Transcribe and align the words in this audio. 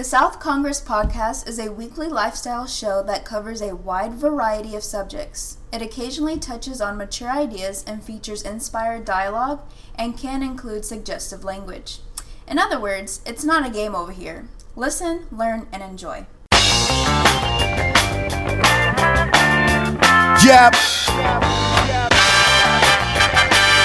The 0.00 0.04
South 0.04 0.40
Congress 0.40 0.80
podcast 0.80 1.46
is 1.46 1.58
a 1.58 1.70
weekly 1.70 2.08
lifestyle 2.08 2.66
show 2.66 3.02
that 3.02 3.26
covers 3.26 3.60
a 3.60 3.76
wide 3.76 4.14
variety 4.14 4.74
of 4.74 4.82
subjects. 4.82 5.58
It 5.74 5.82
occasionally 5.82 6.38
touches 6.38 6.80
on 6.80 6.96
mature 6.96 7.28
ideas 7.28 7.84
and 7.86 8.02
features 8.02 8.40
inspired 8.40 9.04
dialogue 9.04 9.60
and 9.96 10.16
can 10.16 10.42
include 10.42 10.86
suggestive 10.86 11.44
language. 11.44 11.98
In 12.48 12.58
other 12.58 12.80
words, 12.80 13.20
it's 13.26 13.44
not 13.44 13.66
a 13.66 13.70
game 13.70 13.94
over 13.94 14.12
here. 14.12 14.48
Listen, 14.74 15.26
learn, 15.30 15.66
and 15.70 15.82
enjoy. 15.82 16.24
Yep. 20.42 20.76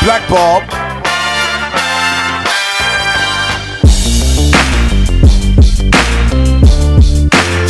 Black. 0.02 0.84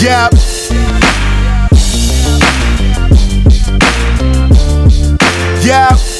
Yep. 0.05 0.33
Yep. 5.65 6.14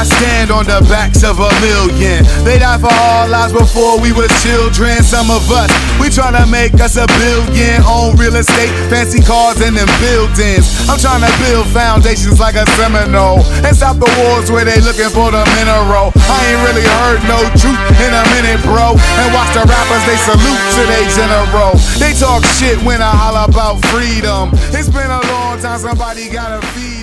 I 0.00 0.04
stand 0.08 0.48
on 0.48 0.64
the 0.64 0.80
backs 0.88 1.20
of 1.28 1.44
a 1.44 1.52
million. 1.60 2.24
They 2.40 2.56
died 2.56 2.80
for 2.80 2.88
our 2.88 3.28
lives 3.28 3.52
before 3.52 4.00
we 4.00 4.16
were 4.16 4.32
children. 4.40 4.96
Some 5.04 5.28
of 5.28 5.44
us, 5.52 5.68
we 6.00 6.08
tryna 6.08 6.48
make 6.48 6.72
us 6.80 6.96
a 6.96 7.04
billion. 7.20 7.84
Own 7.84 8.16
real 8.16 8.32
estate, 8.40 8.72
fancy 8.88 9.20
cars, 9.20 9.60
and 9.60 9.76
them 9.76 9.92
buildings. 10.00 10.64
I'm 10.88 10.96
tryna 10.96 11.28
build 11.44 11.68
foundations 11.76 12.40
like 12.40 12.56
a 12.56 12.64
Seminole. 12.80 13.44
And 13.60 13.76
stop 13.76 14.00
the 14.00 14.08
wars 14.24 14.48
where 14.48 14.64
they 14.64 14.80
looking 14.80 15.12
for 15.12 15.28
the 15.36 15.44
mineral. 15.60 16.16
I 16.16 16.48
ain't 16.48 16.64
really 16.64 16.86
heard 17.04 17.20
no 17.28 17.36
truth 17.60 17.76
in 18.00 18.12
a 18.16 18.24
minute, 18.40 18.64
bro. 18.64 18.96
And 18.96 19.28
watch 19.36 19.52
the 19.52 19.68
rappers, 19.68 20.04
they 20.08 20.16
salute 20.16 20.64
to 20.80 20.82
they 20.88 21.04
general. 21.12 21.76
They 22.00 22.16
talk 22.16 22.40
shit 22.56 22.80
when 22.88 23.04
I 23.04 23.12
holler 23.12 23.44
about 23.52 23.84
freedom. 23.92 24.48
It's 24.72 24.88
been 24.88 25.12
a 25.12 25.20
long 25.28 25.60
time, 25.60 25.76
somebody 25.76 26.32
gotta 26.32 26.64
feed 26.72 26.99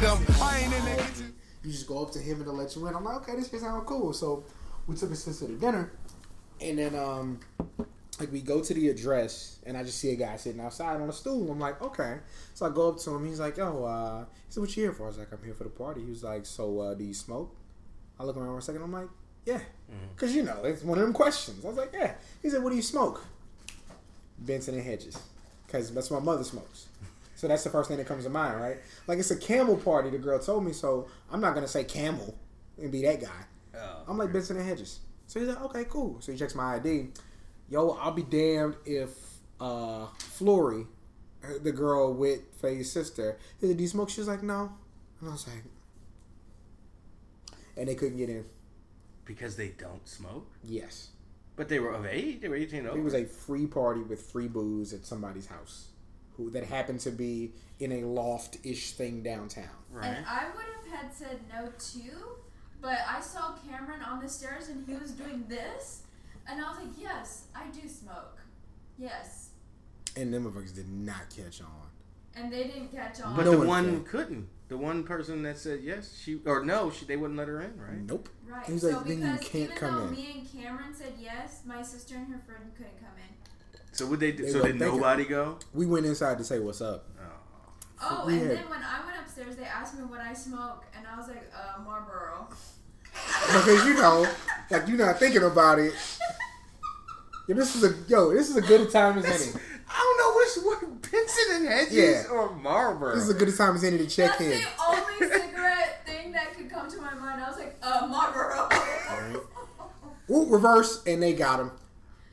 just 1.88 1.96
go 1.96 2.04
up 2.04 2.12
to 2.12 2.20
him 2.20 2.38
and 2.38 2.48
they'll 2.48 2.54
let 2.56 2.76
you 2.76 2.86
in. 2.88 2.96
I'm 2.96 3.04
like, 3.04 3.18
okay, 3.18 3.36
this 3.36 3.50
shit 3.50 3.62
sound 3.62 3.86
cool. 3.86 4.14
So 4.14 4.44
we 4.88 4.96
took 4.96 5.12
a 5.12 5.16
sister 5.16 5.48
to 5.48 5.54
dinner, 5.54 5.92
and 6.62 6.78
then 6.78 6.96
um, 6.96 7.40
like 8.20 8.32
we 8.32 8.42
go 8.42 8.62
to 8.62 8.74
the 8.74 8.90
address, 8.90 9.60
and 9.66 9.78
I 9.78 9.84
just 9.84 10.00
see 10.00 10.12
a 10.12 10.16
guy 10.16 10.38
sitting 10.38 10.62
outside 10.62 11.02
on 11.02 11.10
a 11.10 11.14
stool. 11.14 11.52
I'm 11.52 11.60
like, 11.60 11.82
okay. 11.82 12.18
So 12.54 12.66
I 12.66 12.70
go 12.70 12.90
up 12.90 13.00
to 13.00 13.16
him. 13.16 13.26
He's 13.26 13.40
like, 13.40 13.60
oh, 13.60 13.86
uh, 13.86 14.20
he 14.20 14.54
said, 14.54 14.62
what 14.62 14.76
you 14.76 14.84
here 14.84 14.94
for? 14.94 15.04
I 15.06 15.08
was 15.08 15.18
like, 15.18 15.32
I'm 15.32 15.44
here 15.44 15.54
for 15.54 15.64
the 15.64 15.70
party. 15.70 16.02
He 16.02 16.10
was 16.10 16.24
like, 16.24 16.46
so 16.46 16.80
uh, 16.80 16.94
do 16.94 17.04
you 17.04 17.14
smoke? 17.14 17.56
I 18.20 18.24
look 18.24 18.36
around 18.38 18.48
for 18.48 18.58
a 18.58 18.62
second. 18.62 18.82
I'm 18.82 18.92
like, 18.92 19.10
yeah, 19.46 19.60
because 20.16 20.36
you 20.36 20.44
know 20.44 20.60
it's 20.64 20.84
one 20.84 20.98
of 20.98 21.04
them 21.04 21.14
questions. 21.14 21.64
I 21.64 21.68
was 21.70 21.78
like, 21.78 21.94
yeah. 21.94 22.16
He 22.42 22.50
said, 22.50 22.64
what 22.64 22.72
do 22.72 22.76
you 22.76 22.82
smoke? 22.82 23.24
Benson 24.40 24.76
and 24.76 24.84
Hedges, 24.84 25.18
because 25.66 25.92
that's 25.94 26.12
what 26.12 26.24
my 26.24 26.34
mother 26.34 26.44
smokes. 26.44 26.87
So 27.38 27.48
that's 27.48 27.64
the 27.64 27.70
first 27.70 27.88
thing 27.88 27.98
that 27.98 28.08
comes 28.08 28.24
to 28.26 28.30
mind, 28.30 28.60
right? 28.60 28.78
Like 29.08 29.20
it's 29.20 29.32
a 29.32 29.38
camel 29.38 29.78
party. 29.78 30.10
The 30.10 30.18
girl 30.18 30.40
told 30.40 30.66
me, 30.66 30.74
so 30.74 31.08
I'm 31.32 31.40
not 31.40 31.54
gonna 31.54 31.68
say 31.68 31.84
camel 31.86 32.38
and 32.82 32.92
be 32.92 33.04
that 33.04 33.22
guy. 33.22 33.46
I'm 34.08 34.18
like 34.18 34.34
Benson 34.34 34.58
and 34.58 34.68
Hedges. 34.68 35.00
So 35.28 35.40
he's 35.40 35.48
like, 35.50 35.62
okay, 35.66 35.86
cool. 35.86 36.20
So 36.20 36.32
he 36.32 36.38
checks 36.38 36.56
my 36.56 36.76
ID. 36.76 37.10
Yo, 37.70 37.92
I'll 37.92 38.12
be 38.12 38.24
damned 38.24 38.76
if 38.86 39.12
uh 39.60 40.08
Flory, 40.18 40.88
uh, 41.44 41.60
the 41.62 41.72
girl 41.72 42.14
with 42.14 42.42
Faye's 42.60 42.92
sister, 42.92 43.38
he 43.62 43.68
said, 43.68 43.78
do 43.78 43.84
you 43.84 43.90
smoke? 43.90 44.10
She 44.10 44.20
was 44.22 44.28
like, 44.28 44.42
no. 44.44 44.72
And 45.22 45.30
I 45.30 45.32
was 45.34 45.48
like, 45.48 45.64
and 47.76 47.88
they 47.88 47.96
couldn't 47.96 48.18
get 48.18 48.30
in. 48.30 48.46
Because 49.26 49.56
they 49.56 49.70
don't 49.70 50.08
smoke? 50.08 50.48
Yes, 50.64 51.10
But 51.56 51.70
they 51.70 51.80
were 51.80 51.92
of 51.92 52.06
age? 52.06 52.42
They 52.42 52.48
were 52.50 52.56
18 52.56 52.88
over? 52.88 52.98
it 52.98 53.02
was 53.04 53.14
a 53.14 53.26
free 53.26 53.68
party 53.68 54.02
with 54.02 54.22
free 54.22 54.48
booze 54.48 54.94
at 54.94 55.06
somebody's 55.06 55.48
house, 55.48 55.90
who 56.38 56.50
that 56.52 56.64
happened 56.64 57.00
to 57.02 57.12
be 57.12 57.52
in 57.80 57.92
a 57.92 58.02
loft-ish 58.06 58.92
thing 58.92 59.22
downtown. 59.24 59.66
Right. 59.92 60.08
And 60.08 60.26
I 60.26 60.46
would 60.56 60.66
have 60.92 61.02
had 61.02 61.14
said 61.14 61.40
no 61.54 61.70
too, 61.80 62.38
but 62.82 63.00
I 63.10 63.20
saw 63.20 63.54
Cameron 63.70 64.02
on 64.02 64.22
the 64.22 64.30
stairs 64.30 64.70
and 64.70 64.86
he 64.88 64.96
was 64.96 65.12
doing 65.12 65.46
this, 65.48 66.04
and 66.48 66.64
I 66.64 66.70
was 66.70 66.80
like, 66.80 66.98
yes, 67.00 67.46
I 67.56 67.68
do 67.68 67.88
smoke. 67.88 68.40
Yes. 68.98 69.50
And 70.16 70.34
them 70.34 70.46
motherfuckers 70.46 70.74
did 70.74 70.90
not 70.90 71.30
catch 71.36 71.62
on. 71.62 71.70
And 72.36 72.52
they 72.54 72.66
didn't 72.66 72.92
catch 72.92 73.22
on. 73.22 73.36
But 73.36 73.46
No 73.46 73.52
the 73.52 73.58
one 73.60 73.68
one 73.68 74.04
couldn't. 74.04 74.48
The 74.70 74.78
one 74.78 75.04
person 75.04 75.44
that 75.44 75.58
said 75.58 75.80
yes, 75.82 76.20
she 76.22 76.40
or 76.46 76.64
no, 76.64 76.92
she 76.92 77.06
they 77.06 77.16
wouldn't 77.16 77.38
let 77.38 77.48
her 77.48 77.62
in, 77.62 77.80
right? 77.80 78.02
Nope. 78.06 78.30
right. 78.48 78.66
He's 78.66 78.82
so 78.82 78.90
like, 78.90 79.06
then 79.06 79.22
you 79.22 79.32
because 79.34 79.48
can't 79.48 79.64
even 79.64 79.78
come 79.78 79.96
though 79.96 80.08
in. 80.08 80.12
me 80.12 80.36
and 80.40 80.52
Cameron 80.52 80.94
said 80.94 81.14
yes, 81.20 81.62
my 81.66 81.82
sister 81.82 82.16
and 82.16 82.28
her 82.28 82.42
friend 82.46 82.70
couldn't 82.76 83.00
come 83.00 83.16
in. 83.18 83.34
So 83.98 84.06
would 84.06 84.20
they? 84.20 84.32
do 84.32 84.44
They 84.46 84.52
so 84.52 84.60
were 84.60 84.68
did 84.68 84.80
thinking- 84.80 85.00
nobody 85.00 85.26
go? 85.26 85.58
We 85.74 85.86
went 85.88 86.06
inside 86.06 86.38
to 86.38 86.44
say 86.44 86.60
what's 86.60 86.82
up. 86.82 87.06
Oh, 88.00 88.24
We 88.28 88.34
and 88.34 88.42
had- 88.44 88.58
then 88.60 88.70
when 88.70 88.80
I 88.84 89.04
went 89.04 89.18
upstairs, 89.20 89.56
they 89.56 89.64
asked 89.66 89.96
me 89.96 90.04
what 90.04 90.20
I 90.20 90.32
smoke, 90.32 90.84
and 90.96 91.08
I 91.08 91.18
was 91.18 91.28
like, 91.28 91.52
uh, 91.56 91.82
Marlboro. 91.82 92.48
Because 93.48 93.86
you 93.88 93.96
know, 93.96 94.28
like 94.70 94.88
you're 94.88 94.98
not 95.00 95.18
thinking 95.18 95.42
about 95.42 95.80
it. 95.80 95.94
Yo, 97.48 97.56
this 97.56 97.76
is 97.76 97.84
a 97.84 97.96
yo, 98.08 98.32
this 98.36 98.50
is 98.52 98.56
a 98.58 98.62
good 98.62 98.92
time 98.92 99.18
as 99.18 99.26
any. 99.26 99.60
I 99.90 99.98
don't 100.00 100.18
know 100.20 100.36
which 100.76 100.82
one, 100.84 100.98
Benson 100.98 101.56
and 101.56 101.68
Hedges 101.68 101.96
Yeah. 102.26 102.30
or 102.32 102.54
Marlboro. 102.56 103.16
This 103.16 103.24
is 103.24 103.30
a 103.32 103.34
good 103.34 103.56
time 103.58 103.76
as 103.76 103.84
any 103.84 103.98
to 103.98 104.06
check 104.06 104.38
That's 104.38 104.42
in. 104.42 104.50
the 104.52 104.68
only 104.88 105.18
cigarette 105.42 106.06
thing 106.06 106.32
that 106.34 106.54
could 106.56 106.70
come 106.70 106.92
to 106.92 106.98
my 107.02 107.16
mind. 107.16 107.42
I 107.42 107.50
was 107.50 107.58
like, 107.58 107.76
uh, 107.82 108.06
Marlboro. 108.06 108.70
Ooh, 110.30 110.46
reverse, 110.46 111.02
and 111.08 111.24
they 111.24 111.34
got 111.34 111.60
him. 111.62 111.72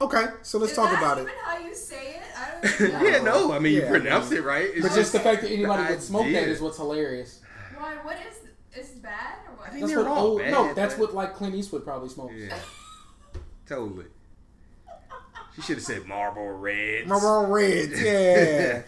Okay, 0.00 0.24
so 0.42 0.58
let's 0.58 0.72
Is 0.72 0.76
talk 0.76 0.90
that 0.90 0.98
about 0.98 1.18
even 1.18 1.28
it. 1.30 1.34
how 1.44 1.58
you 1.58 1.74
say 1.74 2.16
it? 2.16 2.22
I 2.36 2.50
don't 2.60 2.80
even 2.80 2.92
know. 2.92 3.02
yeah, 3.10 3.22
no, 3.22 3.52
I 3.52 3.58
mean 3.58 3.74
Yeah, 3.74 3.80
you 3.82 3.86
pronounce 3.86 4.26
I 4.26 4.30
mean- 4.30 4.38
it 4.38 4.44
right. 4.44 4.70
It's 4.74 4.86
But 4.88 4.94
just 4.94 5.12
the 5.12 5.20
fact 5.20 5.42
that 5.42 5.50
anybody 5.52 5.92
would 5.94 6.02
smoke 6.02 6.24
that 6.32 6.48
is 6.48 6.60
what's 6.60 6.76
hilarious. 6.76 7.40
Why? 7.76 7.94
What 8.02 8.16
is 8.16 8.38
is 8.86 8.90
bad 8.98 9.38
or 9.48 9.54
what? 9.56 9.70
mean, 9.72 9.80
That's 9.82 9.92
they're 9.92 10.02
what 10.02 10.10
all 10.10 10.26
old, 10.26 10.38
bad, 10.40 10.50
no, 10.50 10.74
that's 10.74 10.98
what 10.98 11.14
like 11.14 11.34
Clint 11.34 11.54
Eastwood 11.54 11.84
probably 11.84 12.08
smokes. 12.08 12.34
Yeah, 12.36 12.56
totally. 13.66 14.06
She 15.54 15.62
should 15.62 15.76
have 15.76 15.84
said 15.84 16.04
Marble 16.06 16.48
Reds. 16.50 17.06
Marble 17.08 17.46
Reds, 17.52 18.02
yeah. 18.02 18.82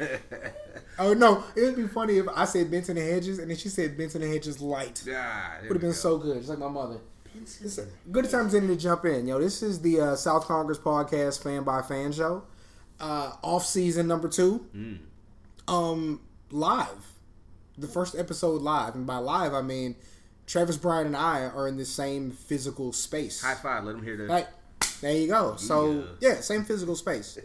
oh 0.98 1.12
no, 1.14 1.44
it 1.54 1.62
would 1.62 1.76
be 1.76 1.86
funny 1.86 2.18
if 2.18 2.26
I 2.34 2.44
said 2.46 2.68
Benson 2.68 2.96
and 2.98 3.08
Hedges, 3.08 3.38
and 3.38 3.48
then 3.48 3.56
she 3.56 3.68
said 3.68 3.96
Benson 3.96 4.22
and 4.22 4.32
Hedges 4.32 4.60
Light. 4.60 5.04
Ah, 5.08 5.58
there 5.60 5.68
Would 5.68 5.74
have 5.76 5.80
been 5.80 5.90
go. 5.90 5.94
so 5.94 6.18
good. 6.18 6.38
Just 6.38 6.48
like 6.48 6.58
my 6.58 6.68
mother. 6.68 6.98
A 7.40 8.08
good 8.10 8.30
times 8.30 8.54
in 8.54 8.66
to 8.68 8.76
jump 8.76 9.04
in. 9.04 9.26
Yo, 9.26 9.38
this 9.38 9.62
is 9.62 9.80
the 9.80 10.00
uh, 10.00 10.16
South 10.16 10.46
Congress 10.46 10.78
podcast, 10.78 11.42
fan 11.42 11.64
by 11.64 11.82
fan 11.82 12.12
show, 12.12 12.44
uh, 13.00 13.32
off 13.42 13.64
season 13.66 14.06
number 14.06 14.28
two, 14.28 14.66
Mm. 14.74 14.98
um, 15.68 16.20
live, 16.50 17.12
the 17.76 17.86
first 17.88 18.14
episode 18.16 18.62
live, 18.62 18.94
and 18.94 19.06
by 19.06 19.18
live 19.18 19.52
I 19.52 19.60
mean 19.62 19.96
Travis 20.46 20.76
Bryan 20.76 21.06
and 21.08 21.16
I 21.16 21.42
are 21.42 21.68
in 21.68 21.76
the 21.76 21.84
same 21.84 22.30
physical 22.30 22.92
space. 22.92 23.42
High 23.42 23.54
five. 23.54 23.84
Let 23.84 23.96
them 23.96 24.04
hear 24.04 24.16
that. 24.16 24.28
Like, 24.28 24.48
there 25.00 25.12
you 25.12 25.28
go. 25.28 25.56
So 25.56 26.04
yeah, 26.20 26.40
same 26.40 26.64
physical 26.64 26.96
space. 26.96 27.38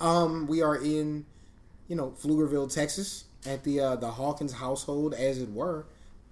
Um, 0.00 0.46
we 0.46 0.60
are 0.62 0.76
in, 0.76 1.24
you 1.88 1.96
know, 1.96 2.10
Pflugerville, 2.20 2.72
Texas, 2.72 3.24
at 3.46 3.64
the 3.64 3.80
uh, 3.80 3.96
the 3.96 4.10
Hawkins 4.10 4.52
household, 4.54 5.14
as 5.14 5.38
it 5.40 5.50
were. 5.50 5.86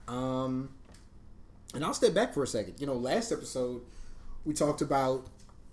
Um, 0.07 0.71
and 1.77 1.85
I'll 1.85 1.95
step 1.95 2.15
back 2.15 2.33
for 2.35 2.43
a 2.43 2.47
second. 2.47 2.81
You 2.81 2.87
know, 2.87 2.95
last 2.95 3.31
episode 3.31 3.83
we 4.45 4.55
talked 4.55 4.81
about 4.81 5.27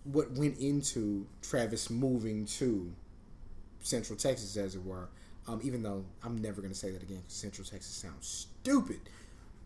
what 0.03 0.31
went 0.31 0.58
into 0.59 1.25
Travis 1.41 1.90
moving 1.90 2.46
to 2.46 2.94
Central 3.80 4.18
Texas, 4.18 4.58
as 4.58 4.75
it 4.75 4.84
were. 4.84 5.09
Um, 5.47 5.59
even 5.64 5.81
though 5.81 6.06
I'm 6.24 6.38
never 6.38 6.62
going 6.62 6.74
to 6.74 6.78
say 6.78 6.91
that 6.91 7.02
again 7.02 7.17
because 7.17 7.34
Central 7.34 7.66
Texas 7.66 7.94
sounds 7.94 8.47
stupid. 8.61 9.00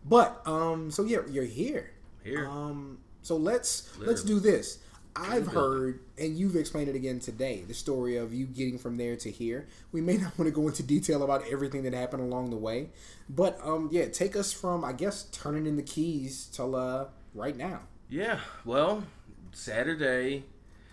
But 0.04 0.40
um, 0.46 0.90
so 0.90 1.04
yeah, 1.04 1.18
you're 1.28 1.44
here. 1.44 1.90
Here. 2.22 2.48
Um, 2.48 2.98
so 3.22 3.36
let's 3.36 3.96
let's 3.98 4.22
do 4.22 4.40
this. 4.40 4.78
I've 5.16 5.48
heard, 5.48 6.00
and 6.16 6.36
you've 6.36 6.56
explained 6.56 6.88
it 6.88 6.94
again 6.94 7.18
today, 7.18 7.64
the 7.66 7.74
story 7.74 8.16
of 8.16 8.32
you 8.32 8.46
getting 8.46 8.78
from 8.78 8.96
there 8.96 9.16
to 9.16 9.30
here. 9.30 9.66
We 9.92 10.00
may 10.00 10.16
not 10.18 10.38
want 10.38 10.48
to 10.48 10.52
go 10.52 10.66
into 10.68 10.82
detail 10.82 11.22
about 11.22 11.44
everything 11.50 11.82
that 11.84 11.94
happened 11.94 12.22
along 12.22 12.50
the 12.50 12.56
way, 12.56 12.90
but 13.28 13.58
um, 13.64 13.88
yeah, 13.92 14.06
take 14.06 14.36
us 14.36 14.52
from 14.52 14.84
I 14.84 14.92
guess 14.92 15.24
turning 15.32 15.66
in 15.66 15.76
the 15.76 15.82
keys 15.82 16.48
till 16.52 16.76
uh 16.76 17.06
right 17.34 17.56
now. 17.56 17.80
Yeah, 18.08 18.40
well, 18.64 19.04
Saturday. 19.52 20.44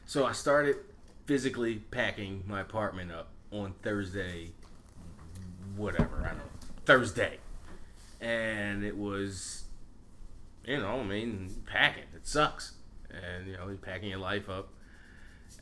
So 0.06 0.26
I 0.26 0.34
started 0.34 0.78
physically 1.26 1.76
packing 1.92 2.44
my 2.46 2.62
apartment 2.62 3.12
up 3.12 3.30
on 3.52 3.74
Thursday, 3.82 4.52
whatever, 5.76 6.22
I 6.24 6.30
don't 6.30 6.38
know, 6.38 6.44
Thursday. 6.86 7.38
And 8.22 8.84
it 8.84 8.98
was, 8.98 9.64
you 10.66 10.78
know, 10.78 11.00
I 11.00 11.04
mean, 11.04 11.64
packing. 11.66 12.04
It 12.16 12.28
sucks. 12.28 12.74
And, 13.24 13.48
you 13.48 13.58
know, 13.58 13.68
he's 13.68 13.80
packing 13.80 14.10
your 14.10 14.20
life 14.20 14.50
up. 14.50 14.70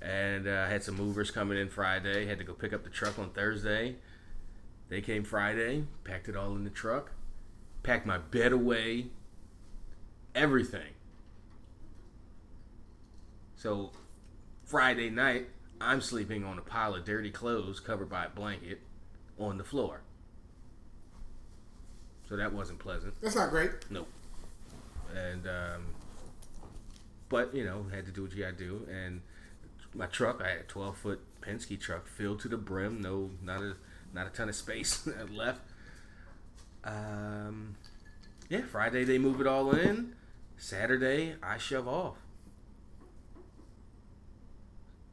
And 0.01 0.47
uh, 0.47 0.65
I 0.67 0.71
had 0.71 0.83
some 0.83 0.95
movers 0.95 1.31
coming 1.31 1.57
in 1.57 1.69
Friday. 1.69 2.25
Had 2.25 2.39
to 2.39 2.43
go 2.43 2.53
pick 2.53 2.73
up 2.73 2.83
the 2.83 2.89
truck 2.89 3.19
on 3.19 3.29
Thursday. 3.29 3.95
They 4.89 5.01
came 5.01 5.23
Friday, 5.23 5.85
packed 6.03 6.29
it 6.29 6.35
all 6.35 6.55
in 6.55 6.63
the 6.63 6.69
truck, 6.69 7.11
packed 7.81 8.05
my 8.05 8.17
bed 8.17 8.51
away, 8.51 9.07
everything. 10.35 10.93
So 13.55 13.91
Friday 14.65 15.09
night, 15.09 15.47
I'm 15.79 16.01
sleeping 16.01 16.43
on 16.43 16.57
a 16.57 16.61
pile 16.61 16.95
of 16.95 17.05
dirty 17.05 17.31
clothes 17.31 17.79
covered 17.79 18.09
by 18.09 18.25
a 18.25 18.29
blanket 18.29 18.81
on 19.39 19.57
the 19.57 19.63
floor. 19.63 20.01
So 22.27 22.35
that 22.35 22.53
wasn't 22.53 22.79
pleasant. 22.79 23.13
That's 23.21 23.35
not 23.35 23.49
great. 23.49 23.71
Nope. 23.89 24.07
And 25.15 25.47
um, 25.47 25.85
but 27.33 27.55
you 27.55 27.65
know, 27.65 27.87
had 27.91 28.05
to 28.05 28.11
do 28.11 28.21
what 28.21 28.31
you 28.31 28.43
gotta 28.43 28.55
do. 28.55 28.87
And 28.91 29.21
my 29.95 30.05
truck, 30.05 30.39
I 30.39 30.49
had 30.49 30.59
a 30.59 30.63
12 30.63 30.95
foot 30.95 31.19
Penske 31.41 31.81
truck 31.81 32.07
filled 32.07 32.41
to 32.41 32.47
the 32.47 32.57
brim. 32.57 33.01
No, 33.01 33.31
not 33.41 33.59
a 33.63 33.75
not 34.13 34.27
a 34.27 34.29
ton 34.29 34.49
of 34.49 34.55
space 34.55 35.09
left. 35.33 35.61
Um, 36.83 37.75
yeah, 38.49 38.61
Friday 38.61 39.03
they 39.03 39.17
move 39.17 39.41
it 39.41 39.47
all 39.47 39.71
in. 39.71 40.13
Saturday 40.57 41.33
I 41.41 41.57
shove 41.57 41.87
off. 41.87 42.17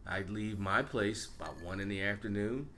I 0.07 0.21
leave 0.29 0.59
my 0.59 0.83
place 0.83 1.27
about 1.41 1.63
one 1.63 1.81
in 1.81 1.89
the 1.89 2.03
afternoon, 2.03 2.69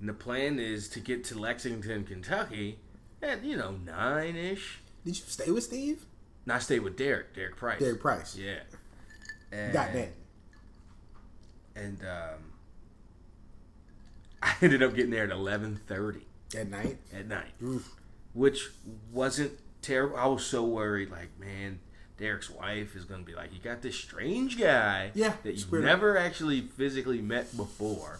and 0.00 0.08
the 0.08 0.12
plan 0.12 0.58
is 0.58 0.90
to 0.90 1.00
get 1.00 1.24
to 1.24 1.38
Lexington, 1.38 2.04
Kentucky, 2.04 2.78
at 3.22 3.42
you 3.42 3.56
know 3.56 3.76
nine 3.86 4.36
ish. 4.36 4.80
Did 5.02 5.16
you 5.16 5.24
stay 5.26 5.50
with 5.50 5.64
Steve? 5.64 6.04
And 6.44 6.52
I 6.52 6.58
stayed 6.58 6.80
with 6.80 6.98
Derek, 6.98 7.34
Derek 7.34 7.56
Price. 7.56 7.80
Derek 7.80 8.00
Price. 8.00 8.36
Yeah. 8.36 8.60
And, 9.52 9.72
Got 9.72 9.92
that. 9.92 10.08
And 11.76 12.00
um, 12.02 12.38
I 14.42 14.54
ended 14.62 14.82
up 14.82 14.94
getting 14.94 15.10
there 15.10 15.24
at 15.24 15.30
eleven 15.30 15.80
thirty 15.86 16.26
At 16.56 16.68
night. 16.70 16.98
at 17.14 17.28
night, 17.28 17.52
Oof. 17.62 17.94
which 18.32 18.70
wasn't 19.12 19.52
terrible. 19.82 20.16
I 20.16 20.26
was 20.26 20.44
so 20.44 20.64
worried, 20.64 21.10
like, 21.10 21.28
man, 21.38 21.80
Derek's 22.18 22.50
wife 22.50 22.94
is 22.96 23.04
gonna 23.04 23.22
be 23.24 23.34
like, 23.34 23.52
you 23.52 23.60
got 23.60 23.82
this 23.82 23.96
strange 23.96 24.58
guy 24.58 25.10
Yeah, 25.14 25.34
that 25.42 25.54
you've 25.54 25.70
weird. 25.70 25.84
never 25.84 26.16
actually 26.16 26.60
physically 26.62 27.20
met 27.20 27.56
before. 27.56 28.18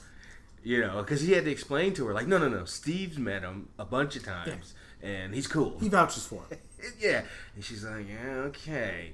You 0.65 0.81
know, 0.81 0.99
because 1.03 1.23
he 1.23 1.33
had 1.33 1.45
to 1.47 1.51
explain 1.51 1.93
to 1.95 2.07
her, 2.07 2.15
like, 2.15 2.29
no, 2.29 2.39
no, 2.39 2.49
no, 2.49 2.65
Steve's 2.67 3.19
met 3.19 3.43
him 3.43 3.69
a 3.81 3.85
bunch 3.85 4.15
of 4.15 4.25
times, 4.25 4.75
and 5.03 5.35
he's 5.35 5.49
cool. 5.49 5.77
He 5.81 5.89
vouches 5.89 6.25
for 6.25 6.45
him. 6.49 6.59
yeah. 7.01 7.23
And 7.57 7.65
she's 7.65 7.85
like, 7.85 8.07
yeah, 8.09 8.31
okay. 8.47 9.13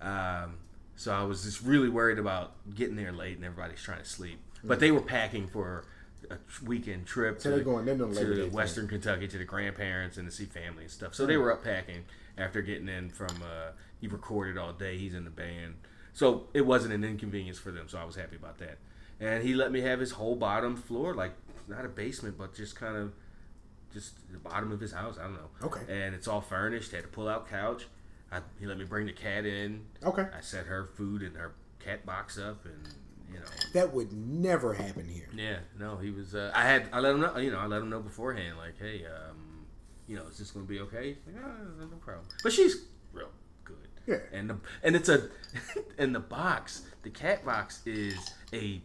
Um, 0.00 0.58
so 0.96 1.12
I 1.12 1.22
was 1.22 1.44
just 1.44 1.62
really 1.62 1.88
worried 1.88 2.18
about 2.18 2.52
getting 2.74 2.96
there 2.96 3.12
late 3.12 3.36
and 3.36 3.44
everybody's 3.44 3.82
trying 3.82 3.98
to 4.00 4.04
sleep. 4.08 4.38
But 4.64 4.80
they 4.80 4.90
were 4.90 5.02
packing 5.02 5.46
for 5.46 5.84
a 6.30 6.38
weekend 6.64 7.06
trip 7.06 7.40
So 7.40 7.50
to, 7.50 7.56
they're 7.56 7.64
going- 7.64 7.84
they're 7.84 7.96
doing 7.96 8.14
Labor 8.14 8.34
to 8.34 8.42
thing. 8.44 8.52
Western 8.52 8.88
Kentucky 8.88 9.28
to 9.28 9.38
the 9.38 9.44
grandparents 9.44 10.16
and 10.16 10.28
to 10.28 10.34
see 10.34 10.46
family 10.46 10.84
and 10.84 10.90
stuff. 10.90 11.14
So 11.14 11.24
they 11.26 11.36
were 11.36 11.52
up 11.52 11.62
packing 11.62 12.04
after 12.36 12.62
getting 12.62 12.88
in 12.88 13.10
from. 13.10 13.28
Uh, 13.42 13.70
he 14.00 14.08
recorded 14.08 14.58
all 14.58 14.72
day. 14.72 14.98
He's 14.98 15.14
in 15.14 15.24
the 15.24 15.30
band, 15.30 15.74
so 16.12 16.48
it 16.52 16.66
wasn't 16.66 16.92
an 16.94 17.04
inconvenience 17.04 17.58
for 17.58 17.70
them. 17.70 17.88
So 17.88 17.98
I 17.98 18.04
was 18.04 18.16
happy 18.16 18.36
about 18.36 18.58
that. 18.58 18.78
And 19.20 19.42
he 19.44 19.54
let 19.54 19.70
me 19.72 19.80
have 19.82 20.00
his 20.00 20.12
whole 20.12 20.36
bottom 20.36 20.76
floor, 20.76 21.14
like 21.14 21.32
not 21.68 21.84
a 21.84 21.88
basement, 21.88 22.36
but 22.36 22.54
just 22.54 22.76
kind 22.76 22.96
of 22.96 23.12
just 23.94 24.30
the 24.30 24.38
bottom 24.38 24.72
of 24.72 24.80
his 24.80 24.92
house. 24.92 25.16
I 25.18 25.22
don't 25.24 25.34
know. 25.34 25.50
Okay. 25.68 25.80
And 25.88 26.14
it's 26.14 26.28
all 26.28 26.40
furnished. 26.42 26.92
Had 26.92 27.04
a 27.04 27.08
pull 27.08 27.28
out 27.28 27.48
couch. 27.48 27.86
I, 28.36 28.40
he 28.60 28.66
let 28.66 28.78
me 28.78 28.84
bring 28.84 29.06
the 29.06 29.12
cat 29.12 29.44
in. 29.46 29.82
Okay. 30.04 30.22
I 30.36 30.40
set 30.40 30.66
her 30.66 30.86
food 30.94 31.22
in 31.22 31.34
her 31.34 31.52
cat 31.78 32.04
box 32.06 32.38
up, 32.38 32.64
and 32.64 32.88
you 33.32 33.38
know, 33.40 33.46
That 33.72 33.92
would 33.92 34.12
never 34.12 34.74
happen 34.74 35.08
here. 35.08 35.28
yeah, 35.34 35.58
no, 35.78 35.96
he 35.96 36.10
was. 36.10 36.34
Uh, 36.34 36.52
I 36.54 36.62
had. 36.62 36.88
I 36.92 37.00
let 37.00 37.14
him 37.14 37.20
know. 37.20 37.36
You 37.38 37.50
know, 37.50 37.58
I 37.58 37.66
let 37.66 37.82
him 37.82 37.90
know 37.90 38.00
beforehand, 38.00 38.56
like, 38.58 38.78
hey, 38.78 39.04
um, 39.06 39.66
you 40.06 40.16
know, 40.16 40.22
is 40.30 40.38
this 40.38 40.50
going 40.52 40.66
to 40.66 40.70
be 40.72 40.80
okay? 40.80 41.16
He's 41.26 41.34
like, 41.34 41.44
oh, 41.44 41.80
no 41.80 41.96
problem. 41.96 42.26
But 42.42 42.52
she's 42.52 42.84
real 43.12 43.28
good. 43.64 43.76
Yeah. 44.06 44.18
And 44.32 44.48
the 44.50 44.56
and 44.82 44.94
it's 44.96 45.08
a, 45.08 45.28
and 45.98 46.14
the 46.14 46.20
box, 46.20 46.82
the 47.02 47.10
cat 47.10 47.44
box 47.44 47.80
is 47.86 48.14
a, 48.52 48.80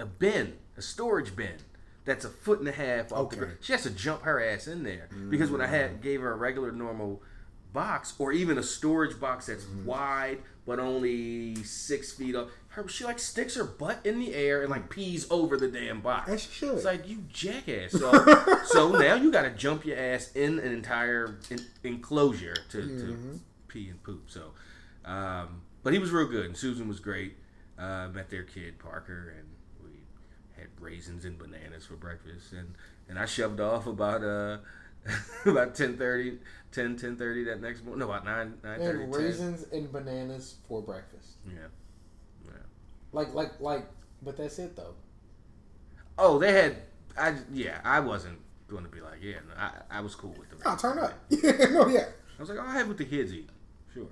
a 0.00 0.06
bin, 0.06 0.54
a 0.76 0.82
storage 0.82 1.36
bin. 1.36 1.54
That's 2.04 2.24
a 2.24 2.28
foot 2.30 2.60
and 2.60 2.68
a 2.68 2.72
half 2.72 3.12
off 3.12 3.30
the 3.30 3.36
Okay. 3.36 3.36
ground. 3.38 3.56
She 3.60 3.72
has 3.72 3.82
to 3.82 3.90
jump 3.90 4.22
her 4.22 4.40
ass 4.40 4.68
in 4.68 4.84
there 4.84 5.08
because 5.28 5.50
when 5.50 5.60
I 5.60 5.66
had 5.66 6.00
gave 6.00 6.20
her 6.20 6.32
a 6.32 6.36
regular 6.36 6.70
normal 6.70 7.20
box 7.76 8.14
or 8.18 8.32
even 8.32 8.56
a 8.58 8.62
storage 8.62 9.20
box 9.20 9.46
that's 9.46 9.64
Mm-hmm. 9.64 9.84
wide 9.86 10.38
but 10.64 10.80
only 10.80 11.54
six 11.62 12.12
feet 12.12 12.34
up, 12.34 12.48
her 12.70 12.88
she 12.88 13.04
like 13.04 13.20
sticks 13.20 13.54
her 13.54 13.62
butt 13.62 14.00
in 14.04 14.18
the 14.18 14.34
air 14.34 14.62
and 14.62 14.70
like 14.70 14.90
pees 14.90 15.24
over 15.30 15.56
the 15.56 15.68
damn 15.68 16.00
box. 16.00 16.28
As 16.28 16.42
she 16.42 16.50
should. 16.50 16.74
It's 16.74 16.84
like 16.84 17.08
you 17.08 17.22
jackass. 17.32 17.92
So, 17.92 18.10
so 18.64 18.90
now 18.90 19.14
you 19.14 19.30
got 19.30 19.42
to 19.42 19.50
jump 19.50 19.84
your 19.86 19.96
ass 19.96 20.32
in 20.34 20.58
an 20.58 20.72
entire 20.72 21.38
in, 21.50 21.60
enclosure 21.84 22.56
to, 22.70 22.78
Mm-hmm. 22.78 23.32
to 23.34 23.40
pee 23.68 23.88
and 23.90 24.02
poop. 24.02 24.24
So, 24.28 24.52
um, 25.04 25.62
but 25.84 25.92
he 25.92 26.00
was 26.00 26.10
real 26.10 26.26
good, 26.26 26.46
and 26.46 26.56
Susan 26.56 26.88
was 26.88 26.98
great. 26.98 27.36
Uh, 27.78 28.08
met 28.12 28.28
their 28.30 28.42
kid 28.42 28.78
Parker, 28.80 29.34
and 29.38 29.46
we 29.84 29.90
had 30.56 30.66
raisins 30.80 31.24
and 31.24 31.38
bananas 31.38 31.86
for 31.86 31.94
breakfast, 31.94 32.52
and 32.52 32.74
and 33.08 33.18
I 33.20 33.26
shoved 33.26 33.60
off 33.60 33.86
about 33.86 34.24
uh 34.24 34.58
about 35.46 35.74
10.30, 35.74 36.38
10, 36.72 36.98
10.30 36.98 37.46
that 37.46 37.60
next 37.60 37.84
morning. 37.84 38.00
No, 38.00 38.06
about 38.12 38.24
nine 38.24 38.54
nine 38.62 38.78
They 38.78 38.86
thirty. 38.86 39.04
had 39.04 39.14
raisins 39.14 39.66
and 39.72 39.90
bananas 39.92 40.56
for 40.68 40.82
breakfast. 40.82 41.36
Yeah. 41.46 41.54
yeah. 42.44 42.50
Like, 43.12 43.34
like, 43.34 43.60
like. 43.60 43.86
But 44.22 44.36
that's 44.38 44.58
it 44.58 44.74
though. 44.76 44.94
Oh, 46.18 46.38
they 46.38 46.52
had. 46.52 46.76
I 47.18 47.34
yeah. 47.52 47.80
I 47.84 48.00
wasn't 48.00 48.38
going 48.68 48.82
to 48.84 48.90
be 48.90 49.00
like 49.00 49.22
yeah. 49.22 49.36
No, 49.48 49.54
I 49.58 49.98
I 49.98 50.00
was 50.00 50.14
cool 50.14 50.34
with 50.38 50.50
the. 50.50 50.56
Oh, 50.68 50.76
turn 50.76 50.98
up. 50.98 51.12
Yeah, 51.30 51.52
no, 51.70 51.86
yeah. 51.88 52.06
I 52.38 52.40
was 52.42 52.48
like, 52.48 52.58
Oh 52.58 52.62
I'll 52.62 52.70
have 52.72 52.88
what 52.88 52.98
the 52.98 53.04
kids 53.04 53.32
eat. 53.32 53.48
Sure. 53.92 54.06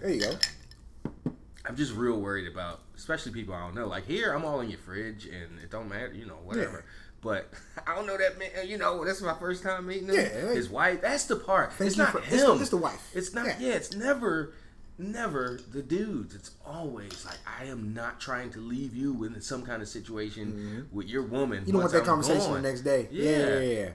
There 0.00 0.10
you 0.10 0.20
go. 0.20 1.32
I'm 1.66 1.76
just 1.76 1.92
real 1.94 2.18
worried 2.18 2.50
about, 2.50 2.80
especially 2.96 3.32
people 3.32 3.54
I 3.54 3.60
don't 3.60 3.74
know. 3.74 3.88
Like 3.88 4.06
here, 4.06 4.32
I'm 4.32 4.44
all 4.44 4.60
in 4.60 4.70
your 4.70 4.78
fridge, 4.78 5.26
and 5.26 5.58
it 5.62 5.70
don't 5.70 5.88
matter, 5.88 6.14
you 6.14 6.24
know, 6.24 6.38
whatever. 6.44 6.84
But 7.20 7.50
I 7.86 7.94
don't 7.94 8.06
know 8.06 8.16
that 8.16 8.38
man. 8.38 8.50
You 8.66 8.78
know, 8.78 9.04
that's 9.04 9.20
my 9.22 9.34
first 9.34 9.62
time 9.62 9.86
meeting 9.86 10.08
him. 10.08 10.14
Yeah, 10.14 10.52
his 10.54 10.68
wife. 10.68 11.00
That's 11.00 11.24
the 11.26 11.36
part. 11.36 11.72
It's 11.80 11.96
not 11.96 12.12
for- 12.12 12.20
him. 12.20 12.34
it's 12.34 12.44
the- 12.44 12.54
it's 12.60 12.70
the 12.70 12.76
wife. 12.76 13.10
It's 13.14 13.34
not. 13.34 13.46
Yeah. 13.46 13.56
Yeah. 13.58 13.72
It's 13.74 13.94
never, 13.94 14.52
never 14.98 15.58
the 15.72 15.82
dudes. 15.82 16.34
It's 16.34 16.52
always 16.64 17.24
like 17.26 17.38
I 17.60 17.64
am 17.64 17.92
not 17.94 18.20
trying 18.20 18.50
to 18.50 18.60
leave 18.60 18.94
you 18.94 19.24
in 19.24 19.40
some 19.40 19.64
kind 19.64 19.82
of 19.82 19.88
situation 19.88 20.86
with 20.92 21.08
your 21.08 21.22
woman. 21.22 21.58
Mm-hmm. 21.60 21.66
You 21.66 21.72
don't 21.72 21.80
want 21.82 21.92
that 21.92 22.00
I'm 22.00 22.06
conversation 22.06 22.40
gone. 22.52 22.62
the 22.62 22.68
next 22.68 22.82
day. 22.82 23.08
Yeah. 23.10 23.30
Yeah, 23.30 23.58
yeah, 23.60 23.80
yeah. 23.80 23.90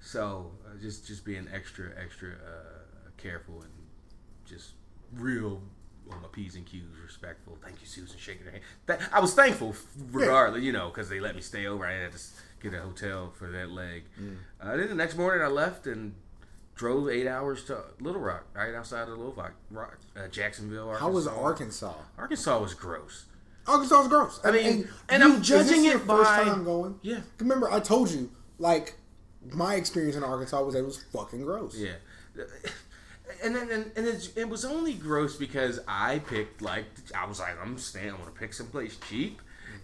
So 0.00 0.52
uh, 0.64 0.78
just 0.80 1.06
just 1.06 1.24
being 1.24 1.48
extra 1.52 1.90
extra 2.00 2.30
uh, 2.30 3.10
careful 3.16 3.62
and 3.62 3.72
just 4.48 4.70
real 5.12 5.62
on 6.10 6.22
my 6.22 6.28
p's 6.28 6.54
and 6.54 6.64
q's, 6.66 6.82
respectful. 7.02 7.58
Thank 7.62 7.80
you, 7.80 7.86
Susan, 7.86 8.16
shaking 8.18 8.44
her 8.46 8.52
hand. 8.52 8.62
That, 8.86 9.00
I 9.12 9.20
was 9.20 9.34
thankful, 9.34 9.74
regardless, 10.10 10.62
you 10.62 10.72
know, 10.72 10.88
because 10.88 11.08
they 11.08 11.20
let 11.20 11.34
me 11.34 11.40
stay 11.42 11.66
over. 11.66 11.86
I 11.86 11.92
had 11.92 12.12
to 12.12 12.18
get 12.60 12.74
a 12.74 12.80
hotel 12.80 13.32
for 13.36 13.50
that 13.50 13.70
leg. 13.70 14.04
Mm. 14.20 14.36
Uh, 14.60 14.76
then 14.76 14.88
the 14.88 14.94
next 14.94 15.16
morning, 15.16 15.42
I 15.42 15.48
left 15.48 15.86
and 15.86 16.14
drove 16.74 17.08
eight 17.08 17.26
hours 17.26 17.64
to 17.64 17.78
Little 18.00 18.20
Rock, 18.20 18.44
right 18.54 18.74
outside 18.74 19.02
of 19.02 19.16
Little 19.16 19.32
Rock, 19.32 19.54
Rock 19.70 19.98
uh, 20.16 20.28
Jacksonville, 20.28 20.88
Arkansas. 20.88 21.06
How 21.06 21.12
was 21.12 21.26
Arkansas? 21.26 21.94
Arkansas 22.18 22.58
was 22.60 22.74
gross. 22.74 23.26
Arkansas 23.66 23.98
was 23.98 24.08
gross. 24.08 24.40
I 24.44 24.52
mean, 24.52 24.88
and 25.08 25.24
I'm 25.24 25.40
is 25.40 25.48
judging 25.48 25.86
it 25.86 25.98
first 26.00 26.30
by- 26.30 26.44
time 26.44 26.64
going. 26.64 27.00
Yeah. 27.02 27.20
Remember, 27.38 27.70
I 27.70 27.80
told 27.80 28.10
you, 28.10 28.30
like, 28.58 28.94
my 29.52 29.74
experience 29.74 30.16
in 30.16 30.22
Arkansas 30.22 30.62
was 30.62 30.74
that 30.74 30.80
it 30.80 30.86
was 30.86 31.02
fucking 31.12 31.42
gross. 31.42 31.76
Yeah. 31.76 31.94
And 33.42 33.54
then 33.54 33.70
and, 33.70 33.90
and 33.96 34.06
it's, 34.06 34.28
it 34.36 34.48
was 34.48 34.64
only 34.64 34.94
gross 34.94 35.36
because 35.36 35.80
I 35.86 36.20
picked 36.20 36.62
like 36.62 36.84
I 37.14 37.26
was 37.26 37.40
like 37.40 37.60
I'm 37.62 37.78
staying 37.78 38.10
I'm 38.10 38.18
gonna 38.18 38.30
pick 38.30 38.52
someplace 38.52 38.96
cheap, 39.08 39.40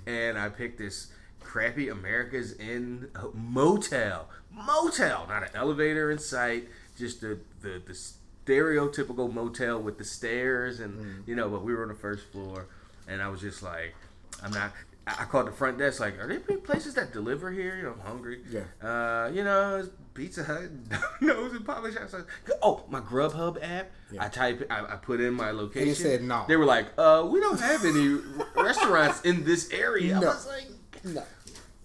and 0.06 0.38
I 0.38 0.48
picked 0.48 0.78
this 0.78 1.12
crappy 1.40 1.88
America's 1.88 2.54
Inn 2.58 3.08
motel. 3.34 4.28
Motel 4.50 5.26
not 5.28 5.42
an 5.42 5.50
elevator 5.54 6.10
in 6.10 6.18
sight 6.18 6.68
just 6.98 7.20
the 7.20 7.38
the, 7.60 7.82
the 7.86 7.98
stereotypical 8.46 9.32
motel 9.32 9.80
with 9.80 9.98
the 9.98 10.04
stairs 10.04 10.80
and 10.80 11.26
you 11.26 11.34
know 11.34 11.48
but 11.48 11.62
we 11.62 11.74
were 11.74 11.82
on 11.82 11.88
the 11.88 11.94
first 11.94 12.24
floor. 12.32 12.66
And 13.08 13.20
I 13.20 13.28
was 13.28 13.40
just 13.40 13.62
like 13.62 13.94
I'm 14.42 14.52
not 14.52 14.72
I 15.06 15.24
called 15.24 15.48
the 15.48 15.52
front 15.52 15.78
desk 15.78 16.00
like 16.00 16.18
are 16.18 16.28
there 16.28 16.40
any 16.48 16.58
places 16.58 16.94
that 16.94 17.12
deliver 17.12 17.50
here? 17.50 17.76
You 17.76 17.82
know 17.84 17.94
I'm 18.00 18.06
hungry. 18.06 18.40
Yeah. 18.50 18.62
uh, 18.82 19.30
you 19.32 19.42
know, 19.44 19.88
Pizza 20.14 20.44
Hut, 20.44 20.70
Domino's, 21.20 21.52
and 21.52 21.64
Papa 21.64 21.90
John's. 21.90 22.14
Oh, 22.62 22.84
my 22.88 23.00
Grubhub 23.00 23.58
app. 23.62 23.90
I 24.18 24.28
type, 24.28 24.66
I, 24.70 24.80
I 24.92 24.96
put 24.96 25.20
in 25.20 25.32
my 25.34 25.50
location. 25.50 25.88
And 25.88 25.96
said 25.96 26.22
no. 26.22 26.44
They 26.46 26.56
were 26.56 26.66
like, 26.66 26.86
"Uh, 26.98 27.26
we 27.30 27.40
don't 27.40 27.60
have 27.60 27.84
any 27.84 28.18
restaurants 28.56 29.22
in 29.22 29.44
this 29.44 29.70
area." 29.72 30.20
No. 30.20 30.28
I 30.30 30.34
was 30.34 30.46
like, 30.46 30.66
No, 31.04 31.22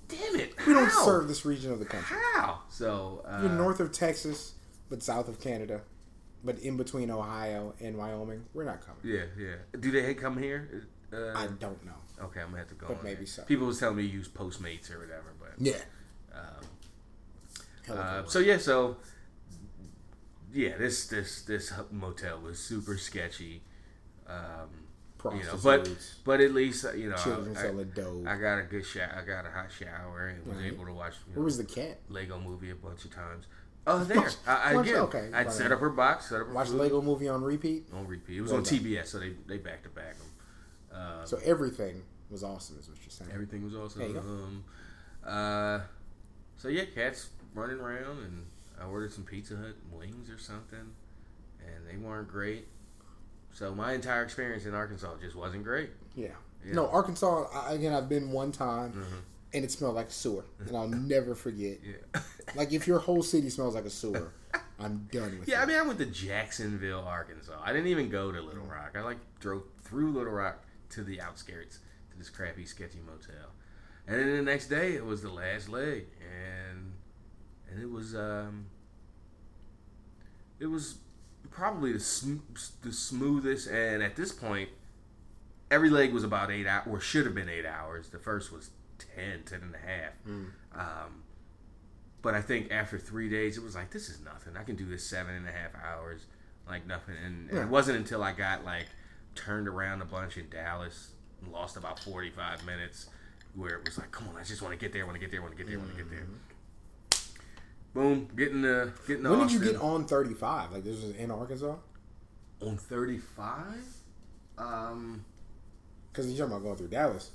"Damn 0.09 0.35
it, 0.35 0.53
we 0.67 0.73
don't 0.73 0.91
serve 0.91 1.27
this 1.27 1.45
region 1.45 1.71
of 1.71 1.79
the 1.79 1.85
country. 1.85 2.17
How?" 2.35 2.63
So, 2.69 3.23
uh, 3.25 3.39
You're 3.43 3.51
north 3.51 3.79
of 3.79 3.91
Texas, 3.91 4.53
but 4.89 5.01
south 5.01 5.29
of 5.29 5.39
Canada, 5.39 5.81
but 6.43 6.59
in 6.59 6.75
between 6.77 7.09
Ohio 7.09 7.73
and 7.79 7.97
Wyoming. 7.97 8.43
We're 8.53 8.65
not 8.65 8.81
coming. 8.85 9.01
yeah, 9.03 9.25
yeah. 9.39 9.55
Do 9.79 9.89
they 9.91 10.13
come 10.13 10.37
here? 10.37 10.87
Uh, 11.13 11.31
I 11.33 11.47
don't 11.47 11.83
know. 11.85 11.93
okay, 12.23 12.41
I'm 12.41 12.47
gonna 12.47 12.57
have 12.57 12.67
to 12.67 12.75
go. 12.75 12.87
But 12.87 12.97
on 12.97 13.03
maybe 13.05 13.17
there. 13.19 13.25
so. 13.27 13.43
People 13.43 13.67
was 13.67 13.79
telling 13.79 13.95
me 13.95 14.03
to 14.07 14.13
use 14.13 14.27
Postmates 14.27 14.93
or 14.93 14.99
whatever, 14.99 15.33
but 15.39 15.53
Yeah. 15.57 15.75
um, 16.33 16.65
Uh, 17.89 18.25
so 18.25 18.39
yeah, 18.39 18.57
so 18.57 18.97
yeah, 20.53 20.77
this 20.77 21.07
this 21.07 21.41
this 21.43 21.71
motel 21.91 22.39
was 22.41 22.59
super 22.59 22.97
sketchy. 22.97 23.61
Um, 24.27 24.69
you 25.33 25.43
know, 25.43 25.57
but 25.63 25.89
but 26.25 26.41
at 26.41 26.53
least 26.53 26.85
uh, 26.85 26.93
you 26.93 27.09
know 27.09 27.15
Children 27.17 27.55
I, 27.57 27.61
selling 27.61 27.91
dope. 27.95 28.27
I 28.27 28.37
got 28.37 28.59
a 28.59 28.63
good 28.63 28.85
shower. 28.85 29.11
I 29.21 29.25
got 29.25 29.45
a 29.45 29.51
hot 29.51 29.67
shower 29.71 30.27
and 30.27 30.45
was 30.45 30.57
Right. 30.57 30.67
able 30.73 30.85
to 30.85 30.93
watch 30.93 31.13
you 31.27 31.33
Where 31.33 31.41
know, 31.41 31.45
was 31.45 31.57
the 31.57 31.63
cat? 31.65 31.99
Lego 32.09 32.39
movie 32.39 32.69
a 32.71 32.75
bunch 32.75 33.03
of 33.05 33.13
times. 33.13 33.45
Oh, 33.89 34.03
there. 34.03 34.19
I, 34.45 34.71
I 34.71 34.73
Bunch- 34.73 34.87
again, 34.89 35.01
okay, 35.03 35.29
I'd 35.33 35.51
set 35.51 35.71
up 35.71 35.79
her 35.79 35.89
box, 35.89 36.27
set 36.29 36.41
up 36.41 36.47
her 36.47 36.53
Watch 36.53 36.67
food 36.67 36.81
Lego 36.81 37.01
movie 37.01 37.29
on 37.29 37.41
repeat. 37.41 37.87
on 37.93 38.05
repeat. 38.05 38.37
It 38.37 38.41
was 38.41 38.51
on. 38.51 38.63
TBS, 38.63 39.07
so 39.07 39.19
they 39.19 39.33
they 39.47 39.57
back 39.57 39.83
to 39.83 39.89
back 39.89 40.17
them. 40.17 40.27
Uh, 40.93 41.25
So 41.25 41.39
everything 41.43 42.03
was 42.29 42.43
awesome, 42.43 42.77
is 42.79 42.89
what 42.89 42.97
you're 43.01 43.09
saying. 43.09 43.31
Everything 43.33 43.63
was 43.63 43.75
awesome. 43.75 43.99
There 43.99 44.09
you 44.09 44.13
go. 44.15 44.19
Um, 44.19 44.63
uh, 45.25 45.79
so 46.57 46.67
yeah, 46.67 46.83
cats 46.93 47.29
running 47.57 47.79
around, 47.79 48.19
and 48.19 48.45
I 48.79 48.85
ordered 48.85 49.11
some 49.11 49.23
Pizza 49.23 49.55
Hut 49.57 49.75
wings 49.91 50.29
or 50.29 50.37
something, 50.37 50.93
and 51.59 51.87
they 51.89 51.97
weren't 51.97 52.27
great. 52.27 52.67
So 53.53 53.73
my 53.73 53.93
entire 53.93 54.23
experience 54.23 54.65
in 54.65 54.73
Arkansas 54.75 55.15
just 55.21 55.35
wasn't 55.35 55.63
great. 55.63 55.89
Yeah. 56.15 56.27
Yeah. 56.65 56.73
No, 56.75 56.87
Arkansas. 56.89 57.47
I, 57.53 57.73
again, 57.73 57.93
I've 57.93 58.07
been 58.09 58.31
one 58.31 58.51
time, 58.51 58.93
Mhm. 58.93 59.21
and 59.53 59.65
it 59.65 59.71
smelled 59.71 59.95
like 59.95 60.11
sewer, 60.11 60.45
and 60.59 60.75
I'll 60.77 60.87
never 61.15 61.33
forget. 61.35 61.79
Yeah. 61.83 62.21
Like 62.55 62.71
if 62.71 62.87
your 62.87 62.99
whole 62.99 63.23
city 63.23 63.49
smells 63.49 63.73
like 63.75 63.85
a 63.85 63.89
sewer, 63.89 64.31
I'm 64.79 65.07
done 65.11 65.39
with 65.39 65.47
it. 65.47 65.51
yeah, 65.51 65.61
it. 65.61 65.63
I 65.63 65.65
mean, 65.65 65.77
I 65.77 65.81
went 65.81 65.97
to 65.99 66.05
Jacksonville, 66.05 67.01
Arkansas. 67.01 67.59
I 67.63 67.73
didn't 67.73 67.87
even 67.87 68.09
go 68.09 68.31
to 68.31 68.39
Little 68.41 68.65
Rock. 68.65 68.95
I 68.95 69.01
like 69.01 69.17
drove 69.39 69.63
through 69.81 70.11
Little 70.11 70.33
Rock 70.33 70.63
to 70.91 71.03
the 71.03 71.19
outskirts 71.19 71.79
to 72.11 72.17
this 72.17 72.29
crappy, 72.29 72.65
sketchy 72.65 72.99
motel. 72.99 73.51
And 74.07 74.19
then 74.19 74.37
the 74.37 74.41
next 74.43 74.67
day, 74.67 74.93
it 74.93 75.03
was 75.05 75.21
the 75.21 75.31
last 75.31 75.67
leg, 75.67 76.05
and 76.21 76.93
and 77.77 77.83
it 77.83 77.91
was 77.91 78.15
um, 78.15 78.65
it 80.59 80.65
was 80.65 80.95
probably 81.51 81.93
the 81.93 81.99
sm- 81.99 82.37
the 82.81 82.91
smoothest. 82.91 83.67
And 83.67 84.01
at 84.01 84.15
this 84.15 84.31
point, 84.31 84.69
every 85.69 85.89
leg 85.89 86.11
was 86.13 86.23
about 86.23 86.51
eight 86.51 86.65
hours, 86.67 86.87
or 86.89 86.99
should 86.99 87.25
have 87.25 87.35
been 87.35 87.49
eight 87.49 87.65
hours. 87.65 88.09
The 88.09 88.17
first 88.19 88.51
was 88.51 88.71
10, 89.15 89.43
10 89.45 89.61
and 89.61 89.75
a 89.75 89.77
half. 89.77 90.13
Um, 90.73 91.23
but 92.23 92.33
I 92.33 92.41
think 92.41 92.71
after 92.71 92.97
three 92.97 93.29
days, 93.29 93.57
it 93.57 93.63
was 93.63 93.75
like, 93.75 93.91
this 93.91 94.09
is 94.09 94.19
nothing. 94.25 94.57
I 94.57 94.63
can 94.63 94.75
do 94.75 94.85
this 94.85 95.05
seven 95.05 95.35
and 95.35 95.47
a 95.47 95.51
half 95.51 95.71
hours, 95.75 96.21
like 96.67 96.85
nothing. 96.87 97.15
And, 97.23 97.49
and 97.49 97.59
it 97.59 97.69
wasn't 97.69 97.97
until 97.97 98.23
I 98.23 98.31
got 98.33 98.65
like 98.65 98.87
turned 99.35 99.67
around 99.67 100.01
a 100.01 100.05
bunch 100.05 100.37
in 100.37 100.49
Dallas, 100.49 101.11
and 101.43 101.51
lost 101.51 101.77
about 101.77 101.99
45 101.99 102.65
minutes, 102.65 103.09
where 103.53 103.75
it 103.75 103.85
was 103.85 103.99
like, 103.99 104.11
come 104.11 104.27
on, 104.29 104.35
I 104.37 104.43
just 104.43 104.63
want 104.63 104.73
to 104.73 104.79
get 104.79 104.91
there, 104.93 105.05
want 105.05 105.15
to 105.15 105.19
get 105.19 105.29
there, 105.29 105.43
want 105.43 105.55
to 105.55 105.57
get 105.57 105.67
there, 105.69 105.77
want 105.77 105.91
to 105.91 105.97
get 105.97 106.09
there. 106.09 106.25
Boom, 107.97 108.27
getting 108.35 108.61
the 108.61 108.91
getting 109.07 109.23
the 109.23 109.31
When 109.31 109.39
did 109.39 109.51
you 109.51 109.59
get 109.59 109.77
on 109.81 110.05
35? 110.05 110.71
Like 110.71 110.83
this 110.83 111.01
was 111.01 111.15
in 111.15 111.31
Arkansas? 111.31 111.75
on 112.61 112.77
35? 112.77 113.65
Um, 114.59 115.25
Because 116.11 116.27
you're 116.27 116.37
talking 116.37 116.53
about 116.53 116.63
going 116.63 116.77
through 116.77 116.89
Dallas. 116.89 117.31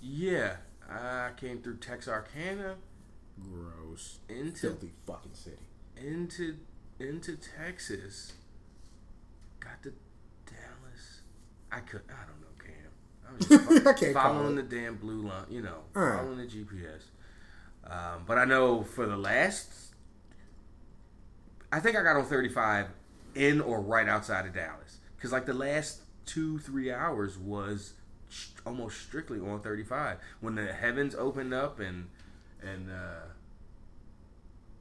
yeah, 0.00 0.56
I 0.90 1.30
came 1.36 1.60
through 1.60 1.76
Texarkana 1.76 2.76
Gross. 3.42 4.20
into 4.30 4.60
Filthy 4.70 4.92
fucking 5.06 5.34
city. 5.34 5.56
into 5.98 6.56
into 6.98 7.36
Texas. 7.36 8.32
Got 9.60 9.82
to 9.82 9.92
Dallas. 10.46 11.20
I 11.70 11.80
could. 11.80 12.00
I 12.08 12.24
don't 12.24 12.40
know, 12.40 12.56
Cam. 12.58 13.68
I 13.68 13.84
was 13.92 13.98
just 14.00 14.02
I 14.04 14.12
following 14.14 14.56
the 14.56 14.62
damn 14.62 14.96
blue 14.96 15.20
line. 15.28 15.44
You 15.50 15.60
know, 15.60 15.80
Alright. 15.94 16.20
following 16.20 16.38
the 16.38 16.46
GPS. 16.46 17.02
Um, 17.90 18.24
but 18.26 18.38
I 18.38 18.44
know 18.44 18.82
for 18.82 19.06
the 19.06 19.16
last, 19.16 19.94
I 21.72 21.80
think 21.80 21.96
I 21.96 22.02
got 22.02 22.16
on 22.16 22.24
thirty 22.24 22.48
five 22.48 22.88
in 23.34 23.60
or 23.60 23.80
right 23.80 24.08
outside 24.08 24.46
of 24.46 24.54
Dallas 24.54 24.98
because 25.16 25.32
like 25.32 25.46
the 25.46 25.54
last 25.54 26.00
two 26.24 26.58
three 26.58 26.90
hours 26.90 27.38
was 27.38 27.94
almost 28.66 29.00
strictly 29.00 29.38
on 29.38 29.60
thirty 29.60 29.84
five 29.84 30.18
when 30.40 30.54
the 30.54 30.72
heavens 30.72 31.14
opened 31.14 31.54
up 31.54 31.78
and 31.78 32.08
and 32.62 32.90
uh, 32.90 33.26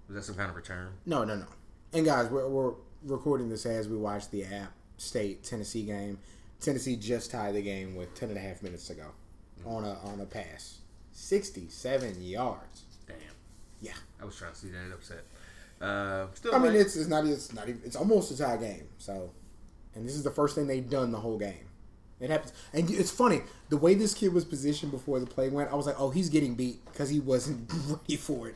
was 0.07 0.15
that 0.15 0.23
some 0.23 0.35
kind 0.35 0.49
of 0.49 0.55
return? 0.55 0.93
No, 1.05 1.23
no, 1.23 1.35
no. 1.35 1.45
And 1.93 2.05
guys, 2.05 2.29
we're, 2.29 2.47
we're 2.47 2.73
recording 3.03 3.49
this 3.49 3.65
as 3.65 3.87
we 3.87 3.97
watch 3.97 4.29
the 4.29 4.45
App 4.45 4.71
State 4.97 5.43
Tennessee 5.43 5.83
game. 5.83 6.19
Tennessee 6.59 6.95
just 6.95 7.31
tied 7.31 7.55
the 7.55 7.61
game 7.61 7.95
with 7.95 8.13
10 8.15 8.29
and 8.29 8.37
a 8.37 8.41
half 8.41 8.63
minutes 8.63 8.87
to 8.87 8.95
go 8.95 9.07
on 9.65 9.83
a 9.83 9.93
on 10.05 10.19
a 10.21 10.25
pass. 10.25 10.79
67 11.11 12.21
yards. 12.23 12.84
Damn. 13.81 13.91
Yeah. 13.93 13.97
I 14.21 14.25
was 14.25 14.35
trying 14.35 14.51
to 14.53 14.57
see 14.57 14.69
that 14.69 14.93
upset. 14.93 15.23
Uh, 15.81 16.27
still, 16.33 16.55
I 16.55 16.59
mean, 16.59 16.71
like- 16.73 16.81
it's, 16.81 16.95
it's 16.95 17.09
not 17.09 17.25
it's 17.25 17.53
not 17.53 17.67
even, 17.67 17.81
it's 17.85 17.95
almost 17.95 18.31
a 18.31 18.37
tie 18.37 18.57
game. 18.57 18.87
So, 18.97 19.31
and 19.93 20.07
this 20.07 20.15
is 20.15 20.23
the 20.23 20.31
first 20.31 20.55
thing 20.55 20.67
they've 20.67 20.89
done 20.89 21.11
the 21.11 21.19
whole 21.19 21.37
game. 21.37 21.65
It 22.21 22.29
happens, 22.29 22.53
and 22.71 22.89
it's 22.89 23.11
funny 23.11 23.41
the 23.67 23.75
way 23.75 23.93
this 23.93 24.13
kid 24.13 24.33
was 24.33 24.45
positioned 24.45 24.91
before 24.91 25.19
the 25.19 25.25
play 25.25 25.49
went. 25.49 25.69
I 25.71 25.75
was 25.75 25.85
like, 25.85 25.99
oh, 25.99 26.11
he's 26.11 26.29
getting 26.29 26.55
beat 26.55 26.83
because 26.85 27.09
he 27.09 27.19
wasn't 27.19 27.69
ready 27.89 28.15
for 28.15 28.47
it. 28.47 28.55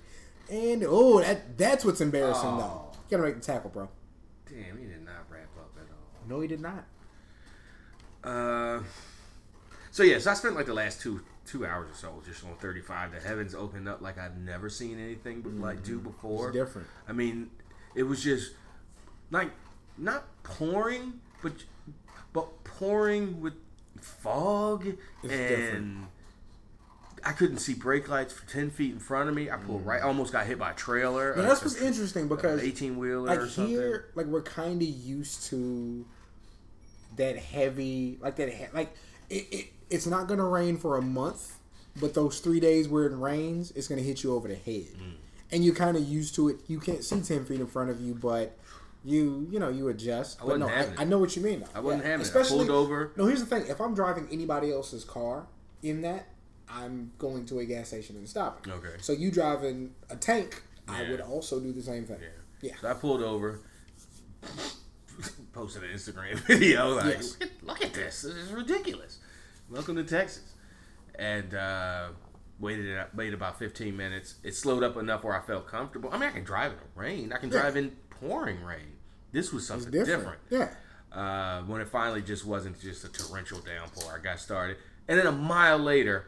And 0.50 0.84
oh, 0.88 1.20
that 1.20 1.58
that's 1.58 1.84
what's 1.84 2.00
embarrassing 2.00 2.58
though. 2.58 2.64
Oh. 2.64 2.92
You 3.10 3.18
gotta 3.18 3.24
make 3.30 3.36
the 3.36 3.42
tackle, 3.46 3.70
bro. 3.70 3.90
damn, 4.48 4.78
he 4.78 4.86
did 4.86 5.04
not 5.04 5.26
wrap 5.30 5.50
up 5.58 5.72
at 5.78 5.88
all. 5.92 6.28
No, 6.30 6.40
he 6.40 6.48
did 6.48 6.62
not. 6.62 6.86
Uh, 8.24 8.82
so 9.92 10.04
yes, 10.04 10.26
I 10.26 10.34
spent 10.36 10.56
like 10.56 10.66
the 10.66 10.74
last 10.74 11.02
two 11.02 11.22
two 11.50 11.66
hours 11.66 11.90
or 11.92 11.96
so 11.96 12.22
just 12.26 12.44
on 12.46 12.56
thirty 12.56 12.82
five. 12.82 13.12
The 13.12 13.20
heavens 13.20 13.56
opened 13.56 13.88
up 13.88 14.02
like 14.02 14.18
I've 14.18 14.38
never 14.38 14.70
seen 14.70 15.00
anything 15.00 15.42
but 15.42 15.54
like 15.56 15.84
do 15.84 16.00
before. 16.00 16.50
It's 16.50 16.58
different. 16.58 16.88
I 17.08 17.14
mean, 17.14 17.50
it 17.96 18.04
was 18.04 18.24
just 18.24 18.52
like 19.32 19.50
not 19.98 20.26
pouring, 20.44 21.20
but 21.42 21.54
but 22.34 22.64
pouring 22.64 23.42
with 23.42 23.54
fog 24.02 24.86
It's 25.24 25.34
and. 25.34 25.50
different. 25.50 25.98
I 27.22 27.34
couldn't 27.34 27.58
see 27.58 27.74
brake 27.74 28.08
lights 28.08 28.32
for 28.32 28.50
ten 28.50 28.70
feet 28.70 28.94
in 28.94 29.00
front 29.00 29.28
of 29.28 29.36
me. 29.36 29.50
I 29.52 29.58
pulled 29.58 29.86
right, 29.86 30.02
almost 30.02 30.32
got 30.32 30.46
hit 30.46 30.58
by 30.58 30.72
a 30.72 30.74
trailer. 30.74 31.34
Yeah, 31.36 31.44
uh, 31.44 31.48
that's 31.50 31.62
what's 31.62 31.82
interesting 31.82 32.30
because 32.30 32.64
eighteen 32.64 32.98
wheeler 32.98 33.28
like 33.28 33.40
or 33.40 33.50
something. 33.50 33.74
here, 33.76 34.06
like 34.16 34.28
we're 34.28 34.42
kind 34.42 34.82
of 34.82 34.88
used 34.88 35.44
to 35.48 36.06
that 37.18 37.36
heavy, 37.36 38.18
like 38.22 38.38
that, 38.38 38.74
like 38.74 38.96
it, 39.30 39.48
it. 39.52 39.66
It's 39.90 40.06
not 40.06 40.28
gonna 40.28 40.46
rain 40.46 40.78
for 40.78 40.98
a 40.98 41.02
month, 41.02 41.58
but 42.00 42.14
those 42.14 42.40
three 42.40 42.60
days 42.60 42.88
where 42.88 43.06
it 43.06 43.16
rains, 43.16 43.72
it's 43.72 43.88
gonna 43.88 44.02
hit 44.02 44.24
you 44.24 44.34
over 44.34 44.48
the 44.48 44.56
head, 44.56 44.88
Mm. 44.96 45.14
and 45.52 45.66
you're 45.66 45.76
kind 45.76 45.98
of 45.98 46.04
used 46.04 46.36
to 46.36 46.50
it. 46.50 46.58
You 46.68 46.80
can't 46.80 47.04
see 47.04 47.22
ten 47.22 47.46
feet 47.46 47.60
in 47.60 47.68
front 47.68 47.90
of 47.90 48.00
you, 48.00 48.14
but 48.16 48.58
you, 49.04 49.48
you 49.50 49.60
know, 49.60 49.70
you 49.70 49.88
adjust. 49.88 50.42
I 50.42 50.46
but 50.46 50.60
no, 50.60 50.68
I, 50.68 50.80
it. 50.82 50.90
I 50.98 51.04
know 51.06 51.18
what 51.20 51.36
you 51.36 51.42
mean. 51.42 51.62
Though. 51.62 51.68
I 51.76 51.80
wasn't 51.80 52.04
Yeah. 52.04 52.12
having 52.12 52.26
it. 52.28 52.36
I 52.36 52.44
pulled 52.44 52.70
over. 52.70 53.12
No, 53.16 53.26
here's 53.26 53.40
the 53.40 53.46
thing: 53.46 53.66
if 53.68 53.80
I'm 53.80 53.96
driving 53.96 54.28
anybody 54.32 54.72
else's 54.72 55.04
car 55.04 55.48
in 55.82 56.02
that, 56.02 56.28
I'm 56.70 57.12
going 57.18 57.46
to 57.48 57.60
a 57.60 57.66
gas 57.66 57.88
station 57.88 58.16
and 58.18 58.28
stopping. 58.30 58.72
Okay. 58.74 58.96
So 59.02 59.14
you 59.14 59.32
driving 59.32 59.96
a 60.10 60.16
tank, 60.18 60.62
I 60.88 61.10
would 61.10 61.22
also 61.22 61.60
do 61.60 61.72
the 61.72 61.82
same 61.82 62.06
thing. 62.06 62.18
Yeah. 62.22 62.28
Yeah. 62.72 62.76
So 62.82 62.90
I 62.90 62.94
pulled 62.94 63.24
over, 63.24 63.62
posted 65.54 65.84
an 65.84 65.90
Instagram 65.92 66.36
video 66.48 66.96
like, 66.96 67.06
Yes. 67.06 67.38
look 67.64 67.82
at 67.84 67.94
this. 67.94 68.22
This 68.22 68.36
is 68.36 68.52
ridiculous. 68.52 69.18
Welcome 69.70 69.96
to 69.98 70.04
Texas. 70.04 70.54
And 71.16 71.54
uh, 71.54 72.10
waited 72.60 72.86
it 72.88 73.08
waited 73.14 73.34
about 73.34 73.60
15 73.60 73.96
minutes. 73.96 74.36
It 74.44 74.56
slowed 74.56 74.84
up 74.84 74.98
enough 74.98 75.24
where 75.24 75.36
I 75.40 75.46
felt 75.46 75.68
comfortable. 75.68 76.10
I 76.12 76.18
mean, 76.18 76.30
I 76.30 76.32
can 76.32 76.44
drive 76.44 76.72
in 76.72 76.78
the 76.78 77.00
rain. 77.00 77.34
I 77.34 77.38
can 77.38 77.52
Yeah. 77.52 77.62
drive 77.62 77.76
in 77.78 77.92
pouring 78.10 78.64
rain. 78.64 78.94
This 79.32 79.52
was 79.52 79.68
something 79.68 79.92
different. 79.92 80.40
different. 80.50 80.74
Yeah. 81.14 81.18
Uh, 81.18 81.64
when 81.64 81.82
it 81.82 81.88
finally 81.90 82.22
just 82.22 82.46
wasn't 82.46 82.80
just 82.80 83.04
a 83.04 83.10
torrential 83.10 83.60
downpour, 83.60 84.14
I 84.18 84.24
got 84.24 84.40
started. 84.40 84.78
And 85.08 85.20
then 85.20 85.28
a 85.28 85.32
mile 85.32 85.78
later, 85.80 86.28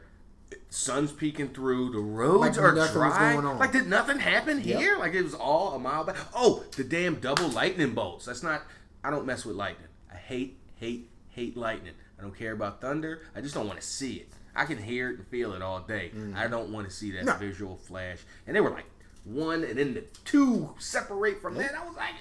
sun's 0.70 1.12
peeking 1.12 1.50
through. 1.50 1.92
The 1.92 2.00
roads 2.00 2.58
Like 2.58 2.58
are 2.58 2.72
dry. 2.92 3.34
going 3.34 3.46
on. 3.46 3.60
Like 3.60 3.72
did 3.72 3.88
nothing 3.88 4.20
happen 4.20 4.62
Yep. 4.62 4.80
here? 4.80 4.98
Like 4.98 5.14
it 5.14 5.24
was 5.24 5.34
all 5.34 5.74
a 5.74 5.80
mile 5.80 6.04
back. 6.04 6.18
Oh, 6.36 6.64
the 6.76 6.84
damn 6.84 7.16
double 7.16 7.48
lightning 7.48 7.94
bolts. 7.94 8.26
That's 8.26 8.44
not. 8.44 8.64
I 9.04 9.10
don't 9.10 9.26
mess 9.26 9.46
with 9.46 9.56
lightning. 9.56 9.88
I 10.12 10.18
hate, 10.18 10.58
hate, 10.76 11.10
hate 11.30 11.56
lightning. 11.56 11.94
I 12.22 12.24
don't 12.24 12.38
care 12.38 12.52
about 12.52 12.82
thunder. 12.82 13.22
I 13.36 13.42
just 13.42 13.56
don't 13.56 13.66
want 13.68 13.82
to 13.82 13.86
see 13.86 14.18
it. 14.18 14.30
I 14.56 14.66
can 14.66 14.78
hear 14.78 15.10
it 15.10 15.18
and 15.18 15.28
feel 15.28 15.54
it 15.54 15.64
all 15.64 15.80
day. 15.80 16.12
I 16.36 16.46
don't 16.48 16.70
want 16.72 16.88
to 16.88 16.94
see 16.94 17.10
that 17.14 17.24
Mm. 17.24 17.26
No. 17.26 17.34
visual 17.38 17.76
flash. 17.78 18.20
And 18.46 18.56
they 18.56 18.62
were 18.62 18.70
like 18.70 18.86
one, 19.24 19.64
and 19.64 19.80
then 19.80 19.96
the 19.96 20.02
two 20.24 20.76
separate 20.78 21.42
from 21.42 21.56
that. 21.56 21.74
I 21.74 21.84
was 21.86 21.96
like, 21.96 22.14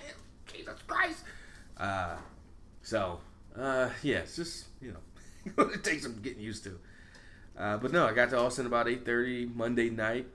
Jesus 0.51 0.79
Christ. 0.87 1.19
Uh, 1.77 2.17
so, 2.83 3.21
uh, 3.57 3.91
yeah, 4.03 4.19
it's 4.19 4.37
just 4.37 4.69
you 4.81 4.93
know, 5.57 5.65
it 5.75 5.85
takes 5.85 6.05
some 6.05 6.19
getting 6.23 6.41
used 6.43 6.65
to. 6.65 6.79
Uh, 7.59 7.77
but 7.77 7.93
no, 7.93 8.07
I 8.07 8.15
got 8.15 8.31
to 8.31 8.39
Austin 8.39 8.65
about 8.65 8.89
eight 8.89 9.05
thirty 9.05 9.45
Monday 9.45 9.91
night. 9.91 10.27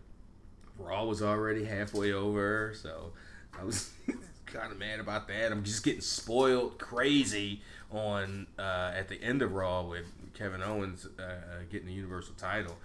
Raw 0.78 1.06
was 1.06 1.24
already 1.24 1.64
halfway 1.66 2.12
over, 2.14 2.74
so 2.80 3.14
I 3.60 3.64
was 3.64 3.90
kind 4.46 4.72
of 4.72 4.78
mad 4.78 5.00
about 5.00 5.28
that. 5.30 5.52
I'm 5.52 5.64
just 5.64 5.84
getting 5.84 6.02
spoiled 6.02 6.78
crazy 6.78 7.62
on 7.92 8.48
uh, 8.58 8.92
at 8.96 9.08
the 9.08 9.22
end 9.22 9.42
of 9.42 9.54
Raw 9.54 9.84
with 9.84 10.06
Kevin 10.34 10.62
Owens 10.62 11.08
uh, 11.20 11.22
uh, 11.22 11.36
getting 11.72 11.88
the 11.88 11.94
Universal 11.94 12.36
title, 12.36 12.78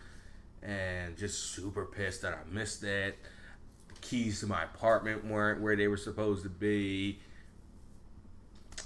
and 0.62 1.16
just 1.16 1.52
super 1.52 1.84
pissed 1.84 2.22
that 2.22 2.34
I 2.34 2.52
missed 2.52 2.80
that. 2.82 3.14
The 3.88 4.00
keys 4.00 4.40
to 4.40 4.46
my 4.46 4.64
apartment 4.64 5.24
weren't 5.24 5.60
where 5.60 5.76
they 5.76 5.88
were 5.88 5.96
supposed 5.96 6.42
to 6.44 6.50
be. 6.50 7.18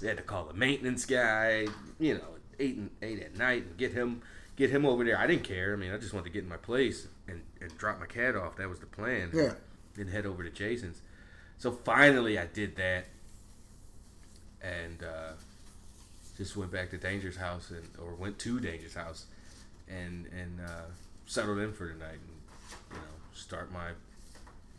They 0.01 0.07
had 0.07 0.17
to 0.17 0.23
call 0.23 0.45
the 0.45 0.53
maintenance 0.53 1.05
guy, 1.05 1.67
you 1.99 2.15
know, 2.15 2.35
eight 2.59 2.75
and 2.75 2.89
eight 3.01 3.21
at 3.21 3.37
night 3.37 3.63
and 3.63 3.77
get 3.77 3.93
him 3.93 4.21
get 4.55 4.69
him 4.69 4.85
over 4.85 5.03
there. 5.03 5.17
I 5.17 5.27
didn't 5.27 5.43
care. 5.43 5.73
I 5.73 5.75
mean, 5.75 5.91
I 5.91 5.97
just 5.97 6.13
wanted 6.13 6.25
to 6.25 6.31
get 6.31 6.43
in 6.43 6.49
my 6.49 6.57
place 6.57 7.07
and, 7.27 7.41
and 7.61 7.77
drop 7.77 7.99
my 7.99 8.05
cat 8.05 8.35
off. 8.35 8.57
That 8.57 8.69
was 8.69 8.79
the 8.79 8.85
plan. 8.85 9.31
Yeah. 9.33 9.53
Then 9.95 10.07
head 10.07 10.25
over 10.25 10.43
to 10.43 10.49
Jason's. 10.49 11.01
So 11.57 11.71
finally, 11.71 12.37
I 12.37 12.47
did 12.47 12.75
that, 12.75 13.05
and 14.61 15.01
uh, 15.03 15.33
just 16.37 16.55
went 16.57 16.71
back 16.71 16.89
to 16.91 16.97
Danger's 16.97 17.37
house 17.37 17.71
and 17.71 17.87
or 18.01 18.15
went 18.15 18.37
to 18.39 18.59
Danger's 18.59 18.93
house, 18.95 19.25
and 19.87 20.27
and 20.27 20.59
uh, 20.61 20.85
settled 21.25 21.59
in 21.59 21.73
for 21.73 21.87
the 21.87 21.93
night 21.95 22.13
and 22.13 22.37
you 22.91 22.97
know 22.97 23.03
start 23.33 23.71
my 23.71 23.89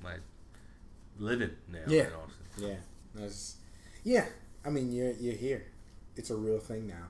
my 0.03 0.15
living 1.19 1.51
now 1.73 1.79
Yeah. 1.89 2.03
in 2.09 2.13
Austin. 2.13 2.47
Yeah, 2.59 2.77
that's 3.15 3.57
yeah. 4.05 4.25
I 4.65 4.71
mean, 4.71 4.93
you're 4.93 5.13
you're 5.13 5.35
here. 5.35 5.67
It's 6.17 6.31
a 6.31 6.37
real 6.37 6.59
thing 6.59 6.87
now. 6.87 7.09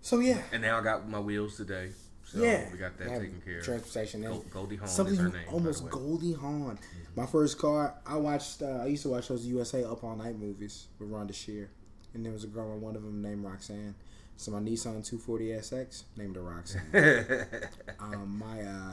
So 0.00 0.20
yeah, 0.20 0.40
And 0.52 0.62
now 0.62 0.78
I 0.78 0.82
got 0.84 1.08
my 1.08 1.18
wheels 1.18 1.56
today, 1.56 1.90
so 2.24 2.38
yeah. 2.42 2.70
we 2.70 2.78
got 2.78 2.96
that 2.98 3.08
taken 3.08 3.42
care 3.44 3.58
of. 3.58 3.64
Transportation. 3.64 4.22
Gold, 4.22 4.50
Goldie 4.50 4.76
Hawn 4.76 4.86
Something 4.88 5.14
is 5.16 5.20
her 5.20 5.28
name. 5.30 5.42
almost. 5.50 5.88
Goldie 5.90 6.32
Hawn. 6.32 6.78
My 7.16 7.26
first 7.26 7.58
car, 7.58 7.94
I 8.06 8.16
watched. 8.16 8.62
Uh, 8.62 8.82
I 8.82 8.86
used 8.86 9.02
to 9.02 9.08
watch 9.08 9.26
those 9.28 9.44
USA 9.46 9.82
Up 9.84 10.04
All 10.04 10.14
Night 10.16 10.38
movies 10.38 10.86
with 11.00 11.10
Rhonda 11.10 11.34
Shear, 11.34 11.70
and 12.16 12.24
there 12.24 12.32
was 12.32 12.44
a 12.44 12.48
girl 12.48 12.72
on 12.72 12.80
one 12.80 12.96
of 12.96 13.02
them 13.02 13.22
named 13.22 13.44
Roxanne. 13.44 13.94
So 14.38 14.50
my 14.50 14.58
Nissan 14.58 15.08
240SX 15.08 16.02
named 16.16 16.36
her 16.36 16.42
Roxanne. 16.42 17.46
um, 18.00 18.38
my 18.38 18.62
uh, 18.62 18.92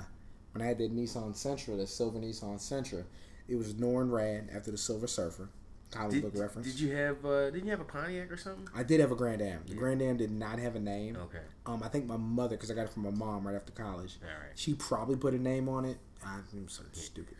when 0.51 0.62
I 0.62 0.65
had 0.68 0.77
that 0.77 0.96
Nissan 0.96 1.34
Sentra, 1.34 1.77
that 1.77 1.88
silver 1.89 2.20
Nissan 2.20 2.56
Sentra, 2.58 3.03
it 3.48 3.56
was 3.56 3.74
Norrin 3.74 4.10
Radd 4.10 4.56
after 4.56 4.72
the 4.72 4.77
Silver 4.77 5.08
Surfer, 5.08 5.50
comic 5.92 6.12
Did, 6.12 6.22
book 6.24 6.34
reference. 6.42 6.68
did 6.68 6.80
you 6.80 6.96
have? 6.96 7.25
Uh, 7.25 7.50
didn't 7.50 7.65
you 7.65 7.72
have 7.72 7.82
a 7.82 7.86
Pontiac 7.86 8.32
or 8.32 8.38
something? 8.38 8.68
I 8.75 8.84
did 8.84 9.00
have 9.01 9.12
a 9.12 9.15
Grand 9.15 9.42
Am. 9.42 9.62
The 9.68 9.75
Grand 9.75 10.01
Am 10.01 10.15
did 10.18 10.32
not 10.32 10.60
have 10.60 10.75
a 10.75 10.80
name. 10.80 11.18
Okay, 11.18 11.39
Um, 11.65 11.82
I 11.84 11.88
think 11.89 12.06
my 12.06 12.18
mother, 12.18 12.56
because 12.56 12.72
I 12.72 12.74
got 12.75 12.84
it 12.84 12.89
from 12.94 13.03
my 13.03 13.12
mom 13.12 13.46
right 13.48 13.56
after 13.56 13.72
college. 13.74 14.18
all 14.22 14.27
right. 14.30 14.51
She 14.56 14.74
probably 14.75 15.15
put 15.18 15.34
a 15.34 15.39
name 15.39 15.68
on 15.68 15.86
it. 15.86 15.98
I'm 16.25 16.70
so 16.70 16.84
stupid. 16.94 17.36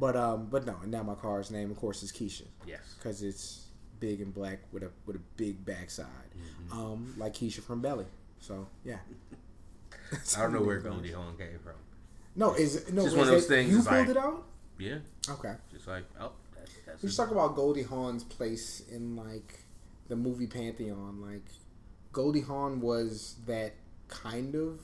But 0.00 0.16
um, 0.16 0.46
but 0.50 0.64
no. 0.64 0.76
And 0.82 0.90
now 0.90 1.02
my 1.02 1.14
car's 1.16 1.50
name, 1.50 1.70
of 1.70 1.76
course, 1.76 2.02
is 2.02 2.10
Keisha, 2.10 2.44
Yes. 2.66 2.80
because 2.96 3.22
it's 3.22 3.66
big 4.02 4.20
and 4.20 4.34
black 4.34 4.58
with 4.72 4.82
a 4.82 4.90
with 5.06 5.16
a 5.16 5.20
big 5.36 5.64
backside, 5.64 6.06
Mm-hmm. 6.36 6.78
um, 6.78 7.14
like 7.16 7.34
Keisha 7.34 7.62
from 7.62 7.80
Belly. 7.80 8.06
So 8.40 8.66
yeah. 8.84 8.98
I 10.36 10.40
don't 10.42 10.52
know 10.52 10.60
where 10.62 10.78
Goldie 10.90 11.12
Hawn 11.12 11.36
came 11.38 11.58
from. 11.62 11.74
No, 12.36 12.54
is 12.54 12.90
no. 12.92 13.02
Just 13.02 13.14
is 13.14 13.18
one 13.18 13.28
of 13.28 13.32
those 13.34 13.46
things, 13.46 13.70
You 13.70 13.76
pulled 13.82 13.86
like- 13.86 14.08
it 14.08 14.16
out. 14.16 14.44
Yeah, 14.78 14.98
Okay. 15.30 15.54
just 15.72 15.86
like 15.86 16.04
oh, 16.20 16.32
that's 16.56 16.72
that's. 16.86 17.02
We 17.02 17.08
should 17.08 17.16
talk 17.16 17.30
about 17.30 17.54
Goldie 17.54 17.82
Hawn's 17.84 18.24
place 18.24 18.82
in 18.90 19.14
like 19.16 19.60
the 20.08 20.16
movie 20.16 20.46
pantheon. 20.48 21.20
Like 21.22 21.44
Goldie 22.12 22.40
Hawn 22.40 22.80
was 22.80 23.36
that 23.46 23.74
kind 24.08 24.54
of. 24.56 24.80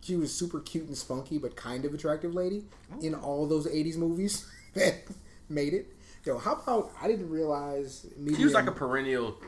She 0.00 0.16
was 0.16 0.32
super 0.34 0.60
cute 0.60 0.86
and 0.86 0.96
spunky, 0.96 1.38
but 1.38 1.54
kind 1.54 1.84
of 1.84 1.92
attractive 1.94 2.34
lady 2.34 2.64
in 3.02 3.14
all 3.14 3.46
those 3.46 3.66
'80s 3.68 3.96
movies 3.96 4.46
that 4.74 5.04
made 5.48 5.74
it. 5.74 5.94
Yo, 6.24 6.38
how 6.38 6.54
about 6.56 6.92
I 7.00 7.08
didn't 7.08 7.30
realize 7.30 8.06
She 8.36 8.44
was 8.44 8.52
like 8.54 8.66
a 8.66 8.72
perennial 8.72 9.38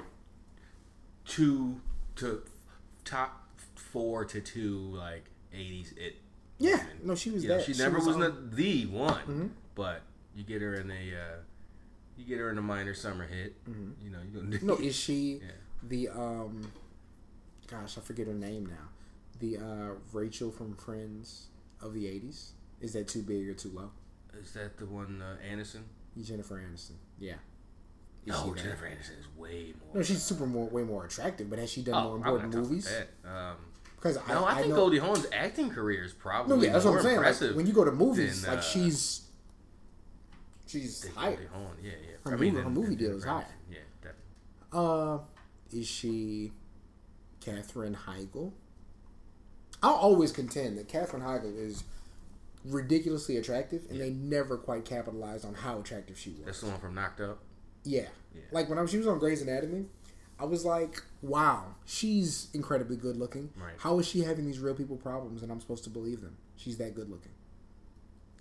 two 1.27 1.81
to 2.17 2.43
top 3.05 3.49
four 3.75 4.25
to 4.25 4.41
two 4.41 4.79
like 4.95 5.25
eighties 5.53 5.93
it. 5.97 6.17
yeah. 6.59 6.77
woman. 6.79 6.87
No, 7.05 7.15
she 7.15 7.31
was 7.31 7.43
You 7.43 7.51
know, 7.51 7.57
that. 7.59 7.65
she 7.67 7.73
never 7.75 7.99
was, 7.99 8.09
on- 8.09 8.21
not 8.21 8.53
the 8.53 8.87
one, 8.87 9.23
Mhm. 9.27 9.51
but 9.75 10.03
you 10.35 10.45
get 10.45 10.63
her 10.63 10.75
in 10.75 10.91
a 10.91 11.15
uh, 11.15 11.37
you 12.17 12.25
get 12.25 12.39
her 12.39 12.51
in 12.51 12.59
a 12.59 12.63
minor 12.63 12.95
summer 12.95 13.27
hit. 13.27 13.55
You 13.67 14.11
know, 14.11 14.19
you 14.33 14.41
Mm-hmm. 14.41 14.67
No, 14.67 14.75
is 14.79 14.97
she 14.97 15.41
Yeah. 15.43 15.51
the 15.83 16.09
um? 16.09 16.73
Gosh, 17.67 17.99
I 17.99 18.01
forget 18.01 18.27
her 18.27 18.35
name 18.35 18.67
now. 18.67 18.89
The 19.39 19.59
uh, 19.59 19.91
Rachel 20.13 20.51
from 20.51 20.75
Friends 20.75 21.47
of 21.81 21.95
the 21.95 22.07
'80s. 22.07 22.51
Is 22.81 22.93
that 22.95 23.09
too 23.09 23.23
big 23.23 23.49
or 23.49 23.55
too 23.55 23.71
low? 23.71 23.91
is 24.41 24.53
that 24.53 24.79
the 24.79 24.87
one 24.87 25.21
uh, 25.21 25.37
Anderson? 25.45 25.85
Jennifer 26.23 26.57
Aniston. 26.57 26.97
Yeah. 27.19 27.33
Is 27.33 27.39
No, 28.35 28.45
she 28.45 28.51
that? 28.51 28.63
Jennifer 28.65 28.87
Anderson 28.87 29.15
is 29.19 29.27
way 29.39 29.75
more. 29.85 29.97
No, 29.97 30.03
she's 30.03 30.23
super 30.23 30.47
more, 30.47 30.67
way 30.69 30.83
more 30.83 31.05
attractive. 31.07 31.49
But 31.49 31.59
has 31.59 31.71
she 31.71 31.83
done 31.83 31.95
Oh, 31.95 32.09
more 32.09 32.17
important 32.17 32.55
movies? 32.55 32.89
Um, 33.25 33.57
Because 33.97 34.17
no, 34.29 34.45
I, 34.45 34.55
think 34.57 34.69
know, 34.69 34.77
Goldie 34.77 34.99
Hawn's 34.99 35.27
acting 35.33 35.71
career 35.71 36.05
is 36.05 36.13
probably 36.13 36.57
No, 36.57 36.63
yeah, 36.63 36.73
that's 36.73 36.85
more 36.85 36.95
what 36.95 36.99
I'm 37.01 37.05
saying. 37.05 37.17
Like, 37.17 37.27
impressive 37.27 37.57
when 37.57 37.67
you 37.67 37.73
go 37.73 37.85
to 37.85 37.93
movies, 37.93 38.43
than, 38.43 38.51
like 38.51 38.59
uh, 38.59 38.63
she's 38.63 39.23
she's 40.67 41.01
than 41.01 41.13
higher. 41.13 41.31
Goldie 41.37 41.47
Hawn. 41.53 41.77
Yeah, 41.83 41.91
yeah. 42.03 42.17
Her 42.25 42.33
I 42.35 42.37
mean, 42.37 42.53
movie- 42.55 42.65
her 42.65 42.71
movie 42.71 42.97
deal 42.97 43.17
is 43.17 43.25
Jennifer 43.25 43.29
higher. 43.45 43.55
Yeah, 43.71 43.79
definitely. 44.03 44.25
Uh, 44.73 45.19
is 45.79 45.87
she 45.89 46.53
Katherine 47.41 47.97
Heigl? 48.07 48.53
I'll 49.83 49.95
always 49.95 50.31
contend 50.33 50.77
that 50.79 50.89
Katherine 50.89 51.23
Heigl 51.23 51.57
is 51.59 51.85
ridiculously 52.65 53.37
attractive, 53.37 53.87
and 53.91 54.01
they 54.01 54.11
never 54.11 54.57
quite 54.57 54.85
capitalized 54.85 55.45
on 55.45 55.55
how 55.55 55.81
attractive 55.81 56.19
she 56.19 56.31
was. 56.31 56.45
That's 56.45 56.61
the 56.61 56.67
one 56.69 56.79
from 56.81 56.95
Knocked 56.95 57.21
Up. 57.21 57.39
Yeah. 57.85 58.09
Yeah. 58.35 58.43
Like 58.53 58.69
when 58.69 58.79
I 58.79 58.83
was, 58.83 58.91
she 58.91 58.99
was 58.99 59.07
on 59.07 59.19
Grey's 59.19 59.43
Anatomy, 59.43 59.87
I 60.39 60.45
was 60.45 60.65
like, 60.65 61.03
wow, 61.23 61.75
she's 61.85 62.49
incredibly 62.55 62.97
good 62.97 63.17
looking. 63.17 63.51
Right. 63.57 63.75
How 63.79 63.99
is 63.99 64.07
she 64.09 64.21
having 64.21 64.47
these 64.47 64.59
real 64.59 64.75
people 64.75 64.97
problems 64.97 65.43
and 65.43 65.51
I'm 65.51 65.61
supposed 65.61 65.85
to 65.85 65.91
believe 65.91 66.21
them? 66.21 66.37
She's 66.57 66.79
that 66.79 66.95
good 66.95 67.11
looking. 67.11 67.33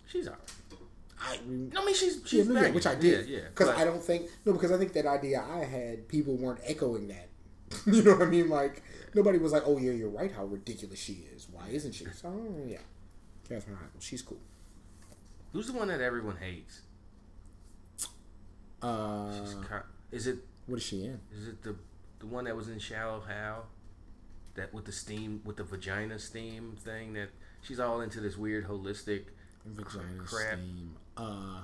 She's 0.07 0.27
alright. 0.27 0.41
I 1.21 1.37
mean, 1.45 1.73
I 1.77 1.83
mean, 1.83 1.93
she's 1.93 2.21
she's 2.25 2.47
no, 2.47 2.61
yeah, 2.61 2.69
which 2.69 2.87
I 2.87 2.95
did. 2.95 3.27
Yeah, 3.27 3.37
yeah. 3.37 3.43
Because 3.49 3.67
But- 3.67 3.77
I 3.77 3.83
don't 3.83 4.01
think, 4.01 4.29
no, 4.45 4.53
because 4.53 4.71
I 4.71 4.77
think 4.77 4.93
that 4.93 5.05
idea 5.05 5.43
I 5.43 5.65
had, 5.65 6.07
people 6.07 6.35
weren't 6.37 6.61
echoing 6.63 7.09
that. 7.09 7.27
you 7.85 8.01
know 8.01 8.13
what 8.13 8.23
I 8.23 8.29
mean? 8.29 8.49
Like, 8.49 8.81
nobody 9.13 9.37
was 9.37 9.51
like, 9.51 9.63
oh, 9.65 9.77
yeah, 9.77 9.91
you're 9.91 10.09
right 10.09 10.31
how 10.31 10.45
ridiculous 10.45 10.97
she 10.99 11.25
is. 11.35 11.47
Why 11.51 11.67
isn't 11.69 11.93
she? 11.93 12.05
So, 12.13 12.33
yeah. 12.65 12.77
Katherine 13.49 13.77
Heigl, 13.77 13.99
she's 14.01 14.21
cool. 14.21 14.39
Who's 15.51 15.67
the 15.67 15.73
one 15.73 15.87
that 15.87 15.99
everyone 16.01 16.37
hates? 16.37 16.81
Uh, 18.81 19.31
She's 19.33 19.55
is 20.11 20.27
it 20.27 20.37
what 20.67 20.77
is 20.77 20.83
she 20.83 21.03
in? 21.03 21.19
is 21.35 21.47
it 21.49 21.61
the 21.63 21.75
the 22.19 22.25
one 22.27 22.45
that 22.45 22.55
was 22.55 22.69
in 22.69 22.79
Shallow 22.79 23.21
Hal? 23.27 23.65
That 24.55 24.73
with 24.73 24.85
the 24.85 24.91
steam 24.91 25.41
with 25.43 25.57
the 25.57 25.63
vagina 25.63 26.17
steam 26.19 26.75
thing 26.79 27.13
that 27.13 27.29
she's 27.61 27.79
all 27.79 28.01
into 28.01 28.19
this 28.21 28.37
weird 28.37 28.67
holistic 28.67 29.25
Vagina 29.65 30.23
crap. 30.25 30.53
Steam. 30.53 30.95
Uh, 31.17 31.61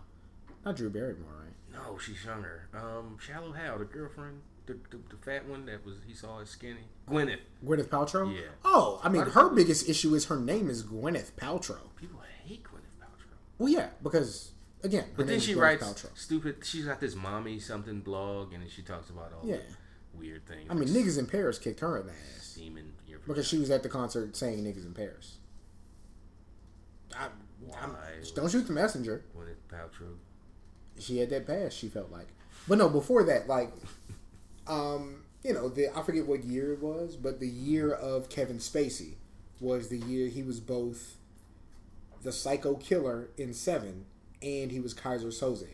not 0.65 0.75
Drew 0.75 0.89
Barrymore, 0.89 1.29
right? 1.43 1.53
No, 1.73 1.97
she's 1.97 2.23
younger. 2.25 2.67
Um, 2.73 3.17
Shallow 3.19 3.51
Hal, 3.53 3.79
the 3.79 3.85
girlfriend, 3.85 4.41
the, 4.65 4.73
the, 4.91 4.97
the 5.09 5.17
fat 5.23 5.47
one 5.47 5.65
that 5.67 5.85
was 5.85 5.95
he 6.07 6.13
saw 6.13 6.39
as 6.41 6.49
skinny. 6.49 6.87
Gwyneth. 7.09 7.39
Gwyneth 7.65 7.87
Paltrow? 7.87 8.33
Yeah. 8.33 8.41
Oh, 8.63 8.99
I 9.03 9.09
mean, 9.09 9.21
her 9.23 9.29
people- 9.29 9.49
biggest 9.51 9.87
issue 9.89 10.13
is 10.15 10.25
her 10.25 10.37
name 10.39 10.69
is 10.69 10.83
Gwyneth 10.83 11.31
Paltrow. 11.33 11.79
People 11.95 12.19
hate 12.43 12.63
Gwyneth 12.63 12.99
Paltrow. 13.01 13.37
Well, 13.59 13.69
yeah, 13.69 13.89
because 14.03 14.51
again, 14.83 15.03
her 15.03 15.09
But 15.17 15.27
then 15.27 15.39
she 15.39 15.53
Gwyneth 15.53 15.61
writes 15.61 15.83
Paltrow. 15.83 16.17
stupid. 16.17 16.57
She's 16.63 16.85
got 16.85 16.99
this 16.99 17.15
mommy 17.15 17.59
something 17.59 18.01
blog, 18.01 18.53
and 18.53 18.69
she 18.69 18.81
talks 18.81 19.09
about 19.09 19.31
all 19.33 19.47
Yeah. 19.47 19.57
the 19.57 20.17
weird 20.19 20.45
things. 20.47 20.67
I 20.69 20.73
mean, 20.73 20.93
like 20.93 21.03
niggas 21.05 21.17
in 21.19 21.27
Paris 21.27 21.59
kicked 21.59 21.79
her 21.81 21.97
in 21.99 22.07
the 22.07 22.13
ass 22.13 22.43
semen. 22.55 22.93
Because 23.27 23.47
she 23.47 23.57
was 23.57 23.71
at 23.71 23.81
the 23.81 23.89
concert 23.89 24.35
saying 24.35 24.63
niggas 24.63 24.85
in 24.85 24.93
Paris. 24.93 25.37
I, 27.17 27.29
don't 28.35 28.51
shoot 28.51 28.67
the 28.67 28.73
messenger. 28.73 29.23
Gwyneth 29.35 29.55
Paltrow. 29.71 30.15
She 30.99 31.17
had 31.17 31.29
that 31.31 31.47
pass. 31.47 31.73
She 31.73 31.87
felt 31.87 32.11
like, 32.11 32.27
but 32.67 32.77
no, 32.77 32.87
before 32.89 33.23
that, 33.23 33.47
like, 33.47 33.71
um, 34.67 35.23
you 35.43 35.53
know, 35.53 35.69
the 35.69 35.95
I 35.97 36.01
forget 36.01 36.25
what 36.25 36.43
year 36.43 36.73
it 36.73 36.81
was, 36.81 37.15
but 37.15 37.39
the 37.39 37.47
year 37.47 37.91
of 37.91 38.29
Kevin 38.29 38.57
Spacey 38.57 39.13
was 39.59 39.89
the 39.89 39.97
year 39.97 40.27
he 40.27 40.43
was 40.43 40.59
both 40.59 41.17
the 42.23 42.31
psycho 42.31 42.75
killer 42.75 43.29
in 43.37 43.53
Seven 43.53 44.05
and 44.41 44.71
he 44.71 44.79
was 44.79 44.93
Keyser 44.93 45.27
Soze 45.27 45.67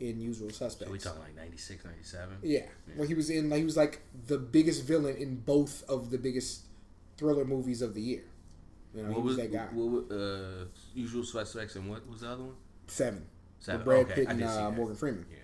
in 0.00 0.20
Usual 0.20 0.50
Suspects. 0.50 0.86
So 0.86 0.92
we 0.92 0.98
talking 0.98 1.20
like 1.22 1.36
96, 1.36 1.84
97? 1.84 2.36
Yeah, 2.42 2.60
well, 2.96 3.06
he 3.06 3.14
was 3.14 3.30
in. 3.30 3.50
Like, 3.50 3.58
he 3.58 3.64
was 3.64 3.76
like 3.76 4.00
the 4.26 4.38
biggest 4.38 4.84
villain 4.84 5.16
in 5.16 5.36
both 5.36 5.82
of 5.88 6.10
the 6.10 6.18
biggest 6.18 6.62
thriller 7.16 7.44
movies 7.44 7.82
of 7.82 7.94
the 7.94 8.00
year. 8.00 8.24
You 8.94 9.02
know, 9.02 9.08
What 9.10 9.16
he 9.16 9.22
was, 9.22 9.36
was 9.36 9.50
that 9.50 9.52
guy. 9.52 9.66
What, 9.72 10.16
uh, 10.16 10.64
Usual 10.94 11.24
Suspects 11.24 11.76
and 11.76 11.88
what 11.90 12.08
was 12.08 12.20
the 12.20 12.28
other 12.30 12.44
one? 12.44 12.54
Seven. 12.86 13.26
Seven. 13.60 13.80
With 13.80 13.84
Brad 13.84 14.06
Okay, 14.06 14.14
Pitt 14.14 14.28
and 14.28 14.42
uh. 14.42 14.70
Morgan 14.70 14.96
Freeman. 14.96 15.26
Yeah, 15.30 15.36
yeah. 15.36 15.37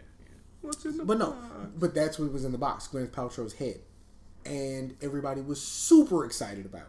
What's 0.64 0.84
in 0.84 0.96
the 0.96 1.04
But 1.04 1.18
no, 1.18 1.30
box? 1.30 1.44
but 1.78 1.94
that's 1.94 2.18
what 2.18 2.32
was 2.32 2.44
in 2.44 2.52
the 2.52 2.58
box, 2.58 2.88
Gwyneth 2.88 3.10
Paltrow's 3.10 3.54
head, 3.54 3.80
and 4.44 4.96
everybody 5.02 5.40
was 5.40 5.60
super 5.60 6.24
excited 6.24 6.64
about 6.66 6.82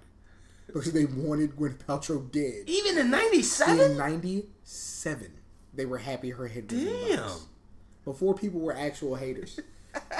it 0.68 0.74
because 0.74 0.94
they 0.94 1.06
wanted 1.06 1.56
Gwyneth 1.56 1.78
Paltrow 1.86 2.32
dead. 2.32 2.64
Even 2.68 2.98
in 2.98 3.06
In 3.06 3.12
'97? 3.12 3.98
'97, 3.98 5.32
they 5.74 5.86
were 5.86 5.98
happy 5.98 6.30
her 6.32 6.48
head 6.48 6.72
was 6.72 6.82
in 6.82 6.86
the 6.86 6.92
Damn. 7.16 7.20
box. 7.20 7.46
Before 8.06 8.34
people 8.36 8.60
were 8.60 8.76
actual 8.76 9.16
haters. 9.16 9.60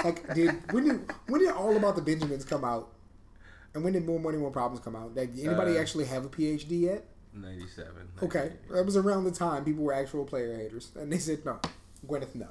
like, 0.04 0.34
did 0.34 0.72
when 0.72 0.88
did 0.88 1.12
when 1.28 1.40
did 1.40 1.50
All 1.52 1.76
About 1.76 1.96
the 1.96 2.02
Benjamins 2.02 2.44
come 2.44 2.64
out? 2.64 2.92
And 3.74 3.84
when 3.84 3.92
did 3.92 4.06
More 4.06 4.18
Money, 4.18 4.38
More 4.38 4.50
Problems 4.50 4.82
come 4.82 4.96
out? 4.96 5.14
Like, 5.14 5.34
did 5.34 5.46
anybody 5.46 5.76
Uh, 5.76 5.80
actually 5.82 6.06
have 6.06 6.24
a 6.24 6.28
PhD 6.28 6.80
yet? 6.80 7.04
97. 7.34 7.92
Okay, 8.22 8.52
that 8.70 8.86
was 8.86 8.96
around 8.96 9.24
the 9.24 9.30
time 9.30 9.64
people 9.66 9.84
were 9.84 9.92
actual 9.92 10.24
player 10.24 10.56
haters, 10.56 10.92
and 10.96 11.12
they 11.12 11.18
said 11.18 11.44
no, 11.44 11.60
Gwyneth 12.06 12.34
no. 12.34 12.48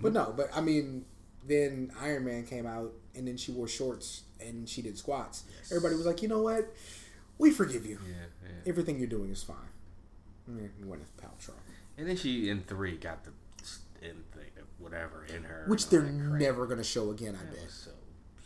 But 0.00 0.12
no, 0.12 0.32
but 0.36 0.48
I 0.54 0.60
mean, 0.60 1.04
then 1.46 1.90
Iron 2.00 2.24
Man 2.24 2.44
came 2.44 2.66
out, 2.66 2.92
and 3.14 3.26
then 3.26 3.36
she 3.36 3.50
wore 3.52 3.68
shorts 3.68 4.22
and 4.40 4.68
she 4.68 4.80
did 4.82 4.96
squats. 4.96 5.42
Everybody 5.70 5.96
was 5.96 6.06
like, 6.06 6.22
you 6.22 6.28
know 6.28 6.42
what? 6.42 6.72
We 7.38 7.50
forgive 7.50 7.84
you. 7.86 7.98
Yeah, 8.06 8.14
yeah. 8.44 8.48
Everything 8.70 8.98
you're 8.98 9.08
doing 9.08 9.30
is 9.30 9.42
fine. 9.42 9.56
Mm, 10.48 10.68
Gwyneth 10.84 11.10
Paltrow, 11.20 11.54
And 11.96 12.08
then 12.08 12.16
she 12.16 12.48
in 12.48 12.62
three 12.62 12.96
got 12.96 13.24
the 13.24 13.30
in 14.00 14.14
thing, 14.32 14.50
whatever 14.78 15.26
in 15.34 15.42
her, 15.44 15.64
which 15.66 15.88
they're 15.88 16.02
all 16.02 16.06
that 16.06 16.28
crap. 16.28 16.40
never 16.40 16.66
gonna 16.66 16.84
show 16.84 17.10
again. 17.10 17.34
I 17.34 17.44
That 17.44 17.54
bet. 17.56 17.64
was 17.64 17.74
so 17.74 17.90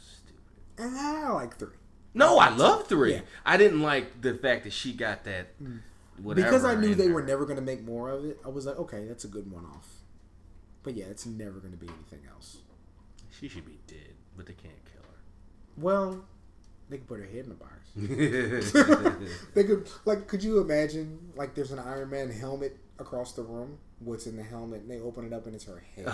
stupid. 0.01 0.41
And 0.79 0.99
I 0.99 1.31
like 1.33 1.59
three 1.59 1.77
No, 2.15 2.38
I 2.38 2.49
love 2.49 2.87
three. 2.88 3.12
Yeah. 3.12 3.21
I 3.45 3.57
didn't 3.59 3.83
like 3.83 4.23
the 4.23 4.35
fact 4.35 4.65
that 4.65 4.73
she 4.73 4.95
got 4.95 5.25
that. 5.25 5.49
Whatever 6.23 6.47
because 6.49 6.65
I 6.65 6.75
knew 6.75 6.95
they 6.95 7.09
her. 7.09 7.12
were 7.15 7.23
never 7.23 7.45
gonna 7.45 7.61
make 7.61 7.85
more 7.85 8.09
of 8.09 8.25
it. 8.25 8.38
I 8.45 8.49
was 8.49 8.65
like, 8.67 8.79
okay, 8.79 9.05
that's 9.07 9.25
a 9.25 9.29
good 9.29 9.51
one 9.51 9.67
off. 9.67 9.88
But 10.83 10.95
yeah, 10.95 11.05
it's 11.07 11.27
never 11.27 11.59
gonna 11.61 11.77
be 11.77 11.88
anything 11.88 12.29
else. 12.33 12.59
She 13.38 13.49
should 13.49 13.64
be 13.66 13.79
dead, 13.87 14.14
but 14.37 14.47
they 14.47 14.53
can't 14.55 14.85
kill 14.85 15.03
her. 15.03 15.18
Well, 15.77 16.25
they 16.88 16.99
could 16.99 17.09
put 17.09 17.21
her 17.21 17.27
head 17.27 17.45
in 17.45 17.49
the 17.49 17.55
box. 17.55 17.68
They 19.55 19.64
could 19.64 19.88
like, 20.05 20.27
could 20.27 20.42
you 20.42 20.61
imagine 20.61 21.33
like 21.37 21.55
there's 21.55 21.73
an 21.73 21.79
Iron 21.79 22.11
Man 22.11 22.31
helmet 22.31 22.77
across 22.99 23.33
the 23.33 23.42
room? 23.42 23.79
What's 24.01 24.27
in 24.27 24.37
the 24.37 24.42
helmet? 24.42 24.83
And 24.83 24.90
they 24.90 25.01
open 25.01 25.25
it 25.25 25.33
up 25.33 25.47
and 25.47 25.55
it's 25.55 25.64
her 25.64 25.83
head. 25.95 26.12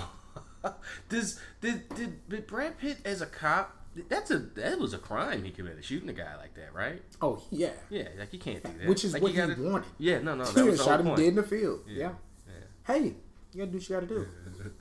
Does 1.09 1.41
did, 1.61 1.89
did 1.95 2.29
did 2.29 2.47
Brad 2.47 2.79
Pitt 2.79 2.99
as 3.05 3.21
a 3.23 3.27
cop? 3.27 3.75
That's 4.09 4.31
a 4.31 4.39
that 4.39 4.79
was 4.79 4.93
a 4.93 4.99
crime 4.99 5.43
he 5.45 5.51
committed, 5.51 5.85
shooting 5.85 6.09
a 6.09 6.13
guy 6.13 6.37
like 6.37 6.55
that, 6.55 6.75
right? 6.75 7.03
Oh 7.23 7.43
yeah, 7.51 7.71
Yeah, 7.91 8.09
like 8.19 8.33
you 8.33 8.39
can't 8.39 8.63
do 8.63 8.71
that. 8.79 8.89
which 8.89 9.05
is 9.05 9.13
like, 9.15 9.23
what 9.23 9.33
you 9.35 9.41
he 9.43 9.49
gotta- 9.49 9.63
wanted. 9.63 9.89
Yeah, 9.99 10.19
no, 10.21 10.35
no, 10.35 10.45
that 10.45 10.57
Yeah, 10.57 10.71
was 10.71 10.79
the 10.79 10.85
shot 10.85 10.91
whole 10.91 11.01
him 11.01 11.07
point. 11.07 11.19
dead 11.19 11.29
in 11.29 11.35
the 11.37 11.43
field. 11.43 11.81
Yeah. 11.89 12.11
Yeah. 12.47 12.53
Hey, 12.87 13.15
you 13.59 13.65
gotta 13.67 13.71
do 13.73 13.79
what 13.79 13.89
you 13.89 13.95
gotta 13.95 14.07
do. 14.07 14.27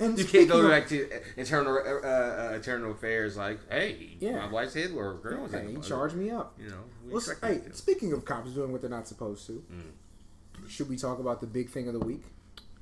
And 0.00 0.18
You 0.18 0.24
can't 0.24 0.48
go 0.48 0.60
of- 0.60 0.70
back 0.70 0.88
to 0.88 1.08
internal 1.36 1.76
uh, 1.78 2.06
uh, 2.08 2.52
internal 2.56 2.90
affairs 2.90 3.36
like, 3.36 3.60
hey, 3.70 4.16
Yeah. 4.18 4.38
my 4.46 4.50
wife's 4.50 4.74
head 4.74 4.90
or 4.90 5.14
girl 5.14 5.42
was 5.44 5.52
Hey, 5.52 5.70
he 5.70 5.76
charged 5.78 6.16
me 6.16 6.30
up. 6.32 6.58
You 6.60 6.68
know, 6.70 6.80
we 7.06 7.12
Well, 7.12 7.22
hey, 7.42 7.58
them 7.58 7.72
speaking 7.74 8.12
of 8.12 8.24
cops 8.24 8.50
doing 8.50 8.72
what 8.72 8.80
they're 8.80 8.90
not 8.90 9.06
supposed 9.06 9.46
to, 9.46 9.62
Mm. 9.72 10.68
should 10.68 10.88
we 10.88 10.96
talk 10.96 11.20
about 11.20 11.40
the 11.40 11.46
big 11.46 11.70
thing 11.70 11.86
of 11.86 11.92
the 11.94 12.00
week? 12.00 12.24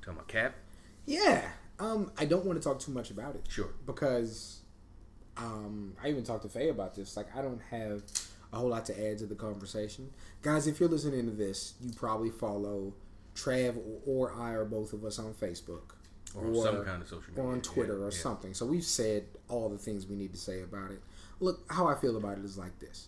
Talking 0.01 0.13
about 0.13 0.27
Cap, 0.27 0.55
Yeah. 1.05 1.51
Um, 1.79 2.11
I 2.17 2.25
don't 2.25 2.45
want 2.45 2.59
to 2.59 2.63
talk 2.67 2.79
too 2.79 2.91
much 2.91 3.11
about 3.11 3.35
it 3.35 3.45
sure. 3.47 3.69
because 3.85 4.61
um, 5.37 5.95
I 6.03 6.09
even 6.09 6.23
talked 6.23 6.41
to 6.43 6.49
Faye 6.49 6.69
about 6.69 6.95
this. 6.95 7.15
Like, 7.15 7.27
I 7.35 7.41
don't 7.43 7.61
have 7.69 8.01
a 8.51 8.57
whole 8.57 8.69
lot 8.69 8.85
to 8.87 9.07
add 9.09 9.17
to 9.19 9.25
the 9.27 9.35
conversation, 9.35 10.09
guys. 10.41 10.65
If 10.65 10.79
you're 10.79 10.89
listening 10.89 11.25
to 11.25 11.31
this, 11.31 11.73
you 11.81 11.91
probably 11.93 12.29
follow 12.31 12.93
Trav 13.35 13.77
or, 14.05 14.29
or 14.29 14.33
I 14.33 14.51
or 14.51 14.65
both 14.65 14.93
of 14.93 15.03
us 15.05 15.19
on 15.19 15.33
Facebook 15.33 15.93
Or 16.35 16.63
some 16.63 16.83
kind 16.85 17.01
of 17.01 17.07
social 17.07 17.33
or 17.37 17.51
on 17.51 17.61
Twitter 17.61 17.97
yeah, 17.97 18.05
or 18.05 18.11
yeah. 18.11 18.17
something. 18.17 18.53
So 18.53 18.65
we've 18.65 18.83
said 18.83 19.25
all 19.49 19.69
the 19.69 19.77
things 19.77 20.07
we 20.07 20.15
need 20.15 20.33
to 20.33 20.39
say 20.39 20.61
about 20.61 20.91
it. 20.91 21.01
Look, 21.39 21.71
how 21.71 21.87
I 21.87 21.95
feel 21.95 22.17
about 22.17 22.37
it 22.37 22.45
is 22.45 22.57
like 22.57 22.79
this: 22.79 23.07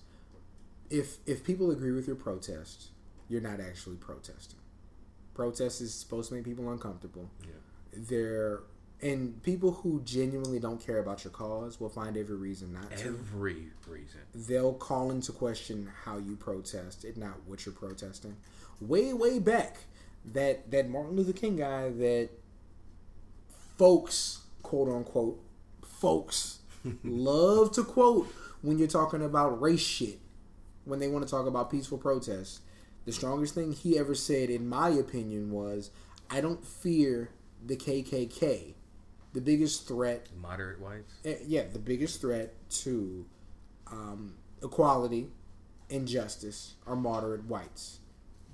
if 0.90 1.18
if 1.26 1.44
people 1.44 1.72
agree 1.72 1.92
with 1.92 2.08
your 2.08 2.16
protest, 2.16 2.90
you're 3.30 3.42
not 3.42 3.60
actually 3.60 3.98
protesting. 3.98 4.60
Protest 5.34 5.82
is 5.82 5.94
supposed 5.94 6.30
to 6.30 6.36
make 6.36 6.46
people 6.46 6.72
uncomfortable. 6.72 7.30
Yeah. 7.44 7.54
They're 7.94 8.60
and 9.02 9.42
people 9.44 9.72
who 9.72 10.02
genuinely 10.04 10.60
don't 10.60 10.84
care 10.84 11.00
about 11.00 11.24
your 11.24 11.32
cause 11.32 11.80
will 11.80 11.90
find 11.90 12.18
every 12.18 12.38
reason 12.38 12.74
not 12.74 12.96
to. 12.98 13.08
Every 13.08 13.68
reason. 13.88 14.22
They'll 14.34 14.74
call 14.74 15.12
into 15.12 15.32
question 15.32 15.92
how 16.06 16.18
you 16.18 16.36
protest 16.36 17.04
and 17.04 17.18
not 17.18 17.36
what 17.46 17.66
you're 17.66 17.76
protesting. 17.76 18.38
Way, 18.80 19.14
way 19.14 19.40
back, 19.40 19.78
that 20.34 20.72
that 20.72 20.90
Martin 20.90 21.16
Luther 21.16 21.34
King 21.34 21.58
guy 21.58 21.90
that 21.90 22.30
folks, 23.78 24.42
quote 24.64 24.90
unquote, 24.90 25.40
folks 25.84 26.60
love 27.04 27.72
to 27.74 27.84
quote 27.84 28.28
when 28.62 28.78
you're 28.78 28.88
talking 28.88 29.24
about 29.24 29.62
race 29.62 29.80
shit, 29.82 30.20
when 30.86 31.00
they 31.00 31.08
want 31.08 31.26
to 31.26 31.30
talk 31.32 31.48
about 31.48 31.70
peaceful 31.70 31.98
protests. 31.98 32.62
The 33.06 33.12
strongest 33.12 33.54
thing 33.54 33.72
he 33.72 34.00
ever 34.00 34.16
said, 34.16 34.50
in 34.50 34.68
my 34.68 34.90
opinion, 34.90 35.52
was, 35.52 35.92
I 36.30 36.42
don't 36.42 36.66
fear 36.66 37.30
the 37.64 37.76
KKK. 37.76 38.74
The 39.34 39.42
biggest 39.42 39.88
threat 39.88 40.28
Moderate 40.36 40.80
whites. 40.80 41.14
eh, 41.24 41.36
yeah, 41.46 41.66
the 41.72 41.78
biggest 41.78 42.22
threat 42.22 42.56
to 42.70 43.26
um, 43.92 44.36
equality 44.64 45.28
and 45.92 46.08
justice 46.08 46.76
are 46.88 46.96
moderate 46.96 47.46
whites 47.46 48.00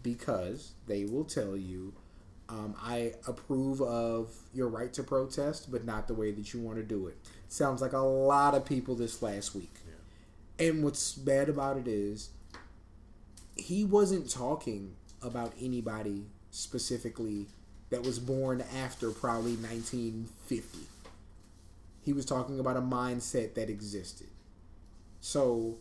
because 0.04 0.74
they 0.88 1.06
will 1.06 1.26
tell 1.26 1.56
you, 1.56 1.94
um, 2.50 2.76
I 2.82 3.14
approve 3.28 3.82
of 3.82 4.34
your 4.54 4.68
right 4.68 4.92
to 4.94 5.04
protest, 5.04 5.72
but 5.72 5.86
not 5.86 6.08
the 6.08 6.14
way 6.14 6.32
that 6.32 6.54
you 6.54 6.60
want 6.60 6.78
to 6.78 6.84
do 6.84 7.08
it. 7.08 7.18
Sounds 7.48 7.82
like 7.82 7.94
a 7.94 8.00
lot 8.00 8.56
of 8.56 8.66
people 8.66 8.96
this 8.96 9.22
last 9.22 9.56
week. 9.56 9.74
And 10.60 10.84
what's 10.84 11.14
bad 11.14 11.50
about 11.50 11.78
it 11.78 11.88
is, 11.88 12.30
he 13.56 13.84
wasn't 13.84 14.30
talking 14.30 14.96
about 15.22 15.54
anybody 15.60 16.26
specifically 16.52 17.48
that 17.90 18.04
was 18.04 18.20
born 18.20 18.64
after 18.76 19.12
probably 19.12 19.56
1950 19.56 20.88
he 22.02 22.14
was 22.14 22.26
talking 22.26 22.60
about 22.60 22.78
a 22.78 22.82
mindset 22.82 23.54
that 23.54 23.70
existed. 23.70 24.28
So, 25.20 25.78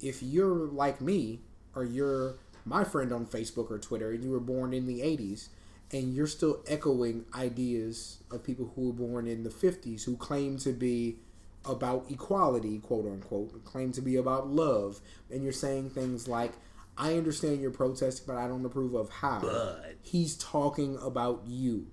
if 0.00 0.22
you're 0.22 0.66
like 0.66 1.00
me, 1.00 1.40
or 1.74 1.84
you're 1.84 2.34
my 2.68 2.84
friend 2.84 3.12
on 3.12 3.26
Facebook 3.26 3.70
or 3.70 3.78
Twitter, 3.78 4.10
and 4.10 4.22
you 4.22 4.30
were 4.30 4.40
born 4.40 4.72
in 4.72 4.86
the 4.86 5.00
80s, 5.00 5.48
and 5.92 6.14
you're 6.14 6.26
still 6.26 6.62
echoing 6.66 7.24
ideas 7.34 8.18
of 8.30 8.44
people 8.44 8.72
who 8.74 8.88
were 8.88 8.92
born 8.92 9.26
in 9.26 9.42
the 9.42 9.50
50s 9.50 10.04
who 10.04 10.16
claim 10.16 10.58
to 10.58 10.72
be 10.72 11.16
about 11.64 12.10
equality, 12.10 12.78
quote 12.78 13.06
unquote, 13.06 13.64
claim 13.64 13.92
to 13.92 14.00
be 14.00 14.16
about 14.16 14.48
love, 14.48 15.00
and 15.30 15.42
you're 15.42 15.52
saying 15.52 15.90
things 15.90 16.28
like, 16.28 16.52
I 16.96 17.14
understand 17.14 17.60
you're 17.60 17.70
protesting, 17.70 18.24
but 18.26 18.36
I 18.36 18.48
don't 18.48 18.64
approve 18.64 18.94
of 18.94 19.08
how. 19.10 19.40
But- 19.40 19.84
He's 20.02 20.36
talking 20.36 20.98
about 21.02 21.42
you 21.46 21.86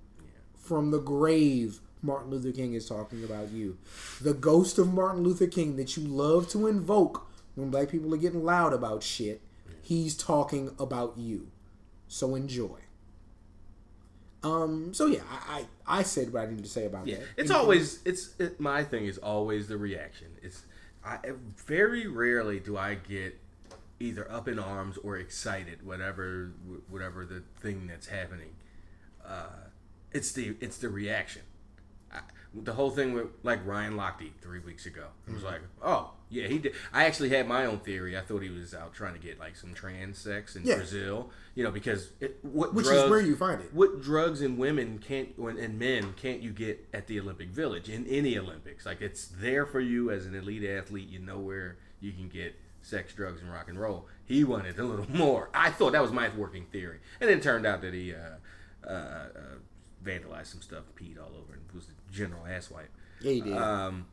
from 0.56 0.90
the 0.90 0.98
grave, 0.98 1.80
Martin 2.02 2.30
Luther 2.30 2.52
King 2.52 2.74
is 2.74 2.88
talking 2.88 3.22
about 3.24 3.50
you. 3.50 3.78
The 4.20 4.34
ghost 4.34 4.78
of 4.78 4.92
Martin 4.92 5.22
Luther 5.22 5.46
King 5.46 5.76
that 5.76 5.96
you 5.96 6.02
love 6.02 6.48
to 6.50 6.66
invoke 6.66 7.26
when 7.54 7.70
black 7.70 7.88
people 7.88 8.12
are 8.12 8.18
getting 8.18 8.44
loud 8.44 8.72
about 8.72 9.02
shit, 9.02 9.40
he's 9.86 10.16
talking 10.16 10.74
about 10.80 11.16
you. 11.16 11.48
So 12.08 12.34
enjoy. 12.34 12.78
Um. 14.42 14.92
So 14.94 15.06
yeah, 15.06 15.20
I 15.30 15.64
I, 15.86 15.98
I 15.98 16.02
said 16.02 16.32
what 16.32 16.42
I 16.42 16.46
needed 16.46 16.64
to 16.64 16.70
say 16.70 16.86
about 16.86 17.06
Yeah, 17.06 17.16
that. 17.16 17.26
it's 17.36 17.50
And- 17.50 17.58
always 17.58 18.00
it's 18.04 18.34
it, 18.38 18.60
my 18.60 18.84
thing 18.84 19.06
is 19.06 19.18
always 19.18 19.68
the 19.68 19.76
reaction. 19.76 20.28
It's 20.42 20.62
I 21.04 21.18
very 21.66 22.06
rarely 22.06 22.60
do 22.60 22.76
I 22.76 22.94
get 22.94 23.38
either 23.98 24.30
up 24.30 24.46
in 24.48 24.58
arms 24.58 24.98
or 24.98 25.16
excited, 25.16 25.84
whatever 25.86 26.52
whatever 26.88 27.24
the 27.24 27.42
thing 27.60 27.86
that's 27.86 28.06
happening. 28.08 28.54
Uh, 29.24 29.46
it's 30.12 30.32
the 30.32 30.56
it's 30.60 30.78
the 30.78 30.88
reaction. 30.90 31.42
I, 32.12 32.20
the 32.54 32.74
whole 32.74 32.90
thing 32.90 33.14
with 33.14 33.26
like 33.42 33.64
Ryan 33.66 33.94
Lochte 33.94 34.30
three 34.40 34.60
weeks 34.60 34.86
ago. 34.86 35.06
It 35.26 35.34
was 35.34 35.42
like, 35.42 35.60
oh 35.82 36.12
yeah, 36.28 36.48
he 36.48 36.58
did. 36.58 36.74
I 36.92 37.04
actually 37.04 37.28
had 37.28 37.46
my 37.46 37.66
own 37.66 37.78
theory. 37.78 38.16
I 38.16 38.20
thought 38.20 38.42
he 38.42 38.50
was 38.50 38.74
out 38.74 38.94
trying 38.94 39.14
to 39.14 39.20
get 39.20 39.38
like 39.38 39.56
some 39.56 39.74
trans 39.74 40.18
sex 40.18 40.56
in 40.56 40.64
Yeah. 40.64 40.76
Brazil. 40.76 41.30
You 41.54 41.64
know, 41.64 41.70
because 41.70 42.10
it, 42.20 42.38
what 42.42 42.74
which 42.74 42.86
drugs, 42.86 43.04
is 43.04 43.10
where 43.10 43.20
you 43.20 43.36
find 43.36 43.60
it. 43.60 43.72
what 43.72 44.02
drugs 44.02 44.40
and 44.42 44.58
women 44.58 44.98
can't 44.98 45.36
and 45.38 45.78
men 45.78 46.14
can't 46.16 46.42
you 46.42 46.50
get 46.50 46.86
at 46.92 47.06
the 47.06 47.18
Olympic 47.20 47.48
Village 47.48 47.88
in 47.88 48.06
any 48.06 48.36
Olympics? 48.36 48.84
Like 48.84 49.00
it's 49.00 49.26
there 49.40 49.64
for 49.66 49.80
you 49.80 50.10
as 50.10 50.26
an 50.26 50.34
elite 50.34 50.64
athlete. 50.68 51.08
You 51.08 51.20
know 51.20 51.38
where 51.38 51.76
you 52.00 52.12
can 52.12 52.28
get 52.28 52.54
sex, 52.82 53.14
drugs, 53.14 53.40
and 53.40 53.50
rock 53.52 53.68
and 53.68 53.80
roll. 53.80 54.06
He 54.24 54.44
wanted 54.44 54.78
a 54.78 54.84
little 54.84 55.10
more. 55.16 55.48
I 55.54 55.70
thought 55.70 55.92
that 55.92 56.02
was 56.02 56.12
my 56.12 56.28
working 56.36 56.66
theory, 56.66 56.98
and 57.20 57.30
then 57.30 57.38
it 57.38 57.42
turned 57.42 57.64
out 57.66 57.80
that 57.82 57.94
he 57.94 58.12
uh, 58.14 58.86
uh, 58.86 58.90
uh, 58.90 59.28
vandalized 60.04 60.46
some 60.46 60.60
stuff, 60.60 60.84
peed 61.00 61.18
all 61.18 61.32
over, 61.36 61.54
and 61.54 61.62
was 61.72 61.88
a 61.88 62.12
general 62.12 62.42
asswipe. 62.44 62.88
Yeah, 63.20 63.32
he 63.32 63.40
did. 63.40 63.56
Um, 63.56 64.06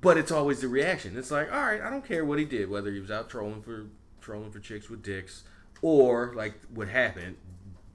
but 0.00 0.16
it's 0.16 0.30
always 0.30 0.60
the 0.60 0.68
reaction. 0.68 1.16
It's 1.16 1.30
like, 1.30 1.52
all 1.52 1.62
right, 1.62 1.80
I 1.80 1.90
don't 1.90 2.06
care 2.06 2.24
what 2.24 2.38
he 2.38 2.44
did, 2.44 2.70
whether 2.70 2.90
he 2.90 3.00
was 3.00 3.10
out 3.10 3.28
trolling 3.28 3.62
for 3.62 3.86
trolling 4.20 4.50
for 4.50 4.60
chicks 4.60 4.88
with 4.88 5.02
dicks, 5.02 5.44
or 5.82 6.32
like 6.34 6.54
what 6.72 6.88
happened, 6.88 7.36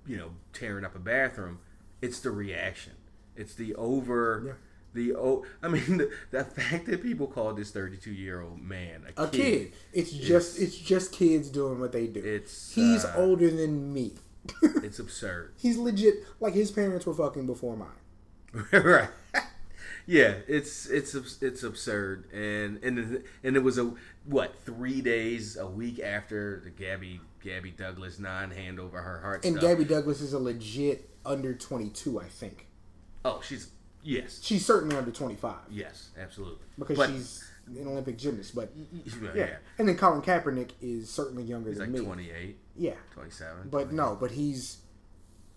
you 0.05 0.17
know, 0.17 0.31
tearing 0.51 0.85
up 0.85 0.95
a 0.95 0.99
bathroom. 0.99 1.59
It's 2.01 2.19
the 2.19 2.31
reaction. 2.31 2.93
It's 3.35 3.55
the 3.55 3.75
over. 3.75 4.43
Yeah. 4.45 4.53
The 4.93 5.15
oh, 5.15 5.43
I 5.63 5.69
mean, 5.69 5.97
the, 5.97 6.11
the 6.29 6.43
fact 6.43 6.85
that 6.85 7.01
people 7.01 7.27
call 7.27 7.53
this 7.53 7.71
thirty-two-year-old 7.71 8.61
man 8.61 9.05
a, 9.17 9.23
a 9.23 9.27
kid. 9.27 9.73
It's 9.91 10.11
just 10.11 10.59
it's 10.59 10.77
just 10.77 11.11
kids 11.11 11.49
doing 11.49 11.79
what 11.79 11.91
they 11.91 12.07
do. 12.07 12.19
It's, 12.23 12.73
He's 12.73 13.03
uh, 13.03 13.13
older 13.17 13.49
than 13.49 13.91
me. 13.91 14.13
It's 14.61 14.99
absurd. 14.99 15.53
He's 15.57 15.77
legit 15.77 16.15
like 16.39 16.53
his 16.53 16.69
parents 16.69 17.05
were 17.05 17.13
fucking 17.13 17.47
before 17.47 17.75
mine. 17.75 18.65
right. 18.71 19.09
Yeah, 20.05 20.35
it's 20.47 20.85
it's 20.87 21.15
it's 21.41 21.63
absurd, 21.63 22.31
and 22.33 22.77
and 22.83 23.23
and 23.43 23.55
it 23.55 23.63
was 23.63 23.77
a 23.77 23.93
what 24.25 24.53
three 24.65 25.01
days 25.01 25.55
a 25.57 25.65
week 25.67 25.99
after 25.99 26.59
the 26.63 26.69
Gabby 26.69 27.21
Gabby 27.41 27.71
Douglas 27.71 28.19
non 28.19 28.51
hand 28.51 28.79
over 28.79 29.01
her 29.01 29.19
heart 29.21 29.45
And 29.45 29.57
stuff. 29.57 29.69
Gabby 29.69 29.85
Douglas 29.85 30.19
is 30.21 30.33
a 30.33 30.39
legit 30.39 31.09
under 31.25 31.53
22, 31.53 32.19
I 32.19 32.25
think. 32.27 32.67
oh, 33.23 33.41
she's 33.45 33.69
yes, 34.03 34.39
She's 34.43 34.65
certainly 34.65 34.95
under 34.97 35.11
25 35.11 35.55
yes, 35.71 36.09
absolutely. 36.19 36.65
because 36.77 36.97
But- 36.97 37.09
she's 37.09 37.49
an 37.67 37.87
Olympic 37.87 38.17
gymnast. 38.17 38.53
But 38.55 38.73
yeah, 39.05 39.31
yeah. 39.33 39.55
and 39.77 39.87
then 39.87 39.95
Colin 39.95 40.21
Kaepernick 40.21 40.71
is 40.81 41.09
certainly 41.09 41.43
younger 41.43 41.69
he's 41.69 41.79
than 41.79 41.93
like 41.93 41.99
me. 42.01 42.05
28, 42.05 42.57
Yeah, 42.75 42.93
27. 43.13 43.69
but 43.69 43.93
no, 43.93 44.17
but 44.19 44.31
he's 44.31 44.79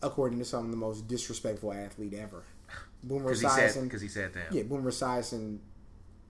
according 0.03 0.39
to 0.39 0.45
some 0.45 0.71
the 0.71 0.77
most 0.77 1.09
disrespectful 1.09 1.73
athlete 1.73 2.15
ever. 2.15 2.45
Boomer 3.03 3.35
Esiason, 3.35 3.85
because 3.85 4.01
he 4.03 4.09
sat 4.09 4.35
down. 4.35 4.45
yeah, 4.51 4.63
Boomer 4.65 4.91
Esiason, 4.91 5.59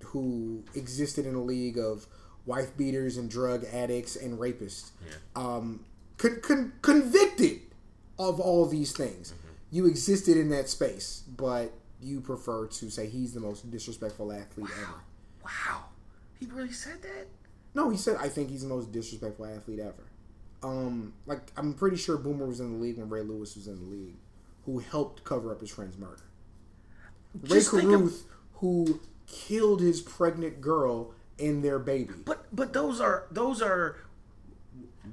who 0.07 0.63
existed 0.75 1.27
in 1.27 1.35
a 1.35 1.43
league 1.43 1.79
of 1.79 2.07
wife 2.45 2.77
beaters 2.77 3.17
and 3.17 3.31
drug 3.31 3.65
addicts 3.73 4.15
and 4.17 4.39
rapists, 4.39 4.91
Yeah. 5.07 5.15
um, 5.35 5.85
con- 6.19 6.41
con- 6.43 6.73
convicted 6.83 7.61
of 8.19 8.39
all 8.41 8.67
these 8.67 8.93
things. 8.93 9.33
Mm-hmm. 9.33 9.49
You 9.71 9.87
existed 9.87 10.37
in 10.37 10.51
that 10.51 10.69
space, 10.69 11.23
but 11.37 11.73
you 12.01 12.21
prefer 12.21 12.67
to 12.67 12.91
say 12.91 13.07
he's 13.09 13.33
the 13.33 13.41
most 13.41 13.71
disrespectful 13.71 14.31
athlete 14.33 14.69
ever. 14.83 15.01
Wow, 15.45 15.87
he 16.39 16.47
really 16.47 16.73
said 16.73 17.03
that. 17.03 17.27
No, 17.75 17.91
he 17.91 17.97
said 17.97 18.17
I 18.21 18.29
think 18.29 18.51
he's 18.51 18.63
the 18.63 18.69
most 18.69 18.93
disrespectful 18.93 19.47
athlete 19.47 19.81
ever. 19.81 20.05
Um, 20.63 21.13
like 21.27 21.51
I'm 21.57 21.75
pretty 21.75 21.97
sure 21.97 22.17
Boomer 22.17 22.47
was 22.47 22.61
in 22.61 22.73
the 22.73 22.79
league 22.79 22.99
when 22.99 23.09
Ray 23.09 23.23
Lewis 23.23 23.55
was 23.57 23.67
in 23.67 23.79
the 23.79 23.85
league, 23.87 24.17
who 24.67 24.79
helped 24.81 25.25
cover 25.25 25.51
up 25.53 25.61
his 25.61 25.71
friend's 25.71 25.97
murder. 25.97 26.23
Ray 27.43 27.49
Just 27.49 27.73
of- 27.73 27.81
Carruth, 27.81 28.25
who 28.55 29.01
killed 29.27 29.81
his 29.81 30.01
pregnant 30.01 30.61
girl 30.61 31.13
and 31.39 31.65
their 31.65 31.79
baby. 31.79 32.13
But 32.25 32.47
but 32.55 32.73
those 32.73 33.01
are 33.01 33.27
those 33.31 33.63
are 33.63 33.97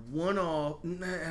one 0.09 0.37
off. 0.39 0.77
I 0.83 0.87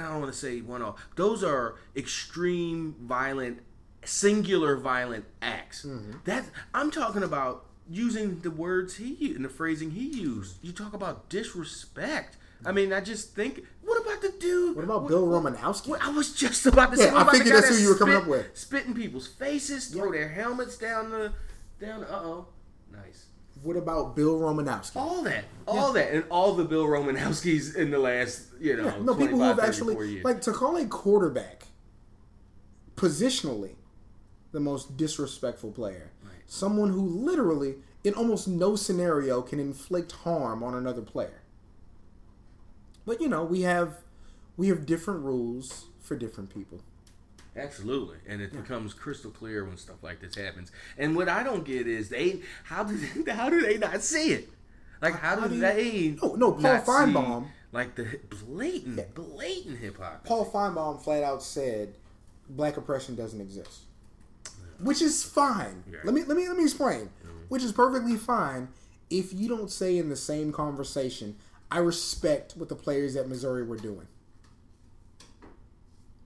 don't 0.08 0.20
want 0.20 0.32
to 0.32 0.38
say 0.38 0.60
one 0.60 0.82
off. 0.82 1.04
Those 1.16 1.42
are 1.42 1.76
extreme 1.96 2.94
violent, 3.00 3.60
singular 4.04 4.76
violent 4.76 5.24
acts. 5.40 5.84
Mm-hmm. 5.84 6.12
That 6.24 6.44
I'm 6.74 6.90
talking 6.90 7.22
about 7.22 7.66
using 7.90 8.40
the 8.40 8.50
words 8.50 8.96
he 8.96 9.14
u- 9.14 9.34
and 9.34 9.44
the 9.44 9.48
phrasing 9.48 9.90
he 9.92 10.06
used. 10.06 10.56
You 10.62 10.72
talk 10.72 10.92
about 10.92 11.28
disrespect. 11.28 12.36
I 12.64 12.72
mean, 12.72 12.92
I 12.92 13.00
just 13.00 13.34
think. 13.34 13.64
What 13.84 14.00
about 14.00 14.22
the 14.22 14.32
dude? 14.38 14.76
What 14.76 14.84
about 14.84 15.08
Bill 15.08 15.26
Romanowski? 15.26 15.88
What- 15.88 16.02
I 16.02 16.10
was 16.10 16.32
just 16.34 16.64
about 16.66 16.92
to 16.92 16.96
say. 16.96 17.06
Yeah, 17.06 17.16
I 17.16 17.30
figured 17.30 17.54
that's 17.56 17.68
who 17.68 17.74
you 17.82 17.88
were 17.88 17.96
coming 17.96 18.14
spit- 18.14 18.22
up 18.22 18.28
with. 18.28 18.56
Spitting 18.56 18.94
people's 18.94 19.26
faces, 19.26 19.88
throw 19.88 20.12
their 20.12 20.28
helmets 20.28 20.76
down 20.78 21.10
the 21.10 21.32
down. 21.80 22.04
Uh 22.04 22.20
oh, 22.22 22.46
nice. 22.92 23.26
What 23.62 23.76
about 23.76 24.14
Bill 24.16 24.38
Romanowski? 24.38 24.96
All 24.96 25.22
that, 25.22 25.44
all 25.68 25.92
that, 25.92 26.12
and 26.12 26.24
all 26.30 26.54
the 26.54 26.64
Bill 26.64 26.84
Romanowskis 26.86 27.76
in 27.76 27.90
the 27.90 27.98
last, 27.98 28.46
you 28.60 28.76
know, 28.76 28.84
Yeah, 28.86 28.96
no, 29.02 29.14
people 29.14 29.38
who 29.38 29.44
have 29.44 29.58
actually 29.60 29.94
years. 30.10 30.24
like 30.24 30.40
to 30.42 30.52
call 30.52 30.76
a 30.76 30.86
quarterback 30.86 31.66
positionally 32.96 33.74
the 34.52 34.60
most 34.60 34.96
disrespectful 34.96 35.70
player. 35.72 36.10
Someone 36.46 36.90
who 36.90 37.00
literally, 37.06 37.76
in 38.04 38.12
almost 38.14 38.46
no 38.46 38.76
scenario, 38.76 39.40
can 39.42 39.58
inflict 39.58 40.12
harm 40.12 40.62
on 40.62 40.74
another 40.74 41.00
player. 41.00 41.41
But 43.06 43.20
you 43.20 43.28
know, 43.28 43.44
we 43.44 43.62
have 43.62 43.98
we 44.56 44.68
have 44.68 44.86
different 44.86 45.20
rules 45.24 45.86
for 46.00 46.16
different 46.16 46.52
people. 46.54 46.80
Absolutely, 47.54 48.16
and 48.26 48.40
it 48.40 48.52
becomes 48.52 48.94
crystal 48.94 49.30
clear 49.30 49.64
when 49.64 49.76
stuff 49.76 50.02
like 50.02 50.20
this 50.20 50.34
happens. 50.34 50.72
And 50.96 51.14
what 51.14 51.28
I 51.28 51.42
don't 51.42 51.64
get 51.64 51.86
is 51.86 52.08
they 52.08 52.40
how 52.64 52.84
do 52.84 52.96
they, 52.96 53.32
how 53.34 53.50
do 53.50 53.60
they 53.60 53.78
not 53.78 54.02
see 54.02 54.32
it? 54.32 54.48
Like 55.00 55.18
how, 55.18 55.40
How 55.40 55.48
do 55.48 55.54
do 55.54 55.60
they? 55.60 56.16
No, 56.22 56.34
no, 56.34 56.52
Paul 56.52 56.80
Finebaum- 56.80 57.46
like 57.72 57.94
the 57.96 58.20
blatant, 58.30 59.14
blatant 59.14 59.78
hypocrisy. 59.78 60.28
Paul 60.28 60.50
Finebaum 60.50 61.02
flat 61.02 61.22
out 61.22 61.42
said 61.42 61.94
black 62.48 62.76
oppression 62.76 63.16
doesn't 63.16 63.40
exist. 63.40 63.82
Which 64.80 65.02
is 65.02 65.24
fine. 65.24 65.84
Yeah. 65.90 65.98
Let 66.04 66.14
me 66.14 66.22
let 66.24 66.36
me 66.36 66.48
let 66.48 66.56
me 66.56 66.64
explain. 66.64 67.10
Which 67.48 67.62
is 67.62 67.72
perfectly 67.72 68.16
fine 68.16 68.68
if 69.10 69.32
you 69.32 69.48
don't 69.48 69.70
say 69.70 69.98
in 69.98 70.08
the 70.08 70.16
same 70.16 70.52
conversation, 70.52 71.36
I 71.72 71.78
respect 71.78 72.52
what 72.56 72.68
the 72.68 72.76
players 72.76 73.16
at 73.16 73.28
Missouri 73.28 73.64
were 73.64 73.78
doing. 73.78 74.06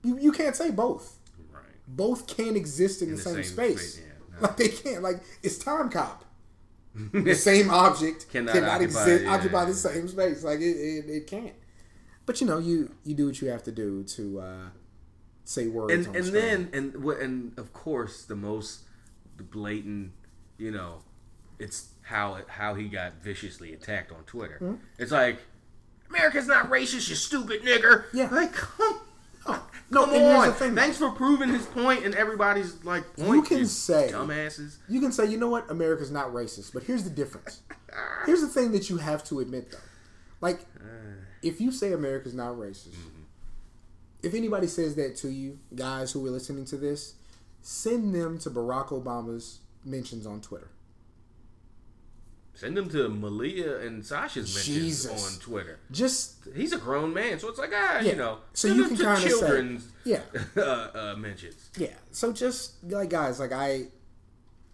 You 0.03 0.17
you 0.19 0.31
can't 0.31 0.55
say 0.55 0.71
both. 0.71 1.17
right. 1.53 1.63
Both 1.87 2.27
can't 2.27 2.57
exist 2.57 3.01
in, 3.01 3.09
the, 3.11 3.15
the 3.15 3.21
same, 3.21 3.43
space. 3.43 3.93
space, 3.93 4.01
yeah, 4.05 4.35
no. 4.41 4.47
Like 4.47 4.57
they 4.57 4.67
can't. 4.67 5.01
Like 5.01 5.23
it's 5.41 5.57
time 5.57 5.89
cop. 5.89 6.25
the 7.13 7.35
same 7.35 7.69
object 7.69 8.27
Cannot 8.31 8.53
cannot, 8.53 8.69
occupy- 8.81 8.83
exist 8.83 9.23
yeah, 9.23 9.33
occupy 9.33 9.59
yeah. 9.59 9.65
the 9.65 9.73
same 9.73 10.07
space. 10.07 10.43
Like 10.43 10.59
it, 10.59 10.75
it, 10.75 11.09
it 11.09 11.27
can't. 11.27 11.53
But 12.25 12.41
you 12.41 12.47
know, 12.47 12.57
you 12.57 12.91
you 13.05 13.15
do 13.15 13.27
what 13.27 13.41
you 13.41 13.47
have 13.49 13.63
to 13.63 13.71
do 13.71 14.03
to 14.03 14.39
uh, 14.41 14.69
say 15.45 15.67
words. 15.67 15.93
and 15.93 16.15
and 16.15 16.25
then 16.27 16.69
and 16.73 17.03
what 17.03 17.19
and 17.19 17.57
of 17.57 17.71
course 17.71 18.23
the 18.25 18.35
most 18.35 18.81
blatant 19.39 20.11
you 20.57 20.71
know 20.71 21.03
it's 21.59 21.89
how 22.07 22.35
it, 22.35 22.45
how 22.47 22.73
he 22.73 22.87
got 22.87 23.21
viciously 23.21 23.73
attacked 23.73 24.11
on 24.11 24.23
Twitter. 24.23 24.57
Hmm? 24.59 24.73
It's 24.97 25.11
like 25.11 25.39
America's 26.09 26.47
not 26.47 26.69
racist, 26.69 27.09
you 27.09 27.15
stupid 27.15 27.63
nigger. 27.63 28.05
Yeah. 28.13 28.29
like 28.31 28.53
come. 28.53 29.01
No, 29.89 30.05
Come 30.05 30.15
on! 30.15 30.51
Thanks 30.75 30.97
for 30.97 31.11
proving 31.11 31.47
his 31.47 31.65
point, 31.65 32.03
and 32.03 32.13
everybody's 32.13 32.83
like, 32.83 33.05
You 33.15 33.23
point, 33.23 33.45
can 33.45 33.65
say- 33.65 34.09
dumbasses. 34.11 34.77
you 34.89 34.99
can 34.99 35.13
say, 35.13 35.25
you 35.27 35.37
know 35.37 35.47
what, 35.47 35.71
America's 35.71 36.11
not 36.11 36.33
racist, 36.33 36.73
but 36.73 36.83
here's 36.83 37.05
the 37.05 37.09
difference. 37.09 37.61
here's 38.25 38.41
the 38.41 38.49
thing 38.49 38.73
that 38.73 38.89
you 38.89 38.97
have 38.97 39.23
to 39.25 39.39
admit, 39.39 39.71
though. 39.71 39.77
Like, 40.41 40.59
if 41.41 41.61
you 41.61 41.71
say 41.71 41.93
America's 41.93 42.33
not 42.33 42.55
racist, 42.55 42.95
if 44.21 44.33
anybody 44.33 44.67
says 44.67 44.95
that 44.95 45.15
to 45.17 45.29
you, 45.29 45.59
guys 45.73 46.11
who 46.11 46.25
are 46.25 46.31
listening 46.31 46.65
to 46.65 46.75
this, 46.75 47.13
send 47.61 48.13
them 48.13 48.37
to 48.39 48.49
Barack 48.49 48.87
Obama's 48.89 49.59
mentions 49.85 50.27
on 50.27 50.41
Twitter. 50.41 50.67
Send 52.57 52.75
them 52.75 52.89
to 52.89 53.07
Malia 53.07 53.77
and 53.81 54.03
Sasha's 54.03 54.51
mentions 54.55 54.65
Jesus. 55.03 55.33
on 55.35 55.39
Twitter. 55.39 55.77
Just 55.91 56.37
He's 56.55 56.73
a 56.73 56.79
grown 56.79 57.13
man, 57.13 57.37
so 57.39 57.49
it's 57.49 57.59
like 57.59 57.69
ah, 57.71 57.99
Yeah. 57.99 58.09
you 58.11 58.15
know. 58.15 58.39
So 58.53 58.67
send 58.69 58.77
you 58.79 58.87
them 58.87 58.97
can 58.97 58.97
to 58.97 59.03
kinda 59.03 59.21
say- 59.21 59.27
children's 59.29 59.87
yeah, 60.03 60.21
uh, 60.57 60.61
uh, 60.61 61.15
mentions. 61.19 61.69
yeah. 61.77 61.93
So 62.11 62.33
just 62.33 62.83
like 62.83 63.09
guys, 63.11 63.39
like 63.39 63.51
I, 63.51 63.85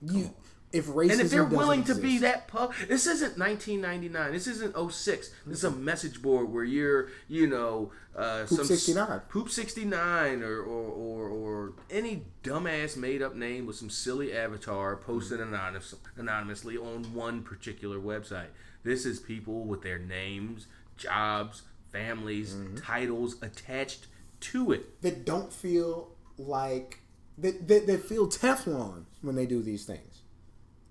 you, 0.02 0.34
if 0.74 0.88
racism 0.88 1.12
And 1.12 1.22
if 1.22 1.30
they're 1.32 1.44
willing 1.46 1.84
to 1.86 1.96
be 1.96 2.18
that 2.20 2.48
pub, 2.48 2.74
this 2.90 3.06
isn't 3.08 3.38
1999. 3.38 4.32
This 4.32 4.48
isn't 4.48 4.76
06. 4.76 5.30
This 5.46 5.58
is 5.60 5.64
a 5.64 5.72
message 5.72 6.22
board 6.22 6.52
where 6.52 6.64
you're, 6.64 7.10
you 7.28 7.48
know, 7.48 7.92
uh, 8.16 8.40
Poop 8.48 8.58
some 8.58 8.66
69. 8.66 9.20
poop 9.30 9.50
69, 9.50 10.44
or 10.44 10.60
or, 10.62 10.90
or 10.92 11.30
or 11.30 11.74
any 11.90 12.26
dumbass 12.44 12.98
made 12.98 13.22
up 13.22 13.36
name 13.36 13.66
with 13.68 13.76
some 13.76 13.90
silly 13.90 14.34
avatar 14.34 14.96
posted 14.98 15.40
anonymous, 15.40 15.96
anonymously 16.18 16.78
on 16.78 17.04
one 17.14 17.44
particular 17.44 18.00
website. 18.00 18.50
This 18.84 19.06
is 19.06 19.20
people 19.20 19.64
with 19.66 19.82
their 19.84 20.00
names, 20.00 20.68
jobs, 20.98 21.62
families, 21.92 22.54
Mm-hmm. 22.56 22.76
titles 22.78 23.36
attached 23.42 24.08
to 24.42 24.72
it. 24.72 25.02
that 25.02 25.26
don't 25.26 25.54
feel 25.54 26.10
like 26.38 27.00
that, 27.38 27.68
that 27.68 27.88
that 27.88 28.04
feel 28.06 28.28
Teflon 28.28 29.06
when 29.22 29.36
they 29.36 29.46
do 29.46 29.62
these 29.62 29.86
things. 29.86 30.13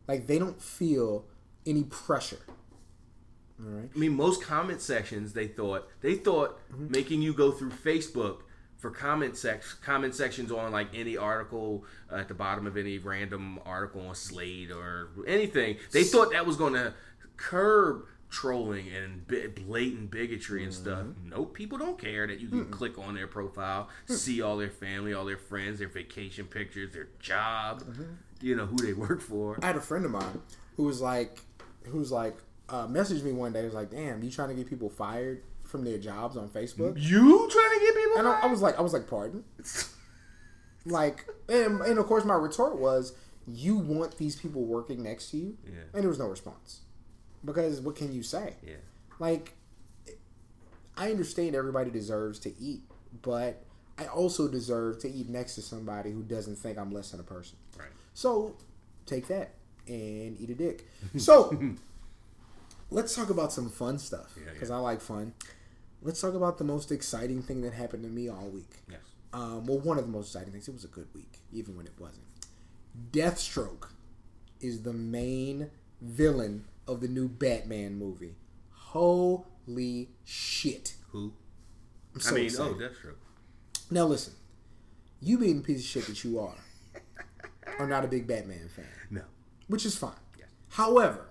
Like 0.08 0.26
they 0.26 0.38
don't 0.38 0.60
feel 0.60 1.24
any 1.66 1.84
pressure. 1.84 2.40
All 3.60 3.70
right. 3.70 3.88
I 3.94 3.98
mean, 3.98 4.16
most 4.16 4.42
comment 4.42 4.80
sections 4.80 5.32
they 5.32 5.46
thought 5.46 5.88
they 6.00 6.14
thought 6.14 6.58
mm-hmm. 6.70 6.90
making 6.90 7.22
you 7.22 7.32
go 7.32 7.52
through 7.52 7.70
Facebook 7.70 8.40
for 8.78 8.90
comment 8.90 9.36
sex 9.36 9.74
comment 9.74 10.14
sections 10.14 10.50
on 10.50 10.72
like 10.72 10.88
any 10.92 11.16
article 11.16 11.84
uh, 12.10 12.16
at 12.16 12.28
the 12.28 12.34
bottom 12.34 12.66
of 12.66 12.76
any 12.76 12.98
random 12.98 13.60
article 13.64 14.06
on 14.06 14.14
Slate 14.14 14.70
or 14.70 15.10
anything. 15.26 15.76
They 15.92 16.04
thought 16.04 16.32
that 16.32 16.44
was 16.44 16.56
going 16.56 16.74
to 16.74 16.92
curb 17.36 18.06
trolling 18.32 18.86
and 18.88 19.26
blatant 19.26 20.10
bigotry 20.10 20.64
and 20.64 20.72
stuff. 20.72 21.04
Mm-hmm. 21.04 21.28
Nope, 21.28 21.54
people 21.54 21.76
don't 21.76 21.98
care 21.98 22.26
that 22.26 22.40
you 22.40 22.48
can 22.48 22.64
click 22.70 22.98
on 22.98 23.14
their 23.14 23.26
profile, 23.26 23.90
mm. 24.08 24.14
see 24.14 24.40
all 24.40 24.56
their 24.56 24.70
family, 24.70 25.12
all 25.12 25.26
their 25.26 25.36
friends, 25.36 25.78
their 25.78 25.88
vacation 25.88 26.46
pictures, 26.46 26.92
their 26.94 27.08
job, 27.20 27.82
mm-hmm. 27.82 28.14
You 28.42 28.56
know 28.56 28.66
who 28.66 28.76
they 28.76 28.92
work 28.92 29.20
for. 29.20 29.58
I 29.62 29.66
had 29.66 29.76
a 29.76 29.80
friend 29.80 30.04
of 30.04 30.10
mine 30.10 30.42
who 30.76 30.84
was 30.84 31.00
like, 31.00 31.38
who's 31.84 32.10
like, 32.12 32.36
uh, 32.68 32.86
messaged 32.86 33.22
me 33.22 33.32
one 33.32 33.52
day. 33.52 33.64
Was 33.64 33.74
like, 33.74 33.90
"Damn, 33.90 34.22
you 34.22 34.30
trying 34.30 34.48
to 34.48 34.54
get 34.54 34.68
people 34.68 34.88
fired 34.90 35.42
from 35.64 35.84
their 35.84 35.98
jobs 35.98 36.36
on 36.36 36.48
Facebook?" 36.48 36.94
You 36.96 37.48
trying 37.50 37.78
to 37.78 37.86
get 37.86 37.94
people? 37.94 38.18
And 38.18 38.28
I, 38.28 38.40
I 38.42 38.46
was 38.46 38.62
like, 38.62 38.78
I 38.78 38.82
was 38.82 38.92
like, 38.92 39.08
"Pardon?" 39.08 39.44
Like, 40.84 41.26
and, 41.48 41.80
and 41.82 41.98
of 41.98 42.06
course, 42.06 42.24
my 42.24 42.34
retort 42.34 42.76
was, 42.76 43.14
"You 43.46 43.76
want 43.76 44.18
these 44.18 44.34
people 44.34 44.64
working 44.64 45.02
next 45.04 45.30
to 45.30 45.36
you?" 45.36 45.56
Yeah. 45.64 45.82
And 45.94 46.02
there 46.02 46.08
was 46.08 46.18
no 46.18 46.26
response 46.26 46.80
because 47.44 47.80
what 47.80 47.96
can 47.96 48.12
you 48.12 48.22
say? 48.22 48.54
yeah. 48.66 48.74
like 49.18 49.54
I 50.96 51.10
understand 51.10 51.54
everybody 51.54 51.90
deserves 51.90 52.38
to 52.40 52.52
eat, 52.60 52.82
but 53.22 53.64
I 53.98 54.06
also 54.06 54.48
deserve 54.48 54.98
to 55.00 55.10
eat 55.10 55.28
next 55.28 55.54
to 55.54 55.62
somebody 55.62 56.10
who 56.10 56.22
doesn't 56.22 56.56
think 56.56 56.78
I'm 56.78 56.90
less 56.90 57.10
than 57.12 57.20
a 57.20 57.24
person. 57.24 57.56
Right. 57.78 57.88
So 58.14 58.56
take 59.06 59.26
that 59.28 59.54
and 59.86 60.38
eat 60.40 60.50
a 60.50 60.54
dick. 60.54 60.86
So 61.18 61.56
let's 62.90 63.14
talk 63.14 63.30
about 63.30 63.52
some 63.52 63.68
fun 63.70 63.98
stuff 63.98 64.34
Yeah, 64.36 64.52
because 64.52 64.68
yeah. 64.70 64.76
I 64.76 64.78
like 64.78 65.00
fun. 65.00 65.34
let's 66.02 66.20
talk 66.20 66.34
about 66.34 66.58
the 66.58 66.64
most 66.64 66.92
exciting 66.92 67.42
thing 67.42 67.62
that 67.62 67.72
happened 67.72 68.02
to 68.04 68.08
me 68.10 68.28
all 68.28 68.48
week. 68.48 68.82
Yes. 68.90 69.00
Um, 69.32 69.64
well, 69.66 69.78
one 69.78 69.98
of 69.98 70.04
the 70.04 70.10
most 70.12 70.26
exciting 70.34 70.52
things. 70.52 70.68
It 70.68 70.74
was 70.74 70.84
a 70.84 70.88
good 70.88 71.08
week, 71.14 71.38
even 71.52 71.74
when 71.76 71.86
it 71.86 71.94
wasn't. 71.98 72.26
Deathstroke 73.10 73.88
is 74.60 74.82
the 74.82 74.92
main 74.92 75.70
villain 76.02 76.66
of 76.86 77.00
the 77.00 77.08
new 77.08 77.28
Batman 77.28 77.94
movie. 77.98 78.34
Holy 78.72 80.10
shit! 80.24 80.96
Who? 81.12 81.32
I'm 82.14 82.20
so 82.20 82.32
I 82.32 82.34
mean, 82.34 82.44
excited. 82.44 82.74
oh, 82.76 82.78
Deathstroke. 82.78 83.16
Now 83.90 84.04
listen, 84.04 84.34
you 85.20 85.38
being 85.38 85.58
the 85.58 85.62
piece 85.64 85.78
of 85.80 85.86
shit 85.86 86.06
that 86.06 86.22
you 86.24 86.38
are, 86.38 86.54
are 87.78 87.86
not 87.86 88.04
a 88.04 88.08
big 88.08 88.26
Batman 88.26 88.68
fan, 88.68 88.84
No. 89.10 89.22
which 89.68 89.84
is 89.86 89.96
fine. 89.96 90.12
Yes. 90.38 90.48
However, 90.70 91.26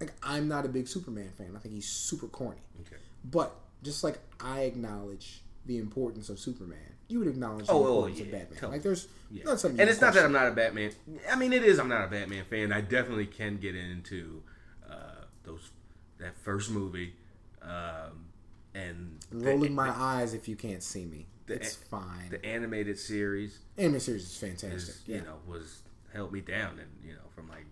like 0.00 0.12
I'm 0.22 0.48
not 0.48 0.64
a 0.64 0.68
big 0.68 0.88
Superman 0.88 1.30
fan. 1.36 1.52
I 1.56 1.58
think 1.58 1.74
he's 1.74 1.88
super 1.88 2.26
corny. 2.26 2.60
Okay. 2.80 2.96
But 3.24 3.54
just 3.82 4.02
like 4.04 4.18
I 4.40 4.60
acknowledge 4.62 5.42
the 5.66 5.78
importance 5.78 6.28
of 6.28 6.38
Superman, 6.40 6.78
you 7.08 7.20
would 7.20 7.28
acknowledge 7.28 7.66
the 7.66 7.72
Oh, 7.72 7.84
oh, 7.84 8.04
importance 8.06 8.20
of 8.20 8.30
Batman. 8.32 8.48
totally. 8.54 8.72
Like 8.72 8.82
there's 8.82 9.08
Yeah. 9.30 9.44
not 9.44 9.60
something. 9.60 9.80
and 9.80 9.88
it's 9.88 10.00
not 10.00 10.14
that. 10.14 10.24
I'm 10.24 10.32
not 10.32 10.48
a 10.48 10.52
Batman. 10.52 10.92
I 11.30 11.36
mean, 11.36 11.52
it 11.52 11.62
is. 11.64 11.78
I'm 11.78 11.88
not 11.88 12.04
a 12.04 12.08
Batman 12.08 12.44
fan. 12.50 12.72
I 12.72 12.80
definitely 12.80 13.26
can 13.26 13.58
get 13.58 13.76
into 13.76 14.42
uh, 14.90 15.24
those 15.44 15.70
that 16.18 16.36
first 16.36 16.70
movie, 16.70 17.14
um, 17.62 18.26
and 18.74 19.18
the- 19.30 19.46
rolling 19.46 19.74
my 19.74 19.90
eyes 19.90 20.34
if 20.34 20.48
you 20.48 20.56
can't 20.56 20.82
see 20.82 21.04
me. 21.04 21.26
The- 21.46 21.54
it's 21.54 21.74
fine. 21.74 22.30
The 22.30 22.44
animated 22.44 22.98
series 22.98 23.58
Anime 23.78 24.00
series 24.00 24.24
is 24.24 24.36
fantastic. 24.36 24.70
is, 24.72 25.02
yeah. 25.06 25.16
you 25.16 25.22
know, 25.22 25.36
was 25.46 25.82
held 26.12 26.32
me 26.32 26.40
down, 26.40 26.78
and 26.78 26.88
you 27.04 27.12
know, 27.14 27.28
from 27.34 27.48
like 27.48 27.66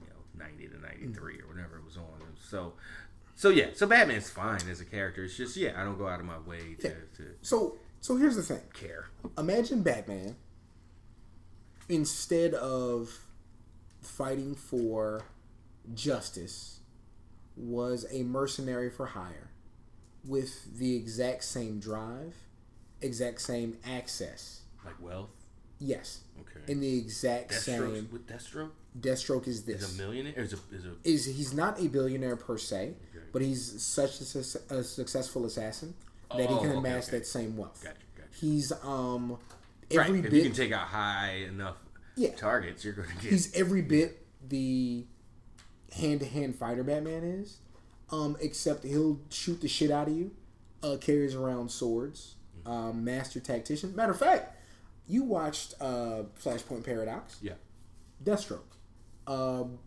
you 0.00 0.06
know, 0.08 0.44
90 0.44 0.68
to 0.68 0.78
93 0.80 1.40
or 1.40 1.46
whatever 1.48 1.78
it 1.78 1.84
was 1.84 1.96
on. 1.96 2.04
So, 2.50 2.74
so 3.36 3.48
yeah, 3.50 3.68
so 3.74 3.86
Batman's 3.86 4.28
fine 4.30 4.60
as 4.70 4.80
a 4.80 4.84
character. 4.84 5.24
It's 5.24 5.36
just 5.36 5.56
yeah, 5.56 5.72
I 5.80 5.84
don't 5.84 5.98
go 5.98 6.06
out 6.08 6.20
of 6.20 6.26
my 6.26 6.38
way 6.38 6.74
to, 6.80 6.88
Yeah. 6.88 6.94
to 7.16 7.34
So 7.42 7.78
so 8.00 8.16
here's 8.16 8.36
the 8.36 8.42
thing. 8.42 8.60
care. 8.74 9.08
Imagine 9.38 9.82
Batman 9.82 10.36
instead 11.88 12.54
of 12.54 13.20
fighting 14.00 14.54
for 14.54 15.22
justice 15.94 16.80
was 17.56 18.06
a 18.10 18.22
mercenary 18.22 18.90
for 18.90 19.06
hire 19.06 19.50
with 20.26 20.78
the 20.78 20.96
exact 20.96 21.44
same 21.44 21.78
drive, 21.78 22.34
exact 23.04 23.40
same 23.40 23.76
access. 23.86 24.60
Like 24.84 25.00
wealth. 25.00 25.30
Yes. 25.78 26.20
Okay. 26.40 26.72
In 26.72 26.80
the 26.80 26.98
exact 26.98 27.50
Deathstroke 27.52 27.94
same 27.94 28.08
with 28.12 28.26
Deathstroke 28.26 28.70
Deathstroke 28.98 29.48
is 29.48 29.56
is 29.58 29.64
this. 29.64 29.94
a 29.98 30.02
millionaire. 30.02 30.32
Is 30.36 30.52
a 30.52 30.58
is 30.72 30.84
a 30.84 30.92
is 31.04 31.24
he's 31.26 31.52
not 31.52 31.80
a 31.80 31.88
billionaire 31.88 32.36
per 32.36 32.56
se, 32.58 32.94
Okay. 33.14 33.24
but 33.32 33.42
he's 33.42 33.82
such 33.82 34.20
a, 34.20 34.74
a 34.76 34.82
successful 34.84 35.44
assassin 35.46 35.94
that 36.30 36.48
he 36.48 36.54
Oh, 36.54 36.60
can 36.60 36.72
amass 36.72 37.08
okay. 37.08 37.18
that 37.18 37.26
same 37.26 37.56
wealth. 37.56 37.80
Gotcha, 37.82 37.96
gotcha. 38.16 38.28
He's 38.38 38.72
um 38.82 39.32
right. 39.92 40.08
every 40.08 40.20
If 40.20 40.32
you 40.32 40.42
can 40.42 40.52
take 40.52 40.72
out 40.72 40.86
high 40.88 41.44
enough 41.48 41.76
Yeah. 42.16 42.34
targets, 42.36 42.84
you're 42.84 42.94
going 42.94 43.08
to 43.08 43.14
get. 43.16 43.30
he's 43.32 43.54
every 43.54 43.82
bit 43.82 44.24
the 44.48 45.04
hand 45.92 46.20
to 46.20 46.26
hand 46.26 46.54
fighter 46.56 46.82
Batman 46.84 47.24
is, 47.24 47.58
um, 48.10 48.36
except 48.40 48.84
he'll 48.84 49.18
shoot 49.30 49.60
the 49.60 49.68
shit 49.68 49.90
out 49.90 50.08
of 50.08 50.16
you, 50.16 50.30
uh, 50.82 50.96
carries 51.00 51.34
around 51.34 51.70
swords, 51.70 52.33
um, 52.66 53.04
master 53.04 53.40
tactician. 53.40 53.94
Matter 53.94 54.12
of 54.12 54.18
fact, 54.18 54.56
you 55.06 55.22
watched 55.22 55.74
uh, 55.80 56.22
Flashpoint 56.42 56.84
Paradox, 56.84 57.38
yeah. 57.42 57.54
Deathstroke, 58.22 58.60
um, 59.26 59.78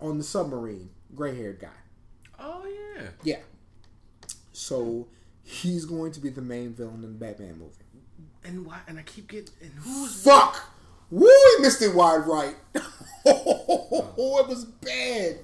on 0.00 0.18
the 0.18 0.24
submarine, 0.24 0.90
gray 1.14 1.36
haired 1.36 1.60
guy. 1.60 1.68
Oh 2.38 2.64
yeah. 2.66 3.08
Yeah. 3.22 3.38
So 4.52 5.08
he's 5.42 5.84
going 5.84 6.12
to 6.12 6.20
be 6.20 6.28
the 6.28 6.42
main 6.42 6.74
villain 6.74 6.96
in 6.96 7.02
the 7.02 7.08
Batman 7.08 7.58
movie. 7.58 7.72
And 8.44 8.66
why? 8.66 8.80
And 8.86 8.98
I 8.98 9.02
keep 9.02 9.28
getting. 9.28 9.50
And 9.60 9.72
who 9.72 10.02
was? 10.02 10.22
Fuck! 10.22 10.62
Woo! 11.10 11.28
He 11.56 11.62
missed 11.62 11.82
it 11.82 11.94
wide 11.94 12.26
right. 12.26 12.56
Oh, 13.30 14.38
it 14.40 14.48
was 14.48 14.64
bad. 14.64 15.36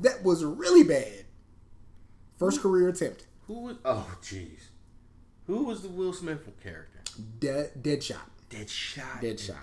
That 0.00 0.24
was 0.24 0.44
really 0.44 0.82
bad. 0.82 1.24
First 2.38 2.60
career 2.60 2.88
attempt. 2.88 3.26
Who 3.46 3.60
was? 3.60 3.76
Oh 3.84 4.16
jeez. 4.22 4.68
Who 5.46 5.64
was 5.64 5.82
the 5.82 5.88
Will 5.88 6.12
Smith 6.12 6.48
character? 6.62 7.00
Dead 7.38 7.70
Deadshot. 7.80 8.16
Deadshot. 8.50 9.20
Deadshot. 9.20 9.56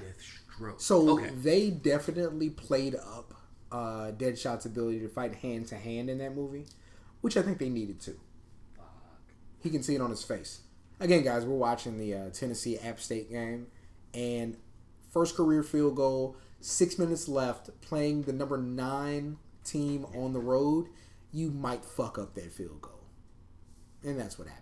Deathstroke. 0.60 0.82
So 0.82 1.10
okay. 1.12 1.30
they 1.30 1.70
definitely 1.70 2.50
played 2.50 2.96
up 2.96 3.34
uh, 3.72 4.12
Deadshot's 4.12 4.66
ability 4.66 5.00
to 5.00 5.08
fight 5.08 5.36
hand 5.36 5.68
to 5.68 5.76
hand 5.76 6.10
in 6.10 6.18
that 6.20 6.36
movie, 6.36 6.66
which 7.22 7.38
I 7.38 7.42
think 7.42 7.58
they 7.58 7.70
needed 7.70 8.00
to. 8.02 8.16
He 9.60 9.70
can 9.70 9.84
see 9.84 9.96
it 9.96 10.02
on 10.02 10.10
his 10.10 10.24
face. 10.24 10.62
Again, 11.00 11.24
guys, 11.24 11.46
we're 11.46 11.56
watching 11.56 11.98
the 11.98 12.14
uh, 12.14 12.30
Tennessee 12.32 12.78
App 12.78 13.00
State 13.00 13.32
game, 13.32 13.68
and 14.14 14.58
first 15.12 15.36
career 15.36 15.64
field 15.64 15.96
goal, 15.96 16.36
six 16.60 17.00
minutes 17.00 17.28
left, 17.28 17.70
playing 17.82 18.24
the 18.24 18.34
number 18.34 18.58
nine 18.58 19.38
team 19.64 20.06
on 20.16 20.34
the 20.34 20.40
road. 20.40 20.88
You 21.32 21.50
might 21.52 21.86
fuck 21.86 22.20
up 22.20 22.36
that 22.36 22.52
field 22.52 22.82
goal, 22.82 23.04
and 24.04 24.20
that's 24.20 24.38
what 24.38 24.48
happened. 24.48 24.61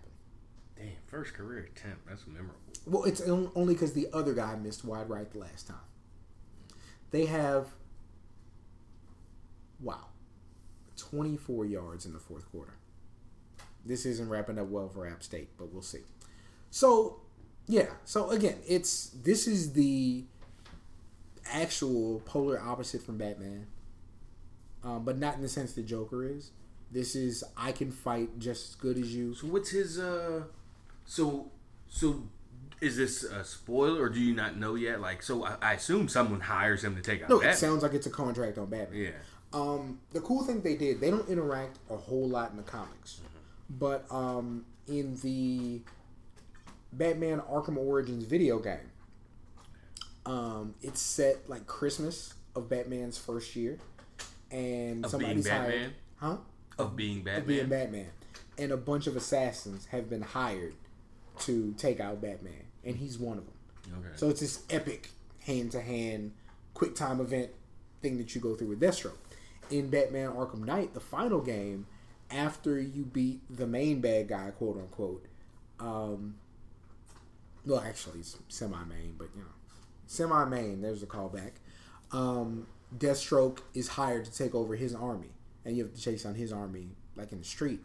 Damn, 0.80 0.88
first 1.08 1.34
career 1.34 1.70
attempt. 1.76 2.08
That's 2.08 2.26
memorable. 2.26 2.56
Well, 2.86 3.04
it's 3.04 3.22
only 3.22 3.74
because 3.74 3.94
the 3.94 4.08
other 4.14 4.34
guy 4.34 4.56
missed 4.56 4.86
wide 4.86 5.10
right 5.10 5.30
the 5.30 5.40
last 5.40 5.68
time. 5.68 5.78
They 7.12 7.26
have, 7.26 7.68
wow, 9.82 10.06
24 10.96 11.66
yards 11.66 12.06
in 12.06 12.14
the 12.14 12.20
fourth 12.20 12.50
quarter. 12.50 12.76
This 13.86 14.06
isn't 14.06 14.30
wrapping 14.30 14.58
up 14.58 14.68
well 14.68 14.88
for 14.88 15.06
App 15.06 15.22
State, 15.22 15.50
but 15.58 15.74
we'll 15.74 15.82
see. 15.82 16.04
So, 16.72 17.20
yeah. 17.68 17.88
So 18.06 18.30
again, 18.30 18.58
it's 18.68 19.10
this 19.10 19.48
is 19.48 19.74
the 19.74 20.24
actual 21.52 22.22
polar 22.26 22.60
opposite 22.62 23.02
from 23.02 23.18
Batman, 23.18 23.68
um, 24.84 25.04
but 25.04 25.18
not 25.18 25.36
in 25.36 25.42
the 25.42 25.50
sense 25.50 25.74
the 25.74 25.82
Joker 25.82 26.24
is. 26.24 26.52
This 26.92 27.16
is 27.16 27.44
I 27.58 27.72
can 27.72 27.92
fight 27.92 28.40
just 28.40 28.70
as 28.70 28.76
good 28.76 28.98
as 28.98 29.14
you. 29.14 29.34
So 29.34 29.48
what's 29.48 29.72
his? 29.72 30.00
uh 30.00 30.44
So 31.10 31.52
so. 31.90 32.24
Is 32.82 32.96
this 32.96 33.24
a 33.26 33.44
spoiler, 33.44 34.02
or 34.04 34.08
do 34.08 34.22
you 34.22 34.34
not 34.34 34.56
know 34.56 34.76
yet? 34.76 35.02
Like, 35.02 35.22
so 35.22 35.44
I, 35.44 35.56
I 35.62 35.74
assume 35.74 36.08
someone 36.08 36.40
hires 36.40 36.82
him 36.82 36.96
to 36.96 37.02
take 37.02 37.22
out 37.22 37.28
No, 37.28 37.36
Batman. 37.40 37.54
it 37.54 37.58
sounds 37.58 37.84
like 37.84 37.94
it's 37.94 38.08
a 38.08 38.10
contract 38.10 38.58
on 38.58 38.68
Batman. 38.70 39.02
yeah. 39.02 39.10
Um, 39.52 40.00
the 40.14 40.22
cool 40.22 40.46
thing 40.46 40.62
they 40.62 40.76
did, 40.78 41.02
they 41.02 41.10
don't 41.12 41.28
interact 41.28 41.78
a 41.90 41.98
whole 41.98 42.30
lot 42.30 42.52
in 42.52 42.56
the 42.58 42.64
comics, 42.64 43.20
but 43.70 44.06
um, 44.10 44.64
in 44.88 45.18
the 45.22 45.82
Batman 46.94 47.42
Arkham 47.52 47.76
Origins 47.76 48.24
video 48.24 48.60
game, 48.60 48.92
um, 50.26 50.74
it's 50.82 51.02
set 51.02 51.50
like 51.50 51.68
Christmas 51.68 52.34
of 52.56 52.70
Batman's 52.70 53.18
first 53.18 53.58
year, 53.58 53.78
and 54.52 55.04
Of 55.04 55.12
somebody's 55.12 55.44
being 55.44 55.56
hired, 55.58 55.94
huh? 56.16 56.38
Of 56.78 56.96
being 56.96 57.24
Batman. 57.24 57.42
Of 57.42 57.48
being 57.48 57.68
Batman, 57.68 58.08
and 58.58 58.72
a 58.72 58.78
bunch 58.78 59.06
of 59.08 59.18
assassins 59.18 59.88
have 59.88 60.10
been 60.10 60.22
hired 60.22 60.76
to 61.40 61.74
take 61.78 62.00
out 62.00 62.22
Batman, 62.22 62.66
and 62.84 62.96
he's 62.96 63.18
one 63.18 63.38
of 63.38 63.46
them. 63.46 64.00
Okay. 64.00 64.16
So 64.16 64.30
it's 64.30 64.42
this 64.42 64.64
epic 64.70 65.10
hand 65.42 65.72
to 65.72 65.82
hand, 65.82 66.34
quick 66.74 66.96
time 66.96 67.20
event 67.20 67.52
thing 68.02 68.18
that 68.18 68.36
you 68.36 68.42
go 68.42 68.56
through 68.56 68.70
with 68.70 68.80
Deathstroke. 68.80 69.18
In 69.70 69.90
Batman 69.90 70.32
Arkham 70.32 70.66
Knight, 70.66 70.94
the 70.94 71.00
final 71.00 71.42
game, 71.42 71.86
after 72.32 72.80
you 72.80 73.04
beat 73.04 73.42
the 73.50 73.68
main 73.68 74.02
bad 74.02 74.28
guy, 74.28 74.52
quote 74.52 74.78
unquote, 74.78 75.26
um, 75.80 76.36
well, 77.66 77.82
actually, 77.82 78.20
it's 78.20 78.38
semi 78.48 78.84
main, 78.86 79.16
but 79.18 79.30
you 79.36 79.42
know, 79.42 79.48
semi 80.08 80.46
main, 80.46 80.82
there's 80.82 81.04
a 81.04 81.08
callback. 81.08 81.52
Um, 82.12 82.68
Deathstroke 82.98 83.60
is 83.74 83.90
hired 83.90 84.26
to 84.26 84.36
take 84.36 84.56
over 84.56 84.76
his 84.76 84.96
army, 84.96 85.30
and 85.64 85.78
you 85.78 85.84
have 85.84 85.94
to 85.94 86.02
chase 86.02 86.24
down 86.24 86.36
his 86.36 86.52
army 86.52 86.90
like 87.16 87.32
in 87.32 87.40
the 87.40 87.46
street. 87.46 87.82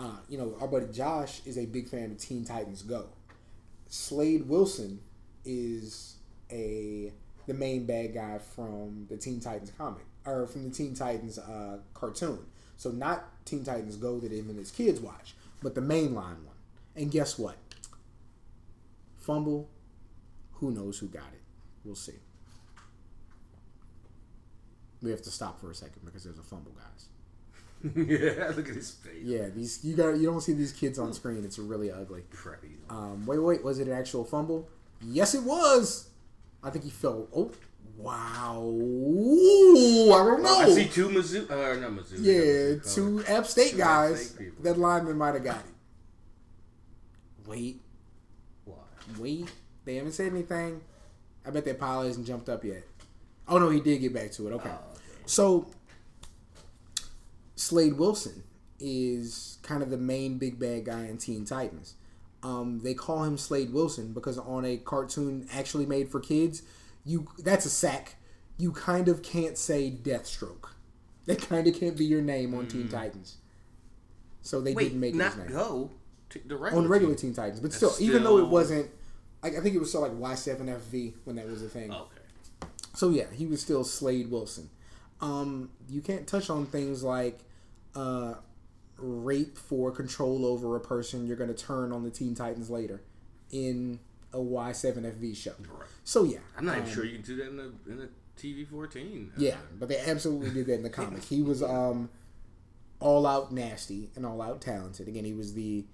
Uh, 0.00 0.16
you 0.30 0.38
know, 0.38 0.56
our 0.62 0.66
buddy 0.66 0.86
Josh 0.90 1.42
is 1.44 1.58
a 1.58 1.66
big 1.66 1.86
fan 1.86 2.10
of 2.10 2.16
Teen 2.16 2.42
Titans 2.42 2.80
Go. 2.80 3.04
Slade 3.88 4.48
Wilson 4.48 5.00
is 5.44 6.16
a 6.50 7.12
the 7.46 7.52
main 7.52 7.84
bad 7.84 8.14
guy 8.14 8.38
from 8.38 9.06
the 9.10 9.18
Teen 9.18 9.40
Titans 9.40 9.72
comic 9.76 10.04
or 10.24 10.46
from 10.46 10.64
the 10.64 10.70
Teen 10.70 10.94
Titans 10.94 11.38
uh, 11.38 11.78
cartoon. 11.92 12.38
So 12.78 12.90
not 12.90 13.44
Teen 13.44 13.62
Titans 13.62 13.96
Go 13.96 14.18
that 14.20 14.32
him 14.32 14.48
and 14.48 14.58
his 14.58 14.70
kids 14.70 15.00
watch, 15.00 15.34
but 15.62 15.74
the 15.74 15.82
mainline 15.82 16.14
one. 16.14 16.56
And 16.96 17.10
guess 17.10 17.38
what? 17.38 17.56
Fumble. 19.18 19.68
Who 20.54 20.70
knows 20.70 20.98
who 20.98 21.08
got 21.08 21.28
it? 21.34 21.42
We'll 21.84 21.94
see. 21.94 22.14
We 25.02 25.10
have 25.10 25.22
to 25.22 25.30
stop 25.30 25.60
for 25.60 25.70
a 25.70 25.74
second 25.74 26.02
because 26.06 26.24
there's 26.24 26.38
a 26.38 26.42
fumble, 26.42 26.72
guys. 26.72 27.06
yeah, 27.96 28.52
look 28.54 28.68
at 28.68 28.74
his 28.74 28.90
face. 28.90 29.22
Yeah, 29.22 29.48
these 29.48 29.82
you 29.82 29.96
got 29.96 30.16
you 30.18 30.26
don't 30.26 30.40
see 30.42 30.52
these 30.52 30.72
kids 30.72 30.98
on 30.98 31.12
screen. 31.14 31.44
It's 31.44 31.58
really 31.58 31.90
ugly. 31.90 32.22
Preppy. 32.32 32.76
Um, 32.90 33.24
wait, 33.26 33.38
wait, 33.38 33.64
was 33.64 33.78
it 33.78 33.88
an 33.88 33.94
actual 33.94 34.24
fumble? 34.24 34.68
Yes, 35.02 35.34
it 35.34 35.42
was. 35.42 36.08
I 36.62 36.68
think 36.68 36.84
he 36.84 36.90
fell. 36.90 37.26
Oh, 37.34 37.50
wow. 37.96 38.60
Ooh, 38.62 40.12
I 40.12 40.24
don't 40.24 40.42
know. 40.42 40.58
I 40.58 40.68
see 40.68 40.88
two 40.88 41.08
Mizzou. 41.08 41.50
Uh, 41.50 41.80
not 41.80 41.92
Mizzou. 41.92 42.18
yeah, 42.20 42.92
two 42.92 43.24
App 43.26 43.46
State 43.46 43.72
two 43.72 43.82
App 43.82 43.88
guys. 43.88 44.30
State 44.30 44.62
that 44.62 44.78
lineman 44.78 45.16
might 45.16 45.34
have 45.34 45.44
got 45.44 45.56
it. 45.56 47.48
Wait, 47.48 47.80
Why? 48.64 48.74
wait. 49.18 49.50
They 49.86 49.96
haven't 49.96 50.12
said 50.12 50.32
anything. 50.32 50.82
I 51.46 51.50
bet 51.50 51.64
that 51.64 51.80
pile 51.80 52.02
hasn't 52.02 52.26
jumped 52.26 52.48
up 52.50 52.62
yet. 52.64 52.84
Oh 53.48 53.58
no, 53.58 53.70
he 53.70 53.80
did 53.80 53.98
get 54.00 54.12
back 54.12 54.30
to 54.32 54.48
it. 54.48 54.52
Okay. 54.52 54.68
Oh, 54.70 54.90
okay. 54.92 55.00
So 55.24 55.66
Slade 57.60 57.98
Wilson 57.98 58.42
is 58.78 59.58
kind 59.62 59.82
of 59.82 59.90
the 59.90 59.98
main 59.98 60.38
big 60.38 60.58
bad 60.58 60.86
guy 60.86 61.04
in 61.04 61.18
Teen 61.18 61.44
Titans. 61.44 61.94
Um, 62.42 62.80
they 62.82 62.94
call 62.94 63.22
him 63.24 63.36
Slade 63.36 63.72
Wilson 63.72 64.14
because 64.14 64.38
on 64.38 64.64
a 64.64 64.78
cartoon 64.78 65.46
actually 65.52 65.84
made 65.84 66.08
for 66.08 66.20
kids, 66.20 66.62
you 67.04 67.28
that's 67.38 67.66
a 67.66 67.70
sack. 67.70 68.16
You 68.56 68.72
kind 68.72 69.08
of 69.08 69.22
can't 69.22 69.58
say 69.58 69.90
Deathstroke. 69.90 70.70
That 71.26 71.46
kind 71.46 71.66
of 71.66 71.78
can't 71.78 71.98
be 71.98 72.06
your 72.06 72.22
name 72.22 72.54
on 72.54 72.66
Teen 72.66 72.88
Titans. 72.88 73.36
So 74.40 74.62
they 74.62 74.72
Wait, 74.72 74.84
didn't 74.84 75.00
make 75.00 75.14
it 75.14 75.18
not 75.18 75.34
his 75.34 75.44
name 75.44 75.52
go 75.52 75.90
to 76.30 76.40
the 76.46 76.56
regular 76.56 76.78
on 76.78 76.84
the 76.84 76.88
regular 76.88 77.14
team. 77.14 77.30
Teen 77.30 77.34
Titans, 77.34 77.60
but 77.60 77.72
That's 77.72 77.94
still, 77.94 78.06
even 78.06 78.24
though 78.24 78.38
it 78.38 78.48
wasn't, 78.48 78.90
like, 79.42 79.54
I 79.54 79.60
think 79.60 79.74
it 79.74 79.78
was 79.78 79.90
still 79.90 80.00
like 80.00 80.12
Y7FV 80.12 81.12
when 81.24 81.36
that 81.36 81.46
was 81.46 81.62
a 81.62 81.68
thing. 81.68 81.92
Okay. 81.92 82.20
So 82.94 83.10
yeah, 83.10 83.26
he 83.34 83.44
was 83.44 83.60
still 83.60 83.84
Slade 83.84 84.30
Wilson. 84.30 84.70
Um, 85.20 85.68
you 85.90 86.00
can't 86.00 86.26
touch 86.26 86.48
on 86.48 86.64
things 86.64 87.02
like 87.02 87.40
uh, 87.94 88.34
rape 88.98 89.56
for 89.56 89.90
control 89.90 90.46
over 90.46 90.76
a 90.76 90.80
person. 90.80 91.26
You're 91.26 91.36
going 91.36 91.54
to 91.54 91.64
turn 91.64 91.92
on 91.92 92.04
the 92.04 92.10
Teen 92.10 92.34
Titans 92.34 92.70
later 92.70 93.02
in 93.50 94.00
a 94.32 94.38
Y7FV 94.38 95.36
show. 95.36 95.54
Right. 95.58 95.88
So 96.04 96.24
yeah, 96.24 96.38
I'm 96.56 96.64
not 96.64 96.76
even 96.76 96.88
um, 96.88 96.94
sure 96.94 97.04
you 97.04 97.14
can 97.14 97.22
do 97.22 97.36
that 97.36 97.48
in 97.48 97.58
a 97.58 97.92
in 97.92 98.02
a 98.02 98.08
TV 98.40 98.66
14. 98.66 99.32
Yeah, 99.36 99.56
but 99.78 99.88
they 99.88 99.98
absolutely 99.98 100.50
did 100.50 100.66
that 100.66 100.74
in 100.74 100.82
the 100.82 100.90
comic. 100.90 101.24
He 101.24 101.42
was 101.42 101.62
um, 101.62 102.10
all 103.00 103.26
out 103.26 103.52
nasty 103.52 104.10
and 104.14 104.24
all 104.24 104.40
out 104.40 104.60
talented. 104.60 105.08
Again, 105.08 105.24
he 105.24 105.32
was 105.32 105.54
the 105.54 105.84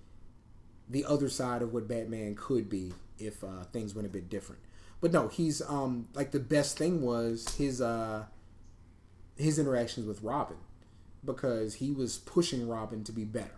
the 0.89 1.05
other 1.05 1.29
side 1.29 1.63
of 1.63 1.73
what 1.73 1.89
Batman 1.89 2.37
could 2.37 2.69
be 2.69 2.93
if 3.19 3.43
uh, 3.43 3.65
things 3.73 3.95
went 3.95 4.07
a 4.07 4.11
bit 4.11 4.29
different. 4.29 4.61
But 5.01 5.13
no, 5.13 5.29
he's 5.29 5.63
um 5.63 6.09
like 6.15 6.31
the 6.31 6.41
best 6.41 6.79
thing 6.79 7.03
was 7.03 7.57
his 7.57 7.81
uh 7.81 8.25
his 9.37 9.59
interactions 9.59 10.07
with 10.07 10.23
Robin 10.23 10.57
because 11.27 11.75
he 11.75 11.91
was 11.93 12.19
pushing 12.19 12.67
Robin 12.69 13.05
to 13.05 13.13
be 13.13 13.25
better 13.25 13.51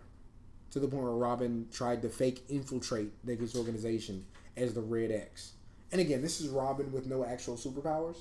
to 0.71 0.79
the 0.79 0.87
point 0.87 1.03
where 1.03 1.13
Robin 1.13 1.67
tried 1.71 2.01
to 2.01 2.09
fake 2.09 2.43
infiltrate 2.49 3.25
Nigga's 3.25 3.55
organization 3.55 4.25
as 4.57 4.73
the 4.73 4.81
Red 4.81 5.11
X. 5.11 5.53
And 5.91 5.99
again, 6.01 6.21
this 6.21 6.39
is 6.41 6.49
Robin 6.49 6.91
with 6.91 7.07
no 7.07 7.23
actual 7.25 7.55
superpowers. 7.55 8.17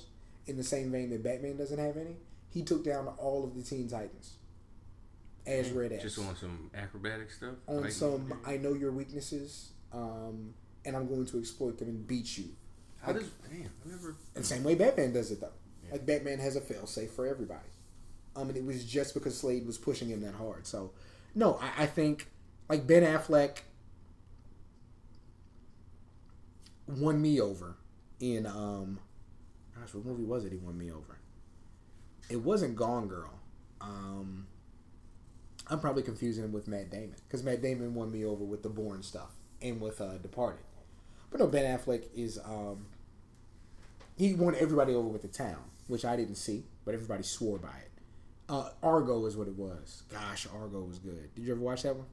In 0.46 0.56
the 0.56 0.64
same 0.64 0.90
vein 0.90 1.10
that 1.10 1.22
Batman 1.22 1.58
doesn't 1.58 1.78
have 1.78 1.98
any, 1.98 2.16
he 2.48 2.62
took 2.62 2.82
down 2.84 3.06
all 3.18 3.44
of 3.44 3.54
the 3.54 3.62
Teen 3.62 3.86
Titans 3.88 4.34
as 5.46 5.70
Red 5.70 5.92
X 5.92 6.02
Just 6.02 6.18
on 6.18 6.34
some 6.36 6.70
acrobatic 6.74 7.30
stuff. 7.30 7.54
on 7.66 7.82
Like- 7.82 7.92
some 7.92 8.40
I 8.46 8.56
know 8.56 8.72
your 8.72 8.92
weaknesses, 8.92 9.72
um, 9.92 10.54
and 10.86 10.96
I'm 10.96 11.06
going 11.06 11.26
to 11.26 11.38
exploit 11.38 11.76
them 11.78 11.88
and 11.88 12.06
beat 12.06 12.38
you. 12.38 12.46
How 13.02 13.12
does 13.12 13.28
damn? 13.50 13.70
I 13.84 13.88
never. 13.90 14.16
The 14.34 14.42
same 14.44 14.64
way 14.64 14.74
Batman 14.74 15.12
does 15.12 15.30
it 15.30 15.40
though. 15.40 15.52
Like 15.92 16.04
Batman 16.04 16.38
has 16.38 16.56
a 16.56 16.60
fail 16.60 16.86
safe 16.86 17.12
for 17.12 17.26
everybody. 17.26 17.68
Um, 18.36 18.48
and 18.48 18.56
it 18.56 18.64
was 18.64 18.84
just 18.84 19.14
because 19.14 19.36
Slade 19.36 19.66
was 19.66 19.78
pushing 19.78 20.08
him 20.08 20.20
that 20.20 20.34
hard. 20.34 20.66
So, 20.66 20.92
no, 21.34 21.58
I, 21.60 21.84
I 21.84 21.86
think 21.86 22.28
like 22.68 22.86
Ben 22.86 23.02
Affleck 23.02 23.58
won 26.86 27.20
me 27.20 27.40
over 27.40 27.76
in 28.20 28.46
um, 28.46 28.98
gosh, 29.78 29.94
what 29.94 30.04
movie 30.04 30.24
was 30.24 30.44
it? 30.44 30.52
He 30.52 30.58
won 30.58 30.78
me 30.78 30.90
over. 30.90 31.18
It 32.28 32.42
wasn't 32.42 32.76
Gone 32.76 33.08
Girl. 33.08 33.38
Um, 33.80 34.46
I'm 35.68 35.80
probably 35.80 36.02
confusing 36.02 36.44
him 36.44 36.52
with 36.52 36.68
Matt 36.68 36.90
Damon 36.90 37.16
because 37.26 37.42
Matt 37.42 37.62
Damon 37.62 37.94
won 37.94 38.10
me 38.10 38.24
over 38.24 38.44
with 38.44 38.62
the 38.62 38.68
Bourne 38.68 39.02
stuff 39.02 39.30
and 39.62 39.80
with 39.80 40.00
uh, 40.00 40.18
Departed. 40.18 40.64
But 41.30 41.40
no, 41.40 41.46
Ben 41.46 41.78
Affleck 41.78 42.04
is 42.14 42.38
um, 42.44 42.86
he 44.16 44.34
won 44.34 44.54
everybody 44.58 44.94
over 44.94 45.08
with 45.08 45.22
the 45.22 45.28
town, 45.28 45.58
which 45.86 46.04
I 46.04 46.16
didn't 46.16 46.36
see, 46.36 46.64
but 46.84 46.94
everybody 46.94 47.22
swore 47.22 47.58
by 47.58 47.68
it. 47.68 47.87
Uh, 48.48 48.70
Argo 48.82 49.26
is 49.26 49.36
what 49.36 49.46
it 49.48 49.54
was. 49.56 50.02
Gosh, 50.10 50.46
Argo 50.54 50.80
was 50.82 50.98
good. 50.98 51.34
Did 51.34 51.44
you 51.44 51.52
ever 51.52 51.60
watch 51.60 51.82
that 51.82 51.94
one? 51.96 52.06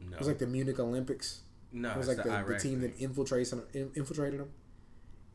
No. 0.00 0.16
It 0.16 0.18
was 0.18 0.28
like 0.28 0.38
the 0.38 0.46
Munich 0.46 0.78
Olympics. 0.80 1.40
no. 1.72 1.90
It 1.92 1.96
was 1.98 2.08
like 2.08 2.16
the, 2.16 2.24
the, 2.24 2.44
the 2.54 2.58
team 2.58 2.80
thing. 2.80 2.90
that 2.90 2.98
infiltrates 2.98 3.52
in- 3.74 3.92
infiltrated 3.94 4.40
them. 4.40 4.50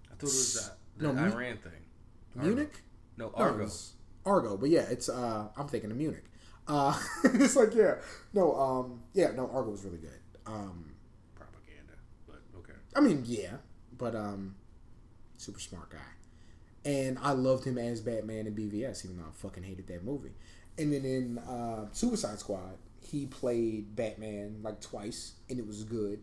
I 0.08 0.16
thought 0.16 0.20
it 0.20 0.24
was 0.24 0.72
the, 0.98 1.04
No, 1.08 1.14
the 1.14 1.22
Mu- 1.22 1.28
Iran 1.32 1.58
thing. 1.58 1.72
Argo. 2.38 2.48
Munich? 2.48 2.74
No, 3.18 3.28
No, 3.28 3.34
Argo. 3.36 3.64
it's 3.64 3.94
Argo, 4.26 4.58
but 4.58 4.70
yeah, 4.70 4.82
it's 4.90 5.08
uh 5.08 5.48
I'm 5.56 5.68
thinking 5.68 5.92
of 5.92 5.98
Munich. 5.98 6.26
Uh 6.68 7.00
it's 7.26 7.56
like 7.56 7.74
yeah. 7.76 7.96
No, 8.34 8.56
um 8.60 9.04
yeah, 9.14 9.32
no, 9.32 9.50
Argo 9.54 9.70
was 9.72 9.84
really 9.86 10.00
good. 10.00 10.20
Um 10.48 10.92
Propaganda, 11.36 11.94
but 12.28 12.42
okay. 12.58 12.74
I 12.96 13.00
mean, 13.00 13.24
yeah, 13.26 13.58
but 13.98 14.16
um 14.16 14.56
super 15.38 15.60
smart 15.60 15.92
guy. 15.92 16.00
And 16.86 17.18
I 17.22 17.32
loved 17.32 17.66
him 17.66 17.80
as 17.80 18.00
Batman 18.00 18.46
in 18.46 18.56
BVS, 18.56 19.04
even 19.04 19.18
though 19.18 19.24
I 19.24 19.32
fucking 19.34 19.64
hated 19.64 19.88
that 19.88 20.04
movie. 20.06 20.36
And 20.78 20.94
then 20.94 21.04
in 21.04 21.40
uh, 21.40 21.88
Suicide 21.92 22.40
Squad, 22.40 22.78
he 23.02 23.26
played 23.26 23.96
Batman 23.96 24.60
like 24.62 24.82
twice, 24.82 25.34
and 25.50 25.58
it 25.58 25.66
was 25.66 25.84
good. 25.84 26.22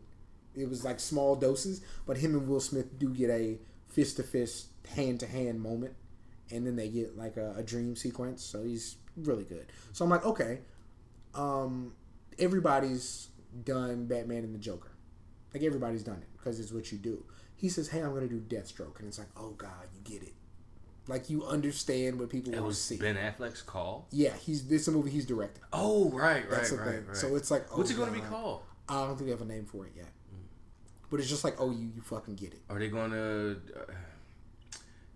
It 0.55 0.69
was 0.69 0.85
like 0.85 1.01
small 1.01 1.35
doses, 1.35 1.81
but 2.07 2.19
him 2.19 2.35
and 2.35 2.47
Will 2.47 2.61
Smith 2.61 2.99
do 2.99 3.09
get 3.09 3.31
a 3.31 3.59
fist 3.89 4.17
to 4.17 4.23
fist, 4.23 4.69
hand 4.95 5.21
to 5.21 5.27
hand 5.27 5.61
moment, 5.61 5.95
and 6.51 6.67
then 6.67 6.77
they 6.77 6.89
get 6.89 7.17
like 7.17 7.37
a, 7.37 7.55
a 7.57 7.63
dream 7.63 7.97
sequence. 7.97 8.45
So 8.45 8.63
he's 8.63 8.97
really 9.17 9.45
good. 9.45 9.67
So 9.93 10.05
I'm 10.05 10.11
like, 10.11 10.27
okay, 10.27 10.61
um, 11.35 11.95
everybody's 12.39 13.29
done 13.65 14.07
Batman 14.07 14.45
and 14.45 14.55
the 14.55 14.59
Joker. 14.59 14.93
Like 15.55 15.63
everybody's 15.63 16.03
done 16.03 16.19
it 16.19 16.29
because 16.37 16.61
it's 16.61 16.73
what 16.73 16.93
you 16.93 16.99
do. 16.99 17.25
He 17.57 17.69
says, 17.69 17.89
"Hey, 17.89 18.01
I'm 18.01 18.15
gonna 18.15 18.27
do 18.27 18.41
Deathstroke," 18.41 18.99
and 18.99 19.09
it's 19.09 19.19
like, 19.19 19.29
"Oh 19.37 19.51
God, 19.51 19.89
you 19.95 20.01
get 20.03 20.23
it." 20.23 20.35
Like 21.09 21.29
you 21.29 21.45
understand 21.45 22.19
what 22.21 22.31
people 22.31 22.53
want 22.53 22.67
to 22.67 22.75
see. 22.75 22.97
Ben 22.97 23.17
Affleck's 23.17 23.63
call. 23.63 24.07
Yeah, 24.11 24.35
he's 24.37 24.67
this 24.69 24.83
is 24.83 24.89
a 24.89 24.93
movie 24.93 25.11
he's 25.11 25.27
directing. 25.27 25.63
Oh, 25.73 26.11
right, 26.11 26.43
right, 26.43 26.51
That's 26.51 26.71
the 26.71 26.77
right, 26.77 26.89
thing. 26.91 27.07
right. 27.07 27.17
So 27.17 27.35
it's 27.35 27.51
like, 27.51 27.67
oh, 27.73 27.79
what's 27.79 27.91
it 27.91 27.97
going 27.97 28.09
to 28.09 28.15
be 28.15 28.21
God. 28.21 28.31
called? 28.31 28.61
I 28.89 29.07
don't 29.07 29.17
think 29.17 29.27
they 29.27 29.33
have 29.33 29.41
a 29.41 29.45
name 29.45 29.65
for 29.65 29.87
it 29.87 29.93
yet. 29.97 30.09
But 31.11 31.21
it's 31.21 31.29
just 31.29 31.45
like, 31.45 31.61
oh, 31.61 31.71
you, 31.71 31.91
you 31.95 32.01
fucking 32.03 32.37
get 32.37 32.55
it. 32.55 32.61
Are 32.71 32.79
they 32.79 32.89
going 32.89 33.11
to? 33.11 33.59
Uh, 33.77 33.93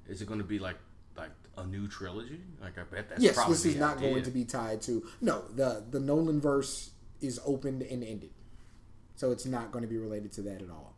is 0.09 0.21
it 0.21 0.27
going 0.29 0.41
to 0.41 0.45
be 0.47 0.59
like 0.59 0.77
like 1.17 1.31
a 1.57 1.65
new 1.67 1.89
trilogy? 1.89 2.41
Like 2.61 2.79
I 2.79 2.83
bet 2.83 3.09
that's 3.09 3.23
yes, 3.23 3.35
probably 3.35 3.55
this 3.55 3.65
is 3.65 3.77
not 3.77 3.97
idea. 3.99 4.11
going 4.11 4.23
to 4.25 4.31
be 4.31 4.45
tied 4.45 4.83
to. 4.83 5.07
No, 5.21 5.43
the 5.55 5.85
the 5.91 6.01
Nolan 6.01 6.41
verse 6.41 6.91
is 7.21 7.41
opened 7.47 7.83
and 7.83 8.05
ended, 8.05 8.31
so 9.15 9.31
it's 9.31 9.47
not 9.47 9.73
going 9.73 9.83
to 9.83 9.89
be 9.89 9.99
related 9.99 10.33
to 10.33 10.43
that 10.43 10.61
at 10.63 10.69
all. 10.71 10.95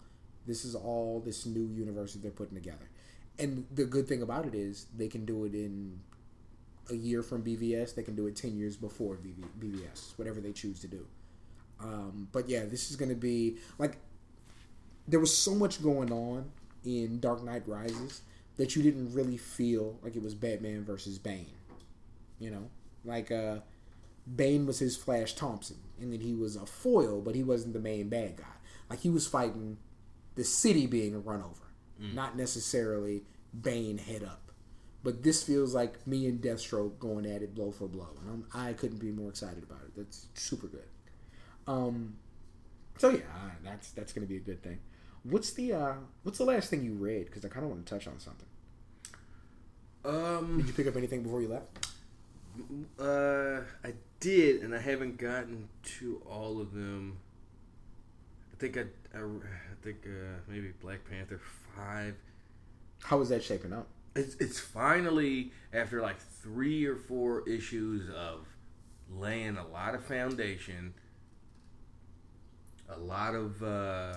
This 0.47 0.65
is 0.65 0.75
all 0.75 1.21
this 1.25 1.47
new 1.47 1.69
universe 1.69 2.15
that 2.15 2.23
they're 2.23 2.31
putting 2.31 2.55
together, 2.57 2.91
and 3.39 3.67
the 3.73 3.85
good 3.85 4.09
thing 4.09 4.23
about 4.23 4.47
it 4.47 4.55
is 4.55 4.87
they 4.97 5.09
can 5.09 5.25
do 5.25 5.45
it 5.45 5.55
in 5.55 6.01
a 6.91 6.95
year 6.95 7.23
from 7.23 7.43
BVS. 7.43 7.95
They 7.95 8.03
can 8.03 8.17
do 8.17 8.27
it 8.27 8.37
ten 8.37 8.57
years 8.57 8.77
before 8.77 9.17
BV, 9.17 9.45
BVS, 9.61 10.17
whatever 10.17 10.41
they 10.41 10.53
choose 10.53 10.81
to 10.81 10.89
do. 10.89 11.07
Um, 11.81 12.29
but 12.33 12.49
yeah, 12.49 12.65
this 12.65 12.91
is 12.91 12.97
going 12.97 13.11
to 13.11 13.15
be 13.15 13.59
like 13.79 13.99
there 15.07 15.21
was 15.21 15.37
so 15.37 15.55
much 15.55 15.83
going 15.83 16.13
on 16.13 16.51
in 16.85 17.21
Dark 17.21 17.43
Knight 17.43 17.63
Rises 17.67 18.23
that 18.57 18.77
you 18.77 18.83
didn't 18.83 19.15
really 19.15 19.37
feel 19.37 19.99
like 20.03 20.17
it 20.17 20.23
was 20.23 20.35
Batman 20.35 20.85
versus 20.85 21.19
Bane. 21.19 21.47
You 22.39 22.51
know, 22.51 22.71
like 23.05 23.31
uh, 23.31 23.59
Bane 24.37 24.67
was 24.67 24.79
his 24.79 24.97
Flash 24.97 25.35
Thompson, 25.35 25.79
and 26.01 26.13
then 26.13 26.21
he 26.21 26.35
was 26.35 26.57
a 26.57 26.67
foil, 26.67 27.21
but 27.21 27.35
he 27.35 27.43
wasn't 27.43 27.73
the 27.73 27.81
main 27.81 28.09
bad 28.09 28.37
guy. 28.37 28.45
Like 28.91 29.01
he 29.01 29.11
was 29.11 29.27
fighting 29.27 29.79
the 30.35 30.45
city 30.45 30.87
being 30.87 31.23
run 31.25 31.43
over, 31.43 31.68
not 31.99 32.37
necessarily 32.37 33.23
Bane 33.61 33.99
head 33.99 34.23
up. 34.23 34.53
But 35.05 35.23
this 35.23 35.43
feels 35.43 35.75
like 35.75 36.07
me 36.07 36.27
and 36.27 36.41
Deathstroke 36.41 36.99
going 36.99 37.25
at 37.25 37.41
it 37.43 37.55
blow 37.55 37.71
for 37.71 37.87
blow, 37.87 38.09
and 38.21 38.45
I'm, 38.53 38.69
I 38.69 38.73
couldn't 38.73 38.99
be 38.99 39.11
more 39.13 39.31
excited 39.31 39.63
about 39.63 39.83
it. 39.85 39.93
That's 39.97 40.27
super 40.35 40.67
good. 40.67 40.85
Um, 41.67 42.17
so 42.99 43.11
yeah, 43.11 43.21
that's 43.63 43.93
that's 43.93 44.13
gonna 44.13 44.27
be 44.27 44.37
a 44.37 44.41
good 44.41 44.63
thing. 44.63 44.79
What's 45.23 45.53
the 45.53 45.73
uh, 45.73 45.95
what's 46.25 46.39
the 46.39 46.45
last 46.45 46.69
thing 46.69 46.85
you 46.85 46.95
read? 46.95 47.27
Because 47.27 47.45
I 47.45 47.49
kind 47.49 47.65
of 47.65 47.71
want 47.71 47.87
to 47.87 47.95
touch 47.95 48.07
on 48.09 48.19
something. 48.19 48.47
Um, 50.05 50.59
Did 50.59 50.67
you 50.67 50.73
pick 50.73 50.87
up 50.87 50.97
anything 50.97 51.23
before 51.23 51.43
you 51.43 51.49
left? 51.49 51.89
uh, 52.99 53.61
I 53.85 53.93
did, 54.21 54.63
and 54.63 54.75
I 54.75 54.81
haven't 54.81 55.17
gotten 55.19 55.69
to 55.99 56.21
all 56.29 56.61
of 56.61 56.73
them. 56.73 57.19
I 58.53 58.57
think 58.57 58.77
I, 58.77 58.85
I, 59.17 59.21
I 59.21 59.75
think 59.83 59.99
uh, 60.07 60.41
maybe 60.49 60.73
Black 60.81 61.09
Panther 61.09 61.41
five. 61.79 62.15
How 63.05 63.21
is 63.21 63.29
that 63.29 63.43
shaping 63.43 63.73
up? 63.73 63.87
It's 64.17 64.35
it's 64.37 64.59
finally 64.59 65.53
after 65.73 66.01
like 66.01 66.19
three 66.19 66.85
or 66.87 66.97
four 66.97 67.49
issues 67.49 68.11
of 68.11 68.47
laying 69.11 69.57
a 69.57 69.67
lot 69.67 69.95
of 69.95 70.05
foundation, 70.05 70.95
a 72.89 72.99
lot 72.99 73.35
of 73.35 73.63
uh, 73.63 74.17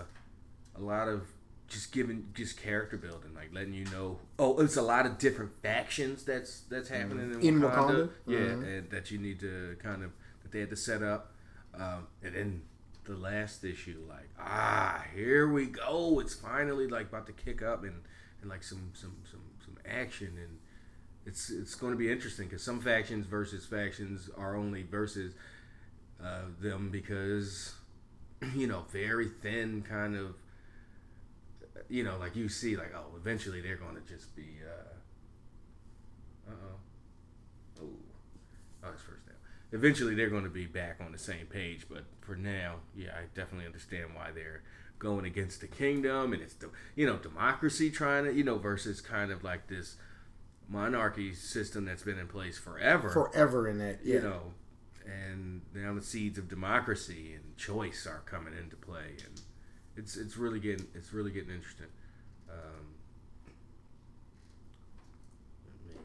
a 0.75 0.81
lot 0.81 1.07
of 1.07 1.27
just 1.67 1.91
giving 1.91 2.27
just 2.33 2.59
character 2.61 2.97
building, 2.97 3.33
like 3.35 3.53
letting 3.53 3.73
you 3.73 3.85
know. 3.85 4.19
Oh, 4.39 4.59
it's 4.59 4.77
a 4.77 4.81
lot 4.81 5.05
of 5.05 5.17
different 5.17 5.51
factions 5.61 6.23
that's 6.23 6.61
that's 6.61 6.89
happening 6.89 7.33
in, 7.33 7.41
In 7.41 7.61
Wakanda. 7.61 7.71
Wakanda? 7.71 8.09
Yeah, 8.25 8.37
Mhm. 8.37 8.77
and 8.79 8.89
that 8.89 9.11
you 9.11 9.17
need 9.19 9.39
to 9.41 9.77
kind 9.81 10.03
of 10.03 10.11
that 10.41 10.51
they 10.51 10.61
had 10.61 10.69
to 10.71 10.75
set 10.75 11.03
up, 11.03 11.33
um, 11.75 12.07
and 12.23 12.35
then 12.35 12.61
the 13.05 13.15
last 13.15 13.63
issue, 13.63 14.03
like 14.07 14.29
ah, 14.39 15.03
here 15.15 15.47
we 15.47 15.67
go. 15.67 16.19
It's 16.19 16.33
finally 16.33 16.87
like 16.87 17.07
about 17.09 17.27
to 17.27 17.33
kick 17.33 17.61
up 17.61 17.83
and, 17.83 18.01
and 18.41 18.49
like 18.49 18.63
some 18.63 18.91
some 18.93 19.17
some 19.29 19.41
some 19.63 19.77
action. 19.85 20.37
And 20.37 20.59
it's 21.25 21.49
it's 21.49 21.75
going 21.75 21.93
to 21.93 21.97
be 21.97 22.11
interesting 22.11 22.47
because 22.47 22.63
some 22.63 22.79
factions 22.81 23.25
versus 23.25 23.65
factions 23.65 24.29
are 24.37 24.55
only 24.55 24.83
versus 24.83 25.33
uh, 26.23 26.43
them 26.59 26.89
because 26.91 27.73
you 28.55 28.67
know 28.67 28.85
very 28.91 29.27
thin 29.27 29.81
kind 29.81 30.15
of 30.15 30.35
you 31.89 32.03
know 32.03 32.17
like 32.17 32.35
you 32.35 32.47
see 32.47 32.75
like 32.75 32.93
oh 32.95 33.15
eventually 33.17 33.61
they're 33.61 33.75
going 33.75 33.95
to 33.95 34.01
just 34.01 34.35
be 34.35 34.59
uh 34.65 34.93
oh. 36.51 36.55
Oh 38.83 38.89
it's 38.93 39.03
first 39.03 39.20
eventually 39.71 40.15
they're 40.15 40.29
going 40.29 40.43
to 40.43 40.49
be 40.49 40.65
back 40.65 40.97
on 41.03 41.11
the 41.11 41.17
same 41.17 41.45
page 41.45 41.85
but 41.89 42.03
for 42.21 42.35
now 42.35 42.75
yeah 42.95 43.11
I 43.15 43.23
definitely 43.35 43.65
understand 43.65 44.13
why 44.13 44.31
they're 44.33 44.63
going 44.99 45.25
against 45.25 45.61
the 45.61 45.67
kingdom 45.67 46.33
and 46.33 46.41
it's 46.41 46.53
the 46.55 46.69
you 46.95 47.05
know 47.07 47.17
democracy 47.17 47.89
trying 47.89 48.25
to 48.25 48.33
you 48.33 48.43
know 48.43 48.57
versus 48.57 49.01
kind 49.01 49.31
of 49.31 49.43
like 49.43 49.67
this 49.67 49.95
monarchy 50.69 51.33
system 51.33 51.85
that's 51.85 52.03
been 52.03 52.19
in 52.19 52.27
place 52.27 52.57
forever 52.57 53.09
Forever 53.09 53.67
in 53.67 53.81
it, 53.81 53.99
Yeah. 54.03 54.15
you 54.15 54.21
know, 54.21 54.41
and 55.05 55.61
now 55.73 55.93
the 55.93 56.01
seeds 56.01 56.37
of 56.37 56.47
democracy 56.47 57.33
and 57.33 57.57
choice 57.57 58.05
are 58.07 58.21
coming 58.25 58.53
into 58.57 58.75
play, 58.77 59.15
and 59.25 59.41
it's 59.97 60.15
it's 60.15 60.37
really 60.37 60.59
getting 60.61 60.87
it's 60.93 61.11
really 61.11 61.31
getting 61.31 61.49
interesting. 61.53 61.87
Um, 62.49 62.93
let 65.87 65.95
me- 65.95 66.01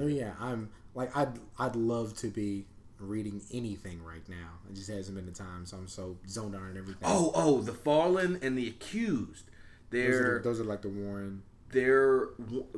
Oh 0.00 0.06
yeah, 0.06 0.32
I'm 0.40 0.70
like 0.94 1.16
I'd 1.16 1.32
I'd 1.58 1.76
love 1.76 2.16
to 2.18 2.28
be 2.28 2.66
reading 2.98 3.40
anything 3.52 4.02
right 4.02 4.28
now. 4.28 4.58
It 4.68 4.74
just 4.74 4.90
hasn't 4.90 5.16
been 5.16 5.26
the 5.26 5.32
time, 5.32 5.64
so 5.66 5.76
I'm 5.76 5.88
so 5.88 6.16
zoned 6.28 6.54
out 6.54 6.62
on 6.62 6.76
everything. 6.76 7.02
Oh, 7.04 7.30
oh, 7.34 7.60
the 7.60 7.72
fallen 7.72 8.38
and 8.42 8.56
the 8.58 8.68
accused. 8.68 9.44
those 9.90 10.00
are, 10.00 10.10
They're 10.10 10.40
those 10.42 10.60
are 10.60 10.64
like 10.64 10.82
the 10.82 10.88
Warren. 10.88 11.42
they're 11.70 12.26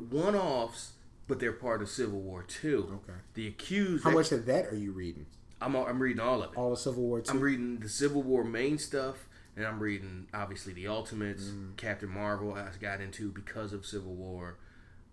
one 0.09 0.35
offs, 0.35 0.91
but 1.27 1.39
they're 1.39 1.51
part 1.53 1.81
of 1.81 1.89
Civil 1.89 2.19
War 2.19 2.43
too. 2.43 2.99
Okay. 3.03 3.19
The 3.33 3.47
accused. 3.47 4.03
How 4.03 4.11
much 4.11 4.31
of 4.31 4.45
that 4.45 4.67
are 4.67 4.75
you 4.75 4.91
reading? 4.91 5.25
I'm 5.61 5.75
I'm 5.75 6.01
reading 6.01 6.19
all 6.21 6.41
of 6.41 6.53
it. 6.53 6.57
All 6.57 6.71
of 6.71 6.79
Civil 6.79 7.03
War 7.03 7.21
two. 7.21 7.31
I'm 7.31 7.41
reading 7.41 7.79
the 7.79 7.89
Civil 7.89 8.23
War 8.23 8.43
main 8.43 8.77
stuff, 8.77 9.27
and 9.55 9.65
I'm 9.65 9.79
reading 9.79 10.27
obviously 10.33 10.73
the 10.73 10.87
Ultimates. 10.87 11.45
Mm. 11.45 11.77
Captain 11.77 12.09
Marvel 12.09 12.53
I 12.53 12.67
got 12.79 13.01
into 13.01 13.31
because 13.31 13.73
of 13.73 13.85
Civil 13.85 14.13
War. 14.13 14.57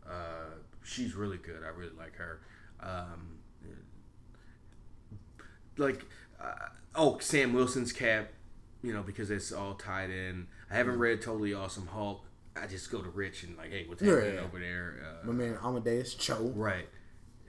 Uh, 0.07 0.57
she's 0.89 1.15
really 1.15 1.37
good. 1.37 1.63
I 1.65 1.69
really 1.69 1.95
like 1.99 2.17
her. 2.17 2.41
Um, 2.81 3.39
like, 5.77 6.05
uh, 6.41 6.55
oh, 6.95 7.19
Sam 7.21 7.53
Wilson's 7.53 7.93
Cap, 7.93 8.31
you 8.83 8.93
know, 8.93 9.03
because 9.03 9.31
it's 9.31 9.53
all 9.53 9.75
tied 9.75 10.11
in. 10.11 10.47
I 10.71 10.75
haven't 10.77 10.97
Mm. 10.97 11.01
read 11.01 11.23
Totally 11.23 11.55
Awesome 11.55 11.87
Hulk. 11.89 12.25
I 12.57 12.67
just 12.67 12.91
go 12.91 13.01
to 13.03 13.09
Rich 13.09 13.45
and 13.45 13.57
like, 13.57 13.71
hey, 13.71 13.85
what's 13.87 14.03
happening 14.03 14.35
yeah. 14.35 14.41
over 14.41 14.59
there? 14.59 14.97
Uh, 15.23 15.27
My 15.27 15.33
man 15.33 15.59
Amadeus 15.63 16.15
Cho. 16.15 16.53
right. 16.57 16.89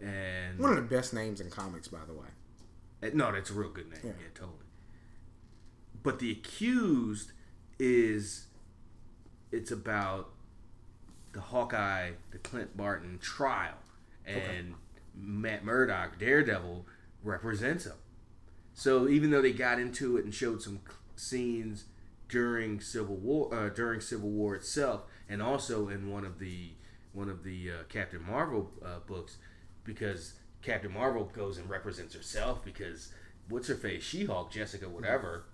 And 0.02 0.60
One 0.60 0.70
of 0.70 0.76
the 0.78 0.96
best 0.96 1.14
names 1.14 1.42
in 1.42 1.50
comics, 1.50 1.88
by 1.88 2.00
the 2.08 2.14
way. 2.14 2.28
Uh, 3.02 3.10
No, 3.14 3.32
that's 3.32 3.50
a 3.50 3.54
real 3.54 3.70
good 3.70 3.90
name. 3.90 4.00
Yeah. 4.04 4.12
Yeah. 4.12 4.28
totally. 4.36 4.58
But 6.04 6.20
the 6.20 6.32
accused 6.32 7.32
is 7.80 8.48
it's 9.52 9.72
about 9.72 10.30
the 11.34 11.42
Hawkeye, 11.42 12.12
the 12.32 12.38
Clint 12.38 12.76
Barton 12.76 13.20
trial, 13.20 13.78
and 14.26 14.76
Matt 15.16 15.64
Murdock, 15.64 16.20
Daredevil, 16.20 16.86
represents 17.24 17.86
him. 17.86 17.94
So 18.74 19.08
even 19.08 19.32
though 19.32 19.42
they 19.42 19.52
got 19.52 19.80
into 19.80 20.18
it 20.18 20.24
and 20.26 20.34
showed 20.34 20.62
some 20.62 20.80
scenes 21.16 21.86
during 22.30 22.80
Civil 22.80 23.16
War, 23.16 23.54
uh, 23.54 23.70
during 23.70 24.00
Civil 24.00 24.30
War 24.30 24.56
itself, 24.56 25.04
and 25.28 25.42
also 25.42 25.90
in 25.90 26.10
one 26.10 26.26
of 26.26 26.40
the 26.40 26.72
one 27.12 27.30
of 27.30 27.44
the 27.44 27.72
uh, 27.72 27.84
Captain 27.90 28.24
Marvel 28.24 28.72
uh, 28.86 29.00
books, 29.06 29.38
because 29.84 30.34
Captain 30.62 30.94
Marvel 30.94 31.26
goes 31.26 31.58
and 31.58 31.70
represents 31.70 32.14
herself 32.14 32.64
because 32.64 33.12
what's 33.50 33.68
her 33.68 33.76
face, 33.76 34.04
She 34.04 34.26
Hulk, 34.26 34.52
Jessica, 34.52 34.88
whatever, 34.88 35.46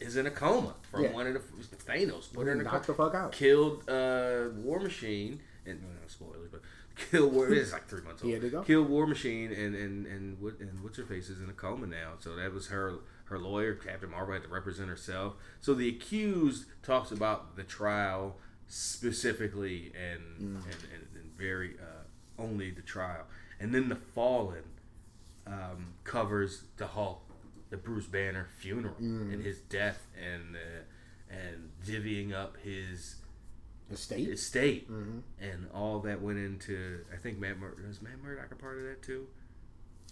is 0.00 0.16
in 0.16 0.26
a 0.26 0.30
coma 0.30 0.74
from 0.90 1.04
Yeah. 1.04 1.12
one 1.12 1.26
of 1.26 1.34
the 1.34 1.76
Thanos 1.76 2.32
put 2.32 2.46
her 2.46 2.52
in 2.52 2.60
a 2.60 2.64
coma, 2.64 2.82
the 2.86 2.94
fuck 2.94 3.14
out. 3.14 3.32
killed 3.32 3.88
uh, 3.88 4.48
War 4.56 4.80
Machine, 4.80 5.40
and 5.66 5.80
no 5.82 5.88
spoilers, 6.08 6.48
but 6.50 6.62
killed 7.10 7.32
War. 7.32 7.48
It's 7.52 7.72
like 7.72 7.86
three 7.86 8.02
months 8.02 8.22
old. 8.24 8.40
To 8.40 8.48
go. 8.50 8.62
Killed 8.62 8.88
War 8.88 9.06
Machine, 9.06 9.52
and 9.52 9.74
and 9.74 10.06
and 10.06 10.40
what 10.40 10.58
and 10.60 10.82
what's 10.82 10.96
her 10.98 11.04
face 11.04 11.28
is 11.28 11.40
in 11.40 11.48
a 11.50 11.52
coma 11.52 11.86
now. 11.86 12.12
So 12.18 12.34
that 12.36 12.52
was 12.52 12.68
her 12.68 12.94
her 13.24 13.38
lawyer, 13.38 13.74
Captain 13.74 14.10
Marvel, 14.10 14.34
had 14.34 14.42
to 14.44 14.48
represent 14.48 14.88
herself. 14.88 15.34
So 15.60 15.74
the 15.74 15.88
accused 15.88 16.64
talks 16.82 17.10
about 17.12 17.54
the 17.56 17.62
trial 17.62 18.36
specifically 18.66 19.92
and 19.94 20.20
Mm. 20.40 20.64
and, 20.64 20.82
and, 20.94 21.06
and 21.14 21.32
very 21.36 21.74
uh, 21.80 22.42
only 22.42 22.70
the 22.70 22.82
trial, 22.82 23.24
and 23.60 23.74
then 23.74 23.88
the 23.88 23.96
Fallen 23.96 24.64
um, 25.46 25.94
covers 26.04 26.62
the 26.76 26.86
Hulk, 26.88 27.22
the 27.70 27.76
Bruce 27.76 28.06
Banner 28.06 28.48
funeral 28.58 28.94
Mm. 29.00 29.32
and 29.32 29.42
his 29.44 29.60
death 29.60 30.06
and 30.20 30.56
uh, 30.56 31.34
and 31.34 31.70
divvying 31.86 32.32
up 32.34 32.56
his 32.58 33.16
Estate. 33.90 34.28
estate 34.28 34.90
Mm-hmm. 34.90 35.18
and 35.40 35.68
all 35.72 36.00
that 36.00 36.20
went 36.20 36.38
into. 36.38 37.00
I 37.12 37.16
think 37.16 37.38
Matt 37.38 37.58
Mur- 37.58 37.76
was 37.86 38.00
Matt 38.02 38.22
Murdock 38.22 38.52
a 38.52 38.56
part 38.56 38.78
of 38.78 38.84
that 38.84 39.02
too. 39.02 39.26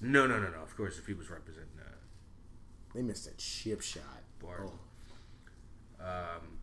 No, 0.01 0.27
no, 0.27 0.39
no, 0.41 0.49
no. 0.51 0.63
Of 0.63 0.77
course, 0.77 0.99
if 0.99 1.07
he 1.07 1.15
was 1.15 1.29
representing 1.31 1.79
uh, 1.81 1.91
They 2.95 3.03
missed 3.03 3.25
that 3.27 3.39
chip 3.39 3.81
shot. 3.83 4.03
Bart. 4.41 4.71
Oh. 6.01 6.05
Um, 6.05 6.59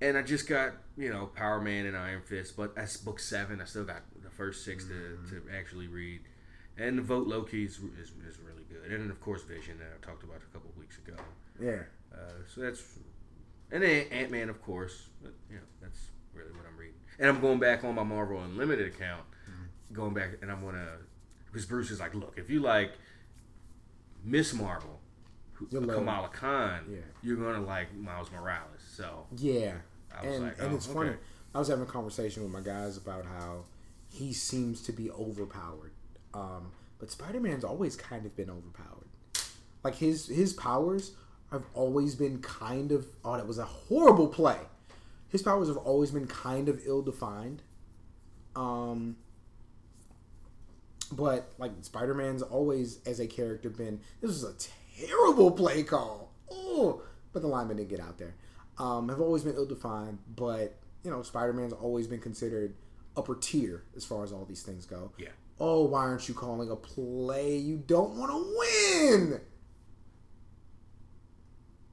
and 0.00 0.16
I 0.16 0.22
just 0.22 0.48
got 0.48 0.72
you 0.96 1.10
know 1.12 1.26
Power 1.26 1.60
Man 1.60 1.84
and 1.86 1.96
Iron 1.96 2.22
Fist, 2.22 2.56
but 2.56 2.74
that's 2.74 2.96
book 2.96 3.20
seven. 3.20 3.60
I 3.60 3.64
still 3.64 3.84
got 3.84 4.02
the 4.22 4.30
first 4.30 4.64
6 4.64 4.84
to, 4.84 4.90
to 5.30 5.42
actually 5.54 5.88
read, 5.88 6.20
and 6.80 6.98
the 6.98 7.02
Vote 7.02 7.26
Loki 7.26 7.64
is, 7.64 7.78
is, 8.00 8.12
is 8.26 8.38
really 8.44 8.64
good, 8.70 8.90
and 8.92 9.10
of 9.10 9.20
course 9.20 9.42
Vision 9.42 9.78
that 9.78 9.88
I 10.00 10.06
talked 10.06 10.22
about 10.24 10.38
a 10.38 10.52
couple 10.52 10.70
weeks 10.78 10.98
ago. 10.98 11.16
Yeah. 11.60 11.82
Uh, 12.12 12.32
so 12.52 12.60
that's 12.62 12.82
and 13.70 13.82
then 13.82 14.06
Ant 14.10 14.30
Man, 14.30 14.48
of 14.48 14.60
course. 14.62 15.08
But 15.22 15.32
you 15.48 15.56
know, 15.56 15.62
that's 15.82 15.98
really 16.34 16.50
what 16.52 16.64
I'm 16.70 16.76
reading. 16.76 16.94
And 17.18 17.28
I'm 17.28 17.40
going 17.40 17.58
back 17.58 17.84
on 17.84 17.94
my 17.94 18.02
Marvel 18.02 18.40
Unlimited 18.42 18.88
account, 18.88 19.24
going 19.92 20.14
back, 20.14 20.30
and 20.42 20.50
I'm 20.50 20.62
gonna 20.64 20.88
because 21.46 21.66
Bruce 21.66 21.90
is 21.90 22.00
like, 22.00 22.14
look, 22.14 22.34
if 22.36 22.48
you 22.48 22.60
like 22.60 22.92
Miss 24.24 24.52
Marvel, 24.54 25.00
who, 25.52 25.66
You'll 25.70 25.82
love 25.82 25.96
Kamala 25.96 26.28
Khan, 26.28 26.84
Yeah. 26.90 26.98
you're 27.22 27.36
gonna 27.36 27.64
like 27.64 27.94
Miles 27.94 28.30
Morales. 28.30 28.80
So 28.94 29.26
Yeah. 29.36 29.74
I 30.16 30.26
was 30.26 30.36
and 30.36 30.44
like, 30.46 30.58
and 30.58 30.72
oh, 30.72 30.76
it's 30.76 30.86
funny. 30.86 31.12
I 31.54 31.58
was 31.58 31.68
having 31.68 31.84
a 31.84 31.88
conversation 31.88 32.42
with 32.42 32.52
my 32.52 32.60
guys 32.60 32.96
about 32.96 33.24
how 33.24 33.64
he 34.08 34.32
seems 34.32 34.82
to 34.82 34.92
be 34.92 35.10
overpowered. 35.10 35.89
Um, 36.34 36.72
but 36.98 37.10
Spider 37.10 37.40
Man's 37.40 37.64
always 37.64 37.96
kind 37.96 38.26
of 38.26 38.36
been 38.36 38.50
overpowered. 38.50 39.08
Like 39.82 39.96
his 39.96 40.26
his 40.26 40.52
powers 40.52 41.12
have 41.50 41.64
always 41.74 42.14
been 42.14 42.40
kind 42.40 42.92
of 42.92 43.06
oh 43.24 43.36
that 43.36 43.46
was 43.46 43.58
a 43.58 43.64
horrible 43.64 44.28
play. 44.28 44.58
His 45.28 45.42
powers 45.42 45.68
have 45.68 45.76
always 45.78 46.10
been 46.10 46.26
kind 46.26 46.68
of 46.68 46.80
ill 46.84 47.02
defined. 47.02 47.62
Um 48.54 49.16
but 51.12 51.52
like 51.58 51.72
Spider 51.80 52.14
Man's 52.14 52.42
always 52.42 53.00
as 53.06 53.18
a 53.20 53.26
character 53.26 53.70
been 53.70 54.00
this 54.20 54.28
was 54.28 54.44
a 54.44 55.06
terrible 55.06 55.50
play 55.50 55.82
call. 55.82 56.32
Oh 56.50 57.02
but 57.32 57.42
the 57.42 57.48
lineman 57.48 57.76
didn't 57.76 57.90
get 57.90 58.00
out 58.00 58.18
there. 58.18 58.34
Um, 58.78 59.08
have 59.08 59.20
always 59.20 59.44
been 59.44 59.54
ill 59.54 59.66
defined, 59.66 60.18
but 60.34 60.74
you 61.04 61.10
know, 61.10 61.22
Spider 61.22 61.52
Man's 61.52 61.72
always 61.72 62.06
been 62.06 62.20
considered 62.20 62.74
upper 63.16 63.34
tier 63.34 63.84
as 63.96 64.04
far 64.04 64.24
as 64.24 64.32
all 64.32 64.44
these 64.44 64.62
things 64.62 64.86
go. 64.86 65.12
Yeah. 65.18 65.28
Oh, 65.60 65.84
why 65.84 66.00
aren't 66.00 66.26
you 66.26 66.34
calling 66.34 66.70
a 66.70 66.76
play? 66.76 67.56
You 67.58 67.76
don't 67.86 68.16
want 68.16 68.30
to 68.32 68.54
win. 68.58 69.40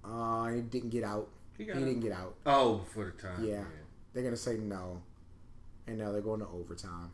Uh, 0.04 0.48
he 0.54 0.62
didn't 0.62 0.90
get 0.92 1.04
out. 1.04 1.28
He 1.58 1.66
He, 1.66 1.74
didn't 1.74 2.00
get 2.00 2.14
out. 2.14 2.36
oh, 2.46 2.82
for 2.94 3.06
the 3.06 3.12
time, 3.12 3.44
Yeah. 3.44 3.64
They're 4.14 4.24
gonna 4.24 4.36
say 4.38 4.58
no, 4.58 5.02
and 5.86 5.98
now 6.00 6.12
they're 6.12 6.22
going 6.22 6.40
to 6.40 6.48
overtime. 6.48 7.12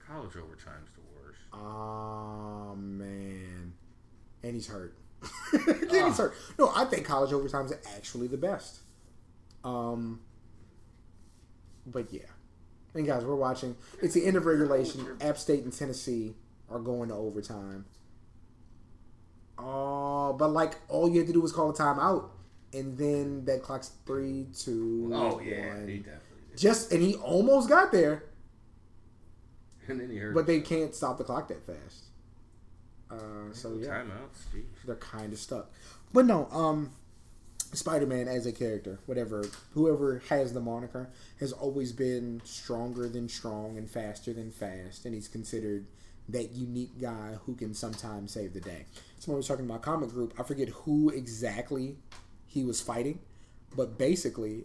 College 0.00 0.34
overtime's 0.36 0.90
the 0.94 1.00
worst. 1.14 1.38
Oh 1.52 2.74
man, 2.74 3.74
and 4.42 4.54
he's 4.54 4.66
hurt. 4.66 4.96
and 5.52 5.90
he's 5.90 6.16
hurt. 6.16 6.34
No, 6.58 6.72
I 6.74 6.84
think 6.86 7.06
college 7.06 7.32
overtime 7.32 7.66
is 7.66 7.74
actually 7.94 8.26
the 8.26 8.38
best. 8.38 8.80
Um, 9.62 10.20
but 11.86 12.12
yeah, 12.12 12.22
and 12.94 13.06
guys, 13.06 13.24
we're 13.24 13.34
watching. 13.34 13.76
It's 14.02 14.14
the 14.14 14.24
end 14.26 14.36
of 14.36 14.46
regulation. 14.46 15.16
App 15.20 15.38
State 15.38 15.64
and 15.64 15.72
Tennessee 15.72 16.34
are 16.70 16.78
going 16.78 17.08
to 17.08 17.14
overtime. 17.14 17.84
Oh, 19.58 20.32
but 20.32 20.48
like 20.48 20.74
all 20.88 21.08
you 21.10 21.18
had 21.18 21.26
to 21.28 21.32
do 21.32 21.40
was 21.40 21.52
call 21.52 21.70
a 21.70 21.74
timeout, 21.74 22.30
and 22.72 22.96
then 22.96 23.44
that 23.44 23.62
clock's 23.62 23.92
three, 24.06 24.46
two. 24.56 25.10
Oh 25.12 25.40
yeah, 25.40 25.68
one. 25.68 25.88
he 25.88 25.98
definitely 25.98 26.20
did. 26.50 26.58
Just 26.58 26.92
and 26.92 27.02
he 27.02 27.14
almost 27.16 27.68
got 27.68 27.92
there, 27.92 28.24
And 29.88 30.00
then 30.00 30.10
he 30.10 30.16
heard. 30.16 30.34
but 30.34 30.46
they 30.46 30.60
can't 30.60 30.94
stop 30.94 31.18
the 31.18 31.24
clock 31.24 31.48
that 31.48 31.64
fast. 31.66 32.04
Uh, 33.10 33.52
so 33.52 33.76
yeah, 33.78 33.88
Timeouts. 33.88 34.62
They're 34.86 34.96
kind 34.96 35.32
of 35.32 35.38
stuck. 35.38 35.70
But 36.12 36.24
no, 36.26 36.48
um, 36.50 36.92
Spider 37.72 38.06
Man 38.06 38.28
as 38.28 38.44
a 38.44 38.52
character, 38.52 38.98
whatever, 39.06 39.46
whoever 39.72 40.22
has 40.28 40.52
the 40.52 40.60
moniker, 40.60 41.08
has 41.40 41.52
always 41.52 41.92
been 41.92 42.42
stronger 42.44 43.08
than 43.08 43.28
strong 43.28 43.78
and 43.78 43.88
faster 43.90 44.32
than 44.32 44.50
fast, 44.50 45.06
and 45.06 45.14
he's 45.14 45.28
considered 45.28 45.86
that 46.28 46.52
unique 46.52 47.00
guy 47.00 47.36
who 47.44 47.54
can 47.54 47.74
sometimes 47.74 48.32
save 48.32 48.52
the 48.52 48.60
day. 48.60 48.84
Someone 49.18 49.38
was 49.38 49.48
talking 49.48 49.64
about 49.64 49.82
comic 49.82 50.10
group. 50.10 50.34
I 50.38 50.42
forget 50.42 50.68
who 50.68 51.08
exactly 51.10 51.96
he 52.46 52.62
was 52.62 52.80
fighting, 52.80 53.20
but 53.74 53.96
basically, 53.96 54.64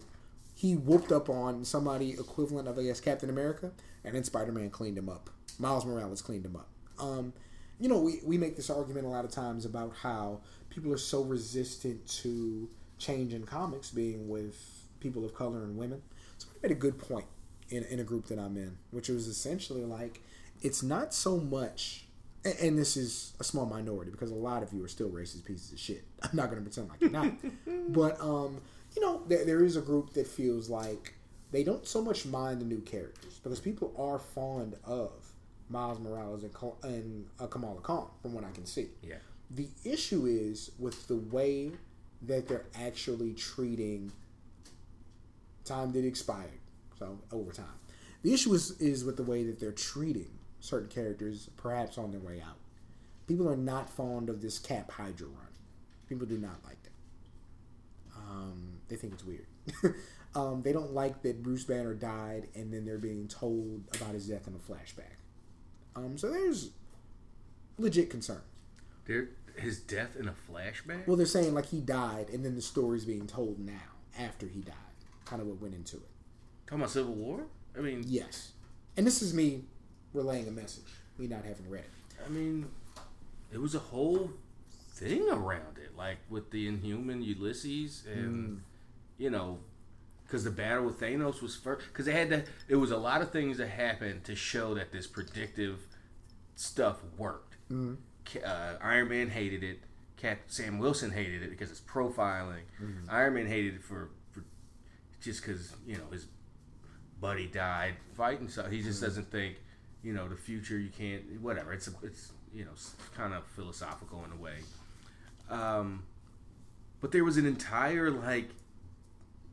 he 0.54 0.74
whooped 0.74 1.10
up 1.10 1.30
on 1.30 1.64
somebody 1.64 2.10
equivalent 2.10 2.68
of 2.68 2.78
I 2.78 2.82
guess 2.82 3.00
Captain 3.00 3.30
America, 3.30 3.72
and 4.04 4.14
then 4.14 4.24
Spider 4.24 4.52
Man 4.52 4.68
cleaned 4.68 4.98
him 4.98 5.08
up. 5.08 5.30
Miles 5.58 5.86
Morales 5.86 6.20
cleaned 6.20 6.44
him 6.44 6.56
up. 6.56 6.68
Um, 6.98 7.32
you 7.80 7.88
know, 7.88 7.98
we, 7.98 8.20
we 8.24 8.36
make 8.36 8.56
this 8.56 8.70
argument 8.70 9.06
a 9.06 9.08
lot 9.08 9.24
of 9.24 9.30
times 9.30 9.64
about 9.64 9.94
how 10.02 10.40
people 10.68 10.92
are 10.92 10.98
so 10.98 11.22
resistant 11.22 12.06
to 12.08 12.68
change 12.98 13.32
in 13.32 13.44
comics 13.44 13.90
being 13.90 14.28
with 14.28 14.56
people 15.00 15.24
of 15.24 15.34
color 15.34 15.62
and 15.62 15.76
women. 15.76 16.02
So 16.38 16.48
we 16.52 16.68
made 16.68 16.76
a 16.76 16.78
good 16.78 16.98
point 16.98 17.26
in, 17.70 17.84
in 17.84 18.00
a 18.00 18.04
group 18.04 18.26
that 18.26 18.38
I'm 18.38 18.56
in, 18.56 18.78
which 18.90 19.08
was 19.08 19.26
essentially 19.26 19.84
like, 19.84 20.20
it's 20.60 20.82
not 20.82 21.14
so 21.14 21.36
much, 21.36 22.06
and, 22.44 22.54
and 22.58 22.78
this 22.78 22.96
is 22.96 23.32
a 23.40 23.44
small 23.44 23.66
minority 23.66 24.10
because 24.10 24.30
a 24.30 24.34
lot 24.34 24.62
of 24.62 24.72
you 24.72 24.84
are 24.84 24.88
still 24.88 25.10
racist 25.10 25.44
pieces 25.44 25.72
of 25.72 25.78
shit. 25.78 26.04
I'm 26.22 26.30
not 26.34 26.50
going 26.50 26.62
to 26.62 26.62
pretend 26.62 26.88
like 26.88 27.00
you're 27.00 27.10
not. 27.10 27.32
but, 27.88 28.20
um, 28.20 28.60
you 28.94 29.02
know, 29.02 29.22
there, 29.28 29.44
there 29.44 29.64
is 29.64 29.76
a 29.76 29.80
group 29.80 30.12
that 30.14 30.26
feels 30.26 30.68
like 30.68 31.14
they 31.50 31.64
don't 31.64 31.86
so 31.86 32.02
much 32.02 32.26
mind 32.26 32.60
the 32.60 32.64
new 32.64 32.80
characters 32.80 33.40
because 33.42 33.60
people 33.60 33.94
are 33.98 34.18
fond 34.18 34.76
of 34.84 35.12
Miles 35.70 35.98
Morales 35.98 36.44
and, 36.44 36.54
and 36.82 37.26
uh, 37.38 37.46
Kamala 37.46 37.80
Khan, 37.80 38.08
from 38.22 38.32
what 38.32 38.44
I 38.44 38.50
can 38.50 38.66
see. 38.66 38.88
Yeah. 39.02 39.16
The 39.50 39.68
issue 39.84 40.26
is 40.26 40.70
with 40.78 41.06
the 41.08 41.16
way 41.16 41.72
that 42.22 42.48
they're 42.48 42.66
actually 42.80 43.32
treating 43.34 44.12
time 45.64 45.92
that 45.92 46.04
expired, 46.04 46.60
so 46.98 47.18
over 47.32 47.52
time. 47.52 47.66
The 48.22 48.34
issue 48.34 48.52
is, 48.54 48.72
is 48.80 49.04
with 49.04 49.16
the 49.16 49.22
way 49.22 49.44
that 49.44 49.60
they're 49.60 49.72
treating 49.72 50.30
certain 50.60 50.88
characters, 50.88 51.50
perhaps 51.56 51.98
on 51.98 52.10
their 52.10 52.20
way 52.20 52.42
out. 52.44 52.56
People 53.26 53.48
are 53.48 53.56
not 53.56 53.88
fond 53.90 54.28
of 54.28 54.40
this 54.40 54.58
Cap 54.58 54.90
Hydra 54.90 55.28
run. 55.28 55.46
People 56.08 56.26
do 56.26 56.38
not 56.38 56.56
like 56.64 56.82
that. 56.82 56.90
Um, 58.16 58.78
they 58.88 58.96
think 58.96 59.12
it's 59.12 59.24
weird. 59.24 59.46
um, 60.34 60.62
they 60.62 60.72
don't 60.72 60.92
like 60.92 61.22
that 61.22 61.42
Bruce 61.42 61.64
Banner 61.64 61.94
died 61.94 62.48
and 62.54 62.72
then 62.72 62.84
they're 62.84 62.98
being 62.98 63.28
told 63.28 63.82
about 63.94 64.14
his 64.14 64.26
death 64.26 64.48
in 64.48 64.54
a 64.54 64.58
flashback. 64.58 65.18
Um, 65.94 66.16
so 66.18 66.30
there's 66.30 66.70
legit 67.76 68.10
concern. 68.10 68.42
There, 69.06 69.28
his 69.60 69.80
death 69.80 70.16
in 70.18 70.28
a 70.28 70.34
flashback. 70.50 71.06
Well, 71.06 71.16
they're 71.16 71.26
saying 71.26 71.54
like 71.54 71.66
he 71.66 71.80
died, 71.80 72.30
and 72.30 72.44
then 72.44 72.54
the 72.54 72.62
story's 72.62 73.04
being 73.04 73.26
told 73.26 73.58
now 73.58 73.72
after 74.18 74.46
he 74.46 74.60
died. 74.60 74.74
Kind 75.24 75.42
of 75.42 75.48
what 75.48 75.60
went 75.60 75.74
into 75.74 75.96
it. 75.96 76.08
Talking 76.66 76.80
about 76.80 76.90
Civil 76.90 77.14
War. 77.14 77.46
I 77.76 77.80
mean, 77.80 78.04
Yes, 78.06 78.52
and 78.96 79.06
this 79.06 79.22
is 79.22 79.34
me 79.34 79.64
relaying 80.12 80.48
a 80.48 80.50
message. 80.50 80.84
Me 81.18 81.26
not 81.26 81.44
having 81.44 81.68
read 81.68 81.84
it. 81.84 82.24
I 82.24 82.28
mean, 82.28 82.66
it 83.52 83.60
was 83.60 83.74
a 83.74 83.78
whole 83.78 84.30
thing 84.94 85.28
around 85.30 85.78
it, 85.78 85.96
like 85.96 86.18
with 86.28 86.50
the 86.50 86.66
Inhuman 86.66 87.22
Ulysses, 87.22 88.04
and 88.12 88.48
mm. 88.48 88.60
you 89.16 89.30
know, 89.30 89.58
because 90.24 90.44
the 90.44 90.50
battle 90.50 90.84
with 90.84 91.00
Thanos 91.00 91.40
was 91.40 91.56
first. 91.56 91.86
Because 91.86 92.06
they 92.06 92.12
had 92.12 92.30
to. 92.30 92.44
It 92.68 92.76
was 92.76 92.90
a 92.90 92.96
lot 92.96 93.22
of 93.22 93.30
things 93.30 93.58
that 93.58 93.68
happened 93.68 94.24
to 94.24 94.34
show 94.34 94.74
that 94.74 94.92
this 94.92 95.06
predictive 95.06 95.86
stuff 96.56 96.98
worked. 97.16 97.56
Ca- 97.70 97.96
Uh, 98.36 98.74
Iron 98.82 99.08
Man 99.08 99.28
hated 99.30 99.62
it. 99.62 99.80
Cap- 100.16 100.40
Sam 100.48 100.78
Wilson 100.78 101.10
hated 101.12 101.42
it 101.42 101.50
because 101.50 101.70
it's 101.70 101.80
profiling. 101.80 102.62
Iron 103.08 103.34
Man 103.34 103.46
hated 103.46 103.74
it 103.76 103.82
for, 103.82 104.10
for 104.32 104.44
just 105.20 105.42
because 105.42 105.74
you 105.86 105.96
know 105.96 106.04
his 106.12 106.26
buddy 107.20 107.46
died 107.46 107.94
fighting. 108.14 108.48
So 108.48 108.64
he 108.64 108.82
just 108.82 109.00
doesn't 109.00 109.30
think, 109.30 109.56
you 110.02 110.12
know, 110.12 110.28
the 110.28 110.36
future. 110.36 110.78
You 110.78 110.90
can't. 110.90 111.40
Whatever. 111.40 111.72
It's 111.72 111.88
a, 111.88 111.92
it's 112.02 112.32
you 112.52 112.64
know 112.64 112.72
kind 113.16 113.34
of 113.34 113.44
philosophical 113.46 114.24
in 114.24 114.32
a 114.32 114.42
way. 114.42 114.56
Um, 115.50 116.04
but 117.00 117.12
there 117.12 117.24
was 117.24 117.36
an 117.36 117.46
entire 117.46 118.10
like 118.10 118.50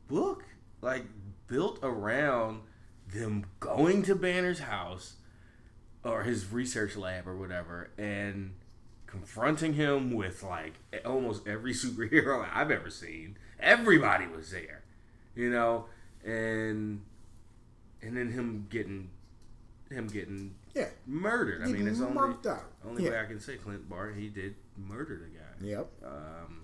book 0.08 0.44
like 0.82 1.04
built 1.46 1.78
around 1.82 2.60
them 3.12 3.44
going 3.60 4.02
to 4.02 4.14
Banner's 4.14 4.60
house 4.60 5.14
or 6.04 6.22
his 6.22 6.50
research 6.52 6.96
lab 6.96 7.26
or 7.26 7.36
whatever 7.36 7.90
and 7.98 8.52
confronting 9.06 9.74
him 9.74 10.12
with 10.12 10.42
like 10.42 10.74
almost 11.04 11.46
every 11.46 11.72
superhero 11.84 12.46
I've 12.52 12.70
ever 12.70 12.90
seen. 12.90 13.36
Everybody 13.60 14.26
was 14.26 14.50
there, 14.50 14.82
you 15.34 15.50
know, 15.50 15.86
and 16.24 17.02
and 18.02 18.16
then 18.16 18.30
him 18.30 18.66
getting 18.70 19.10
him 19.90 20.06
getting 20.08 20.54
Yeah, 20.74 20.88
murdered. 21.06 21.62
I 21.62 21.66
mean, 21.66 21.86
it's 21.88 22.00
only 22.00 22.18
out. 22.48 22.64
only 22.84 23.04
Yeah. 23.04 23.10
way 23.10 23.20
I 23.20 23.24
can 23.24 23.40
say 23.40 23.56
Clint 23.56 23.88
Bart 23.88 24.16
he 24.16 24.28
did 24.28 24.56
murder 24.76 25.16
the 25.18 25.38
guy. 25.38 25.68
Yep. 25.76 25.88
Um, 26.04 26.62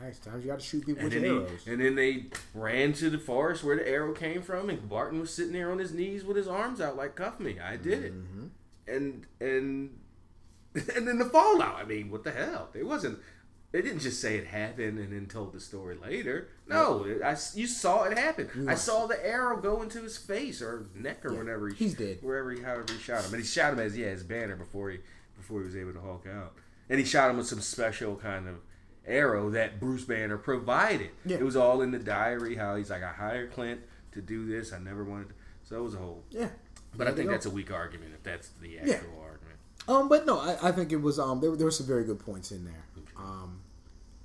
Nice 0.00 0.18
times 0.18 0.44
you 0.44 0.50
got 0.50 0.58
to 0.60 0.64
shoot 0.64 0.84
people 0.84 1.04
and 1.04 1.14
with 1.14 1.24
arrows. 1.24 1.50
he, 1.64 1.70
and 1.72 1.80
then 1.80 1.94
they 1.94 2.26
ran 2.52 2.92
to 2.94 3.08
the 3.08 3.18
forest 3.18 3.64
where 3.64 3.76
the 3.76 3.88
arrow 3.88 4.12
came 4.12 4.42
from, 4.42 4.68
and 4.68 4.86
Barton 4.90 5.18
was 5.20 5.32
sitting 5.32 5.52
there 5.54 5.70
on 5.72 5.78
his 5.78 5.94
knees 5.94 6.22
with 6.22 6.36
his 6.36 6.46
arms 6.46 6.82
out, 6.82 6.96
like 6.98 7.14
"Cuff 7.14 7.40
me, 7.40 7.58
I 7.58 7.76
did 7.76 8.04
it." 8.04 8.12
Mm-hmm. 8.12 8.46
And 8.88 9.26
and 9.40 9.98
and 10.96 11.06
then 11.08 11.18
the 11.18 11.24
fallout. 11.24 11.76
I 11.76 11.84
mean, 11.84 12.10
what 12.10 12.24
the 12.24 12.32
hell? 12.32 12.68
It 12.74 12.84
wasn't. 12.86 13.18
They 13.72 13.82
didn't 13.82 13.98
just 13.98 14.20
say 14.20 14.36
it 14.36 14.46
happened 14.46 14.98
and 14.98 15.12
then 15.12 15.26
told 15.26 15.52
the 15.52 15.60
story 15.60 15.96
later. 16.00 16.48
No, 16.68 17.04
it- 17.04 17.20
I, 17.22 17.36
you 17.54 17.66
saw 17.66 18.04
it 18.04 18.16
happen. 18.16 18.66
I 18.68 18.74
saw 18.74 19.06
the 19.06 19.24
arrow 19.26 19.60
go 19.60 19.82
into 19.82 20.00
his 20.02 20.16
face 20.16 20.62
or 20.62 20.86
neck 20.94 21.24
or 21.26 21.32
Yeah, 21.32 21.38
whenever 21.38 21.68
he, 21.68 21.74
he's 21.74 21.94
dead. 21.94 22.18
Wherever 22.22 22.52
he, 22.52 22.62
however 22.62 22.86
he 22.92 22.98
shot 22.98 23.24
him, 23.24 23.34
and 23.34 23.42
he 23.42 23.46
shot 23.48 23.72
him 23.72 23.80
as 23.80 23.96
yeah, 23.98 24.06
his 24.10 24.22
banner 24.22 24.56
before 24.56 24.90
he 24.90 24.98
before 25.36 25.60
he 25.60 25.66
was 25.66 25.76
able 25.76 25.92
to 25.92 26.00
hulk 26.00 26.26
out, 26.26 26.54
and 26.88 26.98
he 26.98 27.04
shot 27.04 27.28
him 27.30 27.36
with 27.36 27.46
some 27.48 27.60
special 27.60 28.16
kind 28.16 28.48
of 28.48 28.54
arrow 29.06 29.50
that 29.50 29.78
Bruce 29.78 30.04
Banner 30.04 30.38
provided. 30.38 31.10
Yeah. 31.26 31.36
It 31.36 31.44
was 31.44 31.56
all 31.56 31.82
in 31.82 31.90
the 31.90 31.98
diary. 31.98 32.54
How 32.56 32.76
he's 32.76 32.90
like, 32.90 33.02
I 33.02 33.12
hired 33.12 33.52
Clint 33.52 33.80
to 34.12 34.22
do 34.22 34.46
this. 34.46 34.72
I 34.72 34.78
never 34.78 35.04
wanted. 35.04 35.28
To. 35.30 35.34
So 35.64 35.76
it 35.76 35.82
was 35.82 35.94
a 35.94 35.98
whole. 35.98 36.22
yeah. 36.30 36.48
But 36.92 37.04
There 37.04 37.12
I 37.12 37.16
think 37.16 37.26
go. 37.26 37.32
that's 37.32 37.46
a 37.46 37.50
weak 37.50 37.70
argument 37.72 38.12
if 38.14 38.22
that's 38.22 38.48
the 38.62 38.78
actual 38.78 38.92
Yeah. 38.92 39.00
Um, 39.88 40.08
but 40.08 40.26
no, 40.26 40.38
I, 40.38 40.68
I 40.68 40.72
think 40.72 40.92
it 40.92 41.00
was 41.00 41.18
um 41.18 41.40
there, 41.40 41.54
there 41.56 41.66
were 41.66 41.70
some 41.70 41.86
very 41.86 42.04
good 42.04 42.18
points 42.18 42.50
in 42.50 42.64
there. 42.64 42.84
Um, 43.16 43.60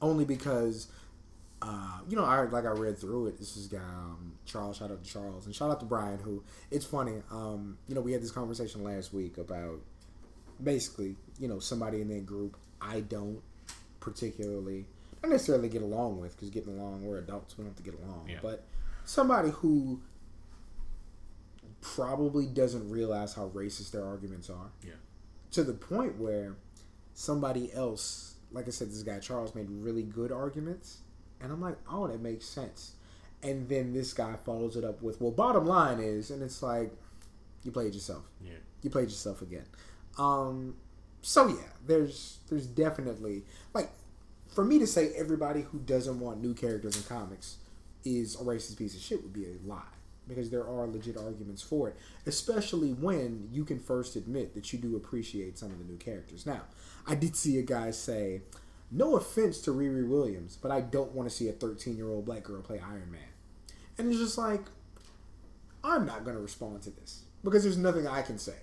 only 0.02 0.26
because 0.26 0.88
uh, 1.62 2.00
you 2.10 2.18
know, 2.18 2.26
I 2.26 2.42
like 2.46 2.66
I 2.66 2.70
read 2.70 2.98
through 2.98 3.28
it. 3.28 3.38
This 3.38 3.56
is 3.56 3.68
guy 3.68 3.78
um, 3.78 4.34
Charles. 4.46 4.78
Shout 4.78 4.92
out 4.92 5.04
to 5.04 5.10
Charles 5.10 5.46
and 5.46 5.54
shout 5.54 5.70
out 5.70 5.80
to 5.80 5.86
Brian. 5.86 6.20
Who 6.20 6.44
it's 6.72 6.86
funny. 6.86 7.22
Um, 7.32 7.78
you 7.88 7.94
know, 7.94 8.02
we 8.02 8.12
had 8.12 8.22
this 8.22 8.32
conversation 8.32 8.84
last 8.84 9.14
week 9.14 9.38
about 9.38 9.80
basically, 10.64 11.16
you 11.40 11.48
know, 11.48 11.60
somebody 11.60 12.02
in 12.02 12.08
that 12.10 12.26
group 12.26 12.58
I 12.82 13.02
don't 13.02 13.42
particularly 14.00 14.86
not 15.22 15.32
necessarily 15.32 15.70
get 15.70 15.84
along 15.84 16.20
with 16.20 16.36
because 16.36 16.50
getting 16.50 16.80
along 16.80 17.06
we're 17.06 17.20
adults 17.20 17.56
we 17.58 17.64
don't 17.64 17.70
have 17.76 17.78
to 17.78 17.84
get 17.84 18.00
along. 18.02 18.28
Yeah. 18.28 18.40
But 18.42 18.64
somebody 19.06 19.52
who 19.52 20.02
probably 21.82 22.48
doesn't 22.48 22.90
realize 22.90 23.34
how 23.36 23.50
racist 23.50 23.92
their 23.92 24.06
arguments 24.06 24.50
are 24.50 24.72
Yeah. 24.84 24.94
To 25.52 25.64
the 25.64 25.74
point 25.74 26.18
where 26.18 26.56
somebody 27.14 27.72
else, 27.74 28.36
like 28.52 28.68
I 28.68 28.72
said, 28.72 28.90
this 28.90 29.04
guy 29.04 29.20
Charles 29.20 29.54
made 29.56 29.68
really 29.70 30.04
good 30.04 30.32
arguments, 30.32 31.00
and 31.40 31.52
I'm 31.52 31.62
like, 31.62 31.78
oh, 31.90 32.08
that 32.08 32.22
makes 32.22 32.46
sense. 32.46 32.94
And 33.44 33.68
then 33.68 33.94
this 33.94 34.14
guy 34.14 34.36
follows 34.46 34.76
it 34.76 34.84
up 34.84 35.02
with, 35.02 35.20
well, 35.20 35.32
bottom 35.32 35.66
line 35.66 36.00
is, 36.00 36.30
and 36.30 36.44
it's 36.44 36.62
like, 36.62 36.92
you 37.64 37.72
played 37.72 37.94
yourself. 37.94 38.24
Yeah. 38.44 38.54
You 38.82 38.90
played 38.90 39.10
yourself 39.10 39.42
again. 39.42 39.66
Um, 40.18 40.76
so 41.22 41.48
yeah, 41.48 41.70
there's 41.86 42.40
there's 42.50 42.66
definitely 42.66 43.44
like 43.74 43.92
for 44.54 44.66
me 44.66 44.80
to 44.80 44.88
say 44.88 45.12
everybody 45.16 45.62
who 45.62 45.80
doesn't 45.80 46.20
want 46.20 46.42
new 46.42 46.54
characters 46.54 46.98
in 46.98 47.04
comics 47.04 47.58
is 48.04 48.36
a 48.36 48.40
racist 48.40 48.78
piece 48.78 48.96
of 48.96 49.02
shit 49.02 49.22
would 49.22 49.34
be 49.34 49.46
a 49.46 49.56
lie 49.64 49.82
because 50.32 50.50
there 50.50 50.68
are 50.68 50.88
legit 50.88 51.18
arguments 51.18 51.62
for 51.62 51.90
it, 51.90 51.96
especially 52.26 52.94
when 52.94 53.48
you 53.52 53.64
can 53.66 53.80
first 53.80 54.16
admit 54.16 54.54
that 54.56 54.72
you 54.74 54.80
do 54.80 54.96
appreciate 54.96 55.58
some 55.60 55.72
of 55.72 55.78
the 55.78 55.86
new 55.86 55.98
characters. 55.98 56.46
Now, 56.46 56.62
I 57.08 57.16
did 57.16 57.36
see 57.36 57.58
a 57.60 57.62
guy 57.62 57.92
say, 57.92 58.42
"No 58.90 59.16
offense 59.16 59.60
to 59.62 59.72
Riri 59.72 60.08
Williams, 60.08 60.58
but 60.62 60.72
I 60.72 60.82
don't 60.82 61.12
want 61.14 61.30
to 61.30 61.36
see 61.36 61.48
a 61.50 61.54
13 61.54 61.96
year 61.98 62.10
old 62.10 62.26
black 62.26 62.44
girl 62.44 62.62
play 62.62 62.80
Iron 62.80 63.12
Man," 63.12 63.22
and 63.98 64.10
it's 64.10 64.20
just 64.20 64.38
like, 64.38 64.62
I'm 65.84 66.06
not 66.06 66.24
going 66.24 66.36
to 66.36 66.42
respond 66.42 66.82
to 66.84 66.90
this 66.92 67.24
because 67.44 67.64
there's 67.64 67.78
nothing 67.78 68.08
I 68.08 68.22
can 68.22 68.38
say 68.38 68.58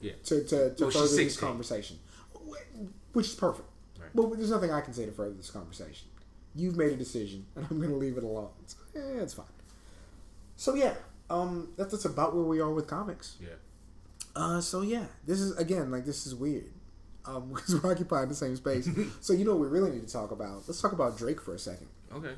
Yeah. 0.00 0.12
to, 0.24 0.44
to, 0.44 0.74
to 0.74 0.82
Well, 0.84 0.90
further 0.90 1.16
this 1.16 1.36
conversation, 1.36 1.98
which 3.12 3.26
is 3.28 3.34
perfect. 3.34 3.68
Right. 4.00 4.10
But 4.14 4.36
there's 4.36 4.50
nothing 4.50 4.70
I 4.72 4.80
can 4.80 4.94
say 4.94 5.06
to 5.06 5.12
further 5.12 5.34
this 5.34 5.50
conversation. 5.50 6.08
You've 6.56 6.76
made 6.76 6.92
a 6.92 6.96
decision, 6.96 7.46
and 7.56 7.66
I'm 7.70 7.78
going 7.78 7.90
to 7.90 7.96
leave 7.96 8.16
it 8.16 8.22
alone. 8.24 8.50
It's, 8.62 8.76
eh, 8.94 9.00
it's 9.22 9.34
fine. 9.34 9.46
So 10.56 10.74
yeah, 10.74 10.94
um, 11.30 11.68
that's, 11.76 11.92
that's 11.92 12.04
about 12.04 12.34
where 12.34 12.44
we 12.44 12.60
are 12.60 12.70
with 12.70 12.86
comics. 12.86 13.36
Yeah. 13.40 13.48
Uh, 14.36 14.60
so 14.60 14.82
yeah, 14.82 15.06
this 15.26 15.40
is 15.40 15.56
again 15.58 15.90
like 15.90 16.04
this 16.04 16.26
is 16.26 16.34
weird. 16.34 16.70
um, 17.26 17.50
because 17.54 17.82
we're 17.82 17.90
occupying 17.92 18.28
the 18.28 18.34
same 18.34 18.56
space. 18.56 18.88
so 19.20 19.32
you 19.32 19.44
know 19.44 19.52
what 19.52 19.60
we 19.60 19.66
really 19.68 19.90
need 19.92 20.06
to 20.06 20.12
talk 20.12 20.30
about? 20.30 20.62
Let's 20.66 20.80
talk 20.80 20.92
about 20.92 21.16
Drake 21.18 21.40
for 21.40 21.54
a 21.54 21.58
second. 21.58 21.88
Okay. 22.14 22.34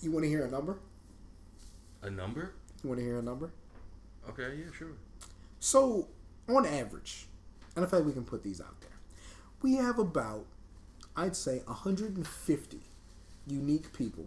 You 0.00 0.10
want 0.12 0.24
to 0.24 0.28
hear 0.28 0.44
a 0.44 0.50
number? 0.50 0.78
A 2.02 2.10
number? 2.10 2.52
You 2.82 2.90
want 2.90 3.00
to 3.00 3.04
hear 3.06 3.18
a 3.18 3.22
number? 3.22 3.50
Okay, 4.28 4.56
yeah, 4.58 4.72
sure. 4.76 4.88
So, 5.60 6.08
on 6.48 6.66
average, 6.66 7.26
and 7.76 7.84
I 7.84 7.88
feel 7.88 8.00
like 8.00 8.06
we 8.08 8.12
can 8.12 8.24
put 8.24 8.42
these 8.42 8.60
out 8.60 8.80
there, 8.80 8.90
we 9.62 9.76
have 9.76 9.98
about, 9.98 10.44
I'd 11.16 11.36
say, 11.36 11.60
150 11.66 12.80
unique 13.46 13.92
people 13.96 14.26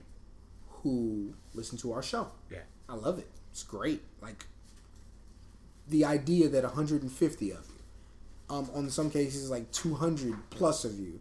who 0.69 1.34
listen 1.53 1.78
to 1.80 1.91
our 1.93 2.01
show. 2.01 2.32
Yeah. 2.51 2.59
I 2.89 2.95
love 2.95 3.19
it. 3.19 3.27
It's 3.51 3.63
great. 3.63 4.01
Like, 4.21 4.45
the 5.88 6.05
idea 6.05 6.49
that 6.49 6.63
150 6.63 7.51
of 7.51 7.57
you, 7.67 8.55
um, 8.55 8.69
on 8.73 8.89
some 8.89 9.09
cases, 9.09 9.49
like 9.49 9.71
200 9.71 10.35
plus 10.49 10.85
of 10.85 10.99
you, 10.99 11.19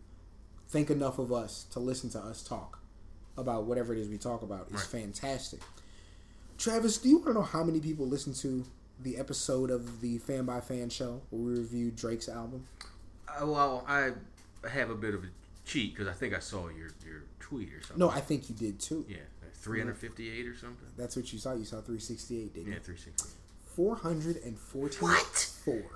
think 0.68 0.90
enough 0.90 1.18
of 1.18 1.32
us 1.32 1.64
to 1.72 1.80
listen 1.80 2.10
to 2.10 2.18
us 2.18 2.42
talk 2.42 2.78
about 3.38 3.64
whatever 3.64 3.92
it 3.92 3.98
is 3.98 4.08
we 4.08 4.18
talk 4.18 4.42
about 4.42 4.66
is 4.68 4.74
Right. 4.74 4.82
fantastic. 4.82 5.60
Travis, 6.58 6.98
do 6.98 7.08
you 7.08 7.16
want 7.16 7.28
to 7.28 7.34
know 7.34 7.42
how 7.42 7.62
many 7.62 7.80
people 7.80 8.06
listen 8.06 8.32
to 8.34 8.64
the 9.02 9.18
episode 9.18 9.70
of 9.70 10.00
the 10.00 10.18
Fan 10.18 10.44
by 10.46 10.60
Fan 10.60 10.88
show 10.88 11.20
where 11.30 11.42
we 11.52 11.58
reviewed 11.60 11.96
Drake's 11.96 12.28
album? 12.28 12.66
Uh, 13.28 13.46
well, 13.46 13.84
I 13.86 14.12
have 14.68 14.88
a 14.90 14.94
bit 14.94 15.14
of 15.14 15.22
a 15.24 15.26
cheat 15.66 15.94
because 15.94 16.08
I 16.08 16.12
think 16.14 16.34
I 16.34 16.38
saw 16.38 16.68
your, 16.68 16.88
your 17.04 17.22
tweet 17.40 17.72
or 17.74 17.80
something. 17.82 17.98
No, 17.98 18.08
I 18.08 18.20
think 18.20 18.48
you 18.48 18.54
did 18.54 18.80
too. 18.80 19.04
Yeah, 19.08 19.18
358 19.56 20.46
or 20.46 20.56
something. 20.56 20.88
That's 20.96 21.16
what 21.16 21.32
you 21.32 21.38
saw. 21.38 21.54
You 21.54 21.64
saw 21.64 21.76
368, 21.80 22.54
didn't 22.54 22.66
Yeah, 22.68 22.74
you? 22.74 22.80
360. 22.80 23.28
444. 23.74 24.88
What? 25.00 25.50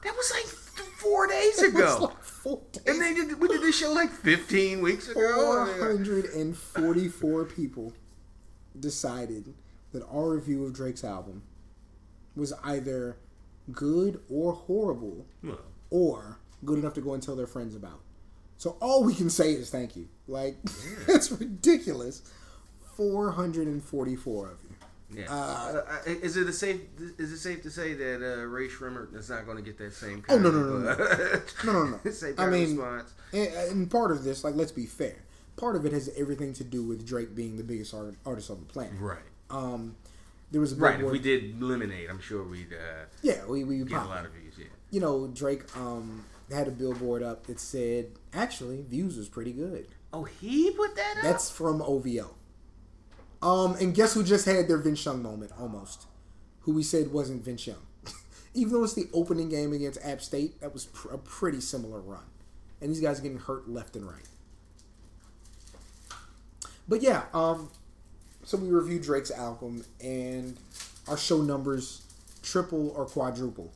That 0.05 0.15
was 0.17 0.33
like 0.35 0.45
four 0.45 1.27
days 1.27 1.59
It 1.63 1.73
was 1.73 1.95
ago. 1.97 2.05
like 2.07 2.23
four 2.23 2.61
days 2.73 2.83
and 2.87 3.01
they 3.01 3.15
did, 3.15 3.41
we 3.41 3.49
did 3.49 3.63
this 3.63 3.79
show 3.79 3.93
like 3.93 4.11
15 4.11 4.83
weeks 4.83 5.09
ago. 5.09 5.67
444 5.77 7.45
people 7.47 7.93
decided 8.79 9.55
that 9.93 10.05
our 10.09 10.31
review 10.31 10.65
of 10.65 10.75
Drake's 10.75 11.05
album 11.05 11.43
was 12.37 12.53
either 12.65 13.17
good 13.73 14.21
or 14.29 14.53
horrible 14.53 15.27
Well, 15.43 15.59
or 15.91 16.39
good 16.65 16.79
enough 16.79 16.95
to 16.95 17.01
go 17.01 17.15
and 17.15 17.23
tell 17.23 17.37
their 17.37 17.47
friends 17.47 17.75
about. 17.75 18.01
So 18.57 18.77
all 18.81 19.05
we 19.05 19.15
can 19.15 19.31
say 19.31 19.53
is 19.53 19.71
thank 19.71 19.97
you. 19.97 20.09
Like 20.29 20.57
it's 21.09 21.31
ridiculous. 21.33 22.23
444 23.01 24.47
of 24.49 24.59
you. 24.69 25.21
yeah. 25.23 25.33
Uh, 25.33 25.35
Uh, 25.35 25.77
uh, 25.91 25.99
is 26.07 26.37
it 26.37 26.47
a 26.49 26.53
safe? 26.53 26.81
Is 27.19 27.33
it 27.33 27.39
safe 27.39 27.63
to 27.63 27.71
say 27.71 27.95
that 27.95 28.17
uh, 28.23 28.45
Rae 28.45 28.69
Sremmurd 28.69 29.15
is 29.17 29.31
not 29.31 29.47
going 29.47 29.57
to 29.57 29.63
get 29.63 29.79
that 29.79 29.95
same? 29.95 30.23
Oh, 30.29 30.33
Kind 30.35 30.43
no, 30.45 30.51
no, 30.51 30.61
no, 30.61 30.79
no. 30.81 30.91
of, 30.91 31.65
No, 31.65 31.73
no, 31.73 31.99
no. 32.05 32.11
same 32.11 32.35
I 32.39 32.47
mean, 32.51 32.79
of 32.79 32.85
response. 32.85 33.15
And, 33.33 33.49
and 33.71 33.91
part 33.91 34.11
of 34.13 34.23
this, 34.23 34.45
like, 34.45 34.55
let's 34.55 34.73
be 34.73 34.85
fair. 34.87 35.17
Part 35.57 35.77
of 35.77 35.87
it 35.87 35.93
has 35.93 36.11
everything 36.17 36.53
to 36.55 36.65
do 36.65 36.83
with 36.83 37.07
Drake 37.07 37.35
being 37.35 37.57
the 37.57 37.65
biggest 37.65 37.95
art, 37.95 38.15
artist 38.27 38.51
on 38.51 38.61
the 38.61 38.67
planet. 38.67 38.93
Right. 39.01 39.19
Um, 39.51 39.97
there 40.51 40.61
was 40.61 40.73
a 40.73 40.77
Right. 40.77 41.01
If 41.01 41.11
we 41.11 41.19
did 41.19 41.61
Lemonade, 41.63 42.09
I'm 42.11 42.21
sure 42.21 42.43
we'd 42.45 42.73
uh, 42.73 43.07
yeah, 43.23 43.45
we 43.47 43.65
we 43.65 43.79
get 43.79 44.03
a 44.03 44.05
lot 44.05 44.25
of 44.27 44.33
views. 44.33 44.55
Yeah. 44.59 44.67
You 44.91 45.01
know, 45.01 45.27
Drake 45.29 45.65
um 45.77 46.25
had 46.51 46.67
a 46.69 46.71
billboard 46.73 47.23
up 47.23 47.47
that 47.47 47.61
said, 47.61 48.13
actually, 48.35 48.83
views 48.83 49.17
was 49.17 49.29
pretty 49.29 49.53
good. 49.53 49.87
Oh, 50.13 50.25
he 50.25 50.71
put 50.73 50.97
that 50.97 51.17
up. 51.19 51.23
That's 51.23 51.51
from 51.51 51.81
OVO. 51.83 52.35
Um, 53.43 53.74
and 53.80 53.95
guess 53.95 54.14
who 54.14 54.22
just 54.22 54.45
had 54.45 54.68
their 54.68 54.76
Vince 54.78 55.05
Young 55.05 55.22
moment 55.22 55.53
almost? 55.59 56.07
Who 56.62 56.74
we 56.74 56.82
said 56.82 57.12
wasn't 57.12 57.45
Vince 57.45 57.66
Young. 57.66 57.82
Even 58.55 58.72
though 58.74 58.84
it's 58.84 58.95
the 58.95 59.09
opening 59.12 59.49
game 59.49 59.72
against 59.72 60.05
App 60.05 60.20
State, 60.20 60.61
that 60.61 60.72
was 60.72 60.86
pr- 60.86 61.14
a 61.14 61.18
pretty 61.18 61.61
similar 61.61 62.01
run. 62.01 62.24
And 62.80 62.91
these 62.91 63.01
guys 63.01 63.18
are 63.18 63.22
getting 63.22 63.38
hurt 63.38 63.68
left 63.68 63.97
and 63.97 64.07
right. 64.07 64.28
But 66.88 67.03
yeah, 67.03 67.24
um, 67.32 67.70
so 68.45 68.59
we 68.59 68.68
reviewed 68.68 69.03
Drake's 69.03 69.30
album, 69.30 69.84
and 70.03 70.57
our 71.09 71.16
show 71.16 71.41
numbers 71.41 72.03
triple 72.43 72.91
or 72.97 73.07
quadruple 73.07 73.72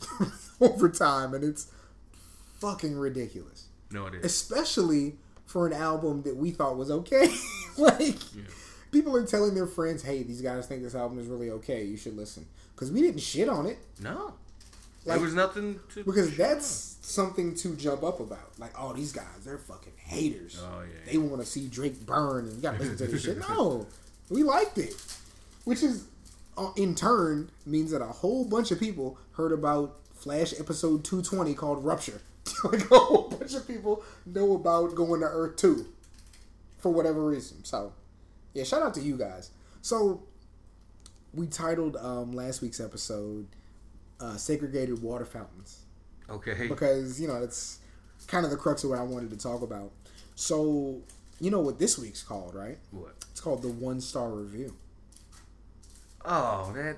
over 0.60 0.88
time, 0.88 1.34
and 1.34 1.42
it's 1.42 1.70
fucking 2.60 2.96
ridiculous 2.96 3.66
no, 3.90 4.06
it 4.06 4.14
is. 4.14 4.24
especially 4.24 5.16
for 5.44 5.66
an 5.66 5.72
album 5.72 6.22
that 6.22 6.36
we 6.36 6.50
thought 6.50 6.76
was 6.76 6.90
okay. 6.90 7.28
like 7.76 8.16
people 8.92 9.16
are 9.16 9.26
telling 9.26 9.54
their 9.54 9.66
friends, 9.66 10.02
"Hey, 10.02 10.22
these 10.22 10.40
guys 10.40 10.66
think 10.66 10.82
this 10.82 10.94
album 10.94 11.18
is 11.18 11.26
really 11.26 11.50
okay. 11.50 11.84
You 11.84 11.96
should 11.96 12.16
listen." 12.16 12.46
Because 12.74 12.92
we 12.92 13.02
didn't 13.02 13.20
shit 13.20 13.48
on 13.48 13.66
it. 13.66 13.78
No. 14.00 14.34
Like- 15.04 15.16
there 15.16 15.24
was 15.24 15.34
nothing 15.34 15.80
to 15.94 16.04
Because 16.04 16.36
that's 16.36 16.96
something 17.00 17.54
to 17.56 17.74
jump 17.74 18.04
up 18.04 18.20
about. 18.20 18.58
Like, 18.58 18.72
oh, 18.78 18.92
these 18.92 19.12
guys, 19.12 19.24
they're 19.44 19.58
fucking 19.58 19.94
haters. 19.96 20.60
Oh, 20.62 20.82
yeah. 20.82 21.12
They 21.12 21.18
want 21.18 21.42
to 21.42 21.46
see 21.46 21.66
Drake 21.66 22.06
burn 22.06 22.46
and 22.46 22.54
you 22.56 22.62
gotta 22.62 22.78
listen 22.78 22.96
to 22.98 23.06
this 23.06 23.22
shit. 23.22 23.38
No, 23.48 23.86
we 24.30 24.42
liked 24.44 24.78
it. 24.78 24.94
Which 25.64 25.82
is, 25.82 26.04
uh, 26.56 26.70
in 26.76 26.94
turn, 26.94 27.50
means 27.66 27.90
that 27.90 28.02
a 28.02 28.06
whole 28.06 28.44
bunch 28.44 28.70
of 28.70 28.78
people 28.78 29.18
heard 29.32 29.52
about 29.52 29.96
Flash 30.14 30.52
episode 30.58 31.04
220 31.04 31.54
called 31.54 31.84
Rupture. 31.84 32.20
like, 32.64 32.88
a 32.90 32.98
whole 32.98 33.28
bunch 33.28 33.54
of 33.54 33.66
people 33.66 34.04
know 34.24 34.54
about 34.54 34.94
going 34.94 35.20
to 35.20 35.26
Earth 35.26 35.56
2 35.56 35.84
for 36.78 36.90
whatever 36.92 37.24
reason. 37.24 37.64
So, 37.64 37.92
yeah, 38.54 38.64
shout 38.64 38.82
out 38.82 38.94
to 38.94 39.00
you 39.00 39.16
guys. 39.16 39.50
So, 39.82 40.22
we 41.34 41.46
titled 41.46 41.96
um, 41.96 42.32
last 42.32 42.62
week's 42.62 42.80
episode 42.80 43.46
uh, 44.20 44.36
Segregated 44.36 45.02
Water 45.02 45.24
Fountains. 45.24 45.80
Okay. 46.30 46.68
because 46.68 47.20
you 47.20 47.28
know 47.28 47.42
it's 47.42 47.78
kind 48.28 48.44
of 48.44 48.50
the 48.50 48.56
crux 48.56 48.84
of 48.84 48.90
what 48.90 48.98
I 48.98 49.02
wanted 49.02 49.30
to 49.30 49.36
talk 49.36 49.60
about. 49.62 49.90
So 50.34 51.00
you 51.40 51.50
know 51.50 51.60
what 51.60 51.78
this 51.78 51.98
week's 51.98 52.22
called, 52.22 52.54
right? 52.54 52.78
What? 52.90 53.14
It's 53.32 53.40
called 53.40 53.62
the 53.62 53.68
one 53.68 54.00
star 54.00 54.30
review. 54.30 54.74
Oh, 56.24 56.72
that 56.76 56.96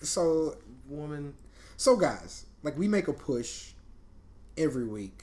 So 0.00 0.56
woman. 0.88 1.34
so 1.76 1.96
guys, 1.96 2.46
like 2.62 2.76
we 2.78 2.88
make 2.88 3.08
a 3.08 3.12
push 3.12 3.72
every 4.56 4.86
week 4.86 5.22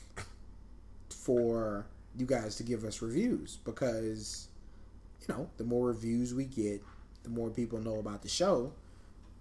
for 1.09 1.85
you 2.15 2.25
guys 2.25 2.55
to 2.57 2.63
give 2.63 2.83
us 2.83 3.01
reviews 3.01 3.57
because 3.65 4.47
you 5.29 5.35
know 5.35 5.49
the 5.57 5.63
more 5.63 5.87
reviews 5.87 6.33
we 6.33 6.45
get, 6.45 6.81
the 7.23 7.29
more 7.29 7.49
people 7.49 7.79
know 7.79 7.99
about 7.99 8.21
the 8.21 8.29
show. 8.29 8.71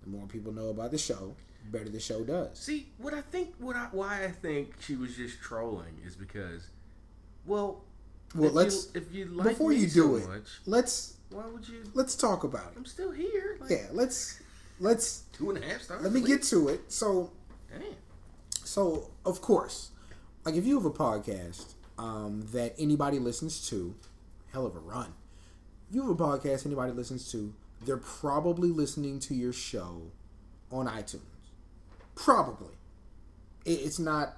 The 0.02 0.10
more 0.10 0.26
people 0.26 0.52
know 0.52 0.68
about 0.68 0.90
the 0.90 0.98
show, 0.98 1.34
the 1.64 1.78
better 1.78 1.90
the 1.90 2.00
show 2.00 2.22
does. 2.24 2.58
See, 2.58 2.88
what 2.98 3.14
I 3.14 3.20
think, 3.20 3.54
what 3.58 3.74
I, 3.76 3.88
why 3.90 4.24
I 4.24 4.30
think 4.30 4.74
she 4.80 4.94
was 4.96 5.16
just 5.16 5.40
trolling 5.40 5.98
is 6.06 6.14
because, 6.14 6.68
well, 7.46 7.82
Well, 8.34 8.48
if 8.48 8.54
let's 8.54 8.90
you, 8.94 9.00
if 9.00 9.14
you 9.14 9.24
like 9.26 9.48
before 9.48 9.70
me 9.70 9.76
you 9.76 9.88
so 9.88 10.02
do 10.02 10.16
it, 10.16 10.28
much, 10.28 10.48
let's 10.66 11.14
why 11.30 11.44
would 11.46 11.68
you? 11.68 11.82
let's 11.94 12.14
talk 12.14 12.44
about 12.44 12.68
it. 12.72 12.74
I'm 12.76 12.84
still 12.86 13.10
here. 13.10 13.56
Like, 13.60 13.70
Yeah, 13.70 13.86
let's 13.92 14.40
let's 14.80 15.24
two 15.32 15.50
and 15.50 15.62
a 15.62 15.66
half 15.66 15.82
stars. 15.82 16.02
let 16.02 16.12
me 16.12 16.20
get 16.20 16.42
to 16.44 16.68
it. 16.68 16.90
So 16.92 17.32
Damn. 17.70 17.82
So, 18.64 19.10
of 19.24 19.40
course, 19.40 19.90
like 20.44 20.54
if 20.54 20.64
you 20.66 20.76
have 20.76 20.84
a 20.86 20.90
podcast 20.90 21.72
um, 21.98 22.46
that 22.52 22.74
anybody 22.78 23.18
listens 23.18 23.68
to, 23.70 23.94
hell 24.52 24.64
of 24.66 24.76
a 24.76 24.78
run. 24.78 25.12
You 25.90 26.02
have 26.02 26.10
a 26.10 26.14
podcast 26.14 26.66
anybody 26.66 26.92
listens 26.92 27.30
to, 27.32 27.54
they're 27.84 27.96
probably 27.96 28.70
listening 28.70 29.20
to 29.20 29.34
your 29.34 29.52
show 29.52 30.02
on 30.70 30.86
iTunes. 30.86 31.20
Probably. 32.14 32.74
It, 33.64 33.80
it's 33.84 33.98
not 33.98 34.36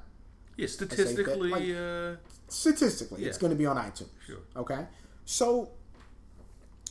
Yeah, 0.57 0.66
statistically, 0.68 1.51
like- 1.51 1.76
uh, 1.76 2.16
statistically. 2.48 3.24
It's 3.24 3.38
going 3.38 3.51
to 3.51 3.57
be 3.57 3.66
on 3.66 3.76
iTunes. 3.76 4.09
sure. 4.26 4.38
Okay. 4.57 4.86
So, 5.24 5.70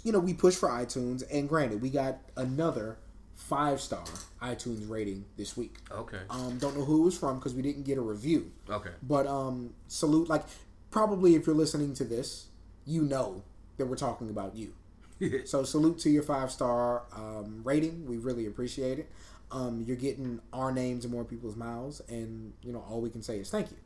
you 0.03 0.11
know, 0.11 0.19
we 0.19 0.33
push 0.33 0.55
for 0.55 0.69
iTunes, 0.69 1.23
and 1.31 1.47
granted, 1.47 1.81
we 1.81 1.89
got 1.89 2.17
another 2.37 2.97
five 3.35 3.79
star 3.79 4.03
iTunes 4.41 4.89
rating 4.89 5.25
this 5.37 5.55
week. 5.55 5.77
Okay. 5.91 6.19
Um, 6.29 6.57
don't 6.57 6.77
know 6.77 6.83
who 6.85 7.01
it 7.01 7.05
was 7.05 7.17
from 7.17 7.37
because 7.37 7.53
we 7.53 7.61
didn't 7.61 7.83
get 7.83 7.97
a 7.97 8.01
review. 8.01 8.51
Okay. 8.69 8.91
But 9.03 9.27
um, 9.27 9.73
salute. 9.87 10.27
Like, 10.29 10.43
probably 10.91 11.35
if 11.35 11.45
you're 11.47 11.55
listening 11.55 11.93
to 11.95 12.03
this, 12.03 12.47
you 12.85 13.03
know 13.03 13.43
that 13.79 13.87
we're 13.87 13.95
talking 13.95 14.29
about 14.29 14.55
you. 14.55 14.73
So 15.45 15.63
salute 15.63 15.99
to 15.99 16.09
your 16.09 16.23
five 16.23 16.49
star 16.49 17.03
um, 17.13 17.61
rating. 17.65 18.05
We 18.05 18.17
really 18.17 18.45
appreciate 18.45 18.99
it. 18.99 19.09
Um, 19.51 19.83
you're 19.85 19.97
getting 19.97 20.39
our 20.53 20.71
names 20.71 21.03
in 21.03 21.11
more 21.11 21.25
people's 21.25 21.55
mouths, 21.55 22.01
and 22.07 22.53
you 22.63 22.71
know 22.71 22.85
all 22.89 23.01
we 23.01 23.09
can 23.09 23.21
say 23.21 23.37
is 23.37 23.49
thank 23.49 23.69
you. 23.71 23.77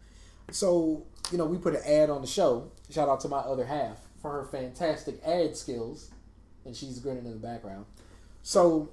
So 0.52 1.04
you 1.32 1.38
know 1.38 1.46
we 1.46 1.58
put 1.58 1.74
an 1.74 1.82
ad 1.86 2.10
on 2.10 2.22
the 2.22 2.28
show. 2.28 2.70
Shout 2.92 3.10
out 3.10 3.20
to 3.22 3.30
my 3.30 3.40
other 3.40 3.66
half 3.66 3.98
for 4.22 4.32
her 4.32 4.44
fantastic 4.46 5.20
ad 5.26 5.56
skills, 5.56 6.12
and 6.66 6.76
she's 6.76 7.00
grinning 7.00 7.26
in 7.26 7.32
the 7.32 7.48
background. 7.48 7.86
So 8.44 8.90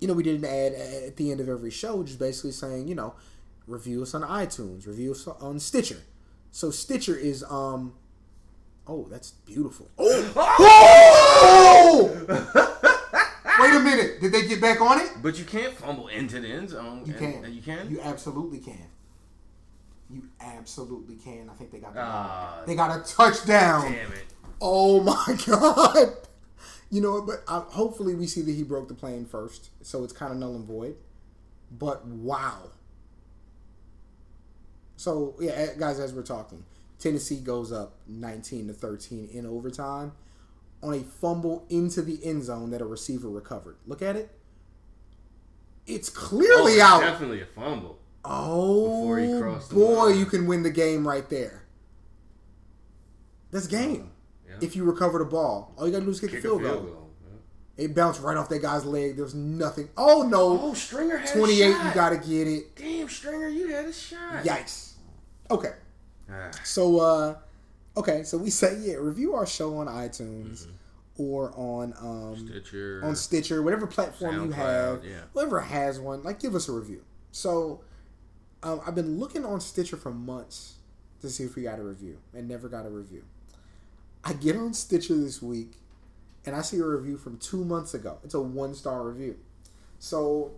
you 0.00 0.08
know 0.08 0.14
we 0.14 0.22
did 0.24 0.38
an 0.38 0.44
ad 0.44 0.72
at 0.72 1.16
the 1.16 1.30
end 1.30 1.40
of 1.40 1.48
every 1.48 1.70
show, 1.70 2.02
just 2.02 2.18
basically 2.18 2.52
saying 2.52 2.88
you 2.88 2.94
know 2.94 3.14
review 3.66 4.02
us 4.02 4.14
on 4.14 4.22
iTunes, 4.22 4.86
review 4.86 5.12
us 5.12 5.26
on 5.26 5.58
Stitcher. 5.60 6.02
So 6.50 6.70
Stitcher 6.70 7.16
is 7.16 7.44
um. 7.48 7.94
Oh, 8.86 9.06
that's 9.10 9.30
beautiful. 9.30 9.88
Oh! 11.44 12.10
Wait 13.60 13.74
a 13.74 13.80
minute. 13.80 14.20
Did 14.20 14.32
they 14.32 14.46
get 14.46 14.60
back 14.60 14.80
on 14.80 14.98
it? 15.00 15.10
But 15.22 15.38
you 15.38 15.44
can't 15.44 15.74
fumble 15.74 16.08
into 16.08 16.40
the 16.40 16.48
end 16.48 16.70
zone. 16.70 17.02
You 17.04 17.14
and- 17.14 17.42
can. 17.44 17.52
You 17.54 17.60
can. 17.62 17.90
You 17.90 18.00
absolutely 18.00 18.58
can. 18.58 18.88
You 20.10 20.24
absolutely 20.40 21.16
can. 21.16 21.48
I 21.50 21.54
think 21.54 21.70
they 21.70 21.78
got 21.78 21.94
the 21.94 22.00
Ah, 22.02 22.62
they 22.66 22.74
got 22.74 22.98
a 22.98 23.02
touchdown. 23.02 23.82
damn 23.92 24.12
it. 24.12 24.24
Oh 24.60 25.00
my 25.02 25.36
god! 25.46 26.16
You 26.90 27.00
know, 27.00 27.22
but 27.22 27.42
uh, 27.48 27.60
hopefully 27.60 28.14
we 28.14 28.26
see 28.26 28.42
that 28.42 28.52
he 28.52 28.62
broke 28.62 28.88
the 28.88 28.94
plane 28.94 29.24
first, 29.24 29.70
so 29.82 30.04
it's 30.04 30.12
kind 30.12 30.32
of 30.32 30.38
null 30.38 30.54
and 30.54 30.64
void. 30.66 30.96
But 31.70 32.04
wow! 32.06 32.70
So 34.96 35.34
yeah, 35.40 35.68
guys, 35.78 35.98
as 35.98 36.12
we're 36.12 36.22
talking, 36.22 36.64
Tennessee 37.02 37.40
goes 37.40 37.72
up 37.72 37.94
nineteen 38.06 38.66
to 38.68 38.72
thirteen 38.72 39.28
in 39.32 39.44
overtime 39.46 40.12
on 40.82 40.94
a 40.94 41.00
fumble 41.00 41.66
into 41.68 42.02
the 42.02 42.18
end 42.24 42.44
zone 42.44 42.70
that 42.70 42.80
a 42.80 42.84
receiver 42.84 43.28
recovered. 43.28 43.76
Look 43.86 44.02
at 44.02 44.16
it. 44.16 44.30
It's 45.86 46.08
clearly 46.08 46.80
Oh, 46.80 46.84
out. 46.84 47.00
Definitely 47.00 47.40
a 47.40 47.46
fumble. 47.46 47.98
Oh 48.24 49.16
the 49.16 49.74
boy, 49.74 50.08
you 50.12 50.26
can 50.26 50.46
win 50.46 50.62
the 50.62 50.70
game 50.70 51.06
right 51.06 51.28
there. 51.28 51.64
That's 53.50 53.66
game. 53.66 54.10
Yeah. 54.48 54.54
If 54.60 54.76
you 54.76 54.84
recover 54.84 55.18
the 55.18 55.24
ball, 55.24 55.74
all 55.76 55.86
you 55.86 55.92
gotta 55.92 56.04
do 56.04 56.10
is 56.12 56.20
kick, 56.20 56.30
Kick 56.30 56.36
a 56.36 56.38
a 56.38 56.42
field, 56.42 56.62
field 56.62 56.72
goal. 56.84 56.92
goal. 56.92 56.98
It 57.76 57.94
bounced 57.94 58.20
right 58.22 58.36
off 58.36 58.48
that 58.50 58.60
guy's 58.62 58.84
leg. 58.84 59.16
There's 59.16 59.34
nothing. 59.34 59.88
Oh 59.96 60.22
no, 60.22 60.58
Oh, 60.60 60.74
Stringer 60.74 61.16
had 61.18 61.32
twenty 61.36 61.62
a 61.62 61.72
shot. 61.72 61.84
You 61.86 61.94
gotta 61.94 62.16
get 62.18 62.46
it. 62.46 62.76
Damn, 62.76 63.08
Stringer, 63.08 63.48
you 63.48 63.68
had 63.68 63.86
a 63.86 63.92
shot. 63.92 64.44
Yikes. 64.44 64.92
Okay, 65.50 65.72
so 66.64 67.00
uh, 67.00 67.36
okay, 67.96 68.22
so 68.22 68.38
we 68.38 68.50
say 68.50 68.78
yeah, 68.80 68.94
review 68.94 69.34
our 69.34 69.46
show 69.46 69.76
on 69.76 69.86
iTunes 69.86 70.66
or 71.16 71.52
on 71.56 71.94
um 72.00 72.48
Stitcher. 72.48 73.00
on 73.04 73.16
Stitcher, 73.16 73.62
whatever 73.62 73.86
platform 73.86 74.46
you 74.46 74.50
have, 74.52 75.04
yeah. 75.04 75.20
whoever 75.32 75.60
has 75.60 76.00
one, 76.00 76.22
like 76.22 76.40
give 76.40 76.54
us 76.54 76.68
a 76.68 76.72
review. 76.72 77.02
So, 77.30 77.82
um, 78.62 78.80
I've 78.86 78.94
been 78.94 79.18
looking 79.18 79.44
on 79.44 79.60
Stitcher 79.60 79.96
for 79.96 80.12
months 80.12 80.74
to 81.20 81.30
see 81.30 81.44
if 81.44 81.56
we 81.56 81.62
got 81.62 81.78
a 81.78 81.82
review, 81.82 82.18
and 82.34 82.48
never 82.48 82.68
got 82.68 82.86
a 82.86 82.90
review. 82.90 83.24
I 84.24 84.34
get 84.34 84.56
on 84.56 84.74
Stitcher 84.74 85.16
this 85.16 85.42
week, 85.42 85.72
and 86.44 86.54
I 86.54 86.62
see 86.62 86.78
a 86.78 86.84
review 86.84 87.16
from 87.16 87.38
two 87.38 87.64
months 87.64 87.94
ago. 87.94 88.18
It's 88.24 88.34
a 88.34 88.40
one 88.40 88.74
star 88.74 89.02
review. 89.02 89.36
So, 89.98 90.52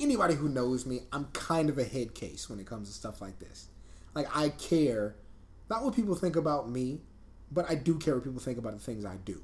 anybody 0.00 0.34
who 0.34 0.48
knows 0.48 0.84
me, 0.86 1.00
I'm 1.12 1.26
kind 1.32 1.68
of 1.68 1.78
a 1.78 1.84
head 1.84 2.14
case 2.14 2.48
when 2.50 2.60
it 2.60 2.66
comes 2.66 2.88
to 2.88 2.94
stuff 2.94 3.20
like 3.20 3.38
this. 3.38 3.68
Like 4.14 4.34
I 4.34 4.50
care, 4.50 5.16
not 5.70 5.84
what 5.84 5.94
people 5.94 6.14
think 6.14 6.36
about 6.36 6.68
me, 6.68 7.00
but 7.50 7.70
I 7.70 7.74
do 7.74 7.98
care 7.98 8.14
what 8.14 8.24
people 8.24 8.40
think 8.40 8.58
about 8.58 8.72
the 8.72 8.78
things 8.78 9.04
I 9.04 9.16
do 9.16 9.42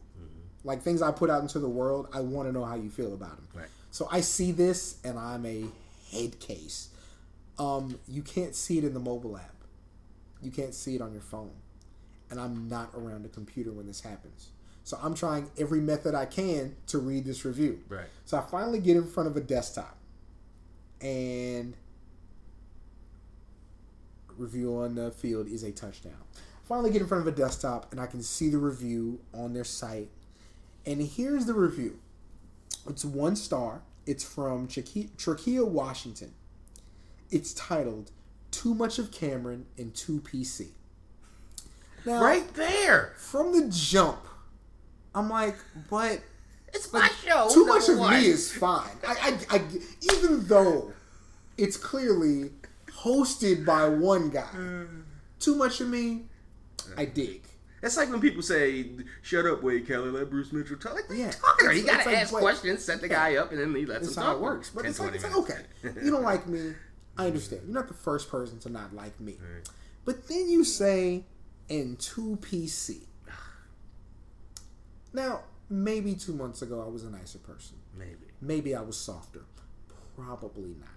like 0.64 0.82
things 0.82 1.02
I 1.02 1.10
put 1.10 1.30
out 1.30 1.42
into 1.42 1.58
the 1.58 1.68
world, 1.68 2.08
I 2.12 2.20
want 2.20 2.48
to 2.48 2.52
know 2.52 2.64
how 2.64 2.74
you 2.74 2.90
feel 2.90 3.14
about 3.14 3.36
them. 3.36 3.48
Right. 3.54 3.68
So 3.90 4.08
I 4.10 4.20
see 4.20 4.52
this 4.52 4.98
and 5.04 5.18
I'm 5.18 5.46
a 5.46 5.64
head 6.12 6.38
case. 6.40 6.90
Um, 7.58 7.98
you 8.06 8.22
can't 8.22 8.54
see 8.54 8.78
it 8.78 8.84
in 8.84 8.94
the 8.94 9.00
mobile 9.00 9.36
app. 9.36 9.54
You 10.42 10.50
can't 10.50 10.74
see 10.74 10.94
it 10.94 11.00
on 11.00 11.12
your 11.12 11.22
phone. 11.22 11.52
And 12.30 12.38
I'm 12.38 12.68
not 12.68 12.90
around 12.94 13.24
a 13.24 13.28
computer 13.28 13.72
when 13.72 13.86
this 13.86 14.02
happens. 14.02 14.50
So 14.84 14.98
I'm 15.02 15.14
trying 15.14 15.50
every 15.58 15.80
method 15.80 16.14
I 16.14 16.26
can 16.26 16.76
to 16.88 16.98
read 16.98 17.24
this 17.24 17.44
review. 17.44 17.80
Right. 17.88 18.06
So 18.24 18.38
I 18.38 18.42
finally 18.42 18.78
get 18.78 18.96
in 18.96 19.06
front 19.06 19.28
of 19.28 19.36
a 19.36 19.40
desktop 19.40 19.96
and 21.00 21.74
review 24.38 24.76
on 24.78 24.94
the 24.94 25.10
field 25.10 25.46
is 25.48 25.62
a 25.62 25.72
touchdown. 25.72 26.16
Finally 26.64 26.90
get 26.90 27.00
in 27.02 27.08
front 27.08 27.26
of 27.26 27.32
a 27.32 27.36
desktop 27.36 27.90
and 27.92 28.00
I 28.00 28.06
can 28.06 28.22
see 28.22 28.48
the 28.48 28.58
review 28.58 29.20
on 29.34 29.52
their 29.54 29.64
site. 29.64 30.08
And 30.86 31.00
here's 31.02 31.46
the 31.46 31.54
review. 31.54 31.98
It's 32.88 33.04
one 33.04 33.36
star. 33.36 33.82
It's 34.06 34.24
from 34.24 34.68
Trachea, 34.68 35.64
Washington. 35.64 36.32
It's 37.30 37.52
titled 37.52 38.10
Too 38.50 38.74
Much 38.74 38.98
of 38.98 39.10
Cameron 39.12 39.66
and 39.76 39.92
2PC. 39.92 40.68
Now, 42.06 42.22
Right 42.22 42.52
there. 42.54 43.12
from 43.18 43.52
the 43.52 43.68
jump, 43.70 44.20
I'm 45.14 45.28
like, 45.28 45.56
but 45.90 46.20
It's 46.72 46.90
my 46.92 47.08
show. 47.24 47.48
too 47.52 47.66
much 47.66 47.88
of 47.88 47.98
one. 47.98 48.14
me 48.14 48.26
is 48.28 48.50
fine. 48.52 48.88
I, 49.06 49.36
I, 49.50 49.56
I, 49.56 49.62
even 50.14 50.46
though 50.46 50.92
it's 51.58 51.76
clearly 51.76 52.52
hosted 53.02 53.64
by 53.64 53.88
one 53.88 54.30
guy, 54.30 54.48
mm. 54.54 55.02
too 55.40 55.54
much 55.54 55.80
of 55.80 55.88
me, 55.88 56.24
I 56.96 57.04
dig. 57.04 57.42
It's 57.80 57.96
like 57.96 58.10
when 58.10 58.20
people 58.20 58.42
say, 58.42 58.90
"Shut 59.22 59.46
up, 59.46 59.62
Wade 59.62 59.86
Keller, 59.86 60.10
let 60.10 60.30
Bruce 60.30 60.52
Mitchell 60.52 60.76
talk." 60.76 60.94
Like, 60.94 61.04
Yeah. 61.10 61.26
you 61.26 61.32
talking 61.32 61.66
about? 61.66 61.76
You 61.76 61.82
gotta 61.84 62.08
like, 62.08 62.18
ask 62.18 62.34
wait. 62.34 62.40
questions, 62.40 62.84
set 62.84 63.00
the 63.00 63.08
guy 63.08 63.36
up, 63.36 63.52
and 63.52 63.60
then 63.60 63.74
he 63.74 63.86
lets 63.86 64.00
That's 64.06 64.16
him 64.16 64.22
how 64.22 64.28
talk. 64.30 64.38
it 64.38 64.42
works. 64.42 64.70
But 64.70 64.82
10, 64.82 64.90
it's 64.90 65.00
like, 65.00 65.14
it's 65.14 65.24
like, 65.24 65.36
okay, 65.36 65.60
you 66.02 66.10
don't 66.10 66.24
like 66.24 66.48
me. 66.48 66.72
I 67.16 67.26
understand. 67.26 67.62
You're 67.66 67.74
not 67.74 67.88
the 67.88 67.94
first 67.94 68.30
person 68.30 68.58
to 68.60 68.68
not 68.68 68.94
like 68.94 69.18
me. 69.20 69.36
Right. 69.40 69.68
But 70.04 70.26
then 70.28 70.48
you 70.48 70.64
say, 70.64 71.24
and 71.70 71.98
2 71.98 72.38
PC. 72.40 73.02
Now, 75.12 75.42
maybe 75.68 76.14
two 76.14 76.32
months 76.32 76.62
ago 76.62 76.82
I 76.82 76.88
was 76.88 77.04
a 77.04 77.10
nicer 77.10 77.38
person. 77.38 77.76
Maybe. 77.96 78.26
Maybe 78.40 78.74
I 78.74 78.80
was 78.80 78.96
softer. 78.96 79.42
Probably 80.16 80.74
not. 80.78 80.88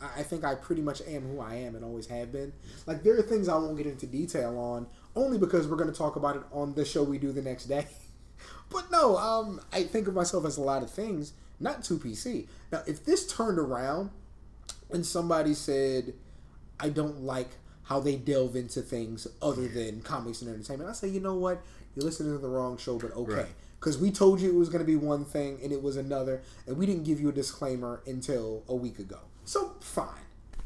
I 0.00 0.22
think 0.22 0.44
I 0.44 0.54
pretty 0.54 0.80
much 0.80 1.02
am 1.06 1.22
who 1.22 1.40
I 1.40 1.56
am 1.56 1.74
and 1.74 1.84
always 1.84 2.06
have 2.06 2.32
been. 2.32 2.52
Like 2.86 3.02
there 3.02 3.18
are 3.18 3.22
things 3.22 3.48
I 3.48 3.54
won't 3.54 3.76
get 3.76 3.86
into 3.86 4.06
detail 4.06 4.58
on, 4.58 4.86
only 5.14 5.38
because 5.38 5.68
we're 5.68 5.76
going 5.76 5.92
to 5.92 5.96
talk 5.96 6.16
about 6.16 6.36
it 6.36 6.42
on 6.52 6.74
the 6.74 6.84
show 6.84 7.02
we 7.02 7.18
do 7.18 7.32
the 7.32 7.42
next 7.42 7.64
day. 7.66 7.86
but 8.70 8.90
no, 8.90 9.16
um, 9.18 9.60
I 9.72 9.82
think 9.82 10.08
of 10.08 10.14
myself 10.14 10.46
as 10.46 10.56
a 10.56 10.62
lot 10.62 10.82
of 10.82 10.90
things, 10.90 11.34
not 11.58 11.84
too 11.84 11.98
PC. 11.98 12.46
Now, 12.72 12.82
if 12.86 13.04
this 13.04 13.30
turned 13.30 13.58
around 13.58 14.10
and 14.90 15.04
somebody 15.04 15.52
said, 15.54 16.14
"I 16.78 16.88
don't 16.88 17.22
like 17.22 17.50
how 17.84 18.00
they 18.00 18.16
delve 18.16 18.56
into 18.56 18.80
things 18.80 19.26
other 19.42 19.68
than 19.68 20.00
comics 20.00 20.40
and 20.40 20.50
entertainment," 20.50 20.88
I 20.88 20.94
say, 20.94 21.08
you 21.08 21.20
know 21.20 21.34
what, 21.34 21.62
you're 21.94 22.04
listening 22.04 22.32
to 22.32 22.38
the 22.38 22.48
wrong 22.48 22.78
show, 22.78 22.98
but 22.98 23.12
okay. 23.12 23.32
Right. 23.34 23.46
Because 23.78 23.96
we 23.96 24.10
told 24.10 24.40
you 24.40 24.50
it 24.50 24.58
was 24.58 24.68
going 24.68 24.84
to 24.84 24.86
be 24.86 24.96
one 24.96 25.24
thing 25.24 25.58
and 25.62 25.72
it 25.72 25.82
was 25.82 25.96
another, 25.96 26.42
and 26.66 26.76
we 26.76 26.84
didn't 26.84 27.04
give 27.04 27.18
you 27.18 27.30
a 27.30 27.32
disclaimer 27.32 28.02
until 28.06 28.62
a 28.68 28.74
week 28.74 28.98
ago. 28.98 29.18
So, 29.50 29.72
fine. 29.80 30.06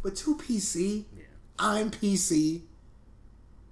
But 0.03 0.15
to 0.17 0.37
PC, 0.37 1.05
Yeah. 1.17 1.23
I'm 1.59 1.91
PC. 1.91 2.65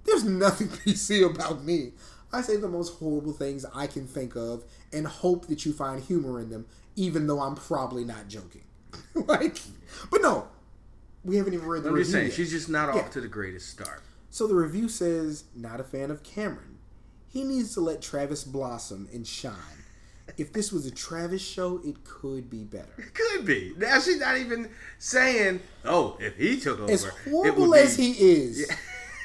There's 0.05 0.23
nothing 0.23 0.67
PC 0.85 1.23
about 1.23 1.63
me. 1.63 1.91
I 2.31 2.41
say 2.41 2.57
the 2.57 2.67
most 2.67 2.97
horrible 2.97 3.31
things 3.31 3.63
I 3.75 3.85
can 3.85 4.07
think 4.07 4.35
of 4.35 4.63
and 4.91 5.05
hope 5.05 5.45
that 5.49 5.67
you 5.67 5.71
find 5.73 6.01
humor 6.03 6.39
in 6.39 6.49
them, 6.49 6.65
even 6.95 7.27
though 7.27 7.41
I'm 7.41 7.53
probably 7.53 8.03
not 8.03 8.27
joking. 8.27 8.63
like, 9.13 9.59
but 10.09 10.23
no, 10.23 10.47
we 11.23 11.35
haven't 11.35 11.53
even 11.53 11.67
read 11.67 11.83
the 11.83 11.89
I'm 11.89 11.93
review. 11.93 12.03
just 12.05 12.11
saying, 12.13 12.25
yet. 12.29 12.33
she's 12.33 12.49
just 12.49 12.67
not 12.69 12.89
off 12.89 13.11
to 13.11 13.21
the 13.21 13.27
greatest 13.27 13.69
start. 13.69 14.01
So 14.31 14.47
the 14.47 14.55
review 14.55 14.89
says, 14.89 15.43
not 15.55 15.79
a 15.79 15.83
fan 15.83 16.09
of 16.09 16.23
Cameron. 16.23 16.79
He 17.27 17.43
needs 17.43 17.75
to 17.75 17.81
let 17.81 18.01
Travis 18.01 18.43
blossom 18.43 19.07
and 19.13 19.27
shine. 19.27 19.82
If 20.37 20.53
this 20.53 20.71
was 20.71 20.85
a 20.85 20.91
Travis 20.91 21.41
show, 21.41 21.81
it 21.83 22.03
could 22.03 22.49
be 22.49 22.63
better. 22.63 22.93
It 22.97 23.13
could 23.13 23.45
be. 23.45 23.73
Now 23.77 23.99
she's 23.99 24.19
not 24.19 24.37
even 24.37 24.69
saying, 24.97 25.59
"Oh, 25.85 26.17
if 26.19 26.37
he 26.37 26.59
took 26.59 26.79
over." 26.79 26.91
As 26.91 27.03
it 27.05 27.13
horrible 27.29 27.69
would 27.69 27.79
as 27.79 27.97
be- 27.97 28.13
he 28.13 28.31
is, 28.31 28.71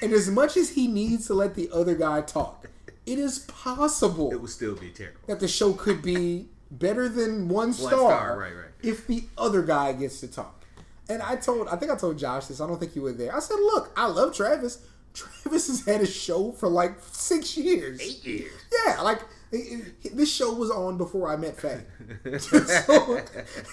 and 0.03 0.13
as 0.13 0.29
much 0.29 0.57
as 0.57 0.71
he 0.71 0.89
needs 0.89 1.27
to 1.29 1.35
let 1.35 1.55
the 1.55 1.71
other 1.73 1.95
guy 1.95 2.21
talk, 2.23 2.67
it 3.07 3.19
is 3.19 3.39
possible 3.41 4.33
it 4.33 4.41
would 4.41 4.51
still 4.51 4.75
be 4.75 4.91
terrible. 4.91 5.21
that 5.27 5.41
the 5.41 5.49
show 5.49 5.73
could 5.73 6.03
be 6.03 6.49
better 6.71 7.09
than 7.09 7.49
one 7.49 7.73
star, 7.73 7.91
star, 7.91 8.39
right, 8.39 8.55
right. 8.55 8.65
if 8.83 9.07
the 9.07 9.25
other 9.39 9.63
guy 9.63 9.93
gets 9.93 10.21
to 10.21 10.29
talk. 10.29 10.65
And 11.09 11.23
I 11.23 11.37
told, 11.37 11.69
I 11.69 11.77
think 11.77 11.91
I 11.91 11.97
told 11.97 12.19
Josh 12.19 12.47
this. 12.47 12.61
I 12.61 12.67
don't 12.67 12.79
think 12.79 12.95
you 12.95 13.03
were 13.03 13.13
there. 13.13 13.35
I 13.35 13.39
said, 13.39 13.57
"Look, 13.57 13.93
I 13.97 14.07
love 14.09 14.35
Travis. 14.35 14.79
Travis 15.15 15.69
has 15.69 15.87
had 15.87 16.03
a 16.03 16.07
show 16.07 16.53
for 16.53 16.69
like 16.69 16.97
six 17.13 17.57
years. 17.57 18.01
Eight 18.01 18.25
years. 18.27 18.53
Yeah, 18.87 19.01
like 19.01 19.21
this 19.51 20.33
show 20.33 20.53
was 20.53 20.71
on 20.71 20.99
before 20.99 21.29
I 21.29 21.37
met 21.37 21.57
Faye. 21.57 21.85
so, 22.39 23.21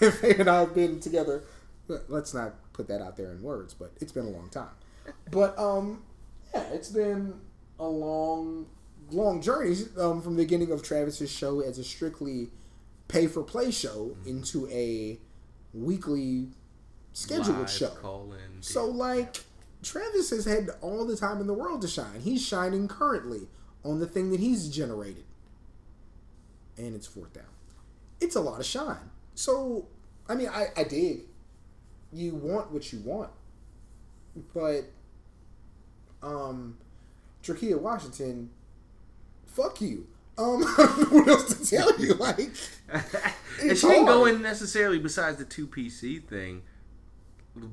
and 0.01 0.13
Faye 0.13 0.35
and 0.39 0.49
I 0.49 0.59
have 0.61 0.75
been 0.75 0.99
together. 0.99 1.43
Let's 1.87 2.33
not 2.33 2.55
put 2.73 2.87
that 2.87 3.01
out 3.01 3.15
there 3.17 3.31
in 3.31 3.41
words, 3.41 3.73
but 3.73 3.91
it's 4.01 4.11
been 4.11 4.25
a 4.25 4.29
long 4.29 4.49
time. 4.49 4.69
But 5.31 5.57
um, 5.59 6.03
yeah, 6.53 6.63
it's 6.73 6.89
been 6.89 7.35
a 7.79 7.87
long, 7.87 8.67
long 9.11 9.41
journey 9.41 9.75
um, 9.99 10.21
from 10.21 10.35
the 10.35 10.43
beginning 10.43 10.71
of 10.71 10.81
Travis's 10.81 11.31
show 11.31 11.59
as 11.59 11.77
a 11.77 11.83
strictly 11.83 12.49
pay 13.07 13.27
for 13.27 13.43
play 13.43 13.71
show 13.71 14.17
into 14.25 14.67
a 14.69 15.19
weekly 15.73 16.47
scheduled 17.13 17.59
Live 17.59 17.69
show. 17.69 17.89
call-in 17.89 18.61
So 18.61 18.85
like 18.85 19.37
Travis 19.83 20.31
has 20.31 20.45
had 20.45 20.69
all 20.81 21.05
the 21.05 21.15
time 21.15 21.39
in 21.39 21.47
the 21.47 21.53
world 21.53 21.81
to 21.81 21.87
shine. 21.87 22.21
He's 22.21 22.45
shining 22.45 22.87
currently 22.87 23.47
on 23.83 23.99
the 23.99 24.07
thing 24.07 24.31
that 24.31 24.39
he's 24.39 24.69
generated. 24.69 25.23
And 26.77 26.95
it's 26.95 27.07
fourth 27.07 27.33
down. 27.33 27.45
It's 28.19 28.35
a 28.35 28.41
lot 28.41 28.59
of 28.59 28.65
shine. 28.65 29.09
So 29.33 29.87
I 30.27 30.35
mean 30.35 30.49
I, 30.49 30.67
I 30.75 30.83
dig. 30.83 31.21
You 32.11 32.35
want 32.35 32.71
what 32.71 32.91
you 32.93 32.99
want. 32.99 33.31
But 34.53 34.85
um 36.21 36.77
Trachea 37.43 37.77
Washington, 37.77 38.49
fuck 39.45 39.79
you. 39.81 40.07
Um 40.37 40.63
I 40.65 40.75
don't 40.77 41.11
know 41.13 41.19
what 41.19 41.27
else 41.27 41.53
to 41.57 41.69
tell 41.69 41.97
you. 41.99 42.13
Like 42.19 42.39
and 42.39 42.51
it's 43.71 43.79
she 43.81 43.87
didn't 43.87 44.05
go 44.05 44.25
in 44.25 44.41
necessarily 44.41 44.99
besides 44.99 45.37
the 45.37 45.45
two 45.45 45.67
PC 45.67 46.23
thing. 46.23 46.63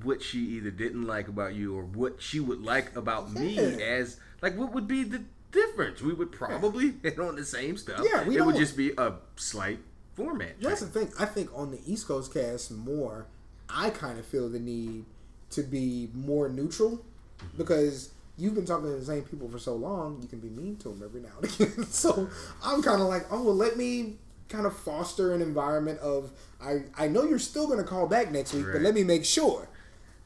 what 0.05 0.23
she 0.23 0.39
either 0.39 0.71
didn't 0.71 1.07
like 1.07 1.27
about 1.29 1.55
you 1.55 1.77
or 1.77 1.83
what 1.83 2.23
she 2.23 2.39
would 2.39 2.63
like 2.63 2.95
about 2.97 3.33
me 3.33 3.59
as 3.83 4.19
like 4.41 4.57
what 4.57 4.73
would 4.73 4.87
be 4.87 5.03
the 5.03 5.25
difference? 5.53 6.03
We 6.03 6.13
would 6.13 6.33
probably 6.33 6.95
hit 7.03 7.19
on 7.19 7.37
the 7.37 7.45
same 7.45 7.77
stuff. 7.77 8.05
Yeah, 8.11 8.27
we 8.27 8.39
it 8.39 8.45
would 8.45 8.57
just 8.57 8.77
be 8.77 8.93
a 8.99 9.15
slight 9.37 9.79
format. 10.15 10.61
That's 10.61 10.81
the 10.81 10.87
thing. 10.87 11.13
I 11.19 11.25
think 11.25 11.51
on 11.55 11.71
the 11.71 11.81
East 11.87 12.09
Coast 12.09 12.33
cast 12.35 12.71
more, 12.71 13.27
I 13.69 13.91
kind 13.91 14.19
of 14.19 14.27
feel 14.27 14.49
the 14.49 14.59
need 14.59 15.05
to 15.51 15.63
be 15.63 16.09
more 16.15 16.49
neutral 16.49 16.91
mm-hmm. 17.39 17.57
because 17.57 18.11
you've 18.37 18.55
been 18.55 18.67
talking 18.67 18.87
to 18.87 18.97
the 18.97 19.05
same 19.05 19.23
people 19.23 19.49
for 19.49 19.59
so 19.59 19.75
long. 19.75 20.19
You 20.21 20.29
can 20.29 20.41
be 20.41 20.49
mean 20.49 20.77
to 20.79 20.89
them 20.89 21.03
every 21.05 21.21
now 21.21 21.31
and 21.41 21.61
again. 21.61 21.87
so 21.87 22.29
I'm 22.65 22.83
kind 22.83 23.01
of 23.01 23.09
like, 23.09 23.27
oh, 23.31 23.43
well, 23.43 23.55
let 23.55 23.77
me 23.77 24.17
kind 24.49 24.67
of 24.67 24.77
foster 24.77 25.33
an 25.33 25.41
environment 25.41 25.99
of 26.01 26.31
I 26.63 26.83
I 26.97 27.09
know 27.09 27.25
you're 27.25 27.39
still 27.39 27.67
going 27.67 27.79
to 27.79 27.85
call 27.85 28.07
back 28.07 28.31
next 28.31 28.53
week, 28.53 28.67
but 28.71 28.83
let 28.83 28.95
me 28.95 29.03
make 29.03 29.25
sure. 29.25 29.69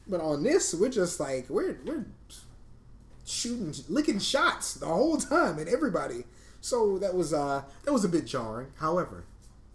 But 0.07 0.21
on 0.21 0.43
this, 0.43 0.73
we're 0.73 0.89
just 0.89 1.19
like 1.19 1.49
we're 1.49 1.77
we're 1.85 2.05
shooting 3.27 3.73
licking 3.89 4.19
shots 4.19 4.73
the 4.75 4.85
whole 4.87 5.17
time 5.17 5.59
at 5.59 5.67
everybody. 5.67 6.23
So 6.61 6.97
that 6.99 7.13
was 7.13 7.33
uh 7.33 7.63
that 7.83 7.91
was 7.93 8.03
a 8.05 8.09
bit 8.09 8.25
jarring. 8.25 8.67
However, 8.77 9.25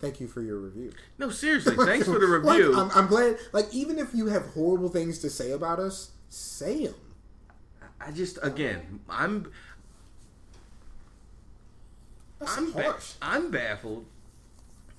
thank 0.00 0.20
you 0.20 0.26
for 0.26 0.40
your 0.42 0.58
review. 0.58 0.92
No, 1.18 1.30
seriously. 1.30 1.76
Thanks 1.76 2.06
for 2.06 2.18
the 2.18 2.26
Like, 2.42 2.58
review. 2.58 2.74
I'm, 2.78 2.90
I'm 2.92 3.06
glad. 3.06 3.36
Like, 3.52 3.72
even 3.72 3.98
if 3.98 4.14
you 4.14 4.26
have 4.26 4.46
horrible 4.54 4.88
things 4.88 5.18
to 5.20 5.30
say 5.30 5.52
about 5.52 5.78
us, 5.78 6.10
say 6.28 6.86
them. 6.86 6.94
I 8.00 8.10
just 8.10 8.38
again, 8.42 9.00
I'm 9.08 9.52
That's 12.40 12.56
I'm 12.58 12.72
ba- 12.72 12.96
I'm 13.20 13.50
baffled 13.50 14.06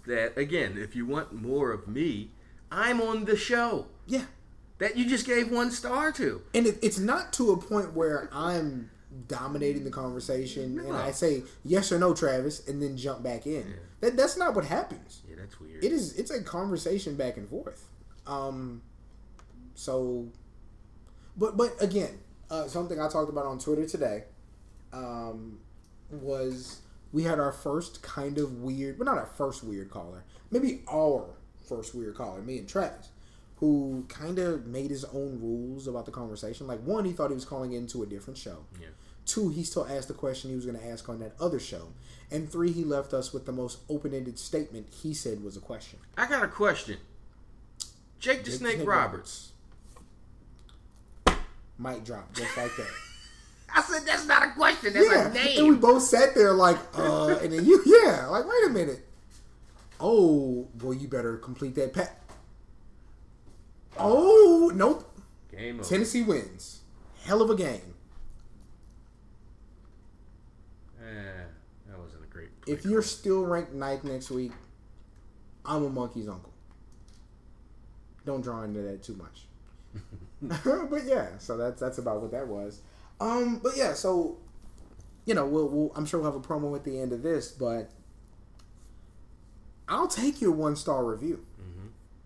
that 0.06 0.38
again, 0.38 0.78
if 0.78 0.96
you 0.96 1.06
want 1.06 1.34
more 1.34 1.72
of 1.72 1.88
me, 1.88 2.30
I'm 2.72 3.02
on 3.02 3.26
the 3.26 3.36
show 3.38 3.88
Yeah, 4.06 4.26
that 4.84 4.98
you 4.98 5.08
just 5.08 5.26
gave 5.26 5.50
one 5.52 5.72
star 5.72 6.12
to. 6.12 6.42
and 6.54 6.68
it, 6.68 6.78
it's 6.82 7.00
not 7.00 7.32
to 7.34 7.52
a 7.52 7.58
point 7.58 7.94
where 7.94 8.30
I'm 8.34 8.90
dominating 9.28 9.84
the 9.84 9.92
conversation 9.92 10.80
and 10.80 10.96
I 10.96 11.12
say 11.12 11.44
yes 11.64 11.92
or 11.92 12.00
no, 12.00 12.14
Travis, 12.14 12.68
and 12.68 12.82
then 12.82 12.98
jump 12.98 13.24
back 13.24 13.46
in. 13.46 13.76
That 14.02 14.18
that's 14.18 14.38
not 14.38 14.56
what 14.56 14.66
happens. 14.66 15.22
Yeah, 15.30 15.36
that's 15.40 15.60
weird. 15.60 15.84
It 15.84 15.92
is. 15.92 16.18
It's 16.20 16.32
a 16.32 16.44
conversation 16.44 17.16
back 17.16 17.38
and 17.38 17.48
forth. 17.48 17.88
Um, 18.28 18.82
so, 19.76 20.28
but 21.38 21.56
but 21.56 21.82
again, 21.82 22.20
uh, 22.50 22.68
something 22.68 23.00
I 23.00 23.08
talked 23.08 23.30
about 23.30 23.46
on 23.46 23.60
Twitter 23.60 23.86
today, 23.86 24.26
um, 24.92 25.60
was 26.10 26.82
we 27.12 27.24
had 27.24 27.40
our 27.40 27.52
first 27.52 28.02
kind 28.02 28.38
of 28.38 28.62
weird, 28.62 28.98
but 28.98 29.06
not 29.06 29.18
our 29.18 29.28
first 29.28 29.64
weird 29.64 29.90
caller, 29.90 30.26
maybe 30.52 30.82
our 30.88 31.30
first 31.70 31.96
weird 31.96 32.16
caller, 32.16 32.42
me 32.42 32.58
and 32.58 32.68
Travis, 32.68 33.10
who 33.64 34.04
kind 34.10 34.40
of 34.40 34.66
made 34.68 34.92
his 34.92 35.06
own 35.06 35.40
rules 35.42 35.88
about 35.88 36.06
the 36.06 36.12
conversation. 36.12 36.68
Like 36.68 36.82
one, 36.82 37.06
he 37.06 37.14
thought 37.14 37.30
he 37.30 37.34
was 37.34 37.46
calling 37.46 37.72
into 37.72 38.04
a 38.04 38.06
different 38.06 38.38
show. 38.38 38.66
Yeah. 38.78 38.88
Two, 39.26 39.48
he 39.48 39.64
still 39.64 39.88
asked 39.90 40.10
the 40.10 40.14
question 40.14 40.50
he 40.50 40.58
was 40.58 40.66
going 40.66 40.78
to 40.78 40.86
ask 40.86 41.08
on 41.08 41.20
that 41.20 41.32
other 41.40 41.62
show. 41.62 41.88
And 42.30 42.52
three, 42.52 42.74
he 42.74 42.84
left 42.84 43.14
us 43.14 43.32
with 43.32 43.46
the 43.46 43.54
most 43.54 43.78
open 43.88 44.14
ended 44.14 44.38
statement 44.38 44.88
he 45.02 45.14
said 45.14 45.42
was 45.42 45.56
a 45.56 45.62
question. 45.62 46.00
I 46.18 46.28
got 46.28 46.44
a 46.44 46.50
question. 46.50 46.98
Jake 48.20 48.44
the 48.44 48.52
Jake 48.52 48.60
Snake, 48.60 48.76
Snake 48.76 48.88
Roberts. 48.88 49.54
Mic 51.80 52.04
drop, 52.04 52.34
just 52.34 52.58
like 52.58 52.76
that. 52.76 52.92
I 53.74 53.82
said 53.82 54.06
that's 54.06 54.28
not 54.28 54.44
a 54.44 54.52
question. 54.52 54.92
That's 54.92 55.10
yeah. 55.10 55.30
a 55.30 55.34
name. 55.34 55.60
And 55.60 55.70
we 55.70 55.76
both 55.76 56.04
sat 56.04 56.36
there 56.36 56.52
like, 56.52 56.78
uh, 56.98 57.38
and 57.42 57.54
then 57.54 57.64
you, 57.64 57.82
yeah, 57.86 58.28
like, 58.28 58.46
wait 58.46 58.66
a 58.66 58.70
minute. 58.72 59.08
Oh, 60.02 60.68
boy, 60.76 60.92
you 60.92 61.08
better 61.08 61.38
complete 61.38 61.76
that. 61.76 61.94
Oh, 63.98 64.72
nope. 64.74 65.10
Game 65.52 65.80
over. 65.80 65.88
Tennessee 65.88 66.24
wins. 66.24 66.82
Hell 67.26 67.42
of 67.42 67.50
a 67.50 67.56
game. 67.56 67.94
Eh, 71.02 71.44
that 71.90 72.00
wasn't 72.00 72.24
a 72.24 72.28
great. 72.28 72.50
If 72.68 72.86
you're 72.86 73.02
still 73.02 73.46
ranked 73.46 73.74
ninth 73.74 74.04
next 74.04 74.32
week, 74.32 74.52
I'm 75.66 75.84
a 75.84 75.90
monkey's 75.90 76.28
uncle. 76.28 76.52
Don't 78.26 78.42
draw 78.42 78.64
into 78.64 78.82
that 78.82 79.04
too 79.04 79.16
much. 79.16 79.46
but 80.90 81.04
yeah, 81.06 81.38
so 81.38 81.58
that's 81.58 81.80
that's 81.80 81.98
about 81.98 82.22
what 82.22 82.32
that 82.32 82.48
was. 82.48 82.82
Um, 83.20 83.60
but 83.62 83.78
yeah, 83.78 83.94
so 83.94 84.38
you 85.26 85.34
know, 85.34 85.46
we'll, 85.46 85.68
we'll 85.70 85.92
I'm 85.96 86.06
sure 86.06 86.20
we'll 86.20 86.32
have 86.32 86.42
a 86.42 86.46
promo 86.46 86.76
at 86.76 86.84
the 86.84 87.00
end 87.00 87.14
of 87.14 87.22
this, 87.22 87.52
but 87.52 87.92
I'll 89.88 90.08
take 90.08 90.42
your 90.42 90.52
one 90.52 90.76
star 90.76 91.06
review. 91.06 91.46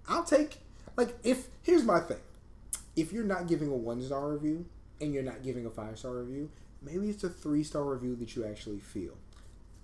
I'll 0.07 0.24
take 0.24 0.59
like 0.97 1.15
if 1.23 1.47
here's 1.63 1.83
my 1.83 1.99
thing. 2.01 2.17
If 2.97 3.13
you're 3.13 3.23
not 3.23 3.47
giving 3.47 3.69
a 3.69 3.75
one 3.75 4.01
star 4.01 4.33
review 4.33 4.65
and 4.99 5.13
you're 5.13 5.23
not 5.23 5.43
giving 5.43 5.65
a 5.65 5.69
five 5.69 5.97
star 5.97 6.13
review, 6.17 6.49
maybe 6.81 7.09
it's 7.09 7.23
a 7.23 7.29
three 7.29 7.63
star 7.63 7.83
review 7.83 8.15
that 8.17 8.35
you 8.35 8.43
actually 8.45 8.79
feel. 8.79 9.13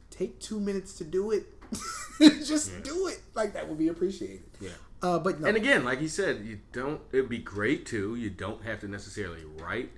Take 0.09 0.39
two 0.39 0.59
minutes 0.59 0.93
to 0.95 1.03
do 1.03 1.31
it. 1.31 1.45
Just 2.43 2.83
do 2.83 3.07
it. 3.07 3.21
Like 3.35 3.53
that 3.53 3.69
would 3.69 3.77
be 3.77 3.87
appreciated. 3.87 4.43
Yeah. 4.59 4.71
Uh, 5.01 5.19
but 5.19 5.39
no. 5.39 5.47
And 5.47 5.57
again, 5.57 5.83
like 5.83 6.01
you 6.01 6.07
said, 6.07 6.43
you 6.45 6.59
don't. 6.71 7.01
It'd 7.11 7.29
be 7.29 7.37
great 7.39 7.85
too. 7.85 8.15
You 8.15 8.29
don't 8.29 8.63
have 8.63 8.79
to 8.81 8.87
necessarily 8.87 9.43
write 9.59 9.91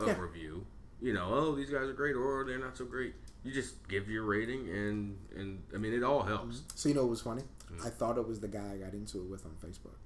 a 0.00 0.06
Yeah. 0.06 0.18
review. 0.20 0.66
You 1.00 1.12
know, 1.14 1.28
oh, 1.32 1.54
these 1.56 1.68
guys 1.70 1.88
are 1.88 1.92
great 1.94 2.14
or 2.14 2.44
they're 2.44 2.58
not 2.58 2.76
so 2.76 2.84
great. 2.84 3.14
You 3.44 3.50
just 3.52 3.88
give 3.88 4.08
your 4.08 4.22
rating, 4.22 4.68
and 4.68 5.18
and 5.36 5.62
I 5.74 5.78
mean, 5.78 5.92
it 5.92 6.04
all 6.04 6.22
helps 6.22 6.62
so 6.76 6.88
you 6.88 6.94
know 6.94 7.02
what 7.02 7.10
was 7.10 7.22
funny? 7.22 7.42
Mm. 7.72 7.84
I 7.86 7.90
thought 7.90 8.16
it 8.18 8.26
was 8.28 8.38
the 8.40 8.46
guy 8.48 8.70
I 8.72 8.76
got 8.76 8.92
into 8.94 9.18
it 9.18 9.24
with 9.28 9.44
on 9.44 9.52
Facebook 9.64 9.96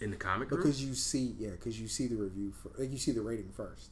in 0.00 0.10
the 0.10 0.16
comic 0.16 0.48
group. 0.48 0.62
because 0.62 0.84
you 0.84 0.94
see, 0.94 1.34
yeah, 1.38 1.50
because 1.50 1.80
you 1.80 1.88
see 1.88 2.06
the 2.06 2.16
review 2.16 2.52
for, 2.52 2.70
like 2.78 2.90
you 2.90 2.98
see 2.98 3.12
the 3.12 3.20
rating 3.20 3.50
first, 3.52 3.90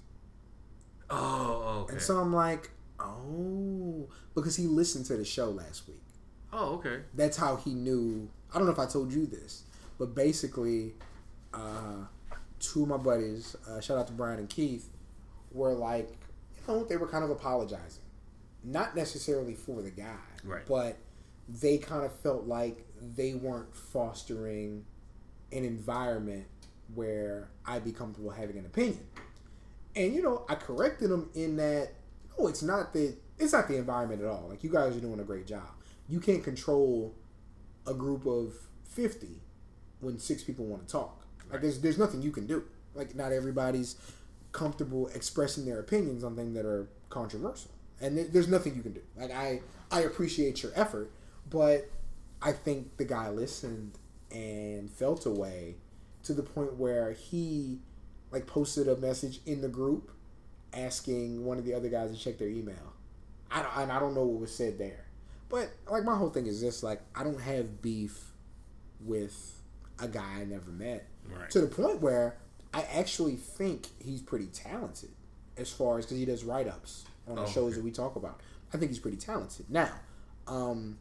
oh, 1.10 1.82
okay. 1.82 1.94
and 1.94 2.02
so 2.02 2.18
I'm 2.18 2.32
like, 2.32 2.70
oh, 3.00 4.08
because 4.34 4.56
he 4.56 4.66
listened 4.66 5.06
to 5.06 5.16
the 5.16 5.24
show 5.24 5.50
last 5.50 5.86
week. 5.88 6.02
oh, 6.52 6.74
okay. 6.76 7.00
that's 7.14 7.36
how 7.36 7.56
he 7.56 7.74
knew. 7.74 8.28
I 8.52 8.58
don't 8.58 8.66
know 8.66 8.72
if 8.72 8.78
I 8.78 8.86
told 8.86 9.12
you 9.12 9.26
this, 9.26 9.64
but 9.98 10.14
basically, 10.14 10.94
uh, 11.52 12.06
two 12.60 12.82
of 12.82 12.88
my 12.88 12.96
buddies, 12.96 13.56
uh, 13.68 13.80
shout 13.80 13.98
out 13.98 14.06
to 14.06 14.12
Brian 14.12 14.38
and 14.38 14.48
Keith, 14.48 14.88
were 15.52 15.74
like, 15.74 16.10
you 16.10 16.74
know, 16.74 16.84
they 16.84 16.96
were 16.96 17.08
kind 17.08 17.24
of 17.24 17.30
apologizing, 17.30 18.02
not 18.64 18.96
necessarily 18.96 19.54
for 19.54 19.82
the 19.82 19.90
guy, 19.90 20.16
Right. 20.44 20.66
But 20.66 20.96
they 21.48 21.78
kind 21.78 22.04
of 22.04 22.12
felt 22.20 22.46
like 22.46 22.84
they 23.16 23.34
weren't 23.34 23.74
fostering 23.74 24.84
an 25.52 25.64
environment 25.64 26.46
where 26.94 27.48
I'd 27.66 27.84
be 27.84 27.92
comfortable 27.92 28.30
having 28.30 28.58
an 28.58 28.66
opinion. 28.66 29.00
And 29.96 30.14
you 30.14 30.22
know, 30.22 30.44
I 30.48 30.54
corrected 30.54 31.10
them 31.10 31.30
in 31.34 31.56
that 31.56 31.90
no, 32.38 32.46
it's 32.46 32.62
not 32.62 32.92
the 32.92 33.14
it's 33.38 33.52
not 33.52 33.68
the 33.68 33.76
environment 33.76 34.22
at 34.22 34.28
all. 34.28 34.46
Like 34.48 34.62
you 34.64 34.70
guys 34.70 34.96
are 34.96 35.00
doing 35.00 35.20
a 35.20 35.24
great 35.24 35.46
job. 35.46 35.68
You 36.08 36.20
can't 36.20 36.42
control 36.42 37.14
a 37.86 37.94
group 37.94 38.26
of 38.26 38.54
fifty 38.84 39.40
when 40.00 40.18
six 40.18 40.42
people 40.44 40.64
want 40.66 40.86
to 40.86 40.92
talk. 40.92 41.24
Like 41.50 41.62
there's 41.62 41.80
there's 41.80 41.98
nothing 41.98 42.22
you 42.22 42.30
can 42.30 42.46
do. 42.46 42.64
Like 42.94 43.14
not 43.14 43.32
everybody's 43.32 43.96
comfortable 44.52 45.08
expressing 45.08 45.64
their 45.66 45.78
opinions 45.80 46.24
on 46.24 46.34
things 46.36 46.54
that 46.54 46.64
are 46.64 46.88
controversial, 47.10 47.70
and 48.00 48.16
there- 48.16 48.24
there's 48.24 48.48
nothing 48.48 48.74
you 48.74 48.82
can 48.82 48.92
do. 48.92 49.02
Like 49.16 49.30
I 49.30 49.60
I 49.90 50.00
appreciate 50.02 50.62
your 50.62 50.72
effort, 50.74 51.10
but 51.50 51.88
I 52.40 52.52
think 52.52 52.96
the 52.98 53.04
guy 53.04 53.30
listened 53.30 53.92
and 54.30 54.90
felt 54.90 55.26
a 55.26 55.30
way 55.30 55.76
to 56.24 56.32
the 56.34 56.42
point 56.42 56.74
where 56.74 57.12
he 57.12 57.78
like 58.30 58.46
posted 58.46 58.88
a 58.88 58.96
message 58.96 59.40
in 59.46 59.60
the 59.62 59.68
group 59.68 60.10
asking 60.74 61.44
one 61.44 61.58
of 61.58 61.64
the 61.64 61.72
other 61.74 61.88
guys 61.88 62.10
to 62.10 62.16
check 62.22 62.38
their 62.38 62.48
email. 62.48 62.92
I 63.50 63.62
don't, 63.62 63.76
and 63.78 63.92
I 63.92 63.98
don't 63.98 64.14
know 64.14 64.24
what 64.24 64.40
was 64.40 64.54
said 64.54 64.78
there, 64.78 65.06
but 65.48 65.70
like 65.90 66.04
my 66.04 66.16
whole 66.16 66.28
thing 66.30 66.46
is 66.46 66.60
just 66.60 66.82
like 66.82 67.00
I 67.14 67.24
don't 67.24 67.40
have 67.40 67.80
beef 67.80 68.32
with 69.00 69.62
a 69.98 70.08
guy 70.08 70.40
I 70.40 70.44
never 70.44 70.70
met 70.70 71.06
Right. 71.30 71.50
to 71.50 71.60
the 71.60 71.66
point 71.66 72.00
where 72.00 72.36
I 72.74 72.82
actually 72.82 73.36
think 73.36 73.86
he's 73.98 74.20
pretty 74.22 74.46
talented 74.46 75.10
as 75.56 75.70
far 75.72 75.98
as 75.98 76.04
because 76.04 76.18
he 76.18 76.24
does 76.26 76.44
write 76.44 76.68
ups 76.68 77.04
on 77.26 77.36
the 77.36 77.42
Oh, 77.42 77.46
shows 77.46 77.72
okay. 77.72 77.76
that 77.76 77.84
we 77.84 77.90
talk 77.90 78.16
about. 78.16 78.40
I 78.72 78.76
think 78.76 78.90
he's 78.90 78.98
pretty 78.98 79.16
talented. 79.16 79.70
Now, 79.70 79.90
um, 80.46 80.98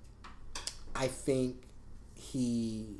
I 0.95 1.07
think 1.07 1.63
he 2.15 2.97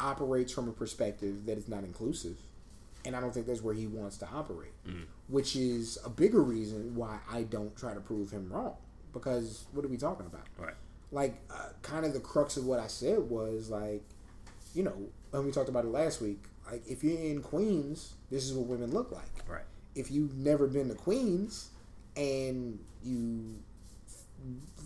operates 0.00 0.52
from 0.52 0.68
a 0.68 0.72
perspective 0.72 1.46
that 1.46 1.56
is 1.58 1.68
not 1.68 1.84
inclusive, 1.84 2.36
and 3.04 3.14
I 3.16 3.20
don't 3.20 3.32
think 3.32 3.46
that's 3.46 3.62
where 3.62 3.74
he 3.74 3.86
wants 3.86 4.16
to 4.18 4.28
operate, 4.28 4.72
which 5.28 5.56
is 5.56 5.98
a 6.04 6.10
bigger 6.10 6.42
reason 6.42 6.94
why 6.94 7.18
I 7.30 7.42
don't 7.44 7.74
try 7.76 7.94
to 7.94 8.00
prove 8.00 8.30
him 8.30 8.50
wrong. 8.52 8.74
Because 9.12 9.64
what 9.72 9.84
are 9.84 9.88
we 9.88 9.96
talking 9.96 10.26
about? 10.26 10.46
Right. 10.58 10.74
like 11.12 11.36
uh, 11.50 11.68
kind 11.82 12.04
of 12.04 12.12
the 12.12 12.20
crux 12.20 12.56
of 12.58 12.66
what 12.66 12.78
I 12.80 12.86
said 12.88 13.30
was 13.30 13.70
like, 13.70 14.02
you 14.74 14.82
know, 14.82 14.92
when 15.30 15.44
we 15.46 15.52
talked 15.52 15.68
about 15.70 15.84
it 15.84 15.90
last 15.90 16.20
week, 16.20 16.42
like 16.70 16.82
if 16.86 17.02
you're 17.02 17.18
in 17.18 17.40
Queens, 17.42 18.12
this 18.30 18.44
is 18.44 18.52
what 18.52 18.66
women 18.66 18.90
look 18.92 19.12
like. 19.12 19.48
Right. 19.48 19.62
If 19.94 20.10
you've 20.10 20.36
never 20.36 20.66
been 20.66 20.88
to 20.88 20.94
Queens 20.94 21.70
and 22.16 22.78
you 23.02 23.54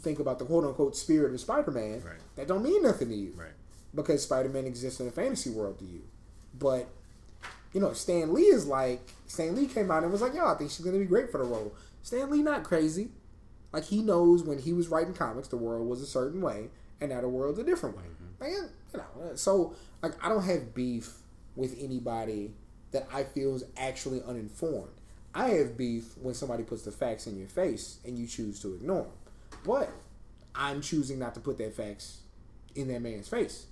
think 0.03 0.19
about 0.21 0.39
the 0.39 0.45
quote 0.45 0.65
unquote 0.65 0.95
spirit 0.97 1.33
of 1.35 1.41
Spider 1.41 1.71
Man, 1.71 2.03
Right. 2.05 2.15
that 2.37 2.47
don't 2.47 2.63
mean 2.63 2.83
nothing 2.83 3.09
to 3.09 3.15
you. 3.17 3.33
Right. 3.37 3.49
Because 3.95 4.23
Spider 4.23 4.49
Man 4.49 4.67
exists 4.67 5.01
in 5.01 5.09
a 5.09 5.11
fantasy 5.11 5.51
world 5.51 5.79
to 5.79 5.85
you. 5.85 6.03
But 6.59 6.89
you 7.73 7.81
know, 7.81 7.93
Stan 7.93 8.33
Lee 8.33 8.43
is 8.43 8.67
like 8.67 9.01
Stan 9.27 9.55
Lee 9.55 9.67
came 9.67 9.91
out 9.91 10.03
and 10.03 10.13
was 10.13 10.23
like, 10.23 10.35
"Yo, 10.35 10.47
I 10.47 10.55
think 10.55 10.71
she's 10.71 10.85
gonna 10.85 10.99
be 10.99 11.05
great 11.05 11.31
for 11.31 11.39
the 11.39 11.45
role." 11.45 11.73
Stan 12.03 12.31
Lee 12.31 12.43
not 12.43 12.65
crazy. 12.65 13.11
Like 13.73 13.85
he 13.85 14.03
knows 14.03 14.43
when 14.43 14.59
he 14.59 14.73
was 14.73 14.89
writing 14.89 15.15
comics, 15.15 15.49
the 15.49 15.57
world 15.57 15.89
was 15.89 16.03
a 16.03 16.07
certain 16.07 16.41
way, 16.41 16.71
and 17.01 17.11
now 17.11 17.21
the 17.21 17.29
world's 17.29 17.59
a 17.59 17.65
different 17.65 17.97
way. 17.97 18.03
Mm-hmm. 18.03 18.43
Like, 18.43 18.71
you 18.93 18.99
know, 18.99 19.31
uh, 19.31 19.37
so 19.37 19.75
like 20.03 20.13
I 20.25 20.29
don't 20.29 20.45
have 20.45 20.75
beef 20.75 21.19
with 21.55 21.77
anybody 21.81 22.55
that 22.93 23.07
I 23.13 23.25
feel 23.25 23.55
is 23.55 23.65
actually 23.77 24.23
uninformed. 24.27 24.91
I 25.33 25.51
have 25.51 25.77
beef 25.77 26.17
when 26.21 26.35
somebody 26.35 26.65
puts 26.65 26.83
the 26.83 26.91
facts 26.91 27.29
in 27.29 27.39
your 27.39 27.47
face 27.47 27.99
and 28.05 28.19
you 28.19 28.27
choose 28.27 28.61
to 28.63 28.75
ignore 28.75 29.03
them. 29.03 29.13
But 29.65 29.91
I'm 30.57 30.81
choosing 30.81 31.21
not 31.21 31.35
to 31.35 31.41
put 31.41 31.59
that 31.59 31.77
facts 31.77 32.19
in 32.75 32.89
that 32.89 33.01
man's 33.01 33.29
face 33.29 33.67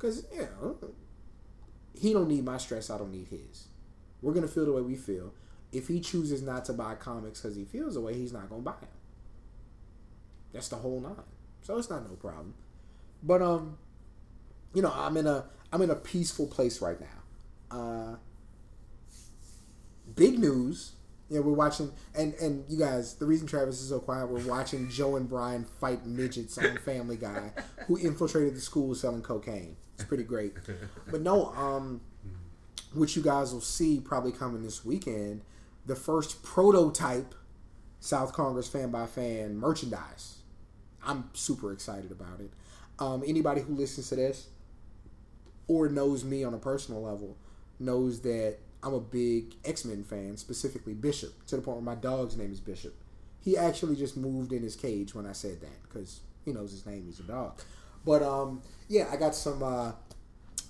because 0.00 0.24
you 0.32 0.40
know 0.42 0.76
he 1.94 2.12
don't 2.12 2.28
need 2.28 2.44
my 2.44 2.56
stress. 2.56 2.90
I 2.90 2.98
don't 2.98 3.12
need 3.12 3.28
his. 3.28 3.68
We're 4.22 4.32
gonna 4.32 4.48
feel 4.48 4.64
the 4.64 4.72
way 4.72 4.82
we 4.82 4.96
feel. 4.96 5.34
If 5.72 5.88
he 5.88 6.00
chooses 6.00 6.42
not 6.42 6.64
to 6.66 6.72
buy 6.72 6.94
comics 6.94 7.40
because 7.40 7.56
he 7.56 7.64
feels 7.64 7.94
the 7.94 8.00
way, 8.00 8.14
he's 8.14 8.32
not 8.32 8.48
gonna 8.48 8.62
buy 8.62 8.74
them. 8.80 8.90
That's 10.52 10.68
the 10.68 10.76
whole 10.76 11.00
nine. 11.00 11.14
So 11.62 11.78
it's 11.78 11.90
not 11.90 12.08
no 12.08 12.16
problem. 12.16 12.54
But 13.22 13.42
um, 13.42 13.78
you 14.74 14.82
know, 14.82 14.92
I'm 14.94 15.16
in 15.16 15.26
a 15.26 15.44
I'm 15.72 15.82
in 15.82 15.90
a 15.90 15.96
peaceful 15.96 16.46
place 16.46 16.80
right 16.80 16.98
now. 17.00 17.76
Uh, 17.76 18.16
big 20.16 20.38
news. 20.38 20.92
Yeah, 21.28 21.40
we're 21.40 21.52
watching, 21.52 21.92
and 22.12 22.34
and 22.34 22.64
you 22.68 22.76
guys, 22.76 23.14
the 23.14 23.26
reason 23.26 23.46
Travis 23.46 23.80
is 23.80 23.90
so 23.90 24.00
quiet, 24.00 24.28
we're 24.28 24.44
watching 24.48 24.90
Joe 24.90 25.14
and 25.14 25.28
Brian 25.28 25.64
fight 25.64 26.04
midgets 26.04 26.58
on 26.58 26.76
Family 26.78 27.16
Guy, 27.16 27.52
who 27.86 27.96
infiltrated 27.96 28.56
the 28.56 28.60
school 28.60 28.96
selling 28.96 29.22
cocaine. 29.22 29.76
It's 30.00 30.08
pretty 30.08 30.24
great. 30.24 30.54
But 31.10 31.20
no, 31.20 31.52
um, 31.54 32.00
which 32.94 33.16
you 33.16 33.22
guys 33.22 33.52
will 33.52 33.60
see 33.60 34.00
probably 34.00 34.32
coming 34.32 34.62
this 34.62 34.84
weekend, 34.84 35.42
the 35.86 35.94
first 35.96 36.42
prototype 36.42 37.34
South 38.00 38.32
Congress 38.32 38.66
fan 38.68 38.90
by 38.90 39.06
fan 39.06 39.56
merchandise. 39.56 40.36
I'm 41.04 41.30
super 41.34 41.72
excited 41.72 42.10
about 42.10 42.40
it. 42.40 42.50
Um, 42.98 43.22
anybody 43.26 43.60
who 43.62 43.74
listens 43.74 44.08
to 44.10 44.16
this 44.16 44.48
or 45.68 45.88
knows 45.88 46.24
me 46.24 46.44
on 46.44 46.52
a 46.52 46.58
personal 46.58 47.02
level 47.02 47.36
knows 47.78 48.20
that 48.20 48.56
I'm 48.82 48.94
a 48.94 49.00
big 49.00 49.54
X 49.64 49.84
Men 49.84 50.02
fan, 50.02 50.36
specifically 50.36 50.94
Bishop, 50.94 51.46
to 51.46 51.56
the 51.56 51.62
point 51.62 51.76
where 51.76 51.94
my 51.94 52.00
dog's 52.00 52.36
name 52.36 52.52
is 52.52 52.60
Bishop. 52.60 52.94
He 53.42 53.56
actually 53.56 53.96
just 53.96 54.16
moved 54.16 54.52
in 54.52 54.62
his 54.62 54.76
cage 54.76 55.14
when 55.14 55.26
I 55.26 55.32
said 55.32 55.60
that 55.60 55.82
because 55.82 56.20
he 56.44 56.52
knows 56.52 56.72
his 56.72 56.84
name. 56.84 57.04
He's 57.06 57.20
a 57.20 57.24
dog. 57.24 57.60
But 58.04 58.22
um, 58.22 58.62
yeah, 58.88 59.08
I 59.12 59.16
got 59.16 59.34
some 59.34 59.62
uh, 59.62 59.92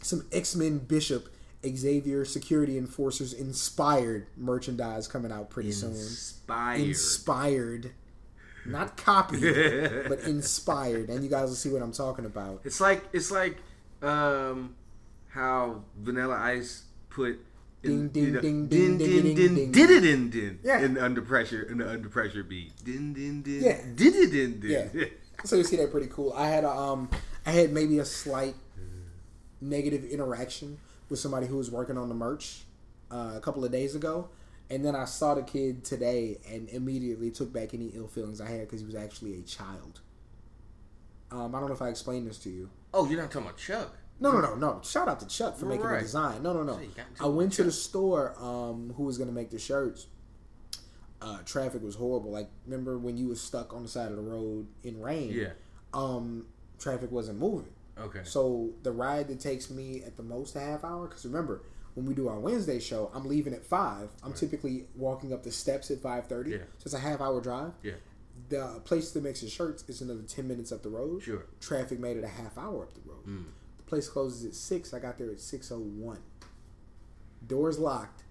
some 0.03 0.27
X 0.33 0.55
Men 0.57 0.79
Bishop 0.79 1.29
Xavier 1.67 2.25
Security 2.25 2.79
Enforcers 2.79 3.33
inspired 3.33 4.27
merchandise 4.37 5.07
coming 5.07 5.31
out 5.33 5.51
pretty 5.51 5.73
soon. 5.73 5.91
Inspired. 5.91 6.81
Inspired, 6.81 7.91
not 8.67 8.97
copied, 8.97 9.41
but 10.09 10.21
inspired, 10.27 11.09
and 11.09 11.23
you 11.23 11.31
guys 11.31 11.49
will 11.49 11.57
see 11.57 11.71
what 11.71 11.83
I'm 11.83 11.93
talking 11.93 12.25
about. 12.25 12.61
It's 12.65 12.81
like 12.81 13.05
it's 13.13 13.31
like 13.31 13.57
um, 14.03 14.75
how 15.29 15.83
Vanilla 15.99 16.37
Ice 16.37 16.85
put 17.11 17.39
Ding, 17.83 18.09
ding, 18.09 18.33
ding, 18.35 18.67
din 18.69 18.69
ding, 18.69 18.99
din 18.99 19.23
ding, 19.25 19.35
din 19.35 19.55
ding. 19.55 19.73
did 19.73 19.89
it 19.91 20.05
in 20.05 20.29
din 20.29 20.59
Yeah. 20.63 20.83
in 20.83 20.99
under 20.99 21.23
pressure 21.23 21.63
in 21.63 21.79
the 21.79 21.89
under 21.89 22.11
pressure 22.11 22.43
beat 22.43 22.73
din 22.85 23.15
din 23.15 23.41
din 23.41 23.63
Yeah. 23.63 23.81
did 23.95 24.15
it 24.17 24.35
in 24.35 24.61
din 24.61 24.91
Yeah. 24.93 25.05
So 25.45 25.57
you 25.57 25.65
see 25.65 25.77
that 25.77 25.91
pretty 25.91 26.09
cool. 26.09 26.33
I 26.35 26.49
had 26.49 26.65
a 26.65 26.71
um 26.71 27.11
I 27.47 27.53
had 27.53 27.73
maybe 27.73 27.99
a 27.99 28.05
slight 28.05 28.55
negative 29.61 30.05
interaction 30.05 30.79
with 31.09 31.19
somebody 31.19 31.47
who 31.47 31.57
was 31.57 31.71
working 31.71 31.99
on 31.99 32.09
the 32.09 32.15
merch 32.15 32.63
uh, 33.11 33.33
a 33.37 33.41
couple 33.41 33.65
of 33.65 33.73
days 33.73 33.95
ago, 33.95 34.29
and 34.71 34.85
then 34.85 34.95
I 34.95 35.05
saw 35.05 35.35
the 35.35 35.43
kid 35.43 35.85
today 35.85 36.39
and 36.49 36.69
immediately 36.69 37.31
took 37.31 37.53
back 37.53 37.75
any 37.75 37.89
ill 37.89 38.07
feelings 38.09 38.41
I 38.41 38.49
had 38.49 38.61
because 38.61 38.81
he 38.81 38.87
was 38.87 38.95
actually 38.95 39.39
a 39.39 39.43
child. 39.43 40.01
Um, 41.31 41.55
I 41.55 41.61
don't 41.61 41.69
know 41.69 41.75
if 41.75 41.83
I 41.83 41.89
explained 41.89 42.27
this 42.27 42.39
to 42.39 42.51
you. 42.51 42.71
oh 42.93 43.09
you're 43.09 43.21
not 43.21 43.31
talking 43.31 43.47
about 43.49 43.59
Chuck 43.59 43.95
No, 44.19 44.33
no, 44.33 44.41
no, 44.41 44.55
no. 44.57 44.81
Shout 44.83 45.09
out 45.09 45.21
to 45.21 45.27
Chuck 45.27 45.57
for 45.57 45.67
making 45.67 45.87
the 45.87 45.99
design. 46.01 46.43
No, 46.43 46.53
no, 46.53 46.63
no. 46.63 46.75
So 46.75 46.81
you 46.81 46.89
got 46.89 47.15
to 47.17 47.25
I 47.25 47.27
went 47.27 47.53
to 47.55 47.65
the 47.65 47.73
store. 47.73 48.35
Um, 48.39 48.93
who 48.97 49.05
was 49.05 49.17
gonna 49.19 49.33
make 49.33 49.51
the 49.51 49.59
shirts? 49.59 50.07
Uh, 51.23 51.39
traffic 51.45 51.83
was 51.83 51.97
horrible. 51.97 52.31
Like, 52.31 52.49
remember 52.67 52.99
when 52.99 53.17
you 53.19 53.29
was 53.29 53.41
stuck 53.43 53.75
on 53.75 53.83
the 53.83 53.89
side 53.89 54.11
of 54.11 54.17
the 54.17 54.23
road 54.23 54.67
in 54.83 55.01
rain? 55.01 55.31
yeah 55.33 55.51
Um, 55.93 56.47
traffic 56.79 57.11
wasn't 57.11 57.39
moving. 57.39 57.73
okay 57.99 58.21
So 58.25 58.71
the 58.83 58.93
ride 58.93 59.29
that 59.29 59.39
takes 59.41 59.69
me 59.71 60.03
at 60.03 60.17
the 60.17 60.23
most 60.23 60.57
a 60.57 60.61
half 60.61 60.83
hour. 60.85 61.07
Because 61.07 61.25
remember, 61.27 61.63
when 61.95 62.07
we 62.07 62.15
do 62.15 62.29
our 62.29 62.39
Wednesday 62.39 62.79
show, 62.81 63.11
I'm 63.15 63.27
leaving 63.29 63.53
at 63.53 63.65
five. 63.65 64.09
I'm 64.23 64.33
typically 64.33 64.87
walking 64.97 65.33
up 65.35 65.43
the 65.43 65.51
steps 65.53 65.91
at 65.91 65.99
five 66.01 66.27
thirty. 66.27 66.53
Yeah. 66.53 66.59
So 66.79 66.85
it's 66.87 66.95
a 66.95 66.99
half 67.01 67.21
hour 67.21 67.41
drive. 67.41 67.73
yeah 67.83 67.95
The 68.49 68.81
place 68.85 69.11
that 69.11 69.23
makes 69.23 69.41
the 69.43 69.49
shirts 69.51 69.85
is 69.89 70.01
another 70.01 70.23
ten 70.23 70.49
minutes 70.49 70.73
up 70.73 70.83
the 70.83 70.89
road. 70.89 71.23
Sure. 71.23 71.45
Traffic 71.61 71.99
made 72.01 72.17
it 72.17 72.25
a 72.25 72.29
half 72.29 72.57
hour 72.57 72.85
up 72.85 72.95
the 72.95 73.01
road. 73.05 73.27
Mm. 73.27 73.45
The 73.79 73.83
place 73.83 74.09
closes 74.09 74.45
at 74.47 74.55
six. 74.55 74.95
I 74.95 75.01
got 75.01 75.19
there 75.19 75.31
at 75.31 75.41
six 75.41 75.71
oh 75.71 75.81
one. 75.81 76.21
Doors 77.47 77.79
locked, 77.79 78.23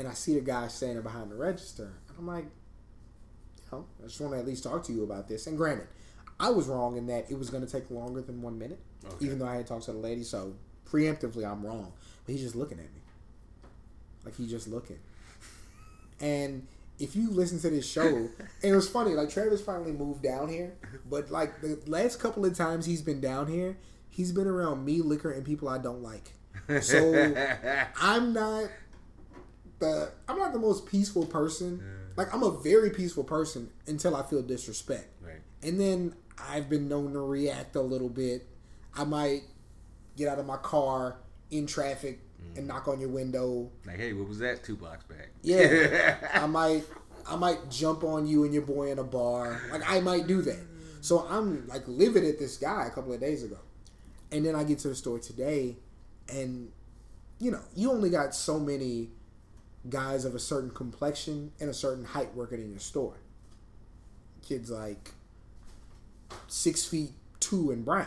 and 0.00 0.08
I 0.08 0.14
see 0.14 0.34
the 0.34 0.40
guy 0.40 0.66
standing 0.68 1.02
behind 1.02 1.30
the 1.30 1.36
register. 1.36 1.92
And 2.08 2.18
I'm 2.18 2.26
like, 2.26 2.44
you 2.44 3.62
know, 3.70 3.84
I 4.02 4.06
just 4.06 4.20
want 4.20 4.32
to 4.34 4.38
at 4.40 4.46
least 4.46 4.64
talk 4.64 4.82
to 4.84 4.92
you 4.92 5.04
about 5.04 5.28
this. 5.28 5.46
And 5.46 5.56
granted, 5.56 5.86
I 6.40 6.50
was 6.50 6.66
wrong 6.66 6.96
in 6.96 7.06
that 7.06 7.30
it 7.30 7.38
was 7.38 7.50
going 7.50 7.64
to 7.64 7.70
take 7.70 7.90
longer 7.90 8.22
than 8.22 8.40
one 8.42 8.58
minute, 8.58 8.80
Okay. 9.04 9.26
even 9.26 9.38
though 9.38 9.46
I 9.46 9.56
had 9.56 9.66
talked 9.66 9.84
to 9.84 9.92
the 9.92 9.98
lady. 9.98 10.22
So 10.24 10.54
preemptively, 10.90 11.44
I'm 11.48 11.64
wrong. 11.64 11.92
But 12.24 12.32
he's 12.32 12.40
just 12.42 12.56
looking 12.56 12.78
at 12.78 12.84
me, 12.94 13.00
like 14.24 14.36
he's 14.36 14.50
just 14.50 14.66
looking. 14.68 14.98
And 16.20 16.66
if 16.98 17.14
you 17.16 17.30
listen 17.30 17.58
to 17.60 17.70
this 17.70 17.86
show, 17.88 18.06
and 18.06 18.30
it 18.62 18.74
was 18.74 18.88
funny, 18.88 19.12
like 19.12 19.30
Travis 19.30 19.60
finally 19.62 19.92
moved 19.92 20.22
down 20.22 20.48
here, 20.48 20.74
but 21.08 21.30
like 21.30 21.60
the 21.60 21.78
last 21.86 22.20
couple 22.20 22.44
of 22.44 22.54
times 22.54 22.86
he's 22.86 23.02
been 23.02 23.20
down 23.20 23.46
here, 23.46 23.76
he's 24.08 24.32
been 24.32 24.46
around 24.46 24.84
me, 24.84 25.00
liquor, 25.02 25.30
and 25.30 25.44
people 25.44 25.68
I 25.68 25.78
don't 25.78 26.02
like. 26.02 26.32
So 26.82 27.34
I'm 28.00 28.32
not 28.32 28.64
the 29.80 30.10
I'm 30.28 30.38
not 30.38 30.52
the 30.52 30.58
most 30.58 30.86
peaceful 30.86 31.26
person. 31.26 31.82
Like 32.16 32.32
I'm 32.34 32.42
a 32.42 32.50
very 32.50 32.90
peaceful 32.90 33.24
person 33.24 33.70
until 33.86 34.14
I 34.14 34.22
feel 34.22 34.42
disrespect. 34.42 35.08
right 35.20 35.40
And 35.62 35.80
then 35.80 36.14
I've 36.38 36.68
been 36.68 36.88
known 36.88 37.12
to 37.14 37.20
react 37.20 37.76
a 37.76 37.80
little 37.80 38.08
bit. 38.08 38.46
I 38.94 39.04
might 39.04 39.42
get 40.16 40.28
out 40.28 40.38
of 40.38 40.46
my 40.46 40.56
car 40.58 41.16
in 41.50 41.66
traffic 41.66 42.20
mm. 42.40 42.58
and 42.58 42.68
knock 42.68 42.88
on 42.88 43.00
your 43.00 43.08
window. 43.08 43.70
like 43.86 43.96
hey 43.96 44.12
what 44.12 44.28
was 44.28 44.38
that 44.38 44.62
two 44.62 44.76
blocks 44.76 45.04
back 45.04 45.30
Yeah. 45.42 46.16
I 46.34 46.46
might 46.46 46.84
I 47.26 47.36
might 47.36 47.70
jump 47.70 48.04
on 48.04 48.26
you 48.26 48.44
and 48.44 48.52
your 48.52 48.62
boy 48.62 48.90
in 48.90 48.98
a 48.98 49.04
bar. 49.04 49.60
Like 49.70 49.82
I 49.88 50.00
might 50.00 50.26
do 50.26 50.42
that. 50.42 50.66
So 51.00 51.26
I'm 51.28 51.66
like 51.68 51.84
livid 51.86 52.24
at 52.24 52.38
this 52.38 52.56
guy 52.56 52.86
a 52.86 52.90
couple 52.90 53.12
of 53.12 53.20
days 53.20 53.42
ago. 53.42 53.58
And 54.32 54.44
then 54.44 54.54
I 54.54 54.64
get 54.64 54.78
to 54.80 54.88
the 54.88 54.94
store 54.94 55.18
today 55.18 55.76
and 56.28 56.70
you 57.38 57.50
know, 57.50 57.60
you 57.74 57.90
only 57.90 58.10
got 58.10 58.34
so 58.34 58.60
many 58.60 59.08
guys 59.88 60.24
of 60.24 60.34
a 60.34 60.38
certain 60.38 60.70
complexion 60.70 61.52
and 61.60 61.70
a 61.70 61.74
certain 61.74 62.04
height 62.04 62.34
working 62.34 62.60
in 62.60 62.70
your 62.70 62.80
store. 62.80 63.14
Kids 64.42 64.70
like 64.70 65.12
six 66.48 66.84
feet 66.84 67.12
two 67.38 67.70
and 67.70 67.84
brown. 67.84 68.06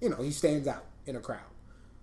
You 0.00 0.10
know, 0.10 0.22
he 0.22 0.30
stands 0.30 0.68
out 0.68 0.84
in 1.06 1.16
a 1.16 1.20
crowd. 1.20 1.40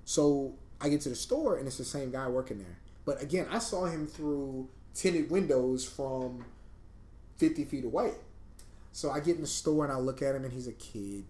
So 0.05 0.55
I 0.81 0.89
get 0.89 1.01
to 1.01 1.09
the 1.09 1.15
store 1.15 1.57
and 1.57 1.67
it's 1.67 1.77
the 1.77 1.85
same 1.85 2.11
guy 2.11 2.27
working 2.27 2.57
there. 2.57 2.79
But 3.05 3.21
again, 3.21 3.47
I 3.51 3.59
saw 3.59 3.85
him 3.85 4.07
through 4.07 4.69
tinted 4.93 5.29
windows 5.29 5.85
from 5.85 6.45
50 7.37 7.65
feet 7.65 7.85
away. 7.85 8.13
So 8.91 9.11
I 9.11 9.19
get 9.19 9.35
in 9.35 9.41
the 9.41 9.47
store 9.47 9.83
and 9.83 9.93
I 9.93 9.97
look 9.97 10.21
at 10.21 10.35
him 10.35 10.43
and 10.43 10.53
he's 10.53 10.67
a 10.67 10.73
kid. 10.73 11.25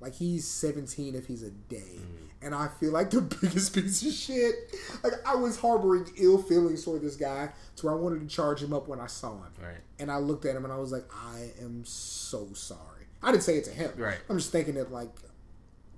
Like 0.00 0.14
he's 0.14 0.46
17 0.46 1.14
if 1.14 1.26
he's 1.26 1.42
a 1.42 1.50
day. 1.50 1.98
Mm. 1.98 2.29
And 2.42 2.54
I 2.54 2.68
feel 2.68 2.92
like 2.92 3.10
the 3.10 3.20
biggest 3.42 3.74
piece 3.74 4.02
of 4.06 4.12
shit. 4.12 4.54
Like 5.02 5.14
I 5.26 5.34
was 5.34 5.58
harboring 5.58 6.06
ill 6.16 6.42
feelings 6.42 6.84
toward 6.84 7.02
this 7.02 7.16
guy 7.16 7.50
to 7.76 7.86
where 7.86 7.94
I 7.94 7.98
wanted 7.98 8.20
to 8.20 8.26
charge 8.26 8.62
him 8.62 8.72
up 8.72 8.88
when 8.88 9.00
I 9.00 9.06
saw 9.06 9.32
him. 9.32 9.52
right 9.62 9.76
And 9.98 10.10
I 10.10 10.16
looked 10.18 10.44
at 10.44 10.56
him 10.56 10.64
and 10.64 10.72
I 10.72 10.78
was 10.78 10.92
like, 10.92 11.04
I 11.14 11.50
am 11.60 11.84
so 11.84 12.48
sorry. 12.54 13.06
I 13.22 13.30
didn't 13.32 13.44
say 13.44 13.56
it 13.56 13.64
to 13.64 13.70
him. 13.70 13.92
Right. 13.96 14.18
I'm 14.28 14.38
just 14.38 14.52
thinking 14.52 14.74
that 14.74 14.90
like, 14.90 15.10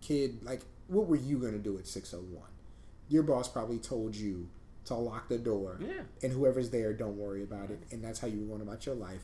kid, 0.00 0.42
like, 0.42 0.62
what 0.88 1.06
were 1.06 1.16
you 1.16 1.38
gonna 1.38 1.58
do 1.58 1.78
at 1.78 1.86
601? 1.86 2.42
Your 3.08 3.22
boss 3.22 3.48
probably 3.48 3.78
told 3.78 4.16
you 4.16 4.48
to 4.86 4.94
lock 4.94 5.28
the 5.28 5.38
door. 5.38 5.78
Yeah. 5.80 6.02
And 6.22 6.32
whoever's 6.32 6.70
there, 6.70 6.92
don't 6.92 7.16
worry 7.16 7.42
about 7.42 7.70
it. 7.70 7.80
And 7.90 8.02
that's 8.02 8.18
how 8.18 8.26
you 8.26 8.40
were 8.40 8.46
going 8.46 8.62
about 8.62 8.84
your 8.84 8.94
life. 8.94 9.22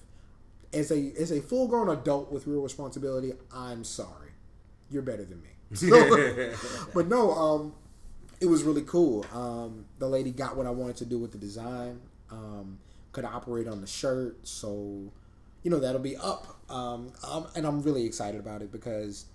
As 0.73 0.93
a 0.93 1.13
as 1.19 1.33
a 1.33 1.41
full 1.41 1.67
grown 1.67 1.89
adult 1.89 2.31
with 2.31 2.47
real 2.47 2.61
responsibility, 2.61 3.33
I'm 3.53 3.85
sorry. 3.85 4.33
You're 4.91 5.03
better 5.03 5.25
than 5.25 5.43
me. 5.43 5.49
So- 5.75 6.53
but 6.95 7.09
no, 7.09 7.33
um, 7.33 7.73
it 8.41 8.47
was 8.47 8.63
really 8.63 8.83
cool. 8.83 9.27
Um, 9.33 9.85
the 9.99 10.09
lady 10.09 10.31
got 10.31 10.57
what 10.57 10.67
I 10.67 10.71
wanted 10.71 10.97
to 10.99 11.05
do 11.05 11.19
with 11.19 11.33
the 11.33 11.39
design. 11.39 12.01
Um, 12.31 12.79
could 13.13 13.25
operate 13.25 13.67
on 13.69 13.81
the 13.81 13.87
shirt, 13.87 14.47
so 14.47 15.13
you 15.63 15.71
know 15.71 15.79
that'll 15.81 16.01
be 16.01 16.17
up. 16.17 16.59
Um, 16.71 17.13
um, 17.29 17.47
and 17.57 17.67
I'm 17.67 17.83
really 17.83 18.05
excited 18.05 18.39
about 18.41 18.63
it 18.63 18.71
because 18.71 19.27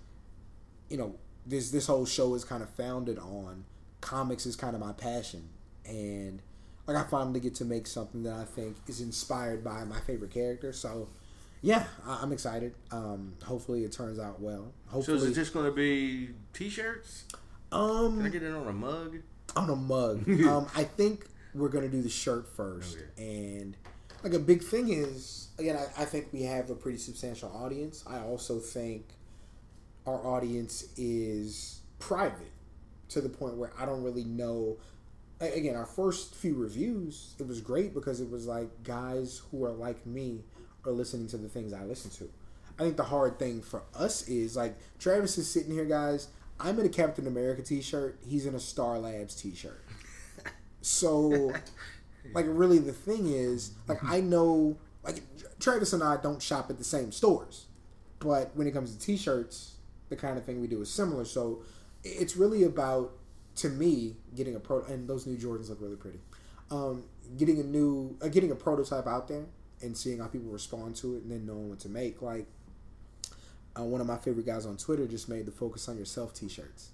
you 0.88 0.96
know 0.96 1.14
this 1.46 1.70
this 1.70 1.86
whole 1.86 2.06
show 2.06 2.34
is 2.34 2.44
kind 2.44 2.62
of 2.62 2.68
founded 2.70 3.18
on 3.18 3.64
comics 4.00 4.46
is 4.46 4.56
kind 4.56 4.74
of 4.74 4.80
my 4.80 4.92
passion, 4.92 5.48
and 5.86 6.40
like 6.86 6.96
I 6.96 7.04
finally 7.08 7.40
get 7.40 7.54
to 7.56 7.64
make 7.64 7.86
something 7.86 8.22
that 8.24 8.34
I 8.34 8.44
think 8.44 8.76
is 8.86 9.00
inspired 9.00 9.64
by 9.64 9.84
my 9.84 10.00
favorite 10.00 10.30
character. 10.30 10.72
So 10.72 11.08
yeah, 11.64 11.84
I, 12.06 12.20
I'm 12.22 12.30
excited. 12.30 12.74
Um, 12.90 13.32
hopefully 13.42 13.84
it 13.84 13.92
turns 13.92 14.18
out 14.18 14.38
well. 14.40 14.72
So 14.86 14.92
Hopefully, 14.92 15.16
is 15.16 15.24
it 15.24 15.34
just 15.34 15.54
going 15.54 15.64
to 15.64 15.72
be 15.72 16.28
t-shirts? 16.52 17.24
um 17.72 18.18
Can 18.18 18.26
I 18.26 18.28
get 18.28 18.42
it 18.42 18.52
on 18.52 18.68
a 18.68 18.72
mug? 18.72 19.16
on 19.56 19.70
a 19.70 19.76
mug. 19.76 20.28
um, 20.46 20.66
I 20.76 20.84
think 20.84 21.26
we're 21.54 21.68
gonna 21.68 21.88
do 21.88 22.02
the 22.02 22.08
shirt 22.10 22.48
first, 22.56 22.96
Okay. 22.96 23.06
and 23.62 23.76
like 24.24 24.32
a 24.34 24.38
big 24.38 24.62
thing 24.62 24.92
is 24.92 25.48
again, 25.58 25.76
I, 25.76 26.02
I 26.02 26.04
think 26.04 26.28
we 26.32 26.42
have 26.42 26.68
a 26.70 26.74
pretty 26.74 26.98
substantial 26.98 27.50
audience. 27.54 28.04
I 28.06 28.18
also 28.20 28.58
think 28.58 29.06
our 30.06 30.24
audience 30.26 30.84
is 30.96 31.80
private 31.98 32.50
to 33.10 33.20
the 33.20 33.28
point 33.28 33.56
where 33.56 33.72
I 33.78 33.86
don't 33.86 34.02
really 34.02 34.24
know. 34.24 34.76
Again, 35.40 35.74
our 35.76 35.86
first 35.86 36.34
few 36.34 36.54
reviews, 36.54 37.34
it 37.38 37.46
was 37.46 37.60
great 37.60 37.92
because 37.94 38.20
it 38.20 38.30
was 38.30 38.46
like 38.46 38.82
guys 38.82 39.42
who 39.50 39.64
are 39.64 39.72
like 39.72 40.04
me 40.06 40.42
are 40.86 40.92
listening 40.92 41.28
to 41.28 41.36
the 41.36 41.48
things 41.48 41.72
I 41.72 41.84
listen 41.84 42.10
to. 42.12 42.30
I 42.78 42.82
think 42.82 42.96
the 42.96 43.04
hard 43.04 43.38
thing 43.38 43.62
for 43.62 43.82
us 43.94 44.28
is 44.28 44.56
like 44.56 44.76
Travis 44.98 45.38
is 45.38 45.48
sitting 45.48 45.72
here, 45.72 45.84
guys. 45.84 46.28
I'm 46.58 46.78
in 46.78 46.86
a 46.86 46.90
Captain 46.90 47.26
America 47.26 47.62
t-shirt. 47.62 48.18
He's 48.26 48.46
in 48.46 48.54
a 48.54 48.60
Star 48.60 48.98
Labs 48.98 49.34
t-shirt. 49.34 49.84
So, 50.80 51.52
like, 52.34 52.46
really, 52.48 52.78
the 52.78 52.92
thing 52.92 53.26
is, 53.26 53.72
like, 53.88 54.02
I 54.04 54.20
know, 54.20 54.76
like, 55.02 55.22
Travis 55.58 55.92
and 55.92 56.02
I 56.02 56.16
don't 56.16 56.40
shop 56.40 56.70
at 56.70 56.78
the 56.78 56.84
same 56.84 57.10
stores, 57.10 57.66
but 58.20 58.54
when 58.54 58.66
it 58.66 58.72
comes 58.72 58.94
to 58.94 58.98
t-shirts, 59.04 59.74
the 60.10 60.16
kind 60.16 60.38
of 60.38 60.44
thing 60.44 60.60
we 60.60 60.68
do 60.68 60.80
is 60.80 60.90
similar. 60.90 61.24
So, 61.24 61.62
it's 62.04 62.36
really 62.36 62.64
about, 62.64 63.12
to 63.56 63.68
me, 63.68 64.16
getting 64.36 64.54
a 64.54 64.60
pro. 64.60 64.82
And 64.84 65.08
those 65.08 65.26
new 65.26 65.36
Jordans 65.36 65.70
look 65.70 65.80
really 65.80 65.96
pretty. 65.96 66.20
Um, 66.70 67.04
getting 67.36 67.58
a 67.58 67.64
new, 67.64 68.16
uh, 68.22 68.28
getting 68.28 68.50
a 68.52 68.54
prototype 68.54 69.06
out 69.06 69.26
there 69.26 69.46
and 69.84 69.96
seeing 69.96 70.18
how 70.18 70.26
people 70.26 70.50
respond 70.50 70.96
to 70.96 71.16
it, 71.16 71.22
and 71.22 71.30
then 71.30 71.46
knowing 71.46 71.68
what 71.68 71.80
to 71.80 71.88
make. 71.88 72.22
Like, 72.22 72.46
uh, 73.78 73.82
one 73.84 74.00
of 74.00 74.06
my 74.06 74.16
favorite 74.16 74.46
guys 74.46 74.66
on 74.66 74.76
Twitter 74.76 75.06
just 75.06 75.28
made 75.28 75.46
the 75.46 75.52
"Focus 75.52 75.88
on 75.88 75.98
Yourself" 75.98 76.34
t-shirts, 76.34 76.90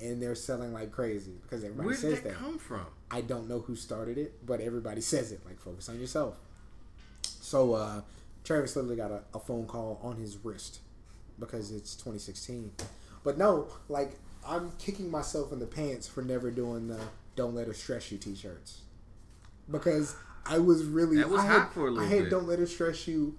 and 0.00 0.22
they're 0.22 0.34
selling 0.34 0.72
like 0.72 0.92
crazy 0.92 1.32
because 1.42 1.64
everybody 1.64 1.88
Where 1.88 1.96
says 1.96 2.14
did 2.20 2.24
that 2.24 2.34
come 2.34 2.58
from? 2.58 2.86
I 3.10 3.20
don't 3.20 3.48
know 3.48 3.60
who 3.60 3.74
started 3.74 4.18
it, 4.18 4.46
but 4.46 4.60
everybody 4.60 5.00
says 5.00 5.32
it. 5.32 5.40
Like, 5.44 5.60
focus 5.60 5.88
on 5.88 5.98
yourself. 5.98 6.36
So, 7.22 7.74
uh, 7.74 8.02
Travis 8.44 8.76
literally 8.76 8.96
got 8.96 9.10
a, 9.10 9.22
a 9.34 9.40
phone 9.40 9.66
call 9.66 10.00
on 10.02 10.16
his 10.16 10.38
wrist 10.42 10.80
because 11.38 11.72
it's 11.72 11.94
2016. 11.94 12.72
But 13.24 13.36
no, 13.36 13.68
like, 13.88 14.12
I'm 14.46 14.72
kicking 14.78 15.10
myself 15.10 15.52
in 15.52 15.58
the 15.58 15.66
pants 15.66 16.06
for 16.06 16.22
never 16.22 16.50
doing 16.50 16.88
the 16.88 17.00
"Don't 17.34 17.54
Let 17.54 17.66
Her 17.66 17.74
Stress 17.74 18.10
You" 18.12 18.18
t-shirts 18.18 18.82
because 19.70 20.16
I 20.46 20.58
was 20.58 20.84
really 20.84 21.16
That 21.18 21.28
was 21.30 21.40
I 21.40 21.46
hot 21.46 21.60
had, 21.64 21.68
for 21.72 21.88
a 21.88 21.90
little 21.90 22.06
I 22.06 22.10
had 22.10 22.22
bit. 22.24 22.30
"Don't 22.30 22.46
Let 22.46 22.58
It 22.60 22.68
Stress 22.68 23.06
You" 23.08 23.36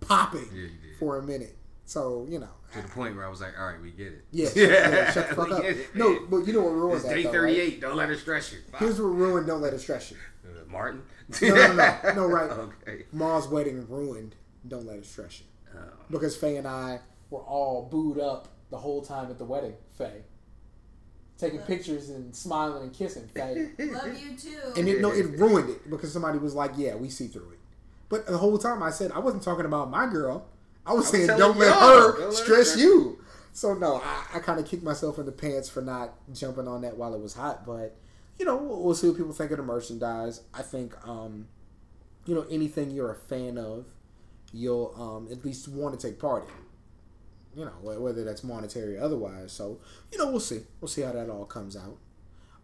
popping 0.00 0.46
Yeah, 0.52 0.62
you 0.62 0.70
for 0.98 1.18
a 1.18 1.22
minute. 1.22 1.56
So 1.84 2.26
you 2.28 2.38
know, 2.38 2.48
To 2.74 2.82
the 2.82 2.88
point 2.88 3.16
where 3.16 3.24
I 3.24 3.28
was 3.28 3.40
like, 3.40 3.58
all 3.58 3.66
right, 3.66 3.80
we 3.80 3.90
get 3.90 4.08
it. 4.08 4.24
yeah, 4.30 4.48
yeah, 4.54 5.10
shut 5.10 5.30
the 5.30 5.34
fuck 5.34 5.50
up. 5.52 5.64
it. 5.64 5.94
No, 5.94 6.20
but 6.30 6.46
you 6.46 6.52
know 6.52 6.62
what 6.62 6.70
ruined 6.74 7.02
that? 7.02 7.08
day 7.14 7.22
though, 7.22 7.28
right? 7.30 7.56
38. 7.56 7.80
Don't 7.80 7.96
let 7.96 8.10
it 8.10 8.18
stress 8.18 8.52
you. 8.52 8.58
Here's 8.78 9.00
what 9.00 9.08
ruined 9.08 9.46
"Don't 9.46 9.60
Let 9.62 9.72
it 9.74 9.80
Stress 9.80 10.10
You." 10.10 10.16
Uh, 10.48 10.64
Martin? 10.70 11.02
No, 11.42 11.48
no, 11.48 11.72
no, 11.74 12.12
no, 12.14 12.26
right. 12.26 12.50
okay. 12.50 13.04
Ma's 13.12 13.46
wedding 13.48 13.86
ruined. 13.88 14.34
Don't 14.66 14.86
let 14.86 14.96
it 14.96 15.04
stress 15.04 15.40
you. 15.40 15.46
Oh. 15.78 15.80
Because 16.10 16.36
Faye 16.36 16.56
and 16.56 16.66
I 16.66 17.00
We're 17.28 17.42
all 17.42 17.86
booed 17.90 18.18
up 18.18 18.48
the 18.70 18.78
whole 18.78 19.02
time 19.02 19.30
at 19.30 19.36
the 19.38 19.44
wedding, 19.44 19.74
Faye. 19.98 20.22
Taking 21.38 21.60
pictures 21.60 22.10
and 22.10 22.34
smiling 22.34 22.82
and 22.82 22.92
kissing, 22.92 23.28
Faye. 23.28 23.70
Love 23.78 24.20
you 24.20 24.36
too. 24.36 24.58
and 24.76 24.88
it 24.88 25.00
no, 25.00 25.12
it 25.12 25.38
ruined 25.38 25.70
it 25.70 25.88
because 25.88 26.12
somebody 26.12 26.38
was 26.38 26.54
like, 26.54 26.72
"Yeah, 26.76 26.96
we 26.96 27.08
see 27.08 27.28
through 27.28 27.52
it." 27.52 27.58
But 28.08 28.26
the 28.26 28.38
whole 28.38 28.58
time 28.58 28.82
I 28.82 28.90
said 28.90 29.12
I 29.12 29.20
wasn't 29.20 29.44
talking 29.44 29.64
about 29.64 29.88
my 29.88 30.06
girl. 30.06 30.46
I 30.84 30.94
was, 30.94 31.08
saying, 31.08 31.28
telling 31.28 31.40
"Don't 31.40 31.58
let 31.58 31.74
her 31.74 31.78
don't 31.78 32.18
let 32.18 32.24
her 32.24 32.32
stress 32.32 32.70
stress 32.70 32.82
you." 32.82 33.18
So 33.52 33.74
no, 33.74 34.00
I, 34.02 34.24
I 34.34 34.38
kind 34.40 34.58
of 34.58 34.66
kicked 34.66 34.82
myself 34.82 35.18
in 35.18 35.26
the 35.26 35.32
pants 35.32 35.68
for 35.68 35.80
not 35.80 36.14
jumping 36.32 36.66
on 36.66 36.82
that 36.82 36.96
while 36.96 37.14
it 37.14 37.20
was 37.20 37.34
hot. 37.34 37.64
But 37.64 37.94
you 38.38 38.44
know, 38.44 38.56
we'll, 38.56 38.82
we'll 38.82 38.94
see 38.94 39.08
what 39.08 39.16
people 39.16 39.32
think 39.32 39.50
of 39.50 39.58
the 39.58 39.62
merchandise. 39.62 40.42
I 40.54 40.62
think, 40.62 40.94
um, 41.06 41.48
you 42.24 42.34
know, 42.34 42.46
anything 42.50 42.90
you're 42.90 43.10
a 43.10 43.16
fan 43.16 43.58
of, 43.58 43.86
you'll 44.52 44.94
um, 44.96 45.28
at 45.30 45.44
least 45.44 45.68
want 45.68 45.98
to 45.98 46.08
take 46.08 46.18
part 46.18 46.44
in. 46.44 46.54
You 47.56 47.64
know, 47.64 47.98
whether 48.00 48.24
that's 48.24 48.44
monetary 48.44 48.96
or 48.98 49.02
otherwise. 49.02 49.52
So 49.52 49.80
you 50.12 50.18
know, 50.18 50.30
we'll 50.30 50.40
see. 50.40 50.60
We'll 50.80 50.88
see 50.88 51.02
how 51.02 51.12
that 51.12 51.28
all 51.30 51.44
comes 51.44 51.76
out. 51.76 51.96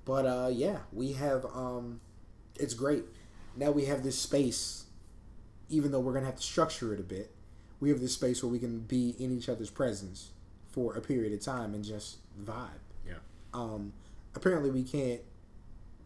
But 0.04 0.26
uh, 0.26 0.50
yeah, 0.52 0.78
we 0.92 1.12
have. 1.12 1.44
Um, 1.46 2.00
it's 2.58 2.74
great. 2.74 3.04
Now 3.56 3.70
we 3.70 3.86
have 3.86 4.02
this 4.02 4.18
space, 4.18 4.84
even 5.68 5.90
though 5.92 6.00
we're 6.00 6.12
gonna 6.14 6.26
have 6.26 6.36
to 6.36 6.42
structure 6.42 6.92
it 6.94 7.00
a 7.00 7.04
bit. 7.04 7.30
We 7.80 7.88
have 7.90 8.00
this 8.00 8.12
space 8.14 8.42
where 8.42 8.50
we 8.50 8.58
can 8.58 8.80
be 8.80 9.14
in 9.18 9.30
each 9.36 9.48
other's 9.48 9.70
presence 9.70 10.30
for 10.68 10.94
a 10.96 11.00
period 11.00 11.32
of 11.32 11.40
time 11.40 11.74
and 11.74 11.84
just 11.84 12.16
vibe. 12.42 12.68
Yeah. 13.06 13.14
Um, 13.52 13.92
apparently, 14.34 14.70
we 14.70 14.82
can't 14.84 15.20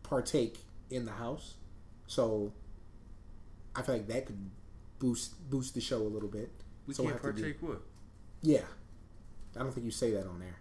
partake 0.03 0.59
in 0.91 1.05
the 1.05 1.13
house, 1.13 1.55
so 2.07 2.53
I 3.77 3.83
feel 3.83 3.97
like 3.97 4.09
that 4.09 4.27
could 4.27 4.51
boost 4.99 5.51
boost 5.51 5.75
the 5.75 5.81
show 5.81 5.99
a 5.99 6.09
little 6.09 6.29
bit. 6.29 6.51
We 6.87 6.95
So 6.95 7.03
can't 7.05 7.17
do- 7.17 7.23
partake 7.33 7.57
what? 7.61 7.83
Yeah, 8.43 8.63
I 9.57 9.61
don't 9.61 9.73
think 9.73 9.85
you 9.85 9.91
say 9.91 10.13
that 10.13 10.27
on 10.27 10.39
there. 10.39 10.57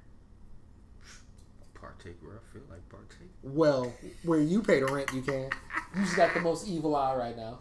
Partake 1.74 2.18
where 2.22 2.36
I 2.38 2.54
feel 2.54 2.64
like 2.70 2.88
partake. 2.90 3.30
Well, 3.44 3.94
where 4.24 4.40
you 4.42 4.62
pay 4.64 4.80
the 4.80 4.88
rent, 4.88 5.12
you 5.14 5.22
can. 5.22 5.50
You 5.96 6.02
just 6.04 6.16
got 6.16 6.34
the 6.34 6.42
most 6.42 6.68
evil 6.68 6.96
eye 6.96 7.16
right 7.16 7.38
now. 7.38 7.60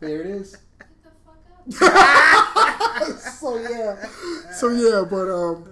There 0.00 0.20
it 0.22 0.26
is. 0.26 0.56
Get 0.78 0.88
the 1.04 1.10
fuck 1.74 3.02
up. 3.02 3.18
so 3.18 3.58
yeah, 3.58 4.06
so 4.52 4.68
yeah, 4.70 5.04
but 5.08 5.28
um, 5.30 5.68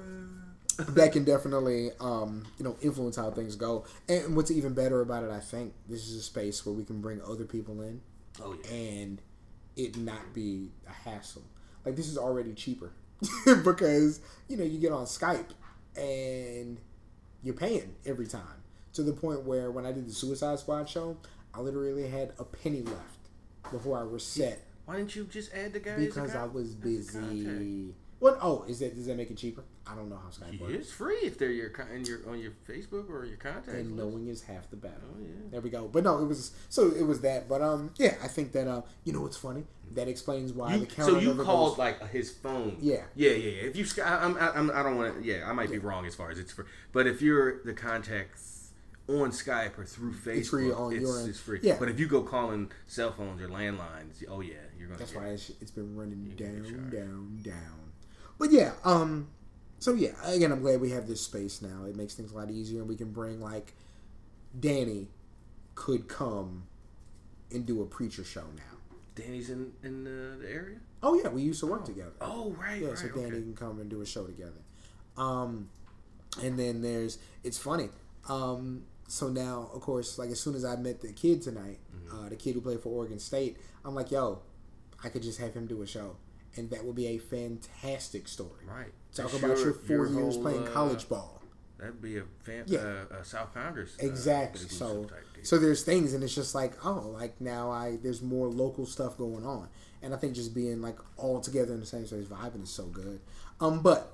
that 0.91 1.13
can 1.13 1.25
definitely 1.25 1.91
um, 1.99 2.45
you 2.59 2.65
know 2.65 2.77
influence 2.83 3.17
how 3.17 3.31
things 3.31 3.57
go. 3.57 3.87
And 4.07 4.37
what's 4.37 4.51
even 4.51 4.75
better 4.75 5.01
about 5.01 5.25
it, 5.25 5.31
I 5.31 5.41
think, 5.41 5.73
this 5.89 6.07
is 6.07 6.17
a 6.17 6.23
space 6.23 6.65
where 6.67 6.75
we 6.75 6.85
can 6.85 7.01
bring 7.01 7.23
other 7.23 7.45
people 7.45 7.81
in 7.81 8.03
Oh, 8.43 8.55
yeah. 8.65 8.71
and 8.75 9.23
it 9.77 9.97
not 9.97 10.35
be 10.35 10.73
a 10.87 10.93
hassle. 11.09 11.43
Like 11.87 11.97
this 11.97 12.09
is 12.09 12.19
already 12.19 12.53
cheaper 12.53 12.93
because 13.65 14.20
you 14.49 14.57
know 14.57 14.65
you 14.65 14.78
get 14.78 14.93
on 14.93 15.05
Skype 15.05 15.51
and 15.97 16.78
you're 17.43 17.55
paying 17.55 17.95
every 18.07 18.27
time 18.27 18.62
to 18.95 19.03
the 19.03 19.12
point 19.12 19.43
where 19.45 19.70
when 19.70 19.86
I 19.86 19.93
did 19.93 20.09
the 20.09 20.12
Suicide 20.12 20.59
Squad 20.59 20.89
show, 20.89 21.16
I 21.53 21.61
literally 21.61 22.09
had 22.09 22.32
a 22.39 22.45
penny 22.45 22.82
left 22.82 23.28
before 23.70 23.99
I 23.99 24.03
reset 24.03 24.61
Why 24.85 24.97
didn't 24.97 25.16
you 25.16 25.24
just 25.24 25.53
add 25.55 25.73
the 25.73 25.81
guy? 25.81 25.97
because 25.97 26.35
I 26.35 26.45
was 26.45 26.74
busy. 26.74 27.93
What? 28.19 28.39
Oh, 28.41 28.65
is 28.69 28.78
that 28.81 28.95
does 28.95 29.07
that 29.07 29.16
make 29.16 29.31
it 29.31 29.36
cheaper? 29.36 29.62
I 29.86 29.94
don't 29.94 30.09
know 30.09 30.16
how 30.16 30.31
Skype 30.31 30.55
Yeah, 30.59 30.62
works. 30.62 30.74
it's 30.77 30.90
free 30.93 31.16
if 31.24 31.36
they're 31.39 31.51
your 31.51 31.70
your 32.05 32.31
on 32.31 32.39
your 32.40 32.52
Facebook 32.69 33.11
or 33.11 33.27
your 33.27 33.36
contacts. 33.36 33.69
And 33.69 33.93
list. 33.93 33.97
knowing 33.97 34.28
is 34.28 34.43
half 34.43 34.70
the 34.70 34.77
battle. 34.77 34.98
Oh, 35.15 35.20
yeah. 35.20 35.28
There 35.51 35.61
we 35.61 35.69
go. 35.70 35.89
But 35.89 36.05
no, 36.05 36.19
it 36.20 36.27
was 36.27 36.52
so 36.70 36.90
it 36.90 37.06
was 37.06 37.20
that. 37.20 37.48
But 37.48 37.61
um, 37.61 37.90
yeah, 37.97 38.15
I 38.23 38.28
think 38.28 38.52
that 38.52 38.66
uh, 38.66 38.82
you 39.05 39.12
know 39.12 39.20
what's 39.20 39.36
funny? 39.36 39.65
That 39.93 40.09
explains 40.09 40.52
why 40.55 40.74
You- 40.74 40.81
the 40.81 40.86
counter 40.86 41.12
so 41.12 41.19
you 41.19 41.35
called 41.44 41.73
goes- 41.73 41.78
like 41.78 42.09
his 42.11 42.31
phone. 42.32 42.78
Yeah. 42.81 43.02
yeah, 43.15 43.31
yeah. 43.32 43.36
yeah. 43.62 43.69
If 43.69 43.77
you, 43.77 44.02
I'm, 44.02 44.36
I'm, 44.39 44.70
I 44.70 44.82
don't 44.82 44.97
want 44.97 45.19
to. 45.20 45.24
Yeah, 45.24 45.48
I 45.48 45.52
might 45.52 45.70
be 45.70 45.78
wrong 45.78 46.06
as 46.06 46.15
far 46.15 46.31
as 46.31 46.39
it's 46.39 46.52
free. 46.52 46.65
But 46.93 47.06
if 47.06 47.20
you're 47.20 47.62
the 47.65 47.74
contacts 47.74 48.70
on 49.06 49.31
Skype 49.32 49.78
or 49.78 49.85
through 49.85 50.15
Facebook, 50.15 50.36
It's 50.39 50.48
free 50.48 50.73
on 50.73 50.93
it's, 50.94 51.02
your 51.02 51.20
end. 51.20 51.28
it's 51.28 51.39
free. 51.40 51.61
Yeah. 51.62 51.77
But 51.78 51.90
if 51.90 52.01
you 52.01 52.06
go 52.09 52.23
calling 52.23 52.73
cell 52.86 53.12
phones 53.12 53.43
or 53.43 53.48
landlines, 53.48 54.24
oh 54.31 54.40
yeah, 54.40 54.55
you're 54.78 54.89
gonna. 54.89 54.98
That's 54.98 55.12
get 55.12 55.20
why 55.23 55.28
it. 55.28 55.51
it's 55.61 55.70
been 55.70 55.94
running 55.94 56.32
down, 56.36 56.89
down, 56.90 57.39
down. 57.43 57.93
But 58.39 58.51
yeah, 58.51 58.73
um, 58.85 59.28
so 59.85 59.93
yeah, 59.93 60.12
again, 60.24 60.51
I'm 60.51 60.62
glad 60.62 60.81
we 60.81 60.90
have 60.93 61.06
this 61.06 61.20
space 61.20 61.61
now. 61.61 61.85
It 61.86 61.94
makes 61.94 62.15
things 62.15 62.32
a 62.32 62.36
lot 62.36 62.51
easier, 62.51 62.81
and 62.81 62.89
we 62.89 62.97
can 62.97 63.11
bring 63.12 63.39
like 63.40 63.74
Danny 64.59 65.09
could 65.74 66.09
come 66.09 66.65
and 67.51 67.66
do 67.66 67.82
a 67.82 67.85
preacher 67.86 68.24
show 68.24 68.44
now. 68.56 68.78
Danny's 69.15 69.51
in 69.51 69.73
in 69.82 70.05
the, 70.05 70.39
the 70.40 70.51
area. 70.51 70.78
Oh 71.02 71.20
yeah, 71.20 71.28
we 71.28 71.43
used 71.43 71.61
to 71.61 71.66
work 71.66 71.85
together. 71.85 72.12
Oh 72.23 72.55
right, 72.59 72.81
Yeah, 72.81 72.89
right. 72.89 72.98
so 72.98 73.09
Danny 73.09 73.27
okay. 73.27 73.43
can 73.43 73.55
come 73.55 73.78
and 73.81 73.90
do 73.90 74.01
a 74.01 74.06
show 74.06 74.24
together. 74.24 74.62
Um, 75.19 75.69
and 76.43 76.59
then 76.59 76.81
there's 76.81 77.19
it's 77.43 77.59
funny. 77.59 77.90
Um, 78.28 78.85
so 79.06 79.28
now, 79.28 79.69
of 79.74 79.82
course, 79.82 80.19
like 80.19 80.31
as 80.31 80.40
soon 80.40 80.55
as 80.55 80.65
I 80.65 80.77
met 80.77 81.01
the 81.02 81.12
kid 81.12 81.43
tonight, 81.43 81.78
Mm-hmm. 81.94 82.27
uh, 82.27 82.28
the 82.31 82.36
kid 82.36 82.55
who 82.55 82.61
played 82.61 82.81
for 82.81 82.89
Oregon 82.89 83.19
State, 83.19 83.56
I'm 83.85 83.94
like, 83.94 84.11
yo, 84.11 84.40
I 85.05 85.09
could 85.11 85.23
just 85.23 85.39
have 85.40 85.55
him 85.55 85.66
do 85.66 85.81
a 85.82 85.86
show, 85.86 86.16
and 86.57 86.71
that 86.71 86.85
would 86.85 86.95
be 86.97 87.07
a 87.09 87.19
fantastic 87.19 88.29
story. 88.29 88.65
Right. 88.67 88.93
Talk 89.15 89.33
about 89.35 89.59
your, 89.59 89.73
four 89.73 90.07
years 90.07 90.35
whole, 90.35 90.43
playing 90.43 90.67
uh, 90.69 90.71
college 90.71 91.09
ball. 91.09 91.41
That'd 91.79 92.01
be 92.01 92.19
a 92.19 92.25
fan, 92.43 92.65
Yeah. 92.67 92.79
uh, 93.11 93.17
a 93.21 93.25
South 93.25 93.53
Congress. 93.55 93.97
uh, 94.03 94.07
Exactly. 94.07 94.63
exclusive 94.65 95.11
So, 95.11 95.17
so 95.43 95.59
there's 95.59 95.83
things, 95.83 96.15
and 96.15 96.23
it's 96.25 96.35
just 96.35 96.55
like, 96.55 96.73
oh, 96.85 97.11
like 97.19 97.41
now 97.41 97.71
I 97.71 97.97
there's 98.03 98.23
more 98.23 98.49
local 98.49 98.87
stuff 98.87 99.19
going 99.19 99.45
on, 99.45 99.69
and 100.03 100.15
I 100.15 100.17
think 100.17 100.35
just 100.35 100.55
being 100.55 100.81
like 100.81 100.99
all 101.17 101.41
together 101.41 101.75
in 101.75 101.81
the 101.81 101.87
same 101.87 102.07
space, 102.07 102.27
vibing 102.27 102.63
is 102.63 102.71
so 102.71 102.85
good. 102.87 103.21
Um, 103.61 103.81
but 103.83 104.13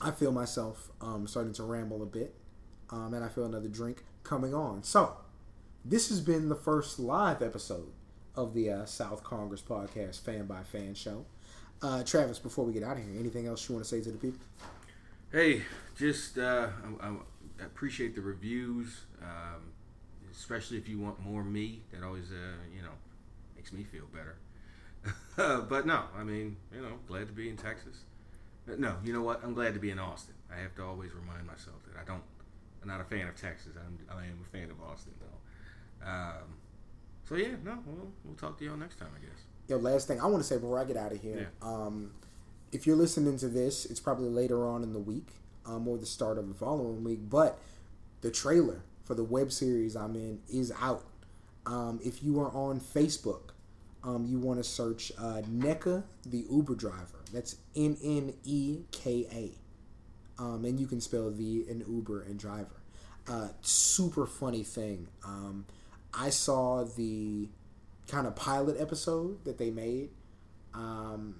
I 0.00 0.10
feel 0.10 0.32
myself 0.32 0.90
um, 1.00 1.26
starting 1.26 1.52
to 1.54 1.62
ramble 1.62 2.02
a 2.02 2.06
bit, 2.06 2.34
um, 2.90 3.14
and 3.14 3.24
I 3.24 3.28
feel 3.28 3.44
another 3.44 3.68
drink 3.68 4.04
coming 4.22 4.54
on. 4.54 4.82
So, 4.82 5.16
this 5.84 6.08
has 6.10 6.20
been 6.20 6.48
the 6.48 6.54
first 6.56 6.98
live 6.98 7.40
episode 7.42 7.92
of 8.36 8.52
the 8.54 8.70
uh, 8.70 8.84
South 8.84 9.24
Congress 9.24 9.62
podcast, 9.62 10.20
fan 10.20 10.46
by 10.46 10.62
fan 10.62 10.94
show. 10.94 11.24
Uh, 11.82 12.02
Travis, 12.02 12.38
before 12.38 12.64
we 12.64 12.72
get 12.72 12.82
out 12.82 12.98
of 12.98 13.02
here, 13.02 13.18
anything 13.18 13.46
else 13.46 13.66
you 13.68 13.74
want 13.74 13.84
to 13.84 13.88
say 13.88 14.02
to 14.02 14.10
the 14.10 14.18
people? 14.18 14.40
Hey, 15.32 15.62
just 15.96 16.36
uh, 16.36 16.68
I, 17.00 17.06
I 17.08 17.64
appreciate 17.64 18.14
the 18.14 18.20
reviews, 18.20 19.04
um, 19.22 19.62
especially 20.30 20.76
if 20.76 20.88
you 20.88 20.98
want 20.98 21.20
more 21.20 21.42
me. 21.42 21.80
That 21.92 22.02
always, 22.02 22.30
uh, 22.30 22.58
you 22.74 22.82
know, 22.82 22.92
makes 23.56 23.72
me 23.72 23.84
feel 23.84 24.04
better. 24.12 24.36
but 25.68 25.86
no, 25.86 26.02
I 26.18 26.22
mean, 26.22 26.56
you 26.74 26.82
know, 26.82 26.98
glad 27.08 27.28
to 27.28 27.32
be 27.32 27.48
in 27.48 27.56
Texas. 27.56 28.00
No, 28.66 28.96
you 29.02 29.14
know 29.14 29.22
what? 29.22 29.42
I'm 29.42 29.54
glad 29.54 29.72
to 29.72 29.80
be 29.80 29.90
in 29.90 29.98
Austin. 29.98 30.34
I 30.54 30.60
have 30.60 30.74
to 30.76 30.84
always 30.84 31.14
remind 31.14 31.46
myself 31.46 31.76
that 31.86 31.98
I 31.98 32.04
don't. 32.04 32.22
I'm 32.82 32.88
not 32.88 33.00
a 33.00 33.04
fan 33.04 33.26
of 33.26 33.40
Texas. 33.40 33.72
I'm, 33.76 33.98
I 34.14 34.24
am 34.24 34.40
a 34.42 34.56
fan 34.56 34.70
of 34.70 34.80
Austin, 34.82 35.12
though. 35.18 36.10
Um, 36.10 36.56
so 37.26 37.36
yeah, 37.36 37.54
no, 37.64 37.78
we'll, 37.86 38.08
we'll 38.24 38.34
talk 38.36 38.58
to 38.58 38.64
y'all 38.64 38.76
next 38.76 38.98
time, 38.98 39.10
I 39.16 39.20
guess. 39.24 39.44
Yo, 39.70 39.76
last 39.76 40.08
thing 40.08 40.20
I 40.20 40.26
want 40.26 40.42
to 40.42 40.46
say 40.46 40.56
before 40.56 40.80
I 40.80 40.84
get 40.84 40.96
out 40.96 41.12
of 41.12 41.22
here. 41.22 41.48
Yeah. 41.62 41.68
Um, 41.68 42.10
if 42.72 42.88
you're 42.88 42.96
listening 42.96 43.38
to 43.38 43.48
this, 43.48 43.86
it's 43.86 44.00
probably 44.00 44.28
later 44.28 44.66
on 44.66 44.82
in 44.82 44.92
the 44.92 44.98
week 44.98 45.28
um, 45.64 45.86
or 45.86 45.96
the 45.96 46.06
start 46.06 46.38
of 46.38 46.48
the 46.48 46.54
following 46.54 47.04
week. 47.04 47.20
But 47.30 47.56
the 48.20 48.32
trailer 48.32 48.82
for 49.04 49.14
the 49.14 49.22
web 49.22 49.52
series 49.52 49.94
I'm 49.94 50.16
in 50.16 50.40
is 50.52 50.72
out. 50.80 51.04
Um, 51.66 52.00
if 52.04 52.20
you 52.20 52.40
are 52.40 52.50
on 52.50 52.80
Facebook, 52.80 53.50
um, 54.02 54.26
you 54.26 54.40
want 54.40 54.58
to 54.58 54.64
search 54.64 55.12
uh, 55.16 55.42
Nneka 55.42 56.02
the 56.26 56.46
Uber 56.50 56.74
driver. 56.74 57.20
That's 57.32 57.54
N 57.76 57.96
N 58.02 58.34
E 58.42 58.80
K 58.90 59.26
A. 59.32 60.42
Um, 60.42 60.64
and 60.64 60.80
you 60.80 60.88
can 60.88 61.00
spell 61.00 61.30
the 61.30 61.64
and 61.70 61.84
Uber 61.86 62.22
and 62.22 62.40
driver. 62.40 62.82
Uh, 63.28 63.48
super 63.60 64.26
funny 64.26 64.64
thing. 64.64 65.06
Um, 65.24 65.66
I 66.12 66.30
saw 66.30 66.82
the 66.82 67.48
kind 68.10 68.26
of 68.26 68.34
pilot 68.36 68.76
episode 68.80 69.44
that 69.44 69.58
they 69.58 69.70
made. 69.70 70.10
Um, 70.74 71.36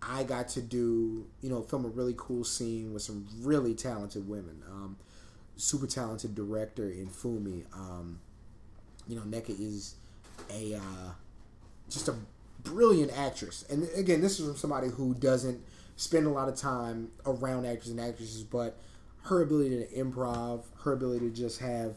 I 0.00 0.22
got 0.22 0.48
to 0.50 0.62
do, 0.62 1.26
you 1.40 1.50
know, 1.50 1.62
film 1.62 1.84
a 1.84 1.88
really 1.88 2.14
cool 2.16 2.44
scene 2.44 2.92
with 2.92 3.02
some 3.02 3.26
really 3.40 3.74
talented 3.74 4.28
women. 4.28 4.62
Um, 4.68 4.96
super 5.56 5.86
talented 5.86 6.34
director 6.34 6.88
in 6.88 7.08
Fumi. 7.08 7.64
Um, 7.74 8.20
you 9.06 9.16
know, 9.16 9.22
Nneka 9.22 9.58
is 9.58 9.96
a 10.50 10.74
uh, 10.74 11.10
just 11.88 12.08
a 12.08 12.14
brilliant 12.62 13.16
actress. 13.16 13.64
And 13.68 13.88
again, 13.96 14.20
this 14.20 14.38
is 14.38 14.46
from 14.46 14.56
somebody 14.56 14.88
who 14.88 15.14
doesn't 15.14 15.60
spend 15.96 16.26
a 16.26 16.30
lot 16.30 16.48
of 16.48 16.56
time 16.56 17.10
around 17.26 17.66
actors 17.66 17.88
and 17.88 18.00
actresses, 18.00 18.44
but 18.44 18.78
her 19.22 19.42
ability 19.42 19.84
to 19.84 19.86
improv, 20.04 20.62
her 20.82 20.92
ability 20.92 21.30
to 21.30 21.34
just 21.34 21.60
have, 21.60 21.94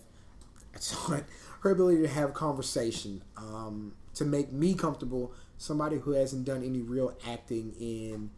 her 1.62 1.72
ability 1.72 2.02
to 2.02 2.08
have 2.08 2.34
conversation, 2.34 3.24
um, 3.38 3.94
to 4.16 4.26
make 4.26 4.52
me 4.52 4.74
comfortable, 4.74 5.34
somebody 5.58 5.98
who 5.98 6.12
hasn't 6.12 6.46
done 6.46 6.64
any 6.64 6.82
real 6.82 7.16
acting 7.28 7.74
in 7.80 8.30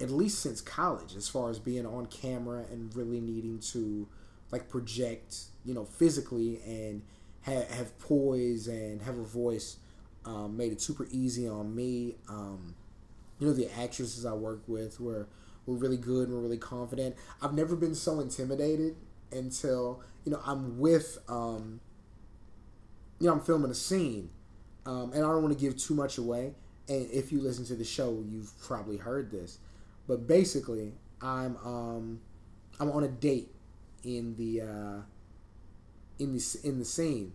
at 0.00 0.10
least 0.10 0.40
since 0.40 0.60
college, 0.60 1.14
as 1.14 1.28
far 1.28 1.48
as 1.48 1.58
being 1.58 1.86
on 1.86 2.06
camera 2.06 2.64
and 2.70 2.94
really 2.96 3.20
needing 3.20 3.60
to 3.60 4.08
like 4.50 4.68
project, 4.68 5.36
you 5.64 5.72
know, 5.72 5.84
physically 5.84 6.60
and 6.66 7.02
have, 7.42 7.70
have 7.70 7.98
poise 7.98 8.66
and 8.66 9.00
have 9.02 9.16
a 9.16 9.24
voice, 9.24 9.76
um, 10.24 10.56
made 10.56 10.72
it 10.72 10.80
super 10.80 11.06
easy 11.10 11.48
on 11.48 11.74
me. 11.74 12.16
Um, 12.28 12.74
you 13.38 13.46
know, 13.46 13.52
the 13.52 13.70
actresses 13.80 14.26
I 14.26 14.32
worked 14.32 14.68
with 14.68 15.00
were 15.00 15.28
were 15.66 15.76
really 15.76 15.96
good 15.96 16.28
and 16.28 16.36
were 16.36 16.42
really 16.42 16.58
confident. 16.58 17.14
I've 17.40 17.54
never 17.54 17.76
been 17.76 17.94
so 17.94 18.18
intimidated 18.20 18.96
until 19.30 20.02
you 20.24 20.32
know 20.32 20.40
I'm 20.44 20.78
with 20.78 21.18
um, 21.28 21.80
you 23.18 23.28
know 23.28 23.34
I'm 23.34 23.40
filming 23.40 23.70
a 23.70 23.74
scene, 23.74 24.30
um, 24.86 25.12
and 25.12 25.24
I 25.24 25.28
don't 25.28 25.42
want 25.42 25.56
to 25.56 25.60
give 25.60 25.76
too 25.76 25.94
much 25.94 26.18
away. 26.18 26.54
And 26.88 27.10
if 27.10 27.30
you 27.30 27.40
listen 27.40 27.64
to 27.66 27.74
the 27.74 27.84
show, 27.84 28.24
you've 28.28 28.52
probably 28.60 28.96
heard 28.96 29.30
this, 29.30 29.58
but 30.08 30.26
basically 30.26 30.92
I'm 31.20 31.56
um, 31.58 32.20
I'm 32.80 32.90
on 32.90 33.04
a 33.04 33.08
date 33.08 33.50
in 34.02 34.34
the 34.36 34.62
uh, 34.62 35.02
in 36.18 36.32
the 36.32 36.58
in 36.64 36.78
the 36.78 36.84
scene, 36.84 37.32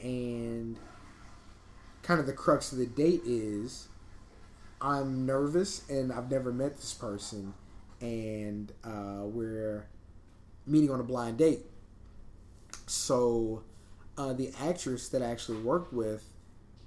and 0.00 0.76
kind 2.02 2.20
of 2.20 2.26
the 2.26 2.32
crux 2.32 2.72
of 2.72 2.78
the 2.78 2.86
date 2.86 3.20
is 3.24 3.88
I'm 4.80 5.26
nervous 5.26 5.88
and 5.90 6.12
I've 6.12 6.30
never 6.30 6.52
met 6.52 6.76
this 6.76 6.94
person, 6.94 7.52
and 8.00 8.72
uh, 8.82 9.24
we're 9.24 9.86
meeting 10.66 10.90
on 10.90 11.00
a 11.00 11.04
blind 11.04 11.38
date. 11.38 11.60
So, 12.86 13.62
uh, 14.16 14.32
the 14.32 14.52
actress 14.60 15.08
that 15.10 15.22
I 15.22 15.26
actually 15.26 15.58
worked 15.58 15.92
with 15.92 16.24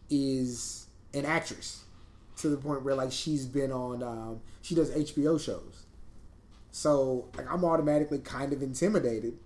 is 0.09 0.87
an 1.13 1.25
actress 1.25 1.83
to 2.37 2.49
the 2.49 2.57
point 2.57 2.83
where 2.83 2.95
like 2.95 3.11
she's 3.11 3.45
been 3.45 3.71
on 3.71 4.03
um, 4.03 4.41
she 4.61 4.75
does 4.75 4.91
HBO 4.91 5.39
shows. 5.39 5.85
So 6.71 7.29
like 7.37 7.51
I'm 7.51 7.63
automatically 7.63 8.19
kind 8.19 8.53
of 8.53 8.61
intimidated. 8.61 9.37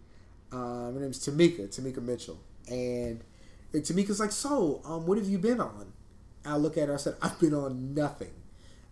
Um, 0.52 0.94
her 0.94 1.02
name's 1.02 1.20
Tamika, 1.20 1.68
Tamika 1.68 2.02
Mitchell, 2.02 2.40
and, 2.70 3.22
and 3.74 3.84
Tamika's 3.84 4.20
like, 4.20 4.32
"So, 4.32 4.82
um, 4.86 5.06
what 5.06 5.18
have 5.18 5.28
you 5.28 5.38
been 5.38 5.60
on?" 5.60 5.92
I 6.46 6.56
look 6.56 6.78
at 6.78 6.88
her. 6.88 6.94
I 6.94 6.98
said, 6.98 7.16
"I've 7.22 7.38
been 7.38 7.54
on 7.54 7.94
nothing." 7.94 8.32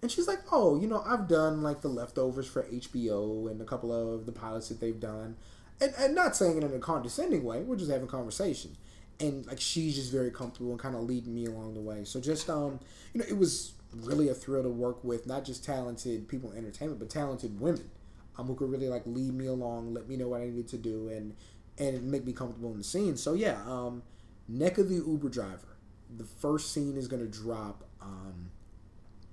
And 0.02 0.12
she's 0.12 0.28
like, 0.28 0.42
"Oh, 0.52 0.78
you 0.80 0.86
know, 0.86 1.02
I've 1.06 1.30
done 1.30 1.64
like 1.64 1.82
the 1.82 1.88
leftovers 1.88 2.46
for 2.46 2.64
HBO 2.64 3.50
and 3.50 3.62
a 3.62 3.66
couple 3.66 3.94
of 3.94 4.26
the 4.26 4.34
pilots 4.34 4.68
that 4.68 4.82
they've 4.82 5.00
done." 5.00 5.38
And, 5.80 5.94
and 5.98 6.14
not 6.14 6.36
saying 6.36 6.58
it 6.58 6.64
in 6.64 6.74
a 6.74 6.80
condescending 6.80 7.44
way. 7.44 7.62
We're 7.62 7.78
just 7.78 7.92
having 7.92 8.08
conversation. 8.08 8.76
And 9.20 9.46
like 9.46 9.62
she's 9.62 9.96
just 9.96 10.12
very 10.12 10.32
comfortable 10.32 10.72
and 10.72 10.80
kind 10.80 10.96
of 10.96 11.04
leading 11.04 11.34
me 11.34 11.46
along 11.46 11.74
the 11.74 11.82
way. 11.82 12.04
So 12.04 12.20
just 12.20 12.50
um, 12.50 12.80
you 13.14 13.22
know, 13.22 13.26
it 13.28 13.38
was 13.38 13.74
really 13.94 14.30
a 14.30 14.34
thrill 14.34 14.64
to 14.64 14.70
work 14.70 15.04
with 15.04 15.26
not 15.26 15.46
just 15.46 15.64
talented 15.64 16.28
people 16.28 16.52
in 16.52 16.58
entertainment, 16.58 17.00
but 17.00 17.10
talented 17.10 17.60
women 17.60 17.90
um, 18.38 18.48
who 18.48 18.56
could 18.56 18.70
really 18.70 18.90
like 18.90 19.04
lead 19.06 19.34
me 19.34 19.48
along, 19.48 19.94
let 19.94 20.08
me 20.10 20.18
know 20.18 20.30
what 20.30 20.42
I 20.42 20.46
needed 20.46 20.68
to 20.70 20.78
do, 20.78 21.10
and 21.10 21.36
and 21.78 22.10
make 22.10 22.26
me 22.26 22.34
comfortable 22.34 22.72
in 22.72 22.78
the 22.78 22.84
scene. 22.84 23.18
So 23.18 23.34
yeah, 23.34 23.62
um, 23.66 24.04
Nneka 24.52 24.88
the 24.88 24.96
Uber 24.96 25.30
driver. 25.30 25.78
The 26.18 26.24
first 26.24 26.72
scene 26.74 26.98
is 26.98 27.08
gonna 27.08 27.26
drop 27.26 27.84
um, 28.02 28.52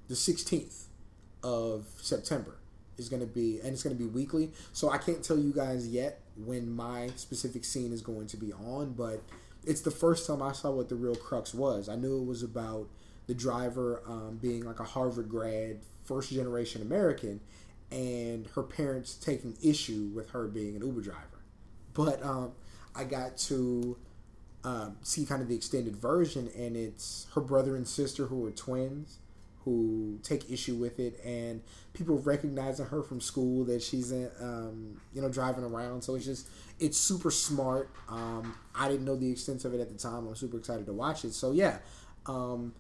the 0.09 0.15
16th 0.15 0.85
of 1.43 1.87
September. 2.01 2.57
Is 2.99 3.09
gonna 3.09 3.27
be 3.27 3.59
and 3.61 3.73
it's 3.73 3.83
gonna 3.83 3.95
be 3.95 4.07
weekly. 4.07 4.53
So 4.73 4.91
I 4.91 4.99
can't 4.99 5.25
tell 5.25 5.39
you 5.39 5.53
guys 5.53 5.89
yet 5.89 6.21
when 6.37 6.71
my 6.71 7.11
specific 7.17 7.65
scene 7.65 7.93
is 7.93 8.03
going 8.03 8.27
to 8.29 8.37
be 8.37 8.53
on, 8.53 8.93
but 8.93 9.23
it's 9.65 9.81
the 9.81 9.91
first 9.91 10.27
time 10.27 10.43
I 10.43 10.53
saw 10.53 10.71
what 10.71 10.89
the 10.89 10.95
real 10.95 11.15
crux 11.15 11.55
was. 11.55 11.89
I 11.89 11.97
knew 11.97 12.21
it 12.21 12.27
was 12.27 12.43
about 12.43 12.89
the 13.27 13.35
driver 13.35 14.03
um, 14.07 14.39
being 14.41 14.65
like 14.65 14.81
a 14.81 14.85
Harvard 14.85 15.29
grad, 15.29 15.81
first 16.05 16.31
generation 16.31 16.83
American, 16.83 17.41
and 17.91 18.47
her 18.55 18.63
parents 18.63 19.15
taking 19.15 19.57
issue 19.63 20.11
with 20.15 20.31
her 20.31 20.49
being 20.49 20.77
an 20.77 20.83
Uber 20.85 21.03
driver. 21.03 21.43
But 21.95 22.23
um, 22.25 22.53
I 22.95 23.05
got 23.05 23.37
to 23.39 23.97
um, 24.65 24.97
see 25.03 25.25
kind 25.27 25.43
of 25.43 25.49
the 25.49 25.55
extended 25.55 25.97
version, 25.97 26.51
and 26.57 26.77
it's 26.77 27.27
her 27.35 27.41
brother 27.41 27.77
and 27.77 27.87
sister 27.87 28.27
who 28.27 28.45
are 28.47 28.51
twins 28.51 29.19
who 29.65 30.19
take 30.23 30.51
issue 30.51 30.75
with 30.75 30.99
it, 30.99 31.21
and 31.25 31.63
people 31.93 32.19
recognizing 32.19 32.87
her 32.87 33.03
from 33.03 33.21
school 33.21 33.65
that 33.65 33.83
she's 33.83 34.13
in, 34.13 34.31
um, 34.41 35.01
you 35.13 35.23
know, 35.23 35.29
driving 35.29 35.65
around. 35.65 36.03
So 36.03 36.15
it's 36.15 36.25
just 36.25 36.49
it's 36.81 36.99
super 36.99 37.31
smart. 37.31 37.91
Um, 38.09 38.55
I 38.75 38.89
didn't 38.89 39.05
know 39.05 39.17
the 39.17 39.31
extent 39.31 39.65
of 39.65 39.75
it 39.75 39.81
at 39.81 39.89
the 39.89 39.99
time. 39.99 40.27
I'm 40.27 40.37
super 40.37 40.59
excited 40.59 40.87
to 40.87 40.93
watch 40.93 41.25
it. 41.25 41.33
So 41.33 41.53
yeah, 41.53 41.79
um, 42.27 42.75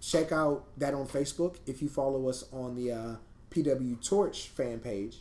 check 0.00 0.32
out 0.32 0.64
that 0.78 0.94
on 0.94 1.06
Facebook. 1.06 1.56
If 1.66 1.82
you 1.82 1.88
follow 1.88 2.28
us 2.28 2.44
on 2.52 2.74
the 2.74 2.92
uh, 2.92 3.14
PW 3.50 4.06
Torch 4.06 4.48
fan 4.48 4.80
page 4.80 5.18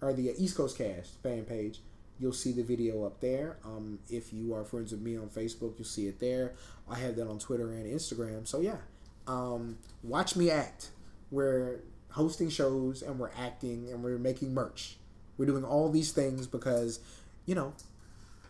or 0.00 0.12
the 0.12 0.34
East 0.38 0.56
Coast 0.56 0.78
Cast 0.78 1.22
fan 1.22 1.44
page, 1.44 1.80
you'll 2.18 2.32
see 2.32 2.52
the 2.52 2.62
video 2.62 3.04
up 3.04 3.20
there. 3.20 3.58
Um, 3.64 3.98
if 4.08 4.32
you 4.32 4.54
are 4.54 4.64
friends 4.64 4.92
with 4.92 5.00
me 5.00 5.16
on 5.16 5.28
Facebook, 5.28 5.74
you'll 5.78 5.84
see 5.84 6.06
it 6.06 6.20
there. 6.20 6.54
I 6.88 6.96
have 6.98 7.16
that 7.16 7.28
on 7.28 7.38
Twitter 7.38 7.72
and 7.72 7.86
Instagram. 7.86 8.46
So 8.46 8.60
yeah, 8.60 8.78
um, 9.26 9.78
watch 10.02 10.36
me 10.36 10.50
act. 10.50 10.90
We're 11.30 11.80
hosting 12.10 12.50
shows 12.50 13.02
and 13.02 13.18
we're 13.18 13.30
acting 13.36 13.88
and 13.90 14.02
we're 14.02 14.18
making 14.18 14.54
merch. 14.54 14.96
We're 15.38 15.46
doing 15.46 15.64
all 15.64 15.90
these 15.90 16.12
things 16.12 16.46
because, 16.46 17.00
you 17.46 17.54
know, 17.54 17.74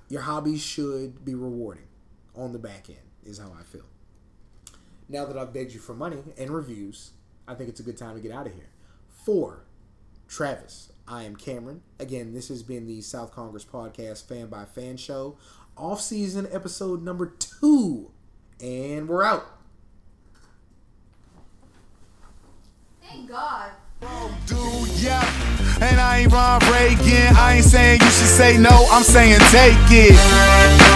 your 0.08 0.22
hobbies 0.22 0.62
should 0.62 1.24
be 1.24 1.34
rewarding 1.34 1.86
on 2.34 2.52
the 2.52 2.58
back 2.58 2.88
end, 2.88 2.98
is 3.24 3.38
how 3.38 3.52
I 3.58 3.62
feel. 3.62 3.86
Now 5.08 5.24
that 5.26 5.36
I've 5.36 5.52
begged 5.52 5.72
you 5.72 5.80
for 5.80 5.94
money 5.94 6.18
and 6.36 6.50
reviews, 6.50 7.12
I 7.46 7.54
think 7.54 7.68
it's 7.68 7.80
a 7.80 7.82
good 7.82 7.96
time 7.96 8.14
to 8.14 8.20
get 8.20 8.32
out 8.32 8.46
of 8.46 8.54
here. 8.54 8.68
For 9.08 9.64
Travis, 10.28 10.92
I 11.06 11.24
am 11.24 11.36
Cameron. 11.36 11.82
Again, 12.00 12.32
this 12.34 12.48
has 12.48 12.62
been 12.62 12.86
the 12.86 13.00
South 13.00 13.32
Congress 13.32 13.64
Podcast 13.64 14.26
Fan 14.26 14.46
by 14.46 14.64
Fan 14.64 14.96
Show, 14.96 15.36
off 15.76 16.00
season 16.00 16.48
episode 16.50 17.02
number 17.02 17.26
two. 17.26 18.10
And 18.60 19.08
we're 19.08 19.24
out. 19.24 19.46
Thank 23.12 23.28
God. 23.28 23.68
And 25.84 26.01
I 26.01 26.24
ain't 26.24 26.32
Ron 26.32 26.64
Reagan. 26.72 27.36
I 27.36 27.60
ain't 27.60 27.68
saying 27.68 28.01
you 28.01 28.09
should 28.09 28.32
say 28.32 28.56
no. 28.56 28.72
I'm 28.89 29.05
saying 29.05 29.36
take 29.52 29.76
it. 29.93 30.16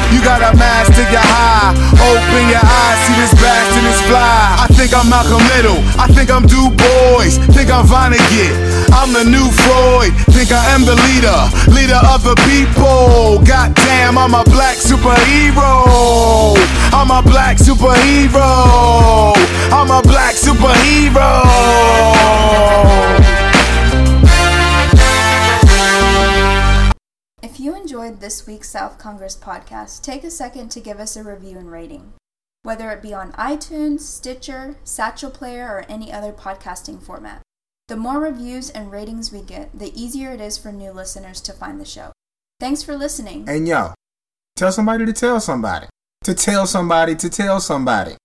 You 0.09 0.25
got 0.25 0.41
a 0.41 0.57
mask 0.57 0.97
to. 0.97 1.05
Open 1.05 2.43
your 2.49 2.65
eyes, 2.65 2.99
see 3.05 3.17
this 3.21 3.37
this 3.37 4.01
fly. 4.09 4.57
I 4.57 4.67
think 4.73 4.97
I'm 4.97 5.11
Malcolm 5.13 5.45
Little. 5.61 5.77
I 6.01 6.09
think 6.09 6.31
I'm 6.33 6.49
Du 6.49 6.73
Bois. 6.73 7.37
Think 7.53 7.69
I'm 7.69 7.85
Vonnegut. 7.85 8.57
I'm 8.97 9.13
the 9.13 9.25
new 9.29 9.53
Freud. 9.69 10.17
Think 10.33 10.53
I 10.53 10.73
am 10.73 10.89
the 10.89 10.97
leader, 10.97 11.37
leader 11.69 12.01
of 12.09 12.25
the 12.25 12.33
people. 12.49 13.45
I'm 14.27 14.35
a 14.35 14.43
black 14.45 14.77
superhero. 14.79 16.57
I'm 16.91 17.11
a 17.11 17.23
black 17.23 17.59
superhero. 17.59 19.35
I'm 19.71 19.91
a 19.91 20.01
black 20.03 20.36
superhero. 20.47 21.43
If 27.43 27.59
you 27.59 27.75
enjoyed 27.75 28.21
this 28.21 28.47
week's 28.47 28.71
South 28.71 28.97
Congress 28.97 29.37
podcast, 29.37 30.03
take 30.03 30.23
a 30.23 30.31
second 30.31 30.69
to 30.69 30.81
give 30.81 31.01
us 31.01 31.17
a 31.17 31.25
review 31.25 31.59
and 31.59 31.73
rating. 31.73 32.13
Whether 32.63 32.91
it 32.93 33.03
be 33.03 33.13
on 33.13 33.33
iTunes, 33.33 34.01
Stitcher, 34.01 34.77
Satchel 34.85 35.31
Player, 35.31 35.67
or 35.67 35.85
any 35.89 36.13
other 36.13 36.33
podcasting 36.33 37.03
format. 37.03 37.43
The 37.89 37.97
more 37.97 38.21
reviews 38.21 38.71
and 38.71 38.93
ratings 38.93 39.33
we 39.33 39.43
get, 39.43 39.77
the 39.77 39.93
easier 40.01 40.33
it 40.33 40.41
is 40.41 40.57
for 40.57 40.71
new 40.71 40.93
listeners 40.93 41.41
to 41.41 41.53
find 41.53 41.81
the 41.81 41.85
show. 41.85 42.13
Thanks 42.61 42.85
for 42.85 42.97
listening. 42.97 43.49
And 43.49 43.67
yo, 43.67 43.95
tell 44.55 44.71
somebody 44.71 45.07
to 45.07 45.13
tell 45.13 45.41
somebody. 45.41 45.87
To 46.23 46.35
tell 46.35 46.67
somebody 46.69 47.17
to 47.17 47.29
tell 47.29 47.59
somebody. 47.61 48.17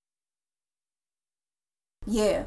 Yeah. 2.05 2.45